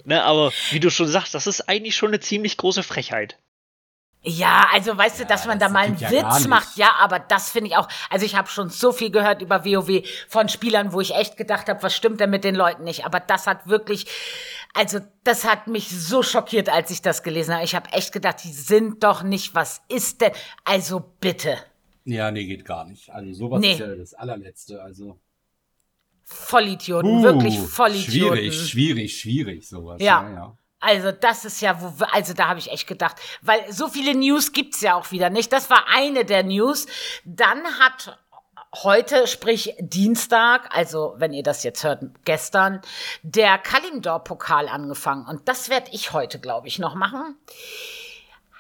Ne, 0.04 0.24
aber 0.24 0.52
wie 0.72 0.80
du 0.80 0.90
schon 0.90 1.08
sagst, 1.08 1.36
das 1.36 1.46
ist 1.46 1.70
eigentlich 1.70 1.96
schon 1.96 2.10
eine 2.10 2.20
ziemlich 2.20 2.58
große 2.58 2.82
Frechheit. 2.82 3.38
Ja, 4.24 4.68
also 4.72 4.96
weißt 4.96 5.20
du, 5.22 5.26
dass 5.26 5.48
man 5.48 5.58
da 5.58 5.66
das 5.66 5.74
mal 5.74 5.86
einen 5.86 5.98
ja 5.98 6.12
Witz 6.12 6.48
macht, 6.48 6.78
ja, 6.78 6.92
aber 7.00 7.18
das 7.18 7.50
finde 7.50 7.70
ich 7.72 7.78
auch. 7.78 7.88
Also 8.12 8.24
ich 8.24 8.36
habe 8.36 8.48
schon 8.50 8.70
so 8.70 8.92
viel 8.92 9.10
gehört 9.10 9.42
über 9.42 9.66
WoW 9.66 10.04
von 10.28 10.48
Spielern, 10.48 10.94
wo 10.94 11.02
ich 11.02 11.16
echt 11.16 11.38
gedacht 11.38 11.68
habe, 11.68 11.82
was 11.82 11.96
stimmt 11.96 12.20
denn 12.20 12.30
mit 12.30 12.44
den 12.44 12.54
Leuten 12.54 12.84
nicht? 12.84 13.04
Aber 13.04 13.20
das 13.20 13.48
hat 13.48 13.66
wirklich, 13.68 14.06
also 14.76 15.00
das 15.24 15.44
hat 15.44 15.66
mich 15.66 15.90
so 15.90 16.22
schockiert, 16.22 16.70
als 16.70 16.92
ich 16.92 17.02
das 17.02 17.24
gelesen 17.24 17.56
habe. 17.56 17.64
Ich 17.66 17.74
habe 17.74 17.92
echt 17.94 18.14
gedacht, 18.14 18.44
die 18.44 18.54
sind 18.54 19.04
doch 19.04 19.24
nicht, 19.24 19.56
was 19.56 19.82
ist 19.88 20.22
denn? 20.22 20.32
Also 20.66 21.00
bitte, 21.20 21.58
Ja, 22.06 22.30
nee, 22.30 22.46
geht 22.46 22.64
gar 22.66 22.86
nicht. 22.86 23.10
Also 23.10 23.34
sowas 23.34 23.60
Nee. 23.60 23.74
ist 23.74 23.80
ja 23.80 23.96
das 23.96 24.14
allerletzte. 24.14 24.84
Also 24.84 25.20
Vollidioten, 26.24 27.10
Uh, 27.10 27.24
wirklich 27.24 27.60
Vollidioten. 27.60 28.38
Schwierig, 28.38 28.70
schwierig, 28.70 29.20
schwierig 29.20 29.68
sowas. 29.68 30.00
Ja. 30.00 30.24
ja. 30.24 30.34
ja. 30.34 30.58
Also 30.82 31.12
das 31.12 31.46
ist 31.46 31.62
ja, 31.62 31.80
wo, 31.80 32.04
also 32.06 32.34
da 32.34 32.48
habe 32.48 32.60
ich 32.60 32.72
echt 32.72 32.88
gedacht, 32.88 33.16
weil 33.42 33.72
so 33.72 33.88
viele 33.88 34.16
News 34.16 34.52
gibt's 34.52 34.82
ja 34.82 34.96
auch 34.96 35.12
wieder 35.12 35.30
nicht. 35.30 35.54
Das 35.54 35.70
war 35.70 35.86
eine 35.88 36.26
der 36.26 36.44
News. 36.44 36.88
Dann 37.24 37.64
hat 37.80 38.18
heute, 38.74 39.28
sprich 39.28 39.76
Dienstag, 39.80 40.76
also 40.76 41.14
wenn 41.18 41.34
ihr 41.34 41.44
das 41.44 41.64
jetzt 41.64 41.84
hört, 41.84 42.04
gestern, 42.26 42.82
der 43.22 43.58
Kalimdor-Pokal 43.58 44.68
angefangen. 44.68 45.28
Und 45.28 45.48
das 45.48 45.70
werde 45.70 45.92
ich 45.92 46.14
heute, 46.14 46.40
glaube 46.40 46.68
ich, 46.68 46.80
noch 46.80 46.96
machen. 46.96 47.38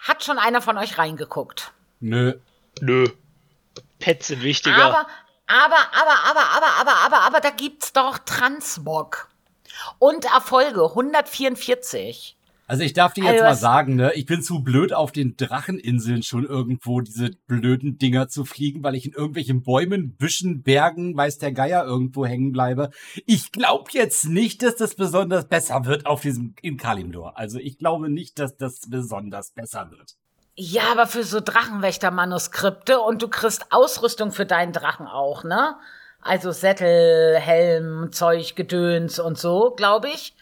Hat 0.04 0.24
schon 0.24 0.38
einer 0.38 0.62
von 0.62 0.78
euch 0.78 0.98
reingeguckt? 0.98 1.72
Nö. 2.00 2.34
Nö. 2.82 3.08
Pets 4.00 4.28
sind 4.28 4.44
wichtiger. 4.44 4.84
Aber, 4.84 5.08
aber, 5.48 5.78
aber, 5.94 6.30
aber, 6.30 6.42
aber, 6.58 6.68
aber, 6.80 7.06
aber, 7.06 7.22
aber, 7.22 7.40
da 7.40 7.50
gibt's 7.50 7.94
doch 7.94 8.18
Transmog. 8.20 9.28
Und 10.00 10.26
Erfolge, 10.26 10.84
144. 10.84 12.38
Also 12.72 12.84
ich 12.84 12.94
darf 12.94 13.12
dir 13.12 13.26
jetzt 13.26 13.34
Also 13.34 13.44
mal 13.44 13.56
sagen, 13.56 13.96
ne, 13.98 14.14
ich 14.14 14.26
bin 14.26 14.42
zu 14.42 14.64
blöd 14.64 14.94
auf 14.94 15.12
den 15.12 15.36
Dracheninseln 15.36 16.24
schon 16.24 16.46
irgendwo 16.46 17.02
diese 17.02 17.32
blöden 17.46 17.98
Dinger 17.98 18.30
zu 18.30 18.46
fliegen, 18.46 18.82
weil 18.82 18.96
ich 18.96 19.06
in 19.06 19.12
irgendwelchen 19.12 19.62
Bäumen, 19.62 20.16
Büschen, 20.16 20.64
Bergen, 20.64 21.18
weiß 21.18 21.38
der 21.38 21.52
Geier 21.52 21.84
irgendwo 21.84 22.26
hängen 22.26 22.54
bleibe. 22.54 22.92
Ich 23.26 23.52
glaube 23.52 23.90
jetzt 23.92 24.24
nicht, 24.24 24.64
dass 24.64 24.78
das 24.78 24.96
besonders 24.96 25.50
besser 25.50 25.84
wird 25.84 26.06
auf 26.06 26.22
diesem 26.22 26.56
in 26.62 26.78
Kalimdor. 26.78 27.38
Also 27.38 27.60
ich 27.60 27.78
glaube 27.78 28.10
nicht, 28.10 28.40
dass 28.40 28.56
das 28.56 28.80
besonders 28.88 29.52
besser 29.52 29.92
wird. 29.92 30.16
Ja, 30.56 30.94
aber 30.94 31.08
für 31.08 31.26
so 31.26 31.42
Drachenwächter-Manuskripte 31.42 33.02
und 33.02 33.22
du 33.22 33.28
kriegst 33.28 33.66
Ausrüstung 33.72 34.32
für 34.32 34.46
deinen 34.46 34.72
Drachen 34.72 35.08
auch, 35.08 35.44
ne? 35.44 35.76
Also 36.22 36.52
Sättel, 36.52 37.40
Helm, 37.40 38.12
Zeug, 38.12 38.56
Gedöns 38.56 39.20
und 39.20 39.38
so, 39.38 39.74
glaube 39.76 40.10
ich. 40.10 40.34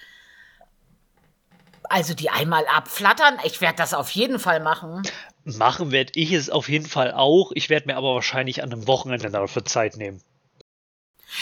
Also 1.84 2.14
die 2.14 2.30
einmal 2.30 2.66
abflattern, 2.68 3.40
ich 3.44 3.62
werde 3.62 3.78
das 3.78 3.94
auf 3.94 4.12
jeden 4.12 4.40
Fall 4.40 4.60
machen. 4.60 5.02
Machen 5.44 5.92
werde 5.92 6.12
ich 6.16 6.34
es 6.34 6.50
auf 6.50 6.70
jeden 6.70 6.86
Fall 6.86 7.12
auch. 7.14 7.52
Ich 7.56 7.70
werde 7.70 7.88
mir 7.88 7.98
aber 7.98 8.14
wahrscheinlich 8.14 8.62
an 8.62 8.72
einem 8.72 8.88
Wochenende 8.88 9.32
dafür 9.32 9.66
Zeit 9.66 9.98
nehmen. 9.98 10.22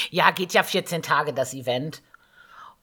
Ja, 0.09 0.31
geht 0.31 0.53
ja 0.53 0.63
14 0.63 1.01
Tage 1.01 1.33
das 1.33 1.53
Event. 1.53 2.01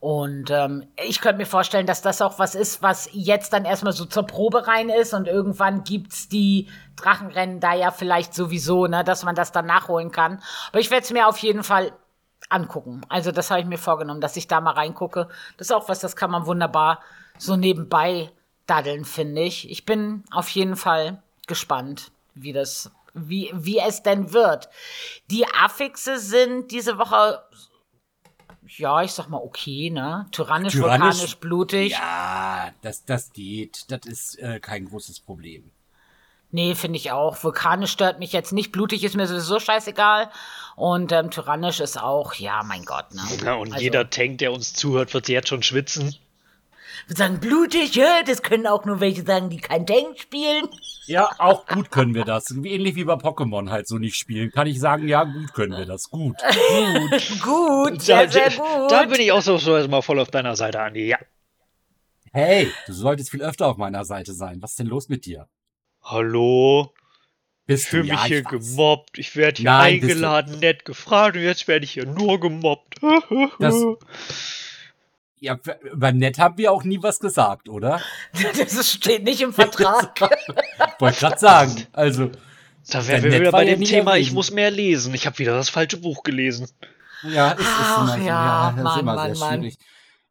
Und 0.04 0.50
ähm, 0.50 0.86
ich 1.02 1.22
könnte 1.22 1.38
mir 1.38 1.46
vorstellen, 1.46 1.86
dass 1.86 2.02
das 2.02 2.20
auch 2.20 2.38
was 2.38 2.54
ist, 2.54 2.82
was 2.82 3.08
jetzt 3.12 3.54
dann 3.54 3.64
erstmal 3.64 3.94
so 3.94 4.04
zur 4.04 4.26
Probe 4.26 4.66
rein 4.66 4.90
ist 4.90 5.14
und 5.14 5.26
irgendwann 5.26 5.82
gibt's 5.82 6.28
die 6.28 6.68
Drachenrennen 6.94 7.58
da 7.58 7.72
ja 7.72 7.90
vielleicht 7.90 8.34
sowieso, 8.34 8.86
ne, 8.86 9.02
dass 9.02 9.24
man 9.24 9.34
das 9.34 9.50
dann 9.50 9.64
nachholen 9.64 10.10
kann. 10.10 10.42
Aber 10.68 10.80
ich 10.80 10.90
werde 10.90 11.04
es 11.04 11.10
mir 11.10 11.26
auf 11.26 11.38
jeden 11.38 11.62
Fall 11.62 11.92
angucken. 12.50 13.00
Also 13.08 13.32
das 13.32 13.50
habe 13.50 13.62
ich 13.62 13.66
mir 13.66 13.78
vorgenommen, 13.78 14.20
dass 14.20 14.36
ich 14.36 14.46
da 14.46 14.60
mal 14.60 14.72
reingucke. 14.72 15.28
Das 15.56 15.68
ist 15.68 15.72
auch 15.72 15.88
was, 15.88 16.00
das 16.00 16.16
kann 16.16 16.30
man 16.30 16.44
wunderbar 16.44 17.00
so 17.38 17.56
nebenbei 17.56 18.30
daddeln, 18.66 19.06
finde 19.06 19.40
ich. 19.40 19.70
Ich 19.70 19.86
bin 19.86 20.24
auf 20.30 20.50
jeden 20.50 20.76
Fall 20.76 21.22
gespannt, 21.46 22.12
wie 22.34 22.52
das, 22.52 22.92
wie, 23.14 23.50
wie 23.54 23.78
es 23.78 24.02
denn 24.02 24.34
wird. 24.34 24.68
Die 25.30 25.46
Affixe 25.46 26.18
sind 26.18 26.72
diese 26.72 26.98
Woche, 26.98 27.42
ja, 28.68 29.02
ich 29.02 29.12
sag 29.12 29.28
mal 29.28 29.38
okay, 29.38 29.90
ne? 29.90 30.26
Tyrannisch, 30.32 30.74
Tyrannisch? 30.74 31.00
vulkanisch, 31.16 31.36
blutig. 31.36 31.92
Ja, 31.92 32.70
das, 32.82 33.04
das 33.04 33.32
geht. 33.32 33.90
Das 33.90 34.00
ist 34.06 34.38
äh, 34.38 34.60
kein 34.60 34.86
großes 34.88 35.20
Problem. 35.20 35.70
Nee, 36.50 36.76
finde 36.76 36.96
ich 36.98 37.10
auch. 37.10 37.42
Vulkanisch 37.42 37.90
stört 37.90 38.20
mich 38.20 38.32
jetzt 38.32 38.52
nicht. 38.52 38.70
Blutig 38.70 39.02
ist 39.02 39.16
mir 39.16 39.26
sowieso 39.26 39.58
scheißegal. 39.58 40.30
Und 40.76 41.10
ähm, 41.10 41.30
tyrannisch 41.30 41.80
ist 41.80 42.00
auch, 42.00 42.34
ja, 42.34 42.62
mein 42.62 42.84
Gott, 42.84 43.12
ne? 43.12 43.22
Ja, 43.44 43.54
und 43.54 43.72
Also- 43.72 43.82
jeder 43.82 44.08
Tank, 44.08 44.38
der 44.38 44.52
uns 44.52 44.72
zuhört, 44.72 45.14
wird 45.14 45.28
jetzt 45.28 45.48
schon 45.48 45.62
schwitzen. 45.64 46.14
Wir 47.06 47.16
sagen 47.16 47.38
blutig, 47.40 47.94
ja, 47.96 48.22
das 48.26 48.42
können 48.42 48.66
auch 48.66 48.84
nur 48.86 49.00
welche 49.00 49.22
sagen, 49.24 49.50
die 49.50 49.58
kein 49.58 49.86
Tank 49.86 50.18
spielen. 50.18 50.68
Ja, 51.06 51.28
auch 51.38 51.66
gut 51.66 51.90
können 51.90 52.14
wir 52.14 52.24
das. 52.24 52.50
Ähnlich 52.50 52.94
wie 52.96 53.04
bei 53.04 53.14
Pokémon 53.14 53.68
halt 53.70 53.86
so 53.86 53.98
nicht 53.98 54.16
spielen. 54.16 54.50
Kann 54.50 54.66
ich 54.66 54.80
sagen, 54.80 55.06
ja, 55.06 55.24
gut 55.24 55.52
können 55.52 55.76
wir 55.76 55.84
das. 55.84 56.08
Gut. 56.08 56.36
Gut, 57.42 58.00
sehr, 58.00 58.24
da, 58.26 58.32
sehr 58.32 58.50
da- 58.50 58.56
gut. 58.56 58.90
Da 58.90 59.04
bin 59.04 59.20
ich 59.20 59.30
auch 59.32 59.42
so, 59.42 59.58
so 59.58 59.86
mal 59.88 60.00
voll 60.00 60.18
auf 60.18 60.30
deiner 60.30 60.56
Seite, 60.56 60.80
Andi. 60.80 61.06
Ja. 61.08 61.18
Hey, 62.32 62.70
du 62.86 62.92
solltest 62.94 63.30
viel 63.30 63.42
öfter 63.42 63.66
auf 63.66 63.76
meiner 63.76 64.04
Seite 64.06 64.32
sein. 64.32 64.62
Was 64.62 64.70
ist 64.72 64.78
denn 64.78 64.86
los 64.86 65.08
mit 65.10 65.26
dir? 65.26 65.46
Hallo? 66.02 66.92
Ich 67.60 67.66
Bist 67.66 67.86
fühle 67.88 68.04
du? 68.04 68.08
mich 68.12 68.20
Ja, 68.20 68.26
hier 68.26 68.38
ich 68.40 68.44
gemobbt. 68.46 69.18
Ich 69.18 69.36
werde 69.36 69.58
hier 69.60 69.70
Nein, 69.70 69.94
eingeladen, 70.02 70.58
nett 70.58 70.84
gefragt 70.84 71.36
und 71.36 71.42
jetzt 71.42 71.68
werde 71.68 71.84
ich 71.84 71.92
hier 71.92 72.06
nur 72.06 72.40
gemobbt. 72.40 72.96
Das- 73.60 73.84
Ja, 75.44 75.58
über 75.92 76.12
nett 76.12 76.38
haben 76.38 76.56
wir 76.58 76.72
auch 76.72 76.84
nie 76.84 77.02
was 77.02 77.20
gesagt, 77.20 77.68
oder? 77.68 78.00
Das 78.56 78.90
steht 78.90 79.24
nicht 79.24 79.40
im 79.42 79.52
Vertrag. 79.52 80.20
Wollte 80.98 81.18
gerade 81.20 81.38
sagen. 81.38 81.86
Also, 81.92 82.30
da 82.90 83.06
wären 83.06 83.22
wir 83.22 83.40
wieder 83.40 83.52
bei 83.52 83.64
dem 83.64 83.82
Thema, 83.82 84.16
ich 84.16 84.32
muss 84.32 84.50
mehr 84.50 84.70
lesen. 84.70 85.12
Ich 85.14 85.26
habe 85.26 85.38
wieder 85.38 85.54
das 85.54 85.68
falsche 85.68 85.98
Buch 85.98 86.22
gelesen. 86.22 86.68
ja, 87.22 87.50
ist 87.52 87.66
Ach, 87.66 88.02
immer 88.02 88.18
so. 88.18 88.18
ja, 88.20 88.24
Ja, 88.26 88.70
das 88.70 88.76
ist 88.78 88.84
Mann, 88.84 89.00
immer 89.00 89.14
Mann, 89.14 89.34
sehr 89.34 89.46
Mann. 89.46 89.58
schwierig. 89.60 89.78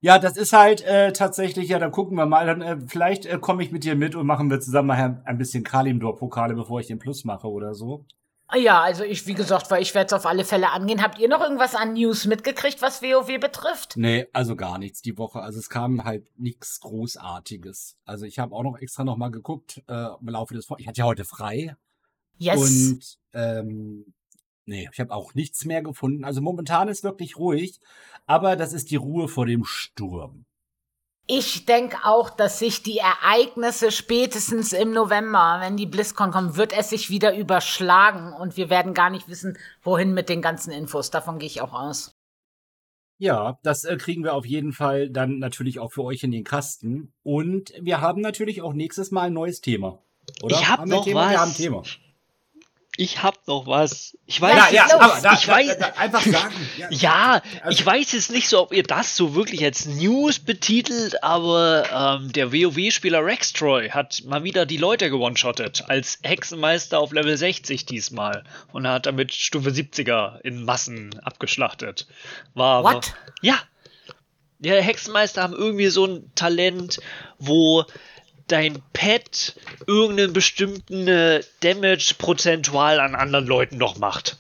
Ja, 0.02 0.20
das 0.20 0.36
ist 0.36 0.52
halt 0.52 0.82
äh, 0.82 1.14
tatsächlich, 1.14 1.70
ja, 1.70 1.80
dann 1.80 1.92
gucken 1.92 2.18
wir 2.18 2.26
mal. 2.26 2.46
Dann 2.46 2.62
äh, 2.62 2.78
vielleicht 2.88 3.26
äh, 3.26 3.38
komme 3.40 3.64
ich 3.64 3.72
mit 3.72 3.84
dir 3.84 3.96
mit 3.96 4.16
und 4.16 4.26
machen 4.28 4.50
wir 4.50 4.60
zusammen 4.60 4.90
mal 4.90 5.22
ein 5.24 5.38
bisschen 5.38 5.64
Kalimdor-Pokale, 5.64 6.56
bevor 6.56 6.80
ich 6.82 6.88
den 6.88 7.00
Plus 7.00 7.24
mache 7.24 7.48
oder 7.48 7.74
so. 7.74 8.06
Ja, 8.56 8.82
also 8.82 9.04
ich, 9.04 9.26
wie 9.28 9.34
gesagt, 9.34 9.72
weil 9.72 9.82
ich 9.82 9.94
werde 9.96 10.08
es 10.08 10.14
auf 10.14 10.26
alle 10.26 10.46
Fälle 10.46 10.72
angehen. 10.72 11.02
Habt 11.02 11.20
ihr 11.20 11.28
noch 11.30 11.42
irgendwas 11.42 11.76
an 11.76 11.94
News 11.94 12.26
mitgekriegt, 12.26 12.82
was 12.82 13.02
WoW 13.02 13.40
betrifft? 13.40 13.98
Nee, 13.98 14.28
also 14.34 14.56
gar 14.56 14.78
nichts 14.78 15.02
die 15.02 15.18
Woche. 15.18 15.42
Also 15.42 15.60
es 15.60 15.70
kam 15.70 16.04
halt 16.04 16.26
nichts 16.38 16.80
Großartiges. 16.82 17.98
Also 18.06 18.26
ich 18.26 18.40
habe 18.40 18.56
auch 18.56 18.64
noch 18.64 18.78
extra 18.78 19.04
noch 19.04 19.18
mal 19.18 19.30
geguckt 19.32 19.82
äh, 19.88 20.08
im 20.20 20.28
Laufe 20.30 20.54
des... 20.54 20.70
Wo- 20.70 20.78
Ich 20.78 20.88
hatte 20.88 21.00
ja 21.00 21.06
heute 21.06 21.26
frei. 21.26 21.76
Yes. 22.38 22.60
Und 22.60 23.18
ähm, 23.34 24.14
nee, 24.66 24.90
ich 24.92 25.00
habe 25.00 25.14
auch 25.14 25.34
nichts 25.34 25.66
mehr 25.66 25.82
gefunden. 25.82 26.26
Also 26.26 26.42
momentan 26.42 26.88
ist 26.88 27.04
wirklich 27.04 27.38
ruhig, 27.38 27.80
aber 28.26 28.56
das 28.56 28.74
ist 28.74 28.92
die 28.92 28.96
Ruhe 28.96 29.28
vor 29.28 29.46
dem 29.46 29.64
Sturm. 29.66 30.46
Ich 31.26 31.66
denke 31.66 31.98
auch, 32.04 32.30
dass 32.30 32.60
sich 32.60 32.84
die 32.84 32.98
Ereignisse 32.98 33.92
spätestens 33.92 34.74
im 34.74 34.92
November, 34.92 35.58
wenn 35.62 35.78
die 35.78 35.86
BlizzCon 35.86 36.32
kommt, 36.32 36.58
wird 36.58 36.78
es 36.78 36.90
sich 36.90 37.10
wieder 37.10 37.36
überschlagen 37.36 38.34
und 38.34 38.58
wir 38.58 38.70
werden 38.70 38.94
gar 38.94 39.10
nicht 39.10 39.30
wissen, 39.30 39.58
wohin 39.82 40.14
mit 40.14 40.28
den 40.28 40.42
ganzen 40.42 40.72
Infos. 40.72 41.12
Davon 41.12 41.40
gehe 41.40 41.48
ich 41.48 41.62
auch 41.62 41.74
aus. 41.74 42.14
Ja, 43.20 43.58
das 43.64 43.86
äh, 43.86 43.96
kriegen 43.96 44.26
wir 44.26 44.34
auf 44.34 44.46
jeden 44.46 44.74
Fall 44.74 45.10
dann 45.10 45.40
natürlich 45.40 45.80
auch 45.80 45.94
für 45.94 46.04
euch 46.04 46.24
in 46.24 46.32
den 46.32 46.44
Kasten. 46.44 47.14
Und 47.24 47.72
wir 47.80 48.02
haben 48.02 48.20
natürlich 48.20 48.62
auch 48.62 48.74
nächstes 48.74 49.12
Mal 49.12 49.28
ein 49.28 49.34
neues 49.34 49.62
Thema. 49.62 50.00
Oder? 50.42 50.58
Ich 50.58 50.68
hab 50.68 50.80
Haben 50.80 50.90
noch 50.90 51.06
Thema? 51.06 51.22
was. 51.22 51.32
Wir 51.32 51.40
haben 51.40 51.52
ein 51.52 51.56
Thema. 51.56 51.84
Ich 52.96 53.24
hab 53.24 53.48
noch 53.48 53.66
was. 53.66 54.16
Ich 54.28 54.40
weiß 54.40 54.56
Ja, 54.56 54.66
es 54.68 54.72
ja, 54.72 54.84
nicht. 54.84 54.94
aber 54.94 55.20
da, 55.22 55.34
ich 55.34 55.46
da, 55.46 55.52
weiß, 55.52 55.78
da, 55.80 55.86
einfach 55.98 56.22
sagen. 56.22 56.54
Ja, 56.78 56.88
Ja, 56.92 57.42
Also- 57.64 57.80
ich 57.80 57.84
weiß 57.86 58.12
jetzt 58.12 58.30
nicht 58.30 58.48
so, 58.48 58.62
ob 58.62 58.72
ihr 58.72 58.84
das 58.84 59.16
so 59.18 59.34
wirklich 59.34 59.64
als 59.64 59.88
News 59.88 60.38
betitelt, 60.38 61.24
aber 61.24 62.20
ähm, 62.22 62.32
der 62.34 62.54
WoW-Spieler 62.54 63.26
Rextroy 63.26 63.90
hat 63.90 64.22
mal 64.26 64.44
wieder 64.44 64.68
die 64.68 64.78
Leute 64.78 65.10
gewone-shottet, 65.10 65.86
als 65.88 66.20
Hexenmeister 66.22 67.00
auf 67.00 67.12
Level 67.14 67.36
60 67.36 67.88
diesmal 67.88 68.44
und 68.74 68.88
hat 68.88 69.08
damit 69.08 69.34
Stufe 69.34 69.72
70er 69.72 70.40
in 70.42 70.64
Massen 70.64 71.20
abgeschlachtet. 71.24 72.06
War, 72.54 72.84
What? 72.84 72.94
War, 72.94 73.04
ja. 73.42 73.56
Ja, 74.60 74.76
Hexenmeister 74.76 75.42
haben 75.42 75.54
irgendwie 75.54 75.88
so 75.88 76.06
ein 76.06 76.32
Talent, 76.36 77.00
wo 77.40 77.86
dein 78.48 78.82
Pet 78.94 79.56
irgendeinen 79.88 80.34
bestimmten 80.34 81.08
äh, 81.08 81.44
Damage 81.62 82.16
prozentual 82.18 83.00
an 83.00 83.16
anderen 83.16 83.48
Leuten 83.48 83.78
noch 83.78 83.98
macht. 83.98 84.38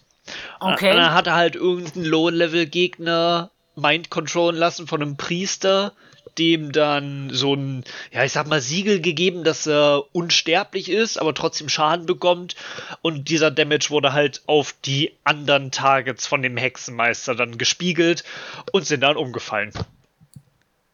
Okay. 0.59 0.91
Und 0.91 0.97
dann 0.97 1.13
hat 1.13 1.27
er 1.27 1.35
halt 1.35 1.55
irgendeinen 1.55 2.05
Low-Level-Gegner 2.05 3.51
mind 3.75 4.09
controllen 4.09 4.55
lassen 4.55 4.88
von 4.88 5.01
einem 5.01 5.17
Priester, 5.17 5.93
dem 6.38 6.71
dann 6.71 7.30
so 7.31 7.53
ein, 7.53 7.84
ja, 8.11 8.23
ich 8.23 8.31
sag 8.31 8.47
mal, 8.47 8.61
Siegel 8.61 9.01
gegeben, 9.01 9.43
dass 9.43 9.67
er 9.67 10.03
unsterblich 10.13 10.89
ist, 10.89 11.17
aber 11.17 11.34
trotzdem 11.34 11.69
Schaden 11.69 12.05
bekommt. 12.05 12.55
Und 13.01 13.30
dieser 13.30 13.51
Damage 13.51 13.89
wurde 13.89 14.13
halt 14.13 14.41
auf 14.47 14.73
die 14.85 15.11
anderen 15.23 15.71
Targets 15.71 16.25
von 16.25 16.41
dem 16.41 16.57
Hexenmeister 16.57 17.35
dann 17.35 17.57
gespiegelt 17.57 18.23
und 18.71 18.85
sind 18.85 19.01
dann 19.01 19.17
umgefallen. 19.17 19.71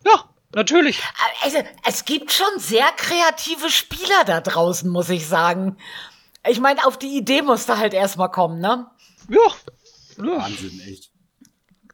Ja, 0.06 0.26
natürlich. 0.54 1.02
Also, 1.44 1.58
es 1.88 2.06
gibt 2.06 2.32
schon 2.32 2.48
sehr 2.58 2.86
kreative 2.98 3.70
Spieler 3.70 4.24
da 4.26 4.42
draußen, 4.42 4.90
muss 4.90 5.10
ich 5.10 5.28
sagen. 5.28 5.78
Ich 6.48 6.60
meine, 6.60 6.86
auf 6.86 6.98
die 6.98 7.18
Idee 7.18 7.42
musste 7.42 7.78
halt 7.78 7.94
erstmal 7.94 8.32
kommen, 8.32 8.60
ne? 8.60 8.88
Ja. 9.30 9.38
ja. 10.18 10.38
Wahnsinn, 10.42 10.82
echt. 10.88 11.12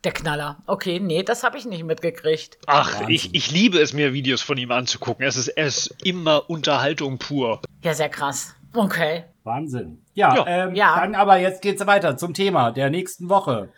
Der 0.03 0.11
Knaller. 0.11 0.57
Okay, 0.67 0.99
nee, 0.99 1.23
das 1.23 1.43
habe 1.43 1.57
ich 1.57 1.65
nicht 1.65 1.83
mitgekriegt. 1.83 2.59
Ach, 2.67 2.91
Wahnsinn. 2.93 3.09
ich, 3.09 3.33
ich 3.33 3.49
liebe 3.51 3.79
es 3.79 3.91
mir, 3.93 4.13
Videos 4.13 4.41
von 4.43 4.55
ihm 4.57 4.71
anzugucken. 4.71 5.25
Es 5.25 5.35
ist, 5.35 5.47
es 5.49 5.87
ist 5.87 6.05
immer 6.05 6.47
Unterhaltung 6.49 7.17
pur. 7.17 7.61
Ja, 7.83 7.95
sehr 7.95 8.09
krass. 8.09 8.53
Okay. 8.75 9.23
Wahnsinn. 9.43 10.03
Ja, 10.13 10.35
Ja. 10.35 10.45
Ähm, 10.47 10.75
Ja. 10.75 10.99
dann 10.99 11.15
aber 11.15 11.37
jetzt 11.37 11.61
geht's 11.63 11.85
weiter 11.87 12.17
zum 12.17 12.33
Thema 12.35 12.71
der 12.71 12.89
nächsten 12.91 13.29
Woche. 13.29 13.69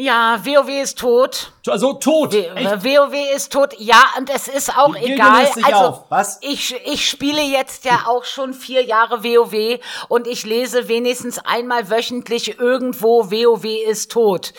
Ja, 0.00 0.38
WoW 0.44 0.68
ist 0.80 0.96
tot. 1.00 1.52
Also 1.66 1.94
tot. 1.94 2.32
W 2.32 2.38
Echt? 2.54 2.84
WoW 2.84 3.34
ist 3.34 3.52
tot. 3.52 3.74
Ja, 3.78 4.00
und 4.16 4.30
es 4.32 4.46
ist 4.46 4.78
auch 4.78 4.94
Die 4.94 5.14
egal. 5.14 5.44
Also, 5.64 5.76
auf. 5.76 6.04
Was? 6.08 6.38
ich, 6.40 6.72
ich 6.84 7.08
spiele 7.10 7.42
jetzt 7.42 7.84
ja 7.84 8.04
auch 8.06 8.24
schon 8.24 8.54
vier 8.54 8.84
Jahre 8.84 9.24
WoW 9.24 9.80
und 10.08 10.28
ich 10.28 10.46
lese 10.46 10.86
wenigstens 10.86 11.40
einmal 11.40 11.90
wöchentlich 11.90 12.60
irgendwo 12.60 13.32
WoW 13.32 13.64
ist 13.64 14.12
tot. 14.12 14.52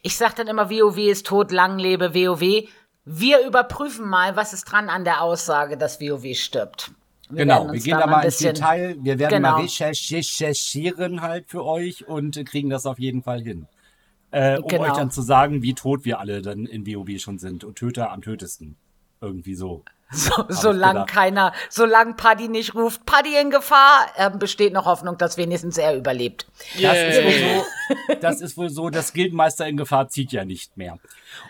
Ich 0.00 0.16
sag 0.16 0.34
dann 0.36 0.46
immer, 0.46 0.70
WoW 0.70 0.96
ist 0.96 1.26
tot, 1.26 1.52
lang 1.52 1.78
lebe 1.78 2.14
WoW. 2.14 2.66
Wir 3.04 3.40
überprüfen 3.46 4.08
mal, 4.08 4.34
was 4.34 4.54
ist 4.54 4.64
dran 4.64 4.88
an 4.88 5.04
der 5.04 5.20
Aussage, 5.20 5.76
dass 5.76 6.00
WoW 6.00 6.34
stirbt. 6.34 6.90
Wir 7.28 7.44
Genau, 7.44 7.70
wir 7.70 7.80
gehen 7.80 7.98
da 7.98 8.06
mal 8.06 8.22
ins 8.24 8.38
Detail. 8.38 8.96
Wir 9.00 9.18
werden 9.18 9.42
Genau. 9.42 9.58
mal 9.58 9.64
recherchi- 9.64 10.16
recherchieren 10.16 11.20
halt 11.20 11.50
für 11.50 11.64
euch 11.66 12.08
und 12.08 12.42
kriegen 12.46 12.70
das 12.70 12.86
auf 12.86 12.98
jeden 12.98 13.22
Fall 13.22 13.42
hin. 13.42 13.66
Äh, 14.30 14.58
um 14.58 14.68
Genau. 14.68 14.82
euch 14.84 14.92
dann 14.92 15.10
zu 15.10 15.22
sagen, 15.22 15.62
wie 15.62 15.74
tot 15.74 16.04
wir 16.04 16.18
alle 16.20 16.42
dann 16.42 16.66
in 16.66 16.86
WoW 16.86 17.18
schon 17.20 17.38
sind. 17.38 17.64
Und 17.64 17.76
Töter 17.76 18.10
am 18.12 18.22
tötesten. 18.22 18.76
Irgendwie 19.20 19.54
so. 19.54 19.84
So, 20.12 20.44
solange 20.48 21.04
keiner, 21.06 21.52
solange 21.68 22.14
Paddy 22.14 22.48
nicht 22.48 22.76
ruft, 22.76 23.04
Paddy 23.06 23.40
in 23.40 23.50
Gefahr, 23.50 24.06
äh, 24.14 24.30
besteht 24.30 24.72
noch 24.72 24.84
Hoffnung, 24.86 25.18
dass 25.18 25.36
wenigstens 25.36 25.78
er 25.78 25.96
überlebt. 25.96 26.46
Das 26.80 26.96
ist, 26.96 27.24
wohl 27.24 27.32
so, 27.32 28.14
das 28.20 28.40
ist 28.40 28.56
wohl 28.56 28.70
so, 28.70 28.88
das 28.88 29.12
Gildenmeister 29.12 29.66
in 29.66 29.76
Gefahr 29.76 30.08
zieht 30.08 30.30
ja 30.30 30.44
nicht 30.44 30.76
mehr. 30.76 31.00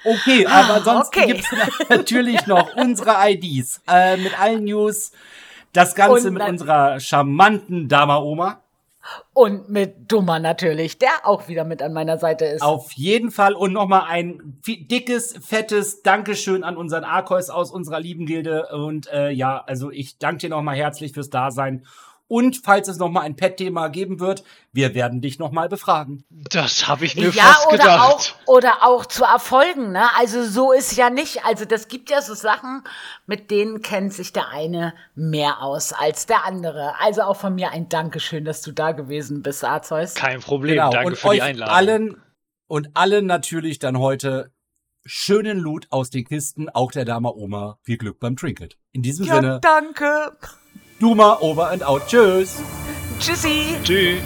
Okay, 0.05 0.47
aber 0.47 0.83
sonst 0.83 1.09
okay. 1.09 1.27
gibt's 1.27 1.51
natürlich 1.91 2.47
noch 2.47 2.75
unsere 2.77 3.17
IDs 3.29 3.83
äh, 3.89 4.17
mit 4.17 4.41
allen 4.41 4.65
News. 4.65 5.13
Das 5.75 5.95
Ganze 5.95 6.29
Und 6.29 6.35
mit 6.35 6.43
unserer 6.43 6.99
charmanten 6.99 7.89
Dama-Oma. 7.89 8.63
Und 9.33 9.69
mit 9.69 10.11
Dummer 10.11 10.39
natürlich, 10.39 10.99
der 10.99 11.11
auch 11.25 11.49
wieder 11.49 11.65
mit 11.65 11.83
an 11.83 11.93
meiner 11.93 12.19
Seite 12.19 12.45
ist. 12.47 12.63
Auf 12.63 12.93
jeden 12.93 13.31
Fall 13.31 13.55
und 13.55 13.73
nochmal 13.73 14.05
ein 14.09 14.61
dickes, 14.67 15.39
fettes 15.45 16.03
Dankeschön 16.03 16.65
an 16.65 16.77
unseren 16.77 17.05
Arkois 17.05 17.51
aus 17.51 17.71
unserer 17.71 18.01
lieben 18.01 18.27
Gilde. 18.27 18.69
Und 18.73 19.13
äh, 19.13 19.31
ja, 19.31 19.63
also 19.67 19.91
ich 19.91 20.19
danke 20.19 20.39
dir 20.39 20.51
nochmal 20.51 20.77
herzlich 20.77 21.13
fürs 21.13 21.31
Dasein. 21.31 21.85
Und 22.29 22.61
falls 22.65 22.89
es 22.89 22.99
nochmal 22.99 23.23
ein 23.25 23.37
Pet-Thema 23.37 23.89
geben 23.89 24.19
wird, 24.19 24.43
wir 24.73 24.95
werden 24.95 25.21
dich 25.21 25.39
nochmal 25.39 25.69
befragen. 25.69 26.25
Das 26.29 26.89
habe 26.89 27.05
ich 27.05 27.15
mir 27.15 27.31
ja, 27.31 27.43
fast 27.45 27.67
oder 27.69 27.77
gedacht. 27.77 28.01
auch, 28.01 28.25
oder 28.47 28.73
auch 28.83 29.07
zu 29.07 29.23
Erfolgen, 29.23 29.93
ne? 29.93 30.05
Also 30.17 30.45
so 30.45 30.73
ist 30.73 30.97
ja 30.97 31.09
nicht. 31.09 31.45
Also 31.45 31.65
das 31.65 31.87
gibt 31.87 32.11
ja 32.11 32.21
so 32.21 32.35
Sachen, 32.35 32.83
mit 33.27 33.53
denen 33.53 33.81
kennt 33.81 34.13
sich 34.13 34.33
der 34.33 34.49
eine 34.49 34.93
mehr 35.15 35.63
aus 35.63 35.93
als 35.93 36.27
der 36.27 36.45
andere. 36.45 36.95
Also 36.99 37.23
auch 37.23 37.37
von 37.37 37.55
mir 37.55 37.71
ein 37.71 37.89
Dankeschön, 37.89 38.45
dass 38.45 38.61
du 38.61 38.73
da 38.73 38.91
gewesen 38.91 39.43
bist, 39.43 39.63
Arzeus. 39.65 40.15
Kein 40.15 40.41
Problem. 40.41 40.75
Genau. 40.75 40.91
Danke 40.91 41.07
und 41.07 41.17
für 41.19 41.29
euch 41.29 41.37
die 41.37 41.43
Einladung. 41.43 41.75
allen 41.75 42.23
und 42.67 42.91
allen 42.95 43.27
natürlich 43.27 43.79
dann 43.79 43.99
heute 44.01 44.51
schönen 45.05 45.59
Loot 45.59 45.87
aus 45.91 46.11
den 46.11 46.25
Kisten, 46.25 46.69
auch 46.69 46.91
der 46.91 47.05
Dame 47.05 47.33
Oma. 47.33 47.79
Viel 47.83 47.97
Glück 47.99 48.19
beim 48.19 48.37
Trinket. 48.37 48.77
In 48.91 49.03
diesem 49.03 49.27
Ja, 49.27 49.37
Sinne, 49.37 49.61
danke. 49.63 50.37
Duma 50.99 51.39
over 51.41 51.71
and 51.73 51.83
out. 51.83 52.07
Tschüss. 52.07 52.61
Tschüssi. 53.19 53.77
Tschüss. 53.83 54.23